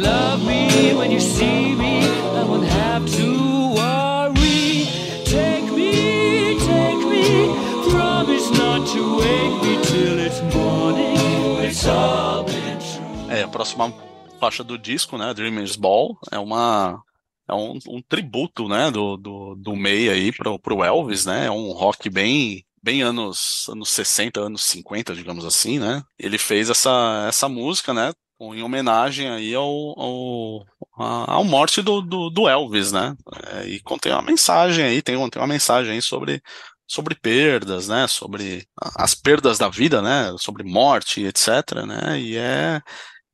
Love 0.00 0.44
me 0.44 0.94
when 0.94 1.10
you 1.10 1.20
see 1.20 1.74
me. 1.74 2.00
I 2.34 2.44
won't 2.44 2.66
have 2.66 3.06
to 3.18 3.74
worry. 3.78 4.86
Take 5.24 5.70
me, 5.72 6.58
take 6.58 7.02
me. 7.06 7.54
Promise 7.90 8.50
not 8.58 8.86
to 8.88 9.18
wake 9.18 9.56
me 9.62 9.84
till 9.84 10.18
it's 10.18 10.40
morning. 10.54 11.64
It's 11.64 11.86
all 11.86 12.44
been 12.44 12.78
true. 12.78 13.30
É, 13.30 13.42
a 13.42 13.48
próxima 13.48 13.92
faixa 14.40 14.64
do 14.64 14.78
disco, 14.78 15.18
né, 15.18 15.34
Dreamers 15.34 15.76
Ball, 15.76 16.18
é 16.32 16.38
uma 16.38 17.02
é 17.48 17.54
um, 17.54 17.78
um 17.88 18.00
tributo, 18.08 18.68
né, 18.68 18.90
do, 18.90 19.16
do, 19.16 19.54
do 19.56 19.76
May 19.76 20.08
aí 20.08 20.32
pro, 20.32 20.58
pro 20.58 20.84
Elvis, 20.84 21.26
né, 21.26 21.46
é 21.46 21.50
um 21.50 21.72
rock 21.72 22.08
bem 22.08 22.64
bem 22.82 23.02
anos 23.02 23.66
anos 23.68 23.90
60, 23.90 24.40
anos 24.40 24.64
50, 24.64 25.14
digamos 25.14 25.44
assim, 25.44 25.78
né? 25.78 26.02
Ele 26.18 26.38
fez 26.38 26.70
essa 26.70 27.26
essa 27.28 27.48
música, 27.48 27.92
né, 27.92 28.12
em 28.40 28.62
homenagem 28.62 29.28
aí 29.28 29.54
ao, 29.54 29.68
ao, 30.00 30.66
ao 30.96 31.44
morte 31.44 31.82
do, 31.82 32.00
do, 32.00 32.30
do 32.30 32.48
Elvis, 32.48 32.92
né? 32.92 33.14
É, 33.52 33.66
e 33.68 33.80
contém 33.80 34.12
uma 34.12 34.22
mensagem 34.22 34.84
aí, 34.84 35.02
tem, 35.02 35.16
tem 35.30 35.40
uma 35.42 35.46
mensagem 35.48 35.92
aí 35.92 36.02
sobre 36.02 36.42
sobre 36.86 37.14
perdas, 37.14 37.86
né? 37.88 38.06
Sobre 38.08 38.66
as 38.96 39.14
perdas 39.14 39.58
da 39.58 39.68
vida, 39.68 40.02
né? 40.02 40.34
Sobre 40.38 40.64
morte, 40.64 41.22
etc, 41.24 41.84
né? 41.86 42.18
E 42.20 42.36
é 42.36 42.80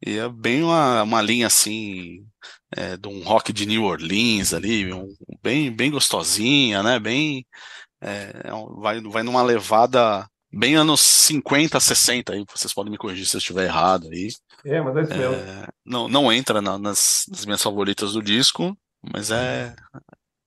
e 0.07 0.19
é 0.19 0.29
bem 0.29 0.63
uma, 0.63 1.03
uma 1.03 1.23
linha 1.23 1.47
assim 1.49 2.21
é, 2.77 2.97
de 2.97 3.09
um 3.09 3.23
rock 3.25 3.53
de 3.53 3.67
New 3.67 3.85
Orleans 3.85 4.53
ali, 4.55 4.93
um- 4.93 5.09
bem, 5.43 5.71
bem 5.75 5.91
gostosinha, 5.91 6.83
né? 6.83 6.99
Bem, 6.99 7.47
é, 8.03 8.33
é 8.47 8.51
vai, 8.81 9.01
vai 9.03 9.23
numa 9.23 9.43
levada 9.43 10.29
bem 10.57 10.75
anos 10.77 11.01
50, 11.01 11.79
60 11.79 12.33
aí, 12.33 12.45
vocês 12.55 12.73
podem 12.73 12.91
me 12.91 12.99
corrigir 12.99 13.27
se 13.27 13.37
eu 13.37 13.39
estiver 13.39 13.65
errado 13.65 14.09
aí. 14.11 14.29
É, 14.65 14.81
mas 14.81 14.97
é 14.97 15.03
isso 15.03 15.17
mesmo. 15.17 15.35
É, 15.35 15.69
não, 15.85 16.09
não 16.09 16.33
entra 16.33 16.61
na- 16.63 16.79
nas, 16.79 17.25
nas 17.31 17.45
minhas 17.45 17.63
favoritas 17.63 18.13
do 18.15 18.23
disco, 18.23 18.77
mas 19.13 19.31
é, 19.31 19.75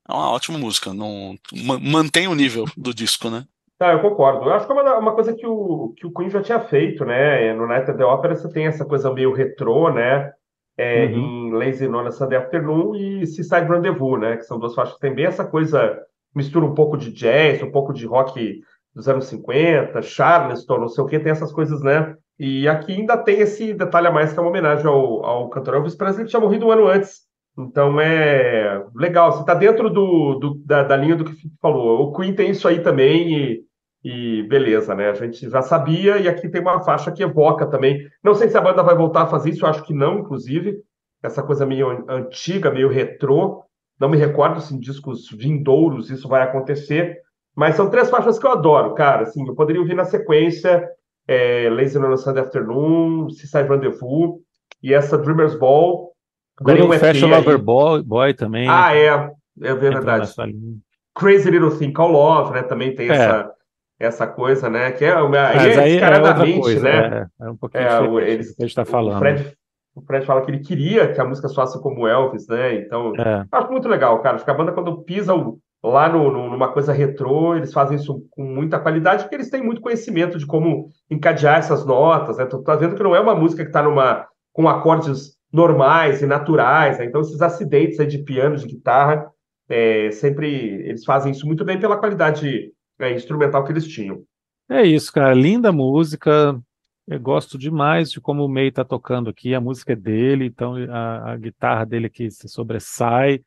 é 0.07 0.13
uma 0.13 0.31
ótima 0.31 0.57
música, 0.57 0.93
não, 0.93 1.35
ma- 1.65 1.79
mantém 1.79 2.27
o 2.27 2.35
nível 2.35 2.65
do 2.75 2.93
disco, 2.93 3.29
né? 3.29 3.45
Tá, 3.77 3.93
eu 3.93 4.01
concordo. 4.01 4.43
Eu 4.49 4.53
acho 4.53 4.65
que 4.65 4.71
é 4.73 4.75
uma, 4.75 4.97
uma 4.97 5.13
coisa 5.15 5.33
que 5.33 5.47
o, 5.47 5.93
que 5.95 6.05
o 6.05 6.11
Queen 6.11 6.29
já 6.29 6.41
tinha 6.41 6.59
feito, 6.59 7.05
né? 7.05 7.53
No 7.53 7.65
Night 7.65 7.89
at 7.89 7.95
the 7.95 8.03
Opera 8.03 8.35
você 8.35 8.51
tem 8.51 8.67
essa 8.67 8.83
coisa 8.83 9.13
meio 9.13 9.31
retrô, 9.33 9.89
né? 9.93 10.33
É, 10.77 11.05
Uhum. 11.05 11.49
Em 11.49 11.51
Lazy 11.53 11.87
Nona 11.87 12.11
Sunday 12.11 12.37
Afternoon 12.39 12.95
e 12.95 13.25
Seaside 13.25 13.69
Rendezvous, 13.71 14.19
né? 14.19 14.35
Que 14.37 14.43
são 14.43 14.59
duas 14.59 14.73
faixas 14.75 14.95
que 14.95 14.99
tem 15.01 15.13
bem 15.13 15.25
essa 15.25 15.45
coisa, 15.45 15.97
mistura 16.35 16.65
um 16.65 16.73
pouco 16.73 16.97
de 16.97 17.11
jazz, 17.11 17.61
um 17.63 17.71
pouco 17.71 17.93
de 17.93 18.05
rock 18.05 18.61
dos 18.99 19.07
anos 19.09 19.25
50, 19.25 20.01
Charleston, 20.01 20.79
não 20.79 20.87
sei 20.87 21.03
o 21.03 21.07
que, 21.07 21.19
tem 21.19 21.31
essas 21.31 21.51
coisas, 21.51 21.81
né? 21.81 22.15
E 22.37 22.67
aqui 22.67 22.93
ainda 22.93 23.17
tem 23.17 23.39
esse 23.41 23.73
detalhe 23.73 24.07
a 24.07 24.11
mais 24.11 24.31
que 24.33 24.39
é 24.39 24.41
uma 24.41 24.49
homenagem 24.49 24.85
ao, 24.85 25.25
ao 25.25 25.49
cantor 25.49 25.75
Elvis 25.75 25.95
Presley, 25.95 26.25
que 26.25 26.31
tinha 26.31 26.39
morrido 26.39 26.67
um 26.67 26.71
ano 26.71 26.87
antes. 26.87 27.21
Então 27.57 27.99
é 27.99 28.81
legal, 28.95 29.31
você 29.33 29.45
tá 29.45 29.53
dentro 29.53 29.89
do, 29.89 30.35
do- 30.39 30.55
da, 30.65 30.83
da 30.83 30.95
linha 30.95 31.15
do 31.15 31.25
que 31.25 31.33
falou. 31.61 32.03
O 32.09 32.13
Queen 32.13 32.33
tem 32.33 32.51
isso 32.51 32.67
aí 32.67 32.81
também 32.81 33.33
e, 34.03 34.39
e 34.41 34.43
beleza, 34.47 34.95
né? 34.95 35.09
A 35.09 35.13
gente 35.13 35.49
já 35.49 35.61
sabia 35.61 36.17
e 36.17 36.27
aqui 36.29 36.47
tem 36.49 36.61
uma 36.61 36.81
faixa 36.81 37.11
que 37.11 37.21
evoca 37.23 37.65
também. 37.67 38.07
Não 38.23 38.33
sei 38.33 38.47
se 38.49 38.57
a 38.57 38.61
banda 38.61 38.81
vai 38.83 38.95
voltar 38.95 39.23
a 39.23 39.27
fazer 39.27 39.49
isso, 39.49 39.65
eu 39.65 39.69
acho 39.69 39.83
que 39.83 39.93
não, 39.93 40.19
inclusive. 40.19 40.77
Essa 41.21 41.43
coisa 41.43 41.65
meio 41.65 41.89
an- 41.89 42.05
antiga, 42.09 42.71
meio 42.71 42.87
retrô. 42.89 43.63
Não 43.99 44.07
me 44.09 44.17
recordo 44.17 44.61
se 44.61 44.73
em 44.73 44.79
discos 44.79 45.29
vindouros 45.29 46.09
isso 46.09 46.27
vai 46.29 46.41
acontecer. 46.43 47.17
Mas 47.59 47.75
são 47.75 47.89
três 47.89 48.09
faixas 48.09 48.39
que 48.39 48.47
eu 48.47 48.51
adoro, 48.51 48.93
cara. 48.93 49.23
Assim, 49.23 49.45
eu 49.45 49.53
poderia 49.53 49.81
ouvir 49.81 49.93
na 49.93 50.05
sequência 50.05 50.89
é, 51.27 51.69
Lazy 51.69 51.97
on 51.99 52.15
Sunday 52.15 52.41
Afternoon, 52.41 53.29
Seaside 53.31 53.67
Rendezvous 53.69 54.39
e 54.81 54.93
essa 54.93 55.17
Dreamer's 55.17 55.55
Ball. 55.55 56.13
Ganhou 56.61 56.87
o 56.89 56.95
um 56.95 56.97
Fashion. 56.97 57.27
Lover 57.27 57.57
Boy, 57.57 58.01
Boy 58.01 58.33
também. 58.33 58.65
Ah, 58.69 58.95
é, 58.95 59.07
é 59.07 59.71
entra 59.71 59.75
verdade. 59.75 60.33
Crazy 61.13 61.51
Little 61.51 61.77
Thing 61.77 61.91
Called 61.91 62.13
Love, 62.13 62.53
né? 62.53 62.63
Também 62.63 62.95
tem 62.95 63.09
É. 63.09 63.13
essa, 63.13 63.51
essa 63.99 64.27
coisa, 64.27 64.69
né? 64.69 64.93
Que 64.93 65.03
é, 65.03 65.15
uma, 65.15 65.27
Mas 65.27 65.55
é 65.77 65.79
aí 65.81 65.97
é 65.97 65.99
descaradamente, 65.99 66.61
coisa, 66.61 66.81
né? 66.81 67.27
é, 67.41 67.45
é 67.45 67.49
um 67.49 67.57
pouquinho 67.57 67.83
É, 67.83 68.01
o- 68.01 68.19
eles- 68.21 68.55
que 68.55 68.63
a 68.63 68.65
gente 68.67 68.79
O 68.79 68.85
falando. 68.85 69.19
Fred, 69.19 69.53
o 69.95 70.01
Fred 70.01 70.25
fala 70.25 70.41
que 70.43 70.51
ele 70.51 70.59
queria 70.59 71.11
que 71.13 71.19
a 71.19 71.25
música 71.25 71.49
soasse 71.49 71.77
como 71.81 72.07
Elvis, 72.07 72.47
né? 72.47 72.75
Então, 72.75 73.11
É. 73.17 73.43
acho 73.51 73.69
muito 73.69 73.89
legal, 73.89 74.17
cara. 74.21 74.35
Acho 74.37 74.45
que 74.45 74.51
a 74.51 74.53
banda, 74.53 74.71
quando 74.71 75.01
pisa 75.03 75.35
o- 75.35 75.59
lá 75.83 76.09
no, 76.09 76.31
no- 76.31 76.49
numa 76.49 76.71
coisa 76.71 76.91
retrô, 76.93 77.55
eles 77.55 77.73
fazem 77.73 77.97
isso 77.97 78.25
com 78.31 78.43
muita 78.43 78.79
qualidade, 78.79 79.23
porque 79.23 79.35
eles 79.35 79.49
têm 79.49 79.63
muito 79.63 79.81
conhecimento 79.81 80.37
de 80.37 80.45
como 80.45 80.89
encadear 81.09 81.57
essas 81.59 81.85
notas, 81.85 82.37
né? 82.37 82.45
Tu 82.45 82.61
tá 82.63 82.75
vendo 82.75 82.95
que 82.95 83.03
não 83.03 83.15
é 83.15 83.19
uma 83.19 83.35
música 83.35 83.65
que 83.65 83.71
tá 83.71 83.81
numa, 83.83 84.27
com 84.53 84.67
acordes 84.67 85.37
normais 85.51 86.21
e 86.21 86.25
naturais, 86.25 86.99
né? 86.99 87.05
Então, 87.05 87.21
esses 87.21 87.41
acidentes 87.41 87.99
aí 87.99 88.07
de 88.07 88.19
piano, 88.19 88.55
de 88.57 88.67
guitarra, 88.67 89.29
é, 89.67 90.11
sempre 90.11 90.47
eles 90.87 91.05
fazem 91.05 91.31
isso 91.31 91.45
muito 91.45 91.63
bem 91.65 91.79
pela 91.79 91.97
qualidade 91.97 92.71
é, 92.99 93.13
instrumental 93.13 93.63
que 93.63 93.71
eles 93.71 93.87
tinham. 93.87 94.23
É 94.69 94.83
isso, 94.83 95.11
cara. 95.11 95.33
Linda 95.33 95.71
música. 95.71 96.59
Eu 97.07 97.19
gosto 97.19 97.57
demais 97.57 98.11
de 98.11 98.21
como 98.21 98.45
o 98.45 98.49
May 98.49 98.71
tá 98.71 98.85
tocando 98.85 99.29
aqui. 99.29 99.55
A 99.55 99.61
música 99.61 99.93
é 99.93 99.95
dele, 99.95 100.45
então 100.45 100.75
a, 100.91 101.31
a 101.33 101.37
guitarra 101.37 101.85
dele 101.85 102.05
aqui 102.07 102.29
se 102.29 102.47
sobressai. 102.47 103.41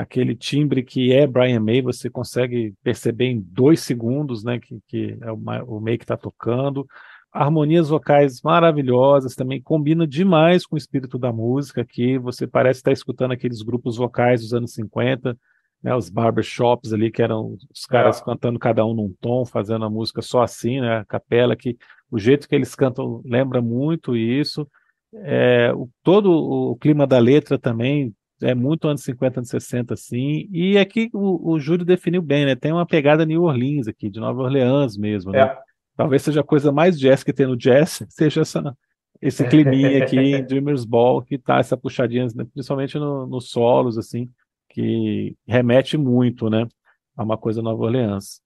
Aquele 0.00 0.36
timbre 0.36 0.82
que 0.84 1.12
é 1.12 1.26
Brian 1.26 1.58
May, 1.60 1.82
você 1.82 2.08
consegue 2.08 2.72
perceber 2.84 3.26
em 3.26 3.40
dois 3.40 3.80
segundos, 3.80 4.44
né? 4.44 4.60
Que, 4.60 4.78
que 4.86 5.18
é 5.20 5.32
o, 5.32 5.36
Ma- 5.36 5.62
o 5.64 5.80
May 5.80 5.98
que 5.98 6.04
está 6.04 6.16
tocando. 6.16 6.86
Harmonias 7.32 7.88
vocais 7.88 8.40
maravilhosas, 8.42 9.34
também 9.34 9.60
combina 9.60 10.06
demais 10.06 10.64
com 10.64 10.76
o 10.76 10.78
espírito 10.78 11.18
da 11.18 11.32
música 11.32 11.80
aqui. 11.82 12.16
Você 12.18 12.46
parece 12.46 12.78
estar 12.80 12.92
escutando 12.92 13.32
aqueles 13.32 13.60
grupos 13.60 13.96
vocais 13.96 14.40
dos 14.40 14.54
anos 14.54 14.72
50, 14.74 15.36
né, 15.82 15.94
os 15.94 16.08
barbershops 16.08 16.92
ali, 16.92 17.10
que 17.10 17.20
eram 17.22 17.56
os 17.72 17.84
caras 17.84 18.20
É. 18.20 18.24
cantando 18.24 18.58
cada 18.58 18.84
um 18.86 18.94
num 18.94 19.12
tom, 19.20 19.44
fazendo 19.44 19.84
a 19.84 19.90
música 19.90 20.22
só 20.22 20.42
assim, 20.42 20.80
né, 20.80 20.98
a 20.98 21.04
capela, 21.04 21.56
que 21.56 21.76
o 22.10 22.18
jeito 22.18 22.48
que 22.48 22.54
eles 22.54 22.74
cantam 22.74 23.20
lembra 23.24 23.60
muito 23.60 24.16
isso. 24.16 24.66
É, 25.24 25.72
o- 25.74 25.88
todo 26.02 26.30
o 26.32 26.76
clima 26.76 27.06
da 27.06 27.18
letra 27.18 27.58
também 27.58 28.14
é 28.42 28.54
muito 28.54 28.88
anos 28.88 29.02
50, 29.02 29.40
anos 29.40 29.48
60, 29.50 29.94
assim. 29.94 30.48
E 30.52 30.78
aqui 30.78 31.10
o, 31.12 31.52
o 31.52 31.58
Júlio 31.58 31.84
definiu 31.84 32.22
bem, 32.22 32.44
né? 32.46 32.54
Tem 32.54 32.72
uma 32.72 32.86
pegada 32.86 33.24
New 33.26 33.42
Orleans 33.42 33.88
aqui, 33.88 34.08
de 34.10 34.20
Nova 34.20 34.42
Orleans 34.42 34.96
mesmo, 34.96 35.32
né? 35.32 35.40
É. 35.40 35.58
Talvez 35.96 36.22
seja 36.22 36.40
a 36.40 36.44
coisa 36.44 36.70
mais 36.70 36.98
jazz 36.98 37.24
que 37.24 37.32
tem 37.32 37.46
no 37.46 37.56
jazz, 37.56 38.04
seja 38.10 38.42
essa, 38.42 38.76
esse 39.20 39.44
climinha 39.48 40.02
aqui 40.02 40.16
em 40.16 40.42
Dreamers 40.46 40.84
Ball, 40.84 41.22
que 41.22 41.36
tá 41.36 41.58
essa 41.58 41.76
puxadinha, 41.76 42.26
né, 42.34 42.44
principalmente 42.52 42.96
no- 42.98 43.26
nos 43.26 43.50
solos, 43.50 43.98
assim, 43.98 44.28
que 44.70 45.34
remete 45.46 45.96
muito, 45.96 46.48
né, 46.48 46.68
a 47.16 47.24
uma 47.24 47.36
coisa 47.36 47.60
Nova 47.60 47.82
Orleans. 47.82 48.40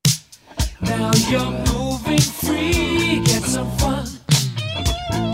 Now 0.81 1.11
you're 1.31 1.73
moving 1.73 2.19
free, 2.21 3.23
get 3.27 3.45
some 3.45 3.71
fun. 3.79 4.03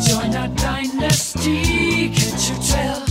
Join 0.00 0.36
our 0.36 0.48
dynasty, 0.56 2.10
can't 2.10 2.50
you 2.50 2.56
tell? 2.66 3.07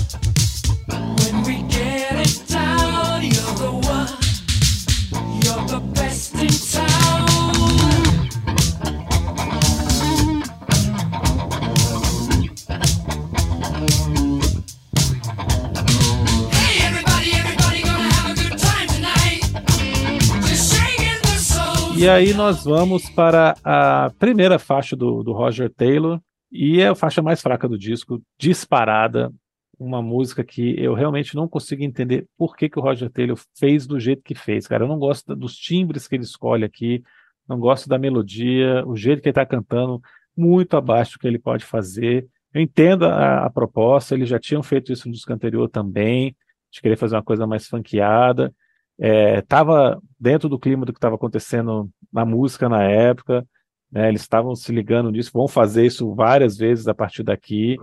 E 21.97 22.07
aí 22.07 22.31
nós 22.31 22.63
vamos 22.63 23.09
para 23.09 23.55
a 23.63 24.11
primeira 24.19 24.59
faixa 24.59 24.95
do, 24.95 25.23
do 25.23 25.33
Roger 25.33 25.67
Taylor, 25.73 26.21
e 26.51 26.79
é 26.79 26.89
a 26.89 26.95
faixa 26.95 27.23
mais 27.23 27.41
fraca 27.41 27.67
do 27.67 27.75
disco, 27.75 28.21
disparada, 28.39 29.33
uma 29.79 29.99
música 29.99 30.43
que 30.43 30.75
eu 30.79 30.93
realmente 30.93 31.35
não 31.35 31.47
consigo 31.47 31.83
entender 31.83 32.27
por 32.37 32.55
que, 32.55 32.69
que 32.69 32.77
o 32.77 32.81
Roger 32.83 33.09
Taylor 33.09 33.37
fez 33.57 33.87
do 33.87 33.99
jeito 33.99 34.21
que 34.21 34.35
fez, 34.35 34.67
cara. 34.67 34.83
Eu 34.83 34.87
não 34.87 34.99
gosto 34.99 35.35
dos 35.35 35.55
timbres 35.55 36.07
que 36.07 36.15
ele 36.15 36.23
escolhe 36.23 36.63
aqui, 36.63 37.03
não 37.49 37.59
gosto 37.59 37.89
da 37.89 37.97
melodia, 37.97 38.83
o 38.85 38.95
jeito 38.95 39.21
que 39.21 39.29
ele 39.29 39.31
está 39.31 39.45
cantando, 39.45 39.99
muito 40.35 40.77
abaixo 40.77 41.13
do 41.13 41.19
que 41.19 41.27
ele 41.27 41.39
pode 41.39 41.65
fazer. 41.65 42.27
Eu 42.53 42.61
entendo 42.61 43.05
a, 43.05 43.45
a 43.45 43.49
proposta, 43.49 44.13
eles 44.13 44.29
já 44.29 44.37
tinham 44.37 44.61
feito 44.61 44.93
isso 44.93 45.07
no 45.07 45.13
disco 45.13 45.33
anterior 45.33 45.67
também, 45.67 46.35
de 46.71 46.79
querer 46.79 46.95
fazer 46.95 47.15
uma 47.15 47.23
coisa 47.23 47.47
mais 47.47 47.67
funkeada. 47.67 48.53
Estava 48.99 50.01
dentro 50.19 50.49
do 50.49 50.59
clima 50.59 50.85
do 50.85 50.91
que 50.91 50.97
estava 50.97 51.15
acontecendo 51.15 51.89
na 52.11 52.25
música 52.25 52.67
na 52.67 52.83
época, 52.83 53.45
né? 53.91 54.09
Eles 54.09 54.21
estavam 54.21 54.55
se 54.55 54.71
ligando 54.71 55.11
nisso, 55.11 55.31
vão 55.33 55.47
fazer 55.47 55.85
isso 55.85 56.13
várias 56.13 56.57
vezes 56.57 56.87
a 56.87 56.93
partir 56.93 57.23
daqui, 57.23 57.77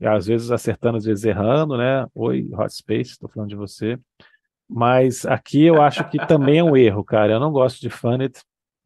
às 0.00 0.26
vezes 0.26 0.50
acertando, 0.50 0.98
às 0.98 1.04
vezes 1.04 1.24
errando, 1.24 1.76
né? 1.76 2.06
Oi, 2.14 2.48
Hot 2.52 2.74
Space, 2.74 3.12
estou 3.12 3.28
falando 3.28 3.48
de 3.48 3.56
você. 3.56 3.98
Mas 4.68 5.26
aqui 5.26 5.64
eu 5.64 5.82
acho 5.82 6.08
que 6.08 6.18
também 6.26 6.58
é 6.58 6.64
um 6.64 6.76
erro, 6.76 7.04
cara. 7.04 7.34
Eu 7.34 7.40
não 7.40 7.52
gosto 7.52 7.80
de 7.80 7.90
Funny. 7.90 8.30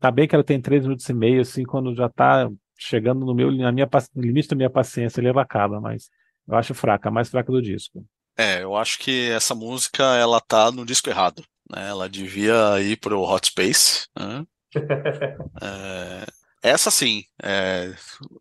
Tá 0.01 0.11
bem 0.11 0.27
que 0.27 0.35
ela 0.35 0.45
tem 0.45 0.61
três 0.61 0.83
minutos 0.83 1.09
e 1.09 1.15
meio, 1.15 1.41
assim, 1.41 1.65
quando 1.65 1.95
já 1.95 2.09
tá 2.09 2.51
chegando 2.79 3.25
no 3.25 3.35
meu 3.35 3.51
na 3.51 3.73
minha, 3.73 3.89
no 4.15 4.23
limite 4.23 4.49
da 4.49 4.57
minha 4.57 4.69
paciência, 4.69 5.21
ele 5.21 5.29
acaba, 5.39 5.81
mas 5.81 6.11
eu 6.47 6.55
acho 6.55 6.75
fraca, 6.75 7.09
a 7.09 7.13
mais 7.13 7.31
fraca 7.31 7.51
do 7.51 7.63
disco. 7.63 8.05
É, 8.37 8.63
eu 8.63 8.77
acho 8.77 8.99
que 8.99 9.31
essa 9.31 9.55
música 9.55 10.03
ela 10.17 10.41
tá 10.41 10.71
no 10.71 10.85
disco 10.85 11.09
errado, 11.09 11.43
né? 11.71 11.89
Ela 11.89 12.09
devia 12.09 12.81
ir 12.81 12.97
pro 12.99 13.23
Hot 13.23 13.47
Space, 13.49 14.07
né? 14.19 14.47
É, 15.63 16.27
essa 16.63 16.91
sim, 16.91 17.25
é, 17.43 17.95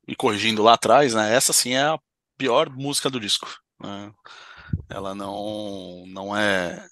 e 0.07 0.15
corrigindo 0.15 0.63
lá 0.63 0.73
atrás, 0.73 1.13
né? 1.13 1.33
Essa 1.33 1.53
sim 1.53 1.73
é 1.73 1.83
a 1.83 1.99
pior 2.37 2.69
música 2.69 3.09
do 3.09 3.19
disco, 3.19 3.47
né? 3.79 4.11
Ela 4.89 5.15
não, 5.15 6.03
não 6.07 6.35
é, 6.35 6.85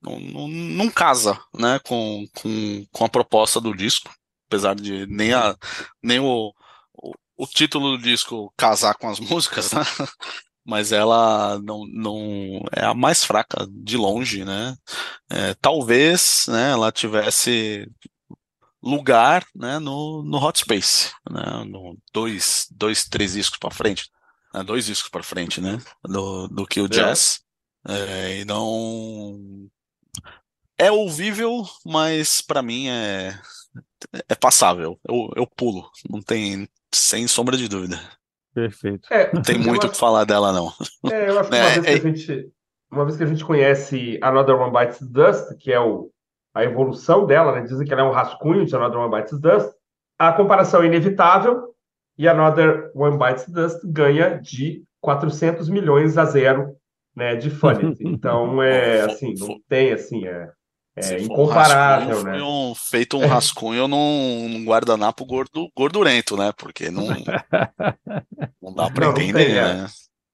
não, 0.00 0.20
não, 0.20 0.48
não 0.48 0.90
casa, 0.90 1.40
né? 1.54 1.80
Com, 1.84 2.24
com, 2.40 2.86
com 2.92 3.04
a 3.04 3.08
proposta 3.08 3.60
do 3.60 3.74
disco, 3.74 4.10
apesar 4.46 4.74
de 4.74 5.06
nem 5.06 5.32
a, 5.32 5.56
nem 6.02 6.20
o, 6.20 6.52
o, 6.94 7.14
o 7.36 7.46
título 7.46 7.96
do 7.96 8.02
disco 8.02 8.52
casar 8.56 8.94
com 8.94 9.08
as 9.08 9.18
músicas, 9.20 9.72
né? 9.72 9.82
Mas 10.68 10.92
ela 10.92 11.58
não, 11.62 11.86
não 11.86 12.62
é 12.76 12.84
a 12.84 12.92
mais 12.92 13.24
fraca 13.24 13.66
de 13.70 13.96
longe, 13.96 14.44
né? 14.44 14.76
É, 15.30 15.54
talvez, 15.54 16.44
né? 16.46 16.72
Ela 16.72 16.92
tivesse 16.92 17.90
lugar, 18.82 19.46
né, 19.54 19.78
no, 19.78 20.22
no 20.22 20.38
Hot 20.38 20.60
Space, 20.60 21.10
né, 21.28 21.64
no 21.66 21.98
dois, 22.12 22.66
dois, 22.70 23.04
três 23.08 23.32
discos 23.32 23.58
para 23.58 23.74
frente, 23.74 24.08
né, 24.54 24.62
dois 24.62 24.86
discos 24.86 25.10
para 25.10 25.22
frente, 25.22 25.60
né, 25.60 25.78
do, 26.04 26.46
do 26.48 26.66
que 26.66 26.80
o 26.80 26.88
jazz, 26.88 27.40
é, 27.86 28.40
e 28.40 28.44
não 28.44 29.68
é 30.78 30.92
ouvível, 30.92 31.68
mas 31.84 32.40
para 32.40 32.62
mim 32.62 32.88
é 32.88 33.38
é 34.28 34.34
passável, 34.36 34.98
eu, 35.08 35.28
eu 35.34 35.46
pulo, 35.46 35.90
não 36.08 36.22
tem 36.22 36.68
sem 36.94 37.26
sombra 37.26 37.56
de 37.56 37.68
dúvida, 37.68 38.00
Perfeito. 38.58 39.12
É, 39.12 39.32
não 39.32 39.40
tem 39.42 39.56
muito 39.58 39.86
o 39.86 39.90
que 39.90 39.96
falar 39.96 40.24
dela 40.24 40.52
não. 40.52 40.72
É, 41.10 41.28
eu 41.28 41.38
acho 41.38 41.48
que 41.48 41.56
É, 41.56 41.60
uma 41.62 41.70
vez 41.70 41.84
que 41.84 41.90
é- 41.90 41.94
a 41.94 41.98
gente, 41.98 42.48
uma 42.90 43.04
vez 43.04 43.16
que 43.16 43.22
a 43.22 43.26
gente 43.26 43.44
conhece 43.44 44.18
Another 44.20 44.56
One 44.56 44.72
Bites 44.72 45.00
Dust, 45.08 45.54
que 45.58 45.72
é 45.72 45.78
o, 45.78 46.10
a 46.54 46.64
evolução 46.64 47.24
dela, 47.24 47.52
né? 47.52 47.62
Dizem 47.62 47.86
que 47.86 47.92
ela 47.92 48.02
é 48.02 48.04
um 48.04 48.10
rascunho 48.12 48.66
de 48.66 48.74
Another 48.74 48.98
One 48.98 49.14
Bites 49.16 49.38
Dust. 49.40 49.70
A 50.18 50.32
comparação 50.32 50.82
é 50.82 50.86
inevitável 50.86 51.72
e 52.18 52.26
Another 52.26 52.90
One 52.94 53.16
Bites 53.16 53.48
Dust 53.48 53.78
ganha 53.84 54.40
de 54.40 54.82
400 55.00 55.68
milhões 55.68 56.18
a 56.18 56.24
zero, 56.24 56.74
né, 57.14 57.36
de 57.36 57.48
Funny. 57.50 57.94
Então, 58.00 58.60
é 58.60 59.02
assim, 59.02 59.34
não 59.38 59.60
tem 59.68 59.92
assim, 59.92 60.26
é, 60.26 60.50
é 60.98 61.02
for 61.02 61.14
um 61.20 61.24
incomparável, 61.24 62.08
rascunho, 62.08 62.24
né? 62.32 62.38
foi 62.38 62.42
um- 62.42 62.74
feito 62.74 63.16
um 63.18 63.26
rascunho 63.26 63.88
num, 63.88 64.48
num 64.48 64.64
guardanapo 64.64 65.24
gordo, 65.24 65.68
gordurento, 65.76 66.36
né? 66.36 66.52
Porque 66.56 66.90
não, 66.90 67.06
não 68.62 68.74
dá 68.74 68.90
para 68.90 69.06
Não, 69.06 69.12
não 69.12 69.20
entender, 69.22 69.44
tem, 69.46 69.56
é. 69.58 69.74
né? 69.74 69.86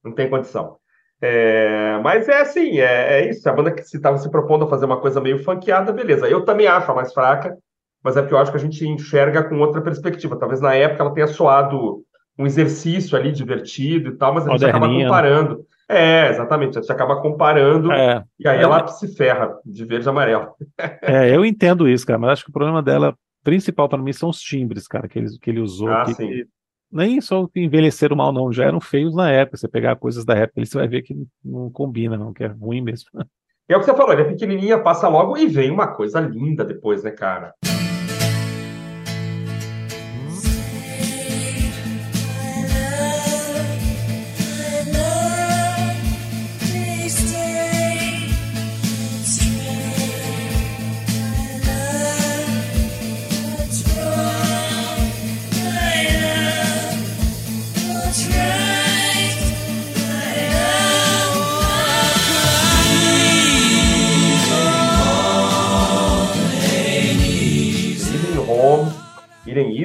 Não 0.05 0.13
tem 0.13 0.29
condição. 0.29 0.77
É, 1.21 1.99
mas 2.03 2.29
é 2.29 2.41
assim, 2.43 2.79
é, 2.79 3.21
é 3.21 3.31
isso. 3.31 3.49
A 3.49 3.53
banda 3.53 3.71
que 3.73 3.83
se 3.83 3.97
estava 3.97 4.19
se 4.19 4.31
propondo 4.31 4.65
a 4.65 4.69
fazer 4.69 4.85
uma 4.85 5.01
coisa 5.01 5.21
meio 5.21 5.43
funkeada, 5.43 5.93
beleza. 5.93 6.29
Eu 6.29 6.45
também 6.45 6.67
acho 6.67 6.91
a 6.91 6.95
mais 6.95 7.13
fraca, 7.15 7.57
mas 8.03 8.17
é 8.17 8.21
porque 8.21 8.35
eu 8.35 8.39
acho 8.39 8.51
que 8.51 8.59
a 8.59 8.61
gente 8.61 8.87
enxerga 8.87 9.43
com 9.43 9.59
outra 9.59 9.81
perspectiva. 9.81 10.37
Talvez 10.39 10.61
na 10.61 10.75
época 10.75 11.03
ela 11.03 11.15
tenha 11.15 11.27
soado 11.27 12.03
um 12.39 12.45
exercício 12.47 13.17
ali 13.17 13.33
divertido 13.33 14.11
e 14.11 14.17
tal, 14.17 14.35
mas 14.35 14.47
a 14.47 14.51
gente 14.51 14.65
acaba 14.67 14.89
né? 14.89 15.05
comparando. 15.05 15.65
É, 15.89 16.29
exatamente. 16.31 16.75
Gente 16.75 16.91
acaba 16.91 17.21
comparando 17.21 17.93
É, 17.93 18.25
e 18.39 18.49
aí 18.49 18.59
é, 18.59 18.63
ela 18.63 18.87
se 18.89 19.15
ferra 19.15 19.57
de 19.65 19.85
verde 19.85 20.07
e 20.07 20.09
amarelo. 20.09 20.55
é, 21.03 21.35
eu 21.35 21.45
entendo 21.45 21.89
isso, 21.89 22.07
cara, 22.07 22.19
mas 22.19 22.31
acho 22.31 22.45
que 22.45 22.51
o 22.51 22.53
problema 22.53 22.83
dela 22.83 23.15
principal 23.43 23.89
para 23.89 23.99
mim 23.99 24.13
são 24.13 24.31
os 24.31 24.41
timbres, 24.41 24.89
cara, 24.89 25.07
que 25.07 25.19
ele, 25.19 25.39
que 25.39 25.51
ele 25.51 25.61
usou, 25.61 25.91
Ah, 25.91 26.05
que 26.05 26.15
sim. 26.15 26.45
nem 26.91 27.21
só 27.21 27.47
que 27.47 27.61
envelheceram 27.61 28.17
mal, 28.17 28.33
não, 28.33 28.51
já 28.51 28.65
eram 28.65 28.81
feios 28.81 29.15
na 29.15 29.31
época. 29.31 29.59
Você 29.59 29.69
pegar 29.69 29.97
coisas 29.97 30.25
da 30.25 30.35
época, 30.35 30.65
você 30.65 30.79
vai 30.79 30.89
ver 30.89 31.03
que 31.03 31.15
não 31.45 31.71
combina, 31.71 32.17
não, 32.17 32.33
que 32.33 32.45
é 32.45 32.47
ruim 32.49 32.81
mesmo. 32.81 33.09
É 33.67 33.75
o 33.75 33.81
que 33.81 33.87
você 33.87 33.97
falou, 33.97 34.13
ele 34.13 34.21
é 34.21 34.27
pequenininha, 34.27 34.79
passa 34.79 35.09
logo 35.09 35.39
e 35.39 35.47
vem 35.47 35.71
uma 35.71 35.87
coisa 35.87 36.21
linda 36.21 36.63
depois, 36.67 37.03
né, 37.03 37.11
cara? 37.11 37.55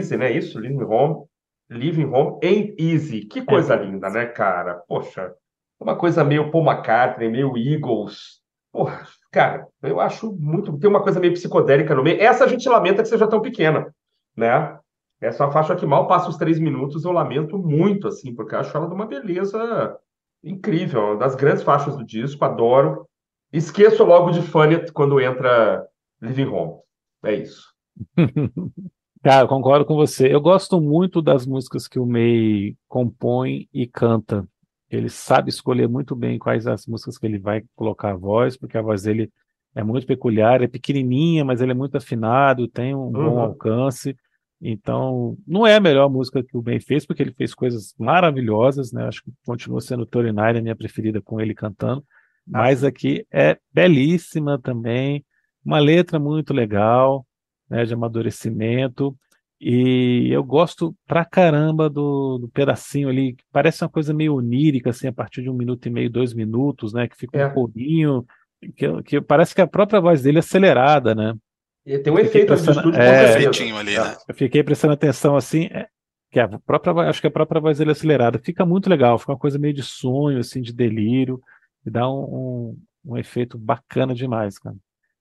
Easy, 0.09 0.17
né? 0.17 0.31
Isso, 0.31 0.59
Living 0.59 0.83
Home, 0.83 1.25
Living 1.69 2.05
Home 2.05 2.39
Ain't 2.43 2.75
Easy. 2.79 3.21
Que 3.21 3.43
coisa 3.43 3.75
linda, 3.75 4.09
né, 4.09 4.25
cara? 4.25 4.81
Poxa, 4.87 5.33
uma 5.79 5.95
coisa 5.95 6.23
meio 6.23 6.51
Paul 6.51 6.65
McCartney, 6.65 7.29
meio 7.29 7.55
Eagles. 7.57 8.39
Porra, 8.71 9.03
cara, 9.31 9.67
eu 9.81 9.99
acho 9.99 10.31
muito. 10.33 10.77
Tem 10.77 10.89
uma 10.89 11.01
coisa 11.01 11.19
meio 11.19 11.33
psicodélica 11.33 11.95
no 11.95 12.03
meio. 12.03 12.21
Essa 12.21 12.45
a 12.45 12.47
gente 12.47 12.67
lamenta 12.67 13.01
que 13.01 13.09
seja 13.09 13.27
tão 13.27 13.41
pequena, 13.41 13.93
né? 14.35 14.77
Essa 15.21 15.43
é 15.43 15.45
uma 15.45 15.53
faixa 15.53 15.75
que 15.75 15.85
mal 15.85 16.07
passa 16.07 16.29
os 16.29 16.37
três 16.37 16.57
minutos, 16.59 17.03
eu 17.03 17.11
lamento 17.11 17.57
muito, 17.57 18.07
assim, 18.07 18.33
porque 18.33 18.55
eu 18.55 18.59
acho 18.59 18.75
ela 18.75 18.87
de 18.87 18.93
uma 18.93 19.05
beleza 19.05 19.97
incrível, 20.41 21.01
uma 21.01 21.17
das 21.17 21.35
grandes 21.35 21.61
faixas 21.61 21.97
do 21.97 22.05
disco, 22.05 22.45
adoro. 22.45 23.05
Esqueço 23.51 24.03
logo 24.05 24.31
de 24.31 24.41
Funny 24.41 24.89
quando 24.93 25.19
entra 25.19 25.85
Living 26.21 26.47
Home. 26.47 26.79
É 27.23 27.33
isso. 27.33 27.67
Cara, 29.21 29.43
eu 29.43 29.47
concordo 29.47 29.85
com 29.85 29.95
você. 29.95 30.33
Eu 30.33 30.39
gosto 30.41 30.79
muito 30.79 31.21
das 31.21 31.45
músicas 31.45 31.87
que 31.87 31.99
o 31.99 32.05
May 32.05 32.75
compõe 32.87 33.67
e 33.73 33.85
canta. 33.85 34.47
Ele 34.89 35.09
sabe 35.09 35.49
escolher 35.49 35.87
muito 35.89 36.15
bem 36.15 36.39
quais 36.39 36.65
as 36.65 36.85
músicas 36.87 37.17
que 37.17 37.25
ele 37.25 37.37
vai 37.37 37.63
colocar 37.75 38.11
a 38.11 38.15
voz, 38.15 38.57
porque 38.57 38.77
a 38.77 38.81
voz 38.81 39.03
dele 39.03 39.29
é 39.75 39.83
muito 39.83 40.07
peculiar, 40.07 40.61
é 40.63 40.67
pequenininha, 40.67 41.43
mas 41.45 41.61
ele 41.61 41.71
é 41.71 41.75
muito 41.75 41.95
afinado, 41.97 42.67
tem 42.67 42.95
um 42.95 43.11
bom 43.11 43.35
Uhum. 43.35 43.39
alcance. 43.39 44.15
Então, 44.61 45.37
não 45.47 45.65
é 45.67 45.75
a 45.75 45.79
melhor 45.79 46.09
música 46.09 46.43
que 46.43 46.57
o 46.57 46.63
May 46.63 46.79
fez, 46.79 47.05
porque 47.05 47.21
ele 47.23 47.33
fez 47.33 47.53
coisas 47.53 47.93
maravilhosas, 47.99 48.91
né? 48.91 49.05
Acho 49.07 49.23
que 49.23 49.31
continua 49.45 49.79
sendo 49.81 50.05
Tori 50.05 50.31
Nine 50.31 50.59
a 50.59 50.61
minha 50.61 50.75
preferida 50.75 51.21
com 51.21 51.39
ele 51.39 51.53
cantando. 51.53 52.03
Mas 52.45 52.79
sim. 52.79 52.87
aqui 52.87 53.25
é 53.31 53.57
belíssima 53.71 54.59
também, 54.59 55.23
uma 55.63 55.79
letra 55.79 56.17
muito 56.19 56.53
legal, 56.53 57.25
né, 57.69 57.85
de 57.85 57.93
amadurecimento. 57.93 59.15
E 59.61 60.29
eu 60.31 60.41
gosto 60.43 60.95
pra 61.05 61.25
caramba 61.25 61.89
do, 61.89 62.37
do 62.37 62.47
pedacinho 62.49 63.09
ali, 63.09 63.33
que 63.33 63.43
parece 63.51 63.83
uma 63.83 63.89
coisa 63.89 64.13
meio 64.13 64.35
onírica, 64.35 64.89
assim, 64.91 65.07
a 65.07 65.13
partir 65.13 65.41
de 65.41 65.49
um 65.49 65.53
minuto 65.53 65.85
e 65.85 65.89
meio, 65.89 66.09
dois 66.09 66.33
minutos, 66.33 66.93
né? 66.93 67.07
Que 67.09 67.17
fica 67.17 67.37
um 67.37 67.41
É. 67.41 67.49
pouquinho, 67.49 68.25
que, 68.77 69.03
que 69.03 69.19
parece 69.21 69.53
que 69.53 69.59
a 69.61 69.67
própria 69.67 69.99
voz 69.99 70.21
dele 70.21 70.37
é 70.37 70.39
acelerada, 70.39 71.13
né? 71.13 71.33
E 71.85 71.97
tem 71.99 72.11
um 72.13 72.19
efeito 72.19 72.53
pensando- 72.53 72.77
estúdio, 72.77 73.01
é. 73.01 73.31
Efeitinho 73.35 73.75
ali, 73.77 73.97
né? 73.97 74.15
Eu 74.27 74.33
fiquei 74.35 74.63
prestando 74.63 74.93
atenção 74.93 75.35
assim, 75.35 75.65
é, 75.71 75.87
que 76.31 76.39
a 76.39 76.47
própria, 76.59 76.93
acho 77.09 77.19
que 77.19 77.27
a 77.27 77.31
própria 77.31 77.59
voz 77.59 77.77
dele 77.79 77.89
é 77.89 77.93
acelerada. 77.93 78.39
Fica 78.39 78.65
muito 78.65 78.89
legal, 78.89 79.19
fica 79.19 79.33
uma 79.33 79.37
coisa 79.37 79.59
meio 79.59 79.73
de 79.73 79.83
sonho, 79.83 80.39
assim, 80.39 80.61
de 80.61 80.71
delírio, 80.71 81.41
e 81.85 81.89
dá 81.89 82.09
um, 82.09 82.23
um, 82.23 82.77
um 83.13 83.17
efeito 83.17 83.57
bacana 83.57 84.13
demais, 84.15 84.57
cara. 84.57 84.75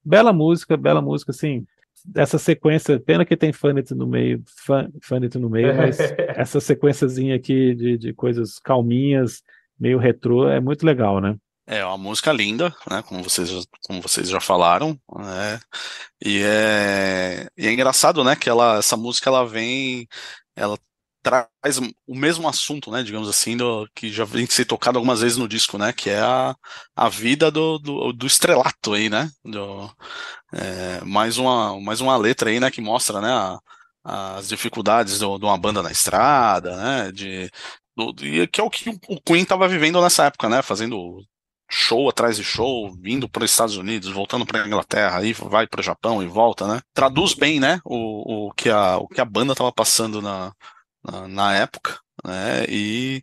Bela 0.04 0.32
música, 0.32 0.76
bela 0.76 1.02
música, 1.02 1.32
assim. 1.32 1.66
Essa 2.14 2.38
sequência, 2.38 2.98
pena 2.98 3.24
que 3.24 3.36
tem 3.36 3.52
Funny 3.52 3.82
no 3.90 4.06
meio, 4.06 4.42
fun, 4.64 4.88
Funny 5.02 5.28
no 5.36 5.50
meio, 5.50 5.74
mas 5.76 5.98
essa 6.36 6.60
sequenciazinha 6.60 7.34
aqui 7.36 7.74
de, 7.74 7.98
de 7.98 8.12
coisas 8.14 8.58
calminhas, 8.58 9.42
meio 9.78 9.98
retrô, 9.98 10.48
é 10.48 10.60
muito 10.60 10.84
legal, 10.86 11.20
né? 11.20 11.36
É 11.66 11.84
uma 11.84 11.98
música 11.98 12.32
linda, 12.32 12.74
né? 12.90 13.02
Como 13.06 13.22
vocês, 13.22 13.48
já- 13.48 13.60
como 13.86 14.00
vocês 14.00 14.28
já 14.28 14.40
falaram, 14.40 14.98
né? 15.16 15.60
E 16.24 16.42
é, 16.42 17.46
e 17.56 17.66
é 17.66 17.72
engraçado, 17.72 18.24
né? 18.24 18.34
Que 18.34 18.48
ela, 18.48 18.78
essa 18.78 18.96
música 18.96 19.28
ela 19.28 19.44
vem, 19.46 20.08
ela 20.56 20.78
traz 21.22 21.78
o 22.06 22.14
mesmo 22.14 22.48
assunto, 22.48 22.90
né? 22.90 23.02
Digamos 23.02 23.28
assim, 23.28 23.56
do, 23.56 23.88
que 23.94 24.10
já 24.12 24.24
vem 24.24 24.46
ser 24.46 24.64
tocado 24.64 24.98
algumas 24.98 25.20
vezes 25.20 25.38
no 25.38 25.48
disco, 25.48 25.78
né? 25.78 25.92
Que 25.92 26.10
é 26.10 26.20
a, 26.20 26.54
a 26.96 27.08
vida 27.08 27.50
do, 27.50 27.78
do, 27.78 28.12
do 28.12 28.26
estrelato 28.26 28.94
aí, 28.94 29.08
né? 29.10 29.30
Do, 29.44 29.90
é, 30.52 31.00
mais 31.04 31.38
uma, 31.38 31.80
mais 31.80 32.00
uma 32.00 32.16
letra 32.16 32.50
aí, 32.50 32.60
né? 32.60 32.70
Que 32.70 32.80
mostra, 32.80 33.20
né? 33.20 33.30
a- 33.32 33.58
as 34.04 34.48
dificuldades 34.48 35.18
de 35.18 35.24
uma 35.26 35.58
banda 35.58 35.82
na 35.82 35.90
estrada, 35.92 36.76
né? 36.76 37.12
De, 37.12 37.50
do, 37.96 38.14
que 38.48 38.60
é 38.60 38.64
o 38.64 38.70
que 38.70 38.90
o 39.08 39.20
Queen 39.20 39.42
estava 39.42 39.68
vivendo 39.68 40.00
nessa 40.00 40.24
época, 40.26 40.48
né? 40.48 40.62
Fazendo 40.62 41.22
show 41.70 42.08
atrás 42.08 42.36
de 42.36 42.44
show, 42.44 42.90
vindo 43.00 43.28
para 43.28 43.44
os 43.44 43.50
Estados 43.50 43.76
Unidos, 43.76 44.10
voltando 44.10 44.46
para 44.46 44.62
a 44.64 44.66
Inglaterra, 44.66 45.18
aí 45.18 45.32
vai 45.34 45.66
para 45.66 45.80
o 45.80 45.82
Japão 45.84 46.22
e 46.22 46.26
volta, 46.26 46.66
né? 46.66 46.80
Traduz 46.94 47.34
bem, 47.34 47.60
né? 47.60 47.80
O, 47.84 48.46
o 48.48 48.52
que 48.54 48.70
a 48.70 48.96
o 48.98 49.06
que 49.08 49.20
a 49.20 49.24
banda 49.24 49.52
estava 49.52 49.72
passando 49.72 50.22
na 50.22 50.52
na, 51.04 51.28
na 51.28 51.54
época, 51.54 51.98
né? 52.24 52.64
E, 52.68 53.22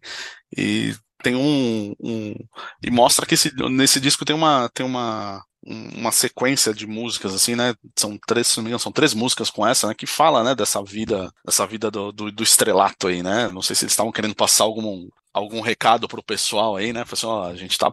e 0.55 0.95
tem 1.23 1.35
um, 1.35 1.95
um 1.99 2.35
e 2.83 2.91
mostra 2.91 3.25
que 3.25 3.33
esse, 3.33 3.51
nesse 3.69 3.99
disco 3.99 4.25
tem 4.25 4.35
uma 4.35 4.69
tem 4.73 4.85
uma 4.85 5.43
uma 5.67 6.11
sequência 6.11 6.71
de 6.73 6.85
músicas 6.85 7.33
assim, 7.33 7.55
né? 7.55 7.73
São 7.95 8.19
três, 8.27 8.47
se 8.47 8.57
não 8.57 8.63
me 8.63 8.69
engano, 8.69 8.79
são 8.79 8.91
três 8.91 9.15
músicas 9.15 9.49
com 9.49 9.65
essa, 9.65 9.87
né? 9.87 9.95
Que 9.95 10.05
fala, 10.05 10.43
né? 10.43 10.53
Dessa 10.53 10.83
vida, 10.83 11.31
dessa 11.43 11.65
vida 11.65 11.89
do, 11.89 12.11
do, 12.11 12.31
do 12.31 12.43
estrelato 12.43 13.07
aí, 13.07 13.23
né? 13.23 13.49
Não 13.51 13.63
sei 13.63 13.75
se 13.75 13.83
eles 13.83 13.93
estavam 13.93 14.11
querendo 14.11 14.35
passar 14.35 14.65
algum 14.65 15.09
algum 15.33 15.61
recado 15.61 16.07
pro 16.07 16.23
pessoal 16.23 16.75
aí, 16.75 16.93
né? 16.93 17.03
Assim, 17.11 17.25
ó, 17.25 17.45
a 17.45 17.55
gente 17.55 17.77
tá 17.77 17.91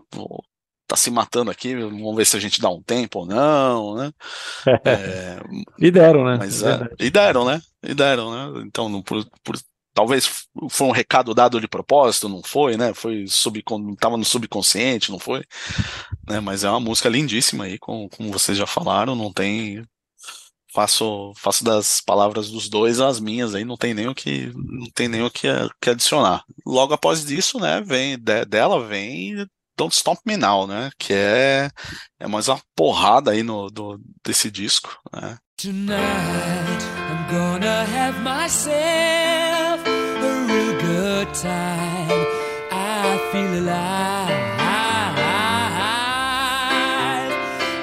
tá 0.86 0.96
se 0.96 1.10
matando 1.10 1.50
aqui, 1.50 1.74
vamos 1.74 2.14
ver 2.14 2.26
se 2.26 2.36
a 2.36 2.40
gente 2.40 2.60
dá 2.60 2.68
um 2.68 2.82
tempo 2.82 3.20
ou 3.20 3.26
não, 3.26 3.94
né? 3.94 4.12
É, 4.84 5.40
e 5.78 5.90
deram, 5.90 6.24
né? 6.26 6.36
Mas, 6.38 6.62
é, 6.62 6.86
e 7.00 7.10
deram, 7.10 7.46
né? 7.46 7.60
E 7.82 7.94
deram, 7.94 8.30
né? 8.30 8.62
Então, 8.66 9.02
por, 9.02 9.24
por, 9.42 9.56
talvez 9.94 10.46
foi 10.70 10.86
um 10.86 10.92
recado 10.92 11.34
dado 11.34 11.60
de 11.60 11.68
propósito, 11.68 12.28
não 12.28 12.42
foi, 12.42 12.76
né? 12.76 12.94
Foi 12.94 13.26
sub, 13.26 13.62
tava 13.98 14.16
no 14.16 14.24
subconsciente, 14.24 15.10
não 15.10 15.18
foi, 15.18 15.44
né? 16.28 16.40
Mas 16.40 16.64
é 16.64 16.70
uma 16.70 16.80
música 16.80 17.08
lindíssima 17.08 17.64
aí, 17.64 17.78
como, 17.78 18.08
como 18.08 18.32
vocês 18.32 18.56
já 18.56 18.66
falaram, 18.66 19.14
não 19.14 19.32
tem 19.32 19.84
faço 20.74 21.34
faço 21.36 21.62
das 21.62 22.00
palavras 22.00 22.50
dos 22.50 22.68
dois 22.68 22.98
as 22.98 23.20
minhas 23.20 23.54
aí, 23.54 23.62
não 23.64 23.76
tem 23.76 23.92
nem 23.92 24.08
o 24.08 24.14
que 24.14 24.50
não 24.54 24.86
tem 24.94 25.06
nem 25.06 25.22
o 25.22 25.30
que, 25.30 25.46
que 25.80 25.90
adicionar. 25.90 26.42
Logo 26.66 26.94
após 26.94 27.24
disso, 27.24 27.58
né, 27.60 27.80
vem 27.82 28.18
de, 28.18 28.44
dela 28.46 28.84
vem 28.86 29.46
Don't 29.76 29.94
Stop 29.94 30.20
Me 30.26 30.36
Now, 30.36 30.66
né? 30.66 30.90
Que 30.98 31.12
é, 31.14 31.70
é 32.20 32.26
mais 32.26 32.48
uma 32.48 32.60
porrada 32.76 33.30
aí 33.30 33.42
no, 33.42 33.70
do, 33.70 34.00
desse 34.24 34.50
disco, 34.50 34.98
né? 35.12 35.38
Tonight 35.56 36.84
I'm 37.08 37.26
gonna 37.30 37.84
have 37.84 38.20
myself 38.20 39.31
good 41.24 41.34
time. 41.34 42.26
I 42.70 43.18
feel 43.30 43.52
alive. 43.62 44.30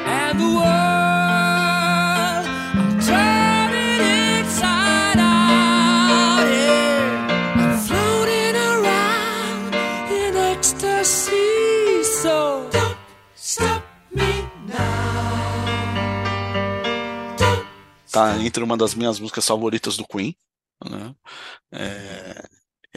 And 0.05 0.39
the 0.39 0.49
world, 0.59 2.45
I'm 2.79 2.99
turning 2.99 4.01
inside 4.39 5.19
out. 5.19 6.47
Yeah. 6.51 7.61
I'm 7.61 7.77
floating 7.87 8.55
around 8.71 9.73
in 10.11 10.35
ecstasy. 10.35 12.03
So 12.21 12.67
don't 12.71 12.97
stop 13.35 13.83
me 14.11 14.29
now. 14.67 15.65
Don't 17.37 17.65
Tá 18.11 18.37
entre 18.39 18.63
uma 18.63 18.75
das 18.75 18.93
minhas 18.93 19.19
músicas 19.19 19.45
favoritas 19.45 19.95
do 19.95 20.05
Queen. 20.05 20.35
Né? 20.89 21.13
É, 21.71 22.49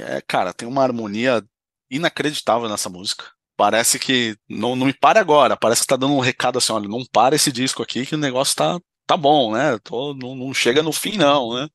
é, 0.03 0.23
cara, 0.27 0.53
tem 0.53 0.69
uma 0.69 0.83
harmonia 0.83 1.43
inacreditável 1.91 2.69
nessa 2.69 2.89
música. 2.89 3.25
Parece 3.57 3.99
que 3.99 4.37
não, 4.49 4.75
não 4.75 4.87
me 4.87 4.95
pare 4.95 5.19
agora, 5.19 5.57
parece 5.57 5.83
que 5.83 5.87
tá 5.87 5.97
dando 5.97 6.15
um 6.15 6.21
recado 6.21 6.59
assim, 6.59 6.73
olha, 6.73 6.89
não 6.89 7.05
para 7.13 7.37
esse 7.37 7.53
disco 7.53 7.83
aqui 7.83 8.07
que 8.07 8.15
o 8.15 8.19
negócio 8.19 8.57
tá, 8.57 8.81
tá 9.07 9.17
bom, 9.17 9.53
né? 9.53 9.79
Tô, 9.85 10.15
não, 10.15 10.35
não 10.35 10.55
chega 10.55 10.83
no 10.83 10.93
fim, 10.93 11.17
não, 11.17 11.55
né? 11.55 11.69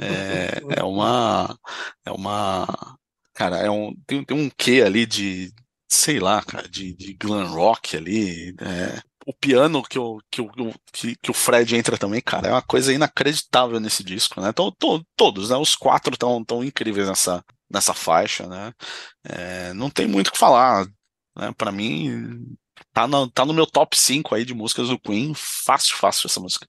É, 0.00 0.80
é 0.80 0.84
uma. 0.84 1.56
É 2.04 2.10
uma. 2.10 2.66
Cara, 3.34 3.58
é 3.58 3.70
um, 3.70 3.94
tem, 4.06 4.24
tem 4.24 4.36
um 4.36 4.50
quê 4.56 4.82
ali 4.84 5.06
de. 5.06 5.52
Sei 5.88 6.18
lá, 6.18 6.42
cara, 6.42 6.68
de, 6.68 6.94
de 6.94 7.14
glam 7.14 7.46
rock 7.52 7.96
ali. 7.96 8.54
É, 8.60 9.00
o 9.26 9.32
piano 9.32 9.82
que 9.82 9.98
o, 9.98 10.20
que, 10.30 10.40
o, 10.42 10.50
que, 10.92 11.16
que, 11.16 11.30
o 11.30 11.34
Fred 11.34 11.76
entra 11.76 11.96
também, 11.96 12.20
cara, 12.20 12.48
é 12.48 12.50
uma 12.50 12.62
coisa 12.62 12.92
inacreditável 12.92 13.80
nesse 13.80 14.02
disco, 14.02 14.40
né? 14.40 14.50
Então, 14.50 14.70
to, 14.78 15.04
todos, 15.16 15.50
né? 15.50 15.56
Os 15.56 15.76
quatro 15.76 16.14
estão 16.14 16.44
tão 16.44 16.62
incríveis 16.64 17.08
nessa, 17.08 17.44
nessa 17.74 17.92
faixa, 17.92 18.46
né? 18.46 18.72
É, 19.24 19.74
não 19.74 19.90
tem 19.90 20.06
muito 20.06 20.28
o 20.28 20.32
que 20.32 20.38
falar, 20.38 20.86
né? 21.36 21.52
Para 21.58 21.72
mim, 21.72 22.56
tá 22.92 23.06
no, 23.06 23.28
tá 23.28 23.44
no 23.44 23.52
meu 23.52 23.66
top 23.66 23.98
5 23.98 24.34
aí 24.34 24.44
de 24.44 24.54
músicas 24.54 24.88
do 24.88 24.98
Queen, 24.98 25.32
fácil, 25.34 25.96
fácil 25.96 26.28
essa 26.28 26.40
música. 26.40 26.66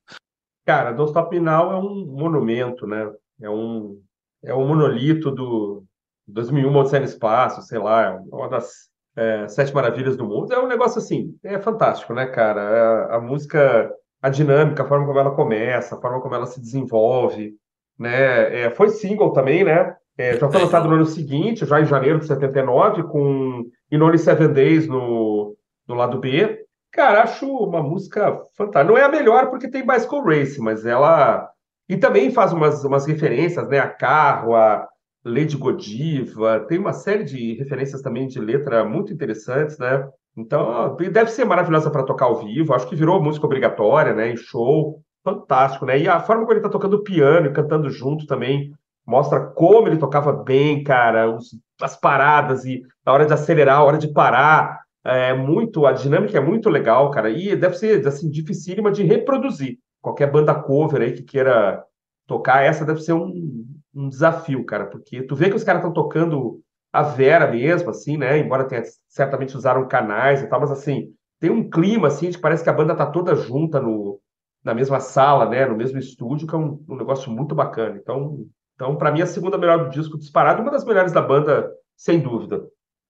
Cara, 0.66 0.92
Don't 0.92 1.12
Stop 1.12 1.40
Now 1.40 1.72
é 1.72 1.76
um 1.76 2.06
monumento, 2.08 2.88
né? 2.88 3.10
É 3.40 3.50
um, 3.50 4.02
é 4.44 4.54
um 4.54 4.68
monolito 4.68 5.30
do 5.30 5.86
2001 6.28 6.76
Odisseia 6.76 7.02
no 7.02 7.06
Espaço, 7.06 7.62
sei 7.62 7.78
lá, 7.78 8.04
é 8.06 8.36
uma 8.36 8.50
das 8.50 8.90
é, 9.16 9.48
Sete 9.48 9.74
Maravilhas 9.74 10.18
do 10.18 10.26
Mundo. 10.26 10.52
É 10.52 10.60
um 10.60 10.68
negócio 10.68 10.98
assim, 10.98 11.38
é 11.44 11.60
fantástico, 11.60 12.14
né, 12.14 12.26
cara? 12.26 12.62
A, 12.62 13.14
é, 13.14 13.16
a, 13.18 13.22
música, 13.22 13.94
a 14.22 14.30
dinâmica, 14.30 14.84
a 14.84 14.88
forma 14.88 15.06
como 15.06 15.20
ela 15.20 15.36
começa, 15.36 15.96
a 15.96 16.02
forma 16.02 16.20
como 16.20 16.34
ela 16.34 16.48
se 16.48 16.60
desenvolve, 16.60 17.56
né? 17.98 18.62
É, 18.62 18.72
foi 18.72 18.90
single 18.90 19.32
também, 19.34 19.64
né? 19.64 19.96
É, 20.18 20.38
já 20.38 20.50
foi 20.50 20.62
lançado 20.62 20.88
no 20.88 20.96
ano 20.96 21.06
seguinte, 21.06 21.66
já 21.66 21.82
em 21.82 21.86
janeiro 21.86 22.20
de 22.20 22.28
79, 22.28 23.04
com 23.04 23.66
In 23.92 24.02
Only 24.02 24.18
Seven 24.18 24.54
Days 24.54 24.88
no, 24.88 25.56
no 25.88 25.96
lado 25.96 26.20
B. 26.20 26.64
Cara, 26.92 27.24
acho 27.24 27.46
uma 27.46 27.84
música 27.84 28.42
fantástica. 28.56 28.84
Não 28.86 28.98
é 28.98 29.04
a 29.04 29.10
melhor 29.10 29.50
porque 29.50 29.70
tem 29.70 29.86
Bicycle 29.86 30.22
Race, 30.22 30.60
mas 30.62 30.86
ela. 30.86 31.50
E 31.90 31.98
também 31.98 32.32
faz 32.32 32.54
umas, 32.54 32.84
umas 32.84 33.06
referências, 33.06 33.68
né? 33.68 33.80
A 33.80 33.90
carro, 33.90 34.56
a, 34.56 34.88
Lady 35.26 35.58
Godiva, 35.58 36.60
tem 36.62 36.78
uma 36.78 36.94
série 36.94 37.24
de 37.24 37.56
referências 37.56 38.02
também 38.04 38.28
de 38.28 38.40
letra 38.40 38.86
muito 38.86 39.12
interessantes, 39.12 39.80
né? 39.80 40.08
Então, 40.38 40.96
deve 40.96 41.32
ser 41.32 41.46
maravilhosa 41.46 41.90
para 41.90 42.04
tocar 42.04 42.26
ao 42.26 42.46
vivo. 42.46 42.74
Acho 42.74 42.88
que 42.88 42.96
virou 42.96 43.22
música 43.22 43.46
obrigatória, 43.46 44.14
né? 44.14 44.30
Em 44.30 44.38
show, 44.38 45.02
fantástico, 45.24 45.86
né? 45.86 45.98
E 46.00 46.08
a 46.08 46.20
forma 46.20 46.44
como 46.44 46.54
ele 46.54 46.60
está 46.60 46.70
tocando 46.70 47.02
piano 47.02 47.48
e 47.48 47.54
cantando 47.54 47.90
junto 47.90 48.28
também 48.28 48.72
mostra 49.06 49.40
como 49.40 49.88
ele 49.88 49.98
tocava 49.98 50.34
bem, 50.34 50.84
cara. 50.84 51.30
Os, 51.30 51.58
as 51.82 51.96
paradas 51.96 52.66
e 52.66 52.82
a 53.06 53.12
hora 53.12 53.26
de 53.26 53.34
acelerar, 53.34 53.78
a 53.78 53.84
hora 53.84 53.98
de 53.98 54.08
parar, 54.08 54.82
é 55.04 55.34
muito 55.34 55.86
a 55.86 55.92
dinâmica 55.92 56.38
é 56.38 56.42
muito 56.42 56.70
legal, 56.70 57.12
cara. 57.12 57.30
E 57.30 57.56
deve 57.56 57.76
ser 57.76 58.06
assim 58.08 58.30
dificílima 58.30 58.92
de 58.92 59.04
reproduzir. 59.04 59.78
Qualquer 60.02 60.32
banda 60.32 60.56
cover 60.56 61.02
aí 61.02 61.14
que 61.14 61.24
queira 61.24 61.84
tocar 62.28 62.64
essa 62.64 62.86
deve 62.86 63.02
ser 63.02 63.14
um, 63.14 63.66
um 63.94 64.10
desafio, 64.10 64.66
cara, 64.66 64.86
porque 64.86 65.22
tu 65.24 65.36
vê 65.36 65.50
que 65.50 65.56
os 65.56 65.64
caras 65.64 65.82
estão 65.82 65.94
tocando 65.94 66.60
a 66.92 67.04
Vera 67.04 67.52
mesmo, 67.52 67.90
assim, 67.90 68.18
né? 68.18 68.38
Embora 68.38 68.68
tenha, 68.68 68.84
certamente 69.08 69.56
usaram 69.56 69.88
canais 69.88 70.42
e 70.42 70.48
tal, 70.48 70.60
mas 70.62 70.72
assim, 70.72 71.14
tem 71.40 71.50
um 71.50 71.70
clima 71.70 72.08
assim 72.08 72.30
de 72.30 72.38
que 72.38 72.42
parece 72.42 72.64
que 72.64 72.70
a 72.70 72.74
banda 72.74 72.96
tá 72.96 73.06
toda 73.06 73.36
junta 73.36 73.80
no, 73.82 74.20
na 74.64 74.74
mesma 74.74 75.00
sala, 75.00 75.48
né? 75.48 75.66
No 75.66 75.76
mesmo 75.76 76.00
estúdio, 76.00 76.48
que 76.48 76.56
é 76.56 76.58
um, 76.58 76.84
um 76.88 76.96
negócio 76.96 77.32
muito 77.32 77.54
bacana. 77.54 77.98
Então, 78.02 78.46
então 78.76 78.96
para 78.96 79.12
mim, 79.12 79.22
a 79.22 79.28
segunda 79.28 79.58
melhor 79.58 79.86
do 79.86 79.90
disco 79.90 80.18
disparado, 80.18 80.62
uma 80.62 80.72
das 80.72 80.86
melhores 80.86 81.12
da 81.12 81.22
banda, 81.22 81.72
sem 81.96 82.20
dúvida. 82.20 82.62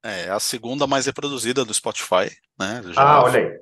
É, 0.04 0.30
a 0.30 0.40
segunda 0.40 0.86
mais 0.86 1.08
reproduzida 1.08 1.66
do 1.66 1.74
Spotify, 1.74 2.30
né? 2.60 2.82
Já 2.92 3.02
ah, 3.02 3.24
olha 3.24 3.40
aí. 3.40 3.60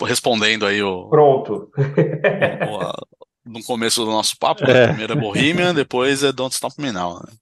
Respondendo 0.00 0.66
aí 0.66 0.82
o. 0.82 1.08
Pronto. 1.08 1.70
o, 1.76 3.50
no 3.50 3.62
começo 3.62 4.04
do 4.04 4.10
nosso 4.10 4.36
papo, 4.38 4.64
né? 4.66 4.84
É. 4.84 4.86
Primeiro 4.88 5.12
é 5.12 5.16
Bohemian, 5.16 5.74
depois 5.74 6.22
é 6.22 6.32
Don't 6.32 6.54
Stop 6.54 6.80
Me 6.80 6.90
Now. 6.90 7.20
Né? 7.20 7.32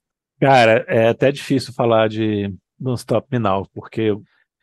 Cara, 0.41 0.83
é 0.87 1.07
até 1.07 1.31
difícil 1.31 1.73
falar 1.73 2.09
de 2.09 2.53
Don't 2.77 2.99
Stop 2.99 3.27
Me 3.31 3.39
Now, 3.39 3.65
porque 3.73 4.13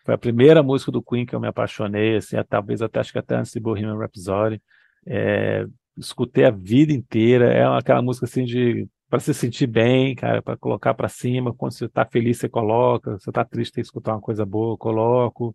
foi 0.04 0.14
a 0.14 0.18
primeira 0.18 0.62
música 0.62 0.92
do 0.92 1.02
Queen 1.02 1.24
que 1.24 1.34
eu 1.34 1.40
me 1.40 1.48
apaixonei, 1.48 2.16
assim, 2.16 2.36
talvez 2.48 2.82
até 2.82 3.00
acho 3.00 3.12
que 3.12 3.18
até 3.18 3.36
antes 3.36 3.52
de 3.52 3.60
Bohemian 3.60 3.96
Rhapsody. 3.96 4.60
É, 5.06 5.64
escutei 5.96 6.44
a 6.44 6.50
vida 6.50 6.92
inteira, 6.92 7.52
é 7.52 7.64
aquela 7.64 8.02
música 8.02 8.26
assim 8.26 8.44
de 8.44 8.86
para 9.10 9.20
se 9.20 9.34
sentir 9.34 9.66
bem, 9.66 10.14
cara, 10.14 10.40
para 10.40 10.56
colocar 10.56 10.94
para 10.94 11.08
cima, 11.08 11.52
quando 11.52 11.72
você 11.72 11.86
está 11.86 12.06
feliz 12.06 12.38
você 12.38 12.48
coloca, 12.48 13.18
você 13.18 13.30
está 13.30 13.44
triste 13.44 13.74
tem 13.74 13.82
que 13.82 13.88
escutar 13.88 14.12
uma 14.14 14.20
coisa 14.20 14.46
boa, 14.46 14.74
eu 14.74 14.78
coloco. 14.78 15.54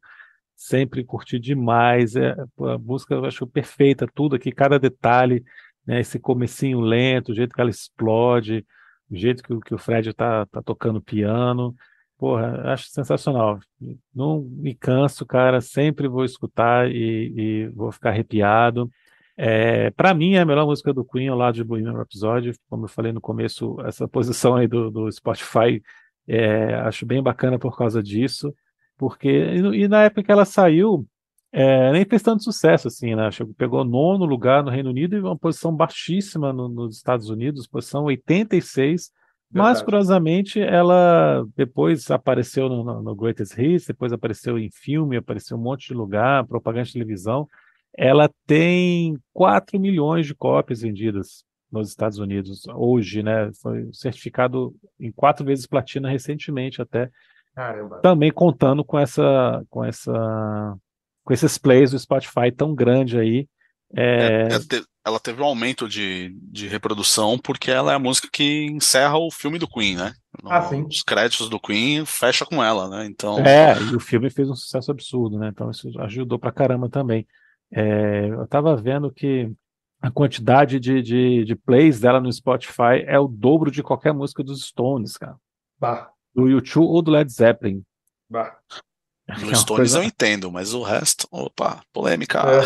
Sempre 0.55 1.03
curti 1.03 1.39
demais, 1.39 2.15
é, 2.15 2.31
a 2.33 2.77
música 2.77 3.15
eu 3.15 3.25
acho 3.25 3.47
perfeita, 3.47 4.07
tudo 4.13 4.35
aqui, 4.35 4.51
cada 4.51 4.77
detalhe 4.79 5.43
né, 5.85 6.01
esse 6.01 6.19
comecinho 6.19 6.79
lento, 6.81 7.31
o 7.31 7.35
jeito 7.35 7.53
que 7.53 7.61
ela 7.61 7.69
explode, 7.69 8.65
o 9.09 9.15
jeito 9.15 9.43
que, 9.43 9.57
que 9.61 9.75
o 9.75 9.77
Fred 9.77 10.13
tá, 10.13 10.45
tá 10.47 10.61
tocando 10.61 11.01
piano. 11.01 11.75
Porra, 12.17 12.71
acho 12.73 12.87
sensacional. 12.89 13.59
Não 14.13 14.41
me 14.41 14.73
canso, 14.73 15.25
cara. 15.25 15.61
Sempre 15.61 16.07
vou 16.07 16.25
escutar 16.25 16.89
e, 16.89 17.33
e 17.35 17.67
vou 17.69 17.91
ficar 17.91 18.09
arrepiado. 18.09 18.89
É, 19.37 19.91
para 19.91 20.13
mim, 20.13 20.33
é 20.33 20.39
a 20.39 20.45
melhor 20.45 20.65
música 20.65 20.93
do 20.93 21.03
Queen 21.03 21.27
ao 21.27 21.37
lado 21.37 21.55
de 21.55 21.63
Bohemian 21.63 21.93
Rhapsody. 21.93 22.53
Como 22.69 22.85
eu 22.85 22.89
falei 22.89 23.11
no 23.11 23.21
começo, 23.21 23.77
essa 23.81 24.07
posição 24.07 24.55
aí 24.55 24.67
do, 24.67 24.89
do 24.89 25.11
Spotify 25.11 25.81
é, 26.27 26.75
acho 26.75 27.05
bem 27.05 27.21
bacana 27.21 27.59
por 27.59 27.77
causa 27.77 28.01
disso. 28.01 28.53
Porque, 28.97 29.27
e, 29.27 29.83
e 29.83 29.87
na 29.87 30.03
época 30.03 30.23
que 30.23 30.31
ela 30.31 30.45
saiu, 30.45 31.05
é, 31.51 31.91
nem 31.91 32.05
fez 32.05 32.21
tanto 32.21 32.43
sucesso 32.43 32.87
assim, 32.87 33.15
né? 33.15 33.31
Chegou, 33.31 33.53
pegou 33.53 33.83
nono 33.85 34.25
lugar 34.25 34.63
no 34.63 34.69
Reino 34.69 34.89
Unido 34.89 35.15
e 35.15 35.21
uma 35.21 35.37
posição 35.37 35.73
baixíssima 35.73 36.51
no, 36.51 36.67
nos 36.67 36.97
Estados 36.97 37.29
Unidos, 37.29 37.67
posição 37.67 38.05
86. 38.05 39.11
Verdade. 39.51 39.69
Mas, 39.69 39.81
curiosamente, 39.81 40.59
ela 40.59 41.45
depois 41.55 42.09
apareceu 42.09 42.67
no, 42.67 42.83
no, 42.83 43.01
no, 43.01 43.15
Greatest 43.15 43.57
Hits, 43.57 43.87
depois 43.87 44.11
apareceu 44.11 44.59
em 44.59 44.69
filme, 44.69 45.15
apareceu 45.17 45.55
um 45.55 45.61
monte 45.61 45.87
de 45.87 45.93
lugar, 45.93 46.45
propaganda 46.45 46.85
de 46.85 46.93
televisão. 46.93 47.47
Ela 47.97 48.29
tem 48.45 49.17
4 49.33 49.79
milhões 49.79 50.25
de 50.27 50.35
cópias 50.35 50.81
vendidas. 50.81 51.43
nos 51.71 51.89
Estados 51.89 52.19
Unidos 52.19 52.61
hoje, 52.73 53.21
né? 53.23 53.51
Foi 53.61 53.89
certificado 53.91 54.73
em 54.99 55.11
quatro 55.11 55.45
vezes 55.45 55.65
platina 55.65 56.09
recentemente 56.09 56.81
até, 56.81 57.09
Caramba. 57.53 57.99
também 58.01 58.31
contando 58.31 58.83
com 58.85 58.97
essa, 58.97 59.63
com 59.69 59.83
essa, 59.83 60.75
com 61.23 61.33
esses 61.33 61.57
plays 61.57 61.91
do 61.91 61.99
Spotify 61.99 62.51
tão 62.55 62.73
grande 62.73 63.17
aí. 63.19 63.47
É, 63.93 64.47
É, 64.47 64.49
ela 65.05 65.19
teve 65.19 65.41
um 65.41 65.45
aumento 65.45 65.87
de, 65.87 66.35
de 66.41 66.67
reprodução 66.67 67.37
porque 67.37 67.69
ela 67.71 67.91
é 67.91 67.95
a 67.95 67.99
música 67.99 68.27
que 68.31 68.65
encerra 68.65 69.17
o 69.17 69.29
filme 69.31 69.59
do 69.59 69.67
Queen, 69.67 69.95
né? 69.95 70.13
No- 70.41 70.51
Ah, 70.51 70.61
sim. 70.61 70.83
Os 70.83 71.01
créditos 71.03 71.49
do 71.49 71.59
Queen 71.59 72.05
fecha 72.05 72.45
com 72.45 72.63
ela, 72.63 72.89
né? 72.89 73.05
Então, 73.05 73.37
É, 73.45 73.77
e 73.91 73.95
o 73.95 73.99
filme 73.99 74.29
fez 74.29 74.49
um 74.49 74.55
sucesso 74.55 74.91
absurdo, 74.91 75.37
né? 75.37 75.49
Então 75.49 75.69
isso 75.69 75.89
ajudou 76.01 76.39
pra 76.39 76.51
caramba 76.51 76.89
também. 76.89 77.27
É, 77.71 78.27
eu 78.29 78.47
tava 78.47 78.75
vendo 78.75 79.11
que 79.11 79.51
a 80.01 80.11
quantidade 80.11 80.79
de, 80.79 81.01
de, 81.01 81.43
de 81.45 81.55
plays 81.55 81.99
dela 81.99 82.19
no 82.21 82.31
Spotify 82.31 83.03
é 83.05 83.19
o 83.19 83.27
dobro 83.27 83.71
de 83.71 83.81
qualquer 83.83 84.13
música 84.13 84.43
dos 84.43 84.65
Stones, 84.67 85.17
cara. 85.17 85.35
Bah, 85.79 86.09
Do 86.33 86.43
U2 86.43 86.77
ou 86.81 87.01
do 87.01 87.11
Led 87.11 87.31
Zeppelin. 87.31 87.81
bah. 88.29 88.57
É 89.27 89.33
no 89.39 89.47
uma 89.47 89.55
Stones 89.55 89.77
coisa- 89.79 89.97
eu 89.99 90.03
entendo, 90.03 90.51
mas 90.51 90.71
o 90.75 90.83
resto, 90.83 91.27
opa, 91.31 91.81
polêmica. 91.91 92.41
É. 92.41 92.61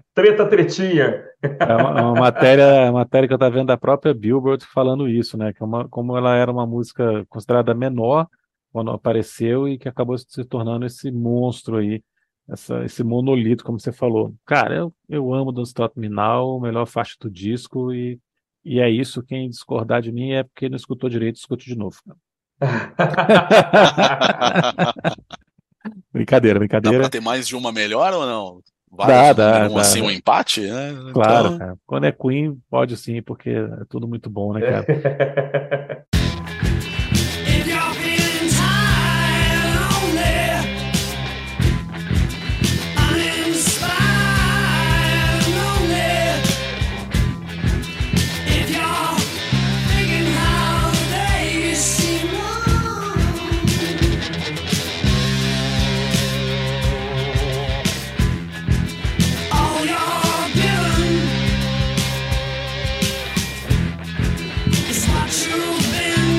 Treta, 0.14 0.46
tretinha. 0.46 1.24
É 1.42 1.74
uma, 1.76 1.98
é 1.98 2.02
uma 2.02 2.14
matéria, 2.20 2.84
uma 2.84 2.92
matéria 3.00 3.28
que 3.28 3.34
eu 3.34 3.36
estava 3.36 3.54
vendo 3.54 3.66
da 3.66 3.76
própria 3.76 4.14
Billboard 4.14 4.64
falando 4.64 5.06
isso, 5.08 5.36
né? 5.36 5.52
Que 5.52 5.62
é 5.62 5.66
uma, 5.66 5.86
como 5.88 6.16
ela 6.16 6.34
era 6.34 6.50
uma 6.50 6.66
música 6.66 7.24
considerada 7.28 7.74
menor 7.74 8.26
quando 8.72 8.90
apareceu 8.90 9.68
e 9.68 9.78
que 9.78 9.88
acabou 9.90 10.16
se 10.16 10.44
tornando 10.44 10.86
esse 10.86 11.10
monstro 11.10 11.76
aí, 11.76 12.02
essa, 12.48 12.84
esse 12.84 13.02
monolito, 13.04 13.64
como 13.64 13.78
você 13.80 13.92
falou. 13.92 14.34
Cara, 14.44 14.74
eu, 14.74 14.92
eu 15.08 15.32
amo 15.34 15.52
Don't 15.52 15.68
Stop 15.68 15.98
Me 15.98 16.08
Now, 16.08 16.60
melhor 16.60 16.86
faixa 16.86 17.14
do 17.20 17.30
disco, 17.30 17.92
e, 17.92 18.18
e 18.64 18.80
é 18.80 18.88
isso. 18.90 19.22
Quem 19.22 19.48
discordar 19.48 20.00
de 20.02 20.12
mim 20.12 20.32
é 20.32 20.42
porque 20.44 20.68
não 20.68 20.76
escutou 20.76 21.08
direito, 21.10 21.36
escute 21.36 21.66
de 21.66 21.76
novo. 21.76 21.96
Brincadeira, 26.12 26.54
Dá 26.54 26.58
brincadeira. 26.60 26.98
pra 27.00 27.08
ter 27.10 27.20
mais 27.20 27.46
de 27.46 27.54
uma 27.54 27.70
melhor 27.70 28.12
ou 28.12 28.26
não? 28.26 28.60
Dá, 28.90 29.06
Várias, 29.06 29.36
dá, 29.36 29.60
mesmo 29.60 29.74
dá, 29.74 29.80
assim, 29.82 30.00
dá. 30.00 30.06
um 30.06 30.10
empate, 30.10 30.60
né? 30.62 30.94
Claro, 31.12 31.46
Então, 31.48 31.58
cara. 31.58 31.76
Quando 31.86 32.04
é 32.04 32.12
Queen, 32.12 32.58
pode 32.70 32.96
sim, 32.96 33.20
porque 33.22 33.50
é 33.50 33.84
tudo 33.88 34.08
muito 34.08 34.30
bom, 34.30 34.52
né, 34.54 34.60
cara? 34.62 34.86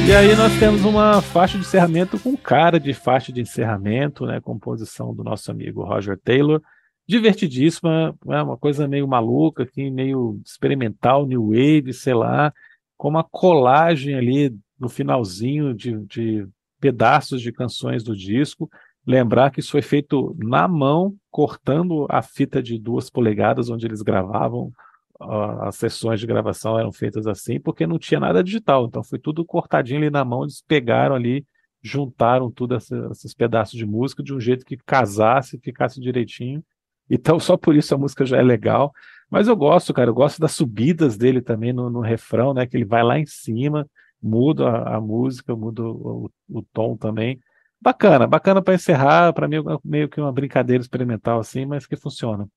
E 0.08 0.16
aí 0.16 0.34
nós 0.38 0.58
temos 0.58 0.86
uma 0.86 1.22
faixa 1.22 1.58
de 1.58 1.66
encerramento 1.66 2.18
com 2.18 2.38
cara 2.38 2.80
de 2.80 2.94
faixa 2.94 3.30
de 3.30 3.42
encerramento, 3.42 4.26
né? 4.26 4.40
Composição 4.40 5.14
do 5.14 5.22
nosso 5.22 5.52
amigo 5.52 5.84
Roger 5.84 6.18
Taylor. 6.18 6.62
Divertidíssima, 7.06 8.16
é 8.30 8.42
uma 8.42 8.56
coisa 8.56 8.88
meio 8.88 9.06
maluca, 9.06 9.64
aqui, 9.64 9.92
meio 9.92 10.40
experimental, 10.46 11.26
new 11.26 11.48
wave, 11.50 11.92
sei 11.92 12.14
lá, 12.14 12.54
com 12.96 13.10
uma 13.10 13.22
colagem 13.22 14.16
ali 14.16 14.56
no 14.80 14.88
finalzinho 14.88 15.74
de, 15.74 15.98
de 16.06 16.48
pedaços 16.80 17.42
de 17.42 17.52
canções 17.52 18.02
do 18.02 18.16
disco. 18.16 18.70
Lembrar 19.06 19.52
que 19.52 19.60
isso 19.60 19.72
foi 19.72 19.82
feito 19.82 20.34
na 20.40 20.70
mão, 20.70 21.16
cortando 21.30 22.08
a 22.10 22.22
fita 22.22 22.64
de 22.64 22.80
duas 22.80 23.10
polegadas 23.10 23.70
onde 23.70 23.86
eles 23.86 24.02
gravavam 24.02 24.72
as 25.20 25.76
sessões 25.76 26.20
de 26.20 26.28
gravação 26.28 26.80
eram 26.80 26.92
feitas 26.92 27.26
assim, 27.28 27.60
porque 27.60 27.88
não 27.88 27.98
tinha 28.00 28.20
nada 28.20 28.44
digital, 28.44 28.86
então 28.86 29.04
foi 29.04 29.20
tudo 29.20 29.46
cortadinho 29.46 30.00
ali 30.00 30.10
na 30.10 30.24
mão, 30.24 30.44
eles 30.44 30.62
pegaram 30.68 31.16
ali, 31.16 31.46
juntaram 31.82 32.52
tudo 32.52 32.76
essa- 32.76 33.10
esses 33.12 33.34
pedaços 33.34 33.78
de 33.78 33.86
música 33.86 34.22
de 34.24 34.34
um 34.34 34.40
jeito 34.40 34.66
que 34.66 34.78
casasse, 34.78 35.60
ficasse 35.60 36.00
direitinho. 36.02 36.64
Então, 37.10 37.40
só 37.40 37.58
por 37.58 37.76
isso 37.76 37.94
a 37.96 37.98
música 37.98 38.26
já 38.26 38.38
é 38.38 38.42
legal. 38.44 38.92
Mas 39.30 39.48
eu 39.48 39.56
gosto, 39.56 39.94
cara, 39.94 40.10
eu 40.10 40.14
gosto 40.14 40.40
das 40.40 40.54
subidas 40.54 41.18
dele 41.18 41.42
também 41.42 41.74
no, 41.74 41.90
no 41.90 42.00
refrão, 42.02 42.54
né? 42.54 42.66
Que 42.66 42.78
ele 42.78 42.86
vai 42.86 43.04
lá 43.04 43.20
em 43.20 43.26
cima, 43.26 43.86
muda 44.22 44.68
a, 44.70 44.96
a 44.98 45.02
música, 45.02 45.56
muda 45.56 45.84
o, 45.84 46.26
o, 46.50 46.60
o 46.60 46.64
tom 46.74 46.96
também. 46.98 47.40
Bacana, 47.80 48.26
bacana 48.28 48.62
para 48.62 48.74
encerrar, 48.74 49.34
para 49.34 49.48
mim 49.48 49.58
é 49.58 49.62
meio 49.84 50.10
que 50.10 50.20
uma 50.20 50.32
brincadeira 50.32 50.82
experimental 50.82 51.40
assim, 51.40 51.66
mas 51.66 51.86
que 51.86 51.96
funciona. 51.96 52.48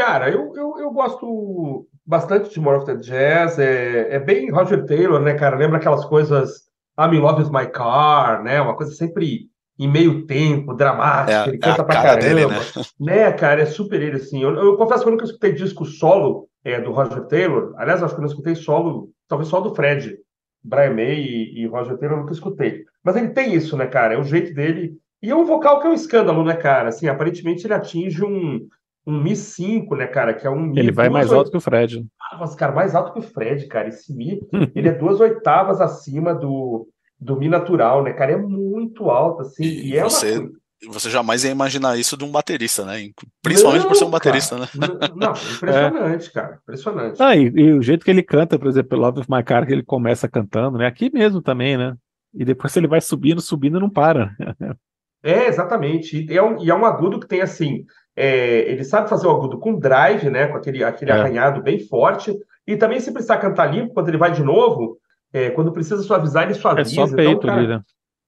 Cara, 0.00 0.30
eu, 0.30 0.50
eu, 0.56 0.78
eu 0.78 0.90
gosto 0.92 1.86
bastante 2.06 2.48
de 2.48 2.58
More 2.58 2.78
of 2.78 2.86
the 2.86 2.94
Jazz. 2.94 3.58
É, 3.58 4.14
é 4.14 4.18
bem 4.18 4.50
Roger 4.50 4.86
Taylor, 4.86 5.20
né, 5.20 5.34
cara? 5.34 5.58
Lembra 5.58 5.76
aquelas 5.76 6.06
coisas 6.06 6.70
I'm 6.98 7.14
in 7.14 7.20
love 7.20 7.42
with 7.42 7.50
my 7.52 7.66
car, 7.66 8.42
né? 8.42 8.62
Uma 8.62 8.74
coisa 8.74 8.94
sempre 8.94 9.50
em 9.78 9.86
meio 9.86 10.24
tempo, 10.24 10.72
dramática. 10.72 11.44
É, 11.44 11.48
ele 11.48 11.56
é 11.56 11.60
canta 11.60 11.84
pra 11.84 12.02
cara 12.02 12.16
dele, 12.18 12.46
caramba. 12.46 12.64
Né, 12.98 13.30
cara? 13.32 13.60
É 13.60 13.66
super 13.66 14.00
ele, 14.00 14.16
assim. 14.16 14.42
Eu, 14.42 14.54
eu 14.54 14.76
confesso 14.78 15.02
que 15.02 15.08
eu 15.08 15.12
nunca 15.12 15.26
escutei 15.26 15.52
disco 15.52 15.84
solo 15.84 16.48
é, 16.64 16.80
do 16.80 16.92
Roger 16.92 17.26
Taylor. 17.26 17.74
Aliás, 17.76 18.02
acho 18.02 18.14
que 18.14 18.20
eu 18.20 18.24
não 18.24 18.30
escutei 18.30 18.54
solo, 18.54 19.10
talvez 19.28 19.50
só 19.50 19.60
do 19.60 19.74
Fred. 19.74 20.16
Brian 20.64 20.94
May 20.94 21.20
e, 21.20 21.60
e 21.60 21.66
Roger 21.66 21.98
Taylor 21.98 22.16
eu 22.16 22.20
nunca 22.22 22.32
escutei. 22.32 22.84
Mas 23.04 23.16
ele 23.16 23.28
tem 23.28 23.52
isso, 23.52 23.76
né, 23.76 23.86
cara? 23.86 24.14
É 24.14 24.18
o 24.18 24.24
jeito 24.24 24.54
dele. 24.54 24.94
E 25.22 25.28
é 25.28 25.36
um 25.36 25.44
vocal 25.44 25.78
que 25.78 25.86
é 25.86 25.90
um 25.90 25.94
escândalo, 25.94 26.42
né, 26.42 26.56
cara? 26.56 26.88
Assim, 26.88 27.06
aparentemente 27.06 27.66
ele 27.66 27.74
atinge 27.74 28.24
um, 28.24 28.66
um 29.06 29.20
Mi 29.22 29.34
5, 29.34 29.96
né, 29.96 30.06
cara? 30.06 30.34
Que 30.34 30.46
é 30.46 30.50
um 30.50 30.60
Mi 30.60 30.78
Ele 30.78 30.92
vai 30.92 31.08
mais 31.08 31.32
alto 31.32 31.50
que 31.50 31.56
o 31.56 31.60
Fred. 31.60 32.06
oitavas, 32.30 32.54
cara, 32.54 32.72
mais 32.72 32.94
alto 32.94 33.12
que 33.12 33.18
o 33.18 33.22
Fred, 33.22 33.66
cara. 33.66 33.88
Esse 33.88 34.14
Mi, 34.14 34.40
ele 34.74 34.88
é 34.88 34.92
duas 34.92 35.20
oitavas 35.20 35.80
acima 35.80 36.34
do, 36.34 36.86
do 37.18 37.36
Mi 37.36 37.48
natural, 37.48 38.02
né, 38.02 38.12
cara? 38.12 38.32
É 38.32 38.36
muito 38.36 39.10
alto, 39.10 39.42
assim. 39.42 39.64
E 39.64 39.90
E, 39.92 39.96
é 39.96 40.02
uma 40.02 40.10
você- 40.10 40.36
coisa- 40.38 40.60
Você 40.88 41.10
jamais 41.10 41.44
ia 41.44 41.50
imaginar 41.50 41.98
isso 41.98 42.16
de 42.16 42.24
um 42.24 42.30
baterista, 42.30 42.86
né? 42.86 43.10
Principalmente 43.42 43.86
por 43.86 43.94
ser 43.94 44.04
um 44.04 44.06
Não, 44.06 44.12
baterista, 44.12 44.56
cara. 44.56 44.70
né? 44.74 45.08
Não, 45.14 45.32
impressionante, 45.32 46.32
cara. 46.32 46.58
Impressionante. 46.62 47.22
Ah, 47.22 47.36
e, 47.36 47.52
e 47.54 47.72
o 47.74 47.82
jeito 47.82 48.02
que 48.04 48.10
ele 48.10 48.22
canta, 48.22 48.58
por 48.58 48.66
exemplo, 48.68 48.98
Love 48.98 49.20
of 49.20 49.30
My 49.30 49.42
Car, 49.44 49.66
que 49.66 49.72
ele 49.74 49.82
começa 49.82 50.26
cantando, 50.28 50.78
né? 50.78 50.86
Aqui 50.86 51.10
mesmo 51.12 51.42
também, 51.42 51.76
né? 51.76 51.94
E 52.32 52.44
depois 52.46 52.74
ele 52.76 52.86
vai 52.86 53.00
subindo, 53.00 53.40
subindo 53.42 53.76
e 53.76 53.80
não 53.80 53.90
para. 53.90 54.34
É, 55.22 55.46
exatamente. 55.48 56.26
E 56.30 56.36
é 56.36 56.42
um, 56.42 56.62
e 56.62 56.70
é 56.70 56.74
um 56.74 56.84
agudo 56.86 57.18
que 57.20 57.26
tem 57.28 57.40
assim. 57.42 57.84
é, 58.16 58.70
ele 58.70 58.84
sabe 58.84 59.08
fazer 59.08 59.26
o 59.26 59.30
agudo 59.30 59.58
com 59.58 59.78
drive, 59.78 60.28
né? 60.28 60.46
Com 60.48 60.56
aquele, 60.56 60.82
aquele 60.84 61.10
É. 61.10 61.14
arranhado 61.14 61.62
bem 61.62 61.78
forte. 61.78 62.36
E 62.66 62.76
também, 62.76 63.00
se 63.00 63.12
precisar 63.12 63.38
cantar 63.38 63.66
limpo, 63.72 63.94
quando 63.94 64.08
ele 64.08 64.18
vai 64.18 64.30
de 64.32 64.42
novo, 64.42 64.98
é, 65.32 65.48
quando 65.50 65.72
precisa 65.72 66.02
suavizar, 66.02 66.42
ele 66.42 66.52
É 66.52 66.54
suaviza. 66.54 66.90
só 66.94 67.04
Então, 67.04 67.16
peito 67.16 67.46
cara- 67.46 67.58
ali, 67.58 67.68
né? 67.68 67.80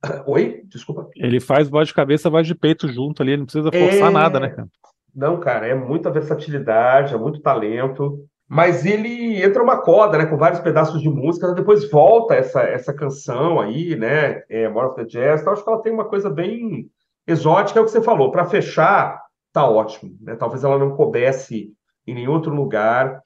Oi? 0.27 0.63
Desculpa. 0.67 1.09
Ele 1.17 1.41
faz 1.41 1.69
voz 1.69 1.89
de 1.89 1.95
cabeça, 1.95 2.31
voz 2.31 2.47
de 2.47 2.55
peito 2.55 2.89
junto 2.89 3.23
ali, 3.23 3.37
não 3.37 3.45
precisa 3.45 3.71
forçar 3.71 4.09
É. 4.09 4.15
nada, 4.15 4.41
né, 4.41 4.49
cara? 4.51 4.69
Não, 5.15 5.39
cara, 5.39 5.67
é 5.67 5.75
muita 5.75 6.11
versatilidade, 6.11 7.13
é 7.13 7.19
muito 7.19 7.41
talento. 7.43 8.25
Mas 8.55 8.85
ele 8.85 9.43
entra 9.43 9.63
uma 9.63 9.81
coda, 9.81 10.19
né, 10.19 10.27
com 10.27 10.37
vários 10.37 10.61
pedaços 10.61 11.01
de 11.01 11.09
música, 11.09 11.55
depois 11.55 11.91
volta 11.91 12.35
essa, 12.35 12.61
essa 12.61 12.93
canção 12.93 13.59
aí, 13.59 13.97
né, 13.97 14.43
é, 14.47 14.69
More 14.69 14.89
of 14.89 14.97
the 14.97 15.07
Jazz. 15.07 15.41
Então, 15.41 15.55
acho 15.55 15.65
que 15.65 15.71
ela 15.71 15.81
tem 15.81 15.91
uma 15.91 16.05
coisa 16.05 16.29
bem 16.29 16.91
exótica, 17.27 17.79
é 17.79 17.83
o 17.83 17.87
que 17.87 17.91
você 17.91 18.03
falou. 18.03 18.31
Para 18.31 18.45
fechar, 18.45 19.23
tá 19.55 19.67
ótimo, 19.67 20.19
né? 20.21 20.37
Talvez 20.37 20.65
ela 20.65 20.79
não 20.79 20.95
coubesse 20.95 21.73
em 22.07 22.15
nenhum 22.15 22.33
outro 22.33 22.55
lugar, 22.55 23.23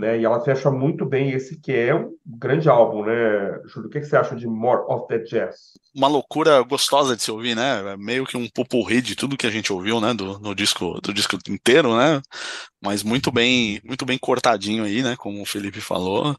né? 0.00 0.18
E 0.18 0.24
ela 0.24 0.42
fecha 0.42 0.70
muito 0.70 1.04
bem 1.04 1.30
esse 1.30 1.60
que 1.60 1.72
é 1.72 1.94
um 1.94 2.12
grande 2.24 2.68
álbum, 2.68 3.04
né, 3.04 3.60
Júlio? 3.66 3.88
O 3.88 3.90
que 3.90 4.02
você 4.02 4.16
acha 4.16 4.34
de 4.34 4.46
More 4.46 4.82
of 4.88 5.06
the 5.06 5.18
Jazz? 5.18 5.78
Uma 5.94 6.08
loucura 6.08 6.60
gostosa 6.62 7.14
de 7.14 7.22
se 7.22 7.30
ouvir, 7.30 7.54
né? 7.54 7.92
É 7.92 7.96
Meio 7.96 8.24
que 8.24 8.36
um 8.36 8.48
popurrí 8.48 9.02
de 9.02 9.14
tudo 9.14 9.36
que 9.36 9.46
a 9.46 9.50
gente 9.50 9.72
ouviu, 9.72 10.00
né? 10.00 10.14
Do, 10.14 10.38
no 10.40 10.54
disco, 10.54 11.00
do 11.00 11.12
disco 11.12 11.38
inteiro, 11.48 11.96
né? 11.96 12.20
Mas 12.82 13.02
muito 13.02 13.30
bem, 13.30 13.80
muito 13.84 14.04
bem 14.06 14.18
cortadinho 14.18 14.84
aí, 14.84 15.02
né? 15.02 15.14
Como 15.16 15.40
o 15.40 15.46
Felipe 15.46 15.80
falou. 15.80 16.34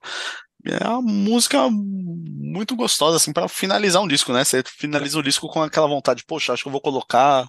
É 0.66 0.88
uma 0.88 1.02
música 1.02 1.68
muito 1.72 2.76
gostosa, 2.76 3.18
assim, 3.18 3.34
para 3.34 3.48
finalizar 3.48 4.02
um 4.02 4.08
disco, 4.08 4.32
né? 4.32 4.44
Você 4.44 4.62
finaliza 4.66 5.18
o 5.18 5.24
disco 5.24 5.48
com 5.48 5.62
aquela 5.64 5.88
vontade, 5.88 6.24
poxa, 6.28 6.54
acho 6.54 6.64
que 6.64 6.68
eu 6.70 6.72
vou 6.72 6.82
colocar 6.82 7.48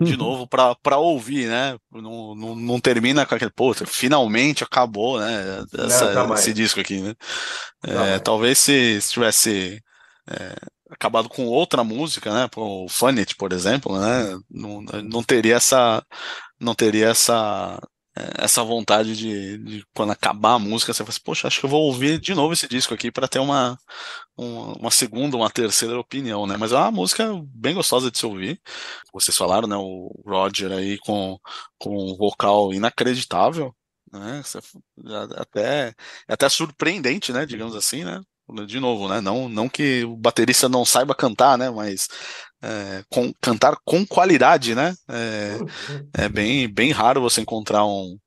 de 0.00 0.16
novo 0.16 0.46
pra, 0.48 0.74
pra 0.76 0.96
ouvir, 0.98 1.48
né? 1.48 1.76
Não, 1.92 2.34
não, 2.34 2.54
não 2.54 2.80
termina 2.80 3.26
com 3.26 3.34
aquele, 3.34 3.50
pô, 3.50 3.74
finalmente 3.74 4.64
acabou, 4.64 5.18
né? 5.20 5.64
Essa- 5.78 6.12
jamais. 6.12 6.40
esse 6.40 6.54
disco 6.54 6.80
aqui, 6.80 7.00
né? 7.00 7.14
É, 7.84 7.92
Jamais. 7.92 8.20
talvez 8.22 8.58
se, 8.58 9.00
se 9.00 9.12
tivesse 9.12 9.82
é, 10.28 10.54
acabado 10.90 11.28
com 11.28 11.46
outra 11.46 11.84
música, 11.84 12.32
né? 12.32 12.48
O 12.56 12.88
Funny 12.88 13.24
por 13.38 13.52
exemplo, 13.52 13.98
né? 13.98 14.38
Não, 14.50 14.80
não 15.04 15.22
teria 15.22 15.56
essa, 15.56 16.02
não 16.58 16.74
teria 16.74 17.08
essa, 17.08 17.80
é, 17.80 17.89
essa 18.14 18.62
vontade 18.64 19.16
de, 19.16 19.58
de 19.58 19.84
quando 19.94 20.10
acabar 20.12 20.54
a 20.54 20.58
música, 20.58 20.92
você 20.92 20.98
fala 20.98 21.10
assim, 21.10 21.20
poxa, 21.24 21.46
acho 21.46 21.60
que 21.60 21.66
eu 21.66 21.70
vou 21.70 21.82
ouvir 21.82 22.18
de 22.18 22.34
novo 22.34 22.52
esse 22.52 22.68
disco 22.68 22.92
aqui 22.92 23.10
para 23.10 23.28
ter 23.28 23.38
uma, 23.38 23.78
uma, 24.36 24.72
uma 24.78 24.90
segunda, 24.90 25.36
uma 25.36 25.50
terceira 25.50 25.98
opinião, 25.98 26.46
né? 26.46 26.56
Mas 26.56 26.72
é 26.72 26.76
uma 26.76 26.90
música 26.90 27.30
bem 27.54 27.74
gostosa 27.74 28.10
de 28.10 28.18
se 28.18 28.26
ouvir. 28.26 28.60
Vocês 29.12 29.36
falaram, 29.36 29.68
né? 29.68 29.76
O 29.76 30.10
Roger 30.26 30.72
aí 30.72 30.98
com, 30.98 31.38
com 31.78 32.12
um 32.12 32.16
vocal 32.16 32.72
inacreditável, 32.74 33.74
né? 34.12 34.42
Até, 35.36 35.94
é 36.28 36.32
até 36.34 36.48
surpreendente, 36.48 37.32
né? 37.32 37.46
Digamos 37.46 37.76
assim, 37.76 38.04
né? 38.04 38.20
De 38.66 38.80
novo, 38.80 39.08
né? 39.08 39.20
Não, 39.20 39.48
não 39.48 39.68
que 39.68 40.04
o 40.04 40.16
baterista 40.16 40.68
não 40.68 40.84
saiba 40.84 41.14
cantar, 41.14 41.56
né? 41.56 41.70
Mas 41.70 42.08
é, 42.62 43.02
com- 43.08 43.32
cantar 43.40 43.76
com 43.84 44.06
qualidade, 44.06 44.74
né? 44.74 44.94
É, 45.08 46.24
é 46.24 46.28
bem, 46.28 46.68
bem 46.68 46.90
raro 46.92 47.20
você 47.20 47.40
encontrar 47.40 47.84
um, 47.86 48.18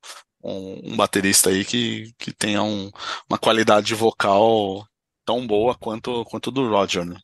um, 0.43 0.91
um 0.93 0.95
baterista 0.97 1.49
aí 1.49 1.63
que, 1.63 2.11
que 2.17 2.31
tenha 2.33 2.61
um- 2.63 2.89
uma 3.29 3.37
qualidade 3.37 3.93
vocal 3.95 4.85
tão 5.25 5.45
boa 5.45 5.75
quanto, 5.75 6.23
quanto 6.25 6.51
do 6.51 6.67
Roger, 6.69 7.05
né? 7.05 7.17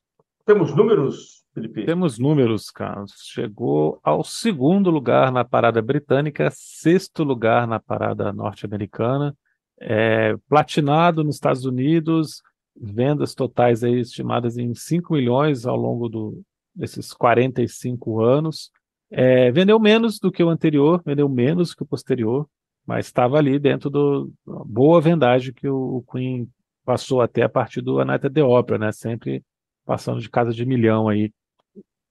Temos 0.46 0.76
números, 0.76 1.44
Felipe? 1.54 1.86
Temos 1.86 2.18
números, 2.18 2.72
Carlos. 2.72 3.14
Chegou 3.34 4.00
ao 4.04 4.24
segundo 4.24 4.90
lugar 4.90 5.32
na 5.32 5.44
parada 5.44 5.82
britânica, 5.82 6.50
sexto 6.52 7.24
lugar 7.24 7.68
na 7.68 7.80
parada 7.80 8.32
norte-americana, 8.32 9.36
é, 9.82 10.36
platinado 10.48 11.24
nos 11.24 11.36
Estados 11.36 11.66
Unidos, 11.66 12.42
vendas 12.76 13.36
totais 13.36 13.84
aí 13.84 14.00
estimadas 14.00 14.58
em 14.58 14.74
5 14.74 15.14
milhões 15.14 15.66
ao 15.66 15.76
longo 15.76 16.08
do, 16.08 16.42
desses 16.80 17.14
45 17.14 18.22
anos. 18.22 18.72
É, 19.12 19.52
vendeu 19.52 19.80
menos 19.80 20.20
do 20.20 20.32
que 20.32 20.44
o 20.44 20.50
anterior, 20.50 21.02
vendeu 21.06 21.28
menos 21.28 21.74
que 21.76 21.84
o 21.84 21.86
posterior, 21.86 22.48
mas 22.86 23.08
estava 23.08 23.38
ali 23.38 23.60
dentro 23.60 23.90
do 23.90 24.32
boa 24.46 25.02
vendagem 25.02 25.54
que 25.54 25.68
o, 25.68 26.04
Queen 26.12 26.50
passou 26.86 27.22
até 27.22 27.44
a 27.44 27.50
partir 27.50 27.82
do 27.82 28.00
A 28.00 28.06
Night 28.06 28.26
at 28.28 28.34
the 28.34 28.44
Opera, 28.44 28.78
né? 28.80 28.92
Sempre 28.92 29.44
passando 29.86 30.22
de 30.22 30.30
casa 30.30 30.52
de 30.52 30.66
milhão 30.66 31.10
aí 31.10 31.32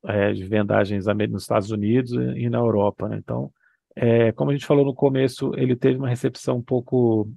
é, 0.05 0.33
de 0.33 0.45
vendagens 0.45 1.07
nos 1.07 1.43
Estados 1.43 1.71
Unidos 1.71 2.13
e 2.13 2.49
na 2.49 2.59
Europa, 2.59 3.09
né? 3.09 3.17
Então, 3.19 3.51
é, 3.97 4.31
como 4.33 4.51
a 4.51 4.55
gente 4.55 4.67
falou 4.67 4.85
no 4.85 4.95
começo, 4.95 5.53
ele 5.57 5.75
teve 5.75 5.99
uma 5.99 6.09
recepção 6.09 6.59
um 6.59 6.63
pouco 6.63 7.29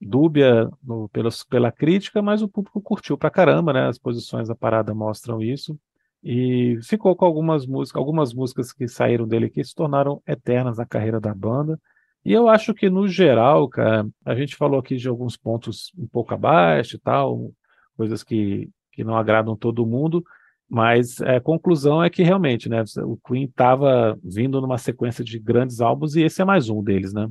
dúbia 0.00 0.68
no- 0.82 1.08
pelos- 1.10 1.44
pela 1.44 1.72
crítica, 1.72 2.22
mas 2.22 2.42
o 2.42 2.48
público 2.48 2.80
curtiu 2.80 3.18
pra 3.18 3.30
caramba, 3.30 3.72
né? 3.72 3.86
As 3.88 3.98
posições 3.98 4.48
da 4.48 4.54
parada 4.54 4.94
mostram 4.94 5.42
isso. 5.42 5.78
E 6.28 6.80
ficou 6.82 7.14
com 7.14 7.24
algumas 7.24 7.64
músicas, 7.68 8.00
algumas 8.00 8.34
músicas 8.34 8.72
que 8.72 8.88
saíram 8.88 9.28
dele 9.28 9.48
que 9.48 9.62
se 9.62 9.72
tornaram 9.72 10.20
eternas 10.26 10.78
na 10.78 10.84
carreira 10.84 11.20
da 11.20 11.32
banda. 11.32 11.78
E 12.24 12.32
eu 12.32 12.48
acho 12.48 12.74
que, 12.74 12.90
no 12.90 13.06
geral, 13.06 13.68
cara, 13.68 14.04
a 14.24 14.34
gente 14.34 14.56
falou 14.56 14.80
aqui 14.80 14.96
de 14.96 15.08
alguns 15.08 15.36
pontos 15.36 15.92
um 15.96 16.08
pouco 16.08 16.34
abaixo 16.34 16.96
e 16.96 16.98
tal, 16.98 17.52
coisas 17.96 18.24
que, 18.24 18.68
que 18.90 19.04
não 19.04 19.16
agradam 19.16 19.56
todo 19.56 19.86
mundo, 19.86 20.24
mas 20.68 21.20
é, 21.20 21.36
a 21.36 21.40
conclusão 21.40 22.02
é 22.02 22.10
que 22.10 22.24
realmente, 22.24 22.68
né, 22.68 22.82
o 23.04 23.16
Queen 23.24 23.44
estava 23.44 24.18
vindo 24.20 24.60
numa 24.60 24.78
sequência 24.78 25.22
de 25.22 25.38
grandes 25.38 25.80
álbuns 25.80 26.16
e 26.16 26.24
esse 26.24 26.42
é 26.42 26.44
mais 26.44 26.68
um 26.68 26.82
deles, 26.82 27.12
né? 27.12 27.28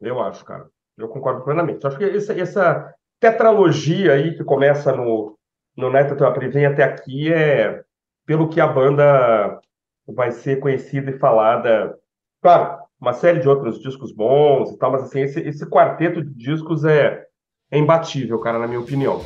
Eu 0.00 0.22
acho, 0.22 0.44
cara. 0.44 0.68
Eu 0.96 1.08
concordo 1.08 1.42
plenamente. 1.42 1.84
Acho 1.84 1.98
que 1.98 2.04
essa, 2.04 2.32
essa 2.32 2.94
tetralogia 3.18 4.12
aí 4.12 4.36
que 4.36 4.44
começa 4.44 4.94
no, 4.94 5.36
no 5.76 5.90
Night 5.90 6.12
at 6.12 6.18
the 6.18 6.24
Opera 6.24 6.46
e 6.46 6.50
vem 6.50 6.64
até 6.64 6.84
aqui 6.84 7.32
é 7.32 7.82
pelo 8.26 8.48
que 8.48 8.60
a 8.60 8.66
banda 8.66 9.60
vai 10.06 10.32
ser 10.32 10.60
conhecida 10.60 11.10
e 11.10 11.18
falada. 11.18 11.96
Claro, 12.42 12.78
uma 13.00 13.12
série 13.12 13.40
de 13.40 13.48
outros 13.48 13.80
discos 13.80 14.12
bons 14.12 14.72
e 14.72 14.78
tal, 14.78 14.92
mas 14.92 15.04
assim, 15.04 15.20
esse, 15.20 15.40
esse 15.40 15.64
quarteto 15.66 16.22
de 16.22 16.34
discos 16.34 16.84
é, 16.84 17.24
é 17.70 17.78
imbatível, 17.78 18.38
cara, 18.40 18.58
na 18.58 18.66
minha 18.66 18.80
opinião. 18.80 19.20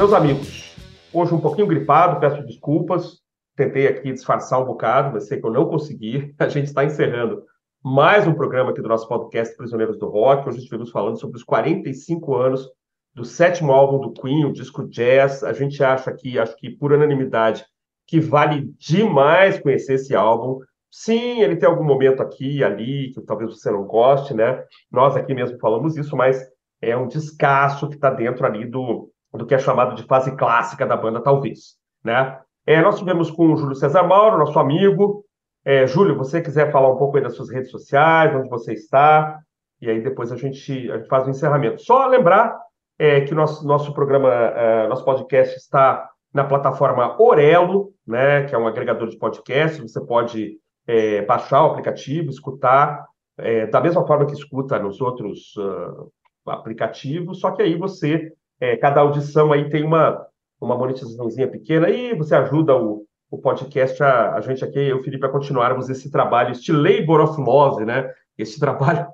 Meus 0.00 0.14
amigos, 0.14 0.74
hoje 1.12 1.34
um 1.34 1.40
pouquinho 1.42 1.66
gripado, 1.66 2.18
peço 2.18 2.42
desculpas. 2.46 3.18
Tentei 3.54 3.86
aqui 3.86 4.10
disfarçar 4.10 4.58
um 4.58 4.64
bocado, 4.64 5.12
mas 5.12 5.26
sei 5.26 5.38
que 5.38 5.46
eu 5.46 5.52
não 5.52 5.66
consegui. 5.66 6.34
A 6.40 6.48
gente 6.48 6.68
está 6.68 6.82
encerrando 6.82 7.44
mais 7.84 8.26
um 8.26 8.32
programa 8.32 8.70
aqui 8.70 8.80
do 8.80 8.88
nosso 8.88 9.06
podcast 9.06 9.54
Prisioneiros 9.54 9.98
do 9.98 10.08
Rock. 10.08 10.48
Hoje 10.48 10.60
estivemos 10.60 10.90
falando 10.90 11.20
sobre 11.20 11.36
os 11.36 11.44
45 11.44 12.34
anos 12.34 12.66
do 13.14 13.26
sétimo 13.26 13.72
álbum 13.72 14.00
do 14.00 14.10
Queen, 14.14 14.46
o 14.46 14.54
disco 14.54 14.88
Jazz. 14.88 15.44
A 15.44 15.52
gente 15.52 15.84
acha 15.84 16.08
aqui, 16.08 16.38
acho 16.38 16.56
que 16.56 16.70
por 16.70 16.92
unanimidade, 16.92 17.62
que 18.06 18.18
vale 18.18 18.72
demais 18.78 19.60
conhecer 19.60 19.96
esse 19.96 20.16
álbum. 20.16 20.60
Sim, 20.90 21.42
ele 21.42 21.56
tem 21.56 21.68
algum 21.68 21.84
momento 21.84 22.22
aqui 22.22 22.56
e 22.56 22.64
ali 22.64 23.12
que 23.12 23.20
talvez 23.20 23.50
você 23.50 23.70
não 23.70 23.84
goste, 23.84 24.32
né? 24.32 24.64
Nós 24.90 25.14
aqui 25.14 25.34
mesmo 25.34 25.58
falamos 25.58 25.98
isso, 25.98 26.16
mas 26.16 26.42
é 26.80 26.96
um 26.96 27.06
descasso 27.06 27.86
que 27.86 27.96
está 27.96 28.08
dentro 28.08 28.46
ali 28.46 28.64
do, 28.64 29.10
do 29.32 29.46
que 29.46 29.54
é 29.54 29.58
chamado 29.58 29.94
de 29.94 30.02
fase 30.04 30.34
clássica 30.36 30.86
da 30.86 30.96
banda, 30.96 31.20
talvez, 31.20 31.76
né? 32.04 32.38
É, 32.66 32.80
nós 32.82 32.98
tivemos 32.98 33.30
com 33.30 33.52
o 33.52 33.56
Júlio 33.56 33.74
César 33.74 34.02
Mauro, 34.02 34.38
nosso 34.38 34.58
amigo. 34.58 35.24
É, 35.64 35.86
Júlio, 35.86 36.16
você 36.16 36.40
quiser 36.40 36.70
falar 36.70 36.92
um 36.92 36.96
pouco 36.96 37.16
aí 37.16 37.22
das 37.22 37.34
suas 37.34 37.50
redes 37.50 37.70
sociais, 37.70 38.34
onde 38.34 38.48
você 38.48 38.74
está, 38.74 39.38
e 39.80 39.88
aí 39.88 40.00
depois 40.00 40.30
a 40.30 40.36
gente, 40.36 40.90
a 40.90 40.98
gente 40.98 41.08
faz 41.08 41.26
o 41.26 41.30
encerramento. 41.30 41.82
Só 41.82 42.06
lembrar 42.06 42.56
é, 42.98 43.22
que 43.22 43.34
nosso, 43.34 43.66
nosso 43.66 43.94
programa, 43.94 44.28
é, 44.30 44.88
nosso 44.88 45.04
podcast 45.04 45.56
está 45.56 46.08
na 46.32 46.44
plataforma 46.44 47.20
Orelo, 47.20 47.92
né, 48.06 48.44
que 48.44 48.54
é 48.54 48.58
um 48.58 48.68
agregador 48.68 49.08
de 49.08 49.18
podcast. 49.18 49.80
Você 49.80 50.00
pode 50.00 50.58
é, 50.86 51.22
baixar 51.22 51.62
o 51.62 51.70
aplicativo, 51.70 52.30
escutar 52.30 53.06
é, 53.38 53.66
da 53.66 53.80
mesma 53.80 54.06
forma 54.06 54.26
que 54.26 54.34
escuta 54.34 54.78
nos 54.78 55.00
outros 55.00 55.56
uh, 55.56 56.10
aplicativos, 56.46 57.40
só 57.40 57.50
que 57.50 57.62
aí 57.62 57.76
você, 57.76 58.32
é, 58.60 58.76
cada 58.76 59.00
audição 59.00 59.52
aí 59.52 59.68
tem 59.68 59.82
uma, 59.82 60.26
uma 60.60 60.76
monetizaçãozinha 60.76 61.48
pequena 61.48 61.88
e 61.88 62.14
você 62.14 62.34
ajuda 62.34 62.76
o, 62.76 63.06
o 63.30 63.38
podcast, 63.38 64.02
a, 64.02 64.34
a 64.34 64.40
gente 64.40 64.64
aqui, 64.64 64.78
eu 64.78 64.98
e 64.98 65.00
o 65.00 65.02
Felipe, 65.02 65.24
a 65.24 65.30
continuarmos 65.30 65.88
esse 65.88 66.10
trabalho, 66.10 66.52
este 66.52 66.70
labor 66.70 67.20
of 67.20 67.40
love, 67.40 67.84
né? 67.84 68.12
Esse 68.36 68.58
trabalho 68.60 69.06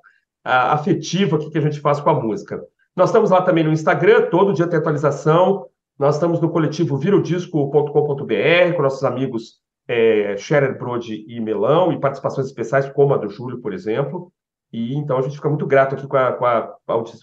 a, 0.45 0.73
afetivo 0.73 1.37
aqui 1.37 1.51
que 1.51 1.59
a 1.59 1.63
gente 1.63 1.81
faz 1.81 2.01
com 2.01 2.11
a 2.11 2.15
música. 2.15 2.61
Nós 2.97 3.11
estamos 3.11 3.31
lá 3.31 3.43
também 3.43 3.63
no 3.63 3.73
Instagram, 3.73 4.29
todo 4.31 4.53
dia 4.53 4.67
tem 4.67 4.79
atualização. 4.79 5.67
Nós 5.99 6.17
estamos 6.17 6.41
no 6.41 6.51
coletivo 6.51 6.97
virodisco.com.br 6.97 8.75
com 8.75 8.83
nossos 8.83 9.05
amigos 9.05 9.61
é, 9.89 10.37
Scherer, 10.37 10.79
Brode 10.79 11.25
e 11.29 11.41
Melão, 11.41 11.93
e 11.93 12.01
participações 12.01 12.47
especiais, 12.47 12.89
como 12.91 13.15
a 13.15 13.17
do 13.17 13.29
Júlio, 13.29 13.61
por 13.61 13.73
exemplo. 13.73 14.33
E 14.73 14.95
então 14.95 15.19
a 15.19 15.23
gente 15.23 15.37
fica 15.37 15.49
muito 15.49 15.67
grato 15.67 15.95
aqui 15.95 16.07
com 16.07 16.17
a, 16.17 16.33
com 16.33 16.45
a, 16.45 16.77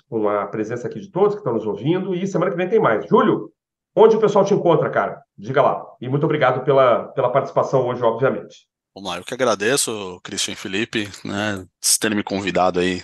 com 0.10 0.30
a 0.30 0.48
presença 0.48 0.88
aqui 0.88 1.00
de 1.00 1.12
todos 1.12 1.36
que 1.36 1.40
estão 1.40 1.54
nos 1.54 1.66
ouvindo. 1.66 2.16
E 2.16 2.26
semana 2.26 2.52
que 2.52 2.58
vem 2.58 2.70
tem 2.70 2.80
mais. 2.80 3.06
Júlio, 3.08 3.52
onde 3.96 4.16
o 4.16 4.20
pessoal 4.20 4.46
te 4.46 4.54
encontra, 4.54 4.90
cara? 4.90 5.22
Diga 5.38 5.62
lá. 5.62 5.86
E 6.02 6.08
muito 6.08 6.26
obrigado 6.26 6.64
pela, 6.64 7.06
pela 7.10 7.32
participação 7.32 7.88
hoje, 7.88 8.04
obviamente. 8.04 8.68
Vamos 8.96 9.10
lá, 9.10 9.18
eu 9.18 9.24
que 9.24 9.34
agradeço, 9.34 10.20
Christian 10.24 10.54
e 10.54 10.56
Felipe, 10.56 11.10
né, 11.26 11.66
terem 12.00 12.16
me 12.16 12.24
convidado 12.24 12.80
aí 12.80 13.02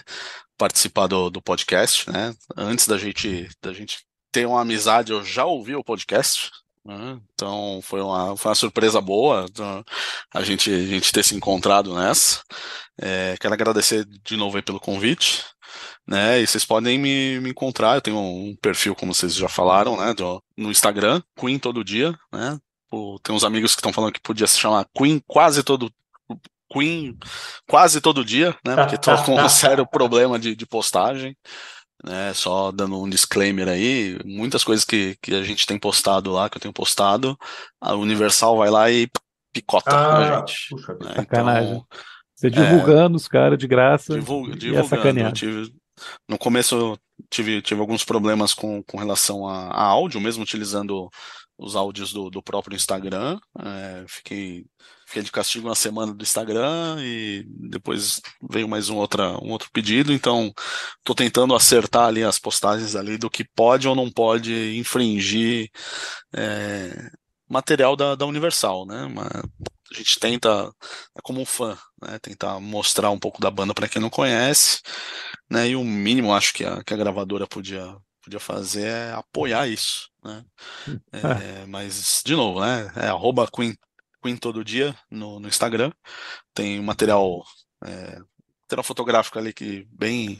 participar 0.55 1.07
do, 1.07 1.31
do 1.31 1.41
podcast, 1.41 2.11
né? 2.11 2.35
Antes 2.55 2.87
da 2.87 2.95
gente, 2.95 3.49
da 3.59 3.73
gente 3.73 4.05
ter 4.31 4.45
uma 4.45 4.61
amizade, 4.61 5.11
eu 5.11 5.23
já 5.23 5.45
ouvi 5.45 5.75
o 5.75 5.83
podcast, 5.83 6.51
né? 6.85 7.19
Então 7.33 7.79
foi 7.83 8.01
uma, 8.01 8.35
foi 8.35 8.49
uma 8.49 8.55
surpresa 8.55 9.01
boa 9.01 9.45
então, 9.49 9.83
a 10.33 10.43
gente, 10.43 10.71
a 10.71 10.85
gente 10.85 11.11
ter 11.11 11.23
se 11.23 11.35
encontrado 11.35 11.93
nessa. 11.93 12.41
É, 13.01 13.35
quero 13.39 13.53
agradecer 13.53 14.05
de 14.05 14.35
novo 14.35 14.61
pelo 14.63 14.79
convite, 14.79 15.43
né? 16.07 16.41
E 16.41 16.47
vocês 16.47 16.65
podem 16.65 16.97
me, 16.97 17.39
me 17.39 17.49
encontrar. 17.51 17.95
Eu 17.95 18.01
tenho 18.01 18.17
um 18.17 18.55
perfil, 18.61 18.95
como 18.95 19.13
vocês 19.13 19.35
já 19.35 19.47
falaram, 19.47 19.97
né? 19.97 20.13
Do, 20.13 20.43
no 20.57 20.71
Instagram, 20.71 21.21
Queen 21.37 21.59
Todo 21.59 21.83
Dia, 21.83 22.17
né? 22.31 22.57
O, 22.91 23.19
tem 23.19 23.35
uns 23.35 23.43
amigos 23.43 23.75
que 23.75 23.79
estão 23.79 23.93
falando 23.93 24.13
que 24.13 24.21
podia 24.21 24.47
se 24.47 24.57
chamar 24.57 24.87
Queen 24.95 25.21
quase 25.27 25.61
todo 25.63 25.91
Queen 26.71 27.17
quase 27.67 28.01
todo 28.01 28.25
dia, 28.25 28.55
né? 28.65 28.75
Porque 28.75 28.97
tô 28.99 29.15
com 29.23 29.35
um 29.35 29.47
sério 29.49 29.85
problema 29.85 30.39
de, 30.39 30.55
de 30.55 30.65
postagem. 30.65 31.35
Né, 32.03 32.33
só 32.33 32.71
dando 32.71 33.01
um 33.01 33.09
disclaimer 33.09 33.67
aí, 33.67 34.17
muitas 34.23 34.63
coisas 34.63 34.85
que, 34.85 35.17
que 35.21 35.35
a 35.35 35.43
gente 35.43 35.65
tem 35.65 35.77
postado 35.77 36.31
lá, 36.31 36.49
que 36.49 36.55
eu 36.55 36.61
tenho 36.61 36.73
postado, 36.73 37.37
a 37.81 37.93
Universal 37.93 38.57
vai 38.57 38.69
lá 38.69 38.89
e 38.89 39.09
picota 39.51 39.91
Ah, 39.91 40.37
a 40.37 40.39
gente. 40.39 40.69
puxa 40.69 40.93
né? 40.93 41.13
Sacanagem. 41.15 41.71
Então, 41.71 41.87
Você 42.35 42.49
divulgando 42.49 43.17
os 43.17 43.27
caras 43.27 43.57
de 43.57 43.67
graça 43.67 44.13
divulga, 44.13 44.51
e 44.51 44.53
é 44.53 44.57
divulgando, 44.57 44.87
sacaneado. 44.87 45.33
tive, 45.35 45.73
no 46.27 46.37
começo 46.37 46.75
eu 46.75 46.97
tive, 47.29 47.61
tive 47.61 47.81
alguns 47.81 48.05
problemas 48.05 48.53
com, 48.53 48.81
com 48.83 48.97
relação 48.97 49.45
a, 49.47 49.67
a 49.67 49.83
áudio, 49.83 50.21
mesmo 50.21 50.43
utilizando 50.43 51.09
os 51.57 51.75
áudios 51.75 52.13
do, 52.13 52.29
do 52.29 52.41
próprio 52.41 52.75
Instagram. 52.75 53.37
É, 53.59 54.05
fiquei, 54.07 54.65
fiquei 55.09 55.23
de 55.23 55.31
castigo 55.31 55.67
uma 55.67 55.75
semana 55.75 56.13
do 56.13 56.21
Instagram 56.21 56.97
e 56.99 57.43
depois 57.47 58.21
veio 58.49 58.69
mais 58.69 58.89
um, 58.89 58.95
outra, 58.95 59.31
um 59.43 59.49
outro 59.49 59.69
pedido. 59.73 60.13
Então, 60.13 60.53
estou 60.99 61.15
tentando 61.15 61.55
acertar 61.55 62.05
ali 62.05 62.23
as 62.23 62.37
postagens 62.37 62.95
ali 62.95 63.17
do 63.17 63.29
que 63.29 63.43
pode 63.43 63.87
ou 63.87 63.95
não 63.95 64.09
pode 64.09 64.77
infringir 64.77 65.69
é, 66.31 67.09
material 67.49 67.95
da, 67.95 68.13
da 68.13 68.25
Universal, 68.27 68.85
né? 68.85 69.05
Uma, 69.05 69.25
a 69.91 69.97
gente 69.97 70.19
tenta, 70.19 70.71
é 71.17 71.21
como 71.23 71.41
um 71.41 71.45
fã, 71.45 71.75
né? 72.01 72.19
Tentar 72.19 72.59
mostrar 72.59 73.09
um 73.09 73.19
pouco 73.19 73.41
da 73.41 73.49
banda 73.49 73.73
para 73.73 73.89
quem 73.89 73.99
não 74.01 74.11
conhece, 74.11 74.79
né? 75.49 75.69
E 75.69 75.75
o 75.75 75.83
mínimo 75.83 76.33
acho 76.33 76.53
que 76.53 76.63
a, 76.63 76.83
que 76.83 76.93
a 76.93 76.97
gravadora 76.97 77.47
podia 77.47 77.97
podia 78.21 78.39
fazer 78.39 78.85
é 78.85 79.11
apoiar 79.13 79.67
isso, 79.67 80.09
né? 80.23 80.45
É, 81.11 81.65
mas, 81.65 82.21
de 82.23 82.35
novo, 82.35 82.61
né? 82.61 82.91
É 82.95 83.07
arroba 83.07 83.49
Queen, 83.51 83.75
Queen 84.21 84.37
todo 84.37 84.63
dia 84.63 84.95
no, 85.09 85.39
no 85.39 85.47
Instagram. 85.47 85.91
Tem 86.53 86.79
um 86.79 86.83
material, 86.83 87.43
é, 87.83 88.19
material 88.63 88.83
fotográfico 88.83 89.39
ali 89.39 89.53
que 89.53 89.87
bem. 89.91 90.39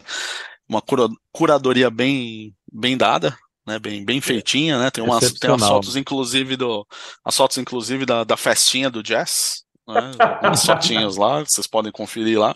Uma 0.68 0.82
cura, 0.82 1.08
curadoria 1.32 1.90
bem, 1.90 2.56
bem 2.72 2.96
dada, 2.96 3.36
né, 3.66 3.80
bem, 3.80 4.06
bem 4.06 4.22
feitinha, 4.22 4.78
né? 4.78 4.92
Tem 4.92 5.04
umas, 5.04 5.34
tem 5.34 5.50
umas 5.50 5.68
fotos, 5.68 5.96
inclusive, 5.96 6.56
do, 6.56 6.86
as 7.26 7.36
fotos, 7.36 7.58
inclusive, 7.58 8.06
da, 8.06 8.24
da 8.24 8.38
festinha 8.38 8.90
do 8.90 9.02
jazz, 9.02 9.64
né? 9.88 10.12
Umas 10.44 10.64
fotinhas 10.66 11.18
lá, 11.18 11.40
vocês 11.40 11.66
podem 11.66 11.92
conferir 11.92 12.40
lá. 12.40 12.56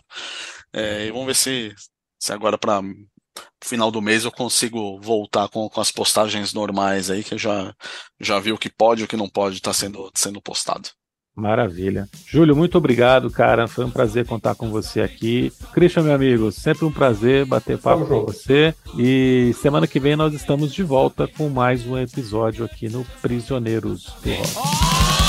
É, 0.71 1.07
e 1.07 1.11
vamos 1.11 1.27
ver 1.27 1.35
se, 1.35 1.75
se 2.19 2.31
agora 2.31 2.57
para 2.57 2.81
final 3.63 3.89
do 3.89 4.01
mês 4.01 4.25
eu 4.25 4.31
consigo 4.31 4.99
voltar 4.99 5.47
com, 5.49 5.69
com 5.69 5.81
as 5.81 5.91
postagens 5.91 6.53
normais 6.53 7.09
aí, 7.09 7.23
que 7.23 7.33
eu 7.33 7.39
já, 7.39 7.73
já 8.19 8.39
vi 8.39 8.51
o 8.51 8.57
que 8.57 8.69
pode 8.69 9.01
e 9.01 9.05
o 9.05 9.07
que 9.07 9.17
não 9.17 9.29
pode 9.29 9.57
estar 9.57 9.71
tá 9.71 9.73
sendo, 9.73 10.11
sendo 10.15 10.41
postado. 10.41 10.89
Maravilha. 11.35 12.07
Júlio, 12.27 12.55
muito 12.55 12.77
obrigado, 12.77 13.29
cara. 13.29 13.67
Foi 13.67 13.83
um 13.85 13.89
prazer 13.89 14.25
contar 14.25 14.53
com 14.53 14.69
você 14.69 15.01
aqui. 15.01 15.51
Christian, 15.73 16.03
meu 16.03 16.13
amigo, 16.13 16.51
sempre 16.51 16.85
um 16.85 16.91
prazer 16.91 17.45
bater 17.45 17.77
papo 17.77 18.05
com 18.05 18.25
você. 18.25 18.73
E 18.97 19.53
semana 19.59 19.87
que 19.87 19.99
vem 19.99 20.15
nós 20.15 20.33
estamos 20.33 20.71
de 20.71 20.83
volta 20.83 21.27
com 21.27 21.49
mais 21.49 21.87
um 21.87 21.97
episódio 21.97 22.63
aqui 22.63 22.87
no 22.87 23.03
Prisioneiros 23.21 24.13
do 24.23 24.29
Rock. 24.29 25.22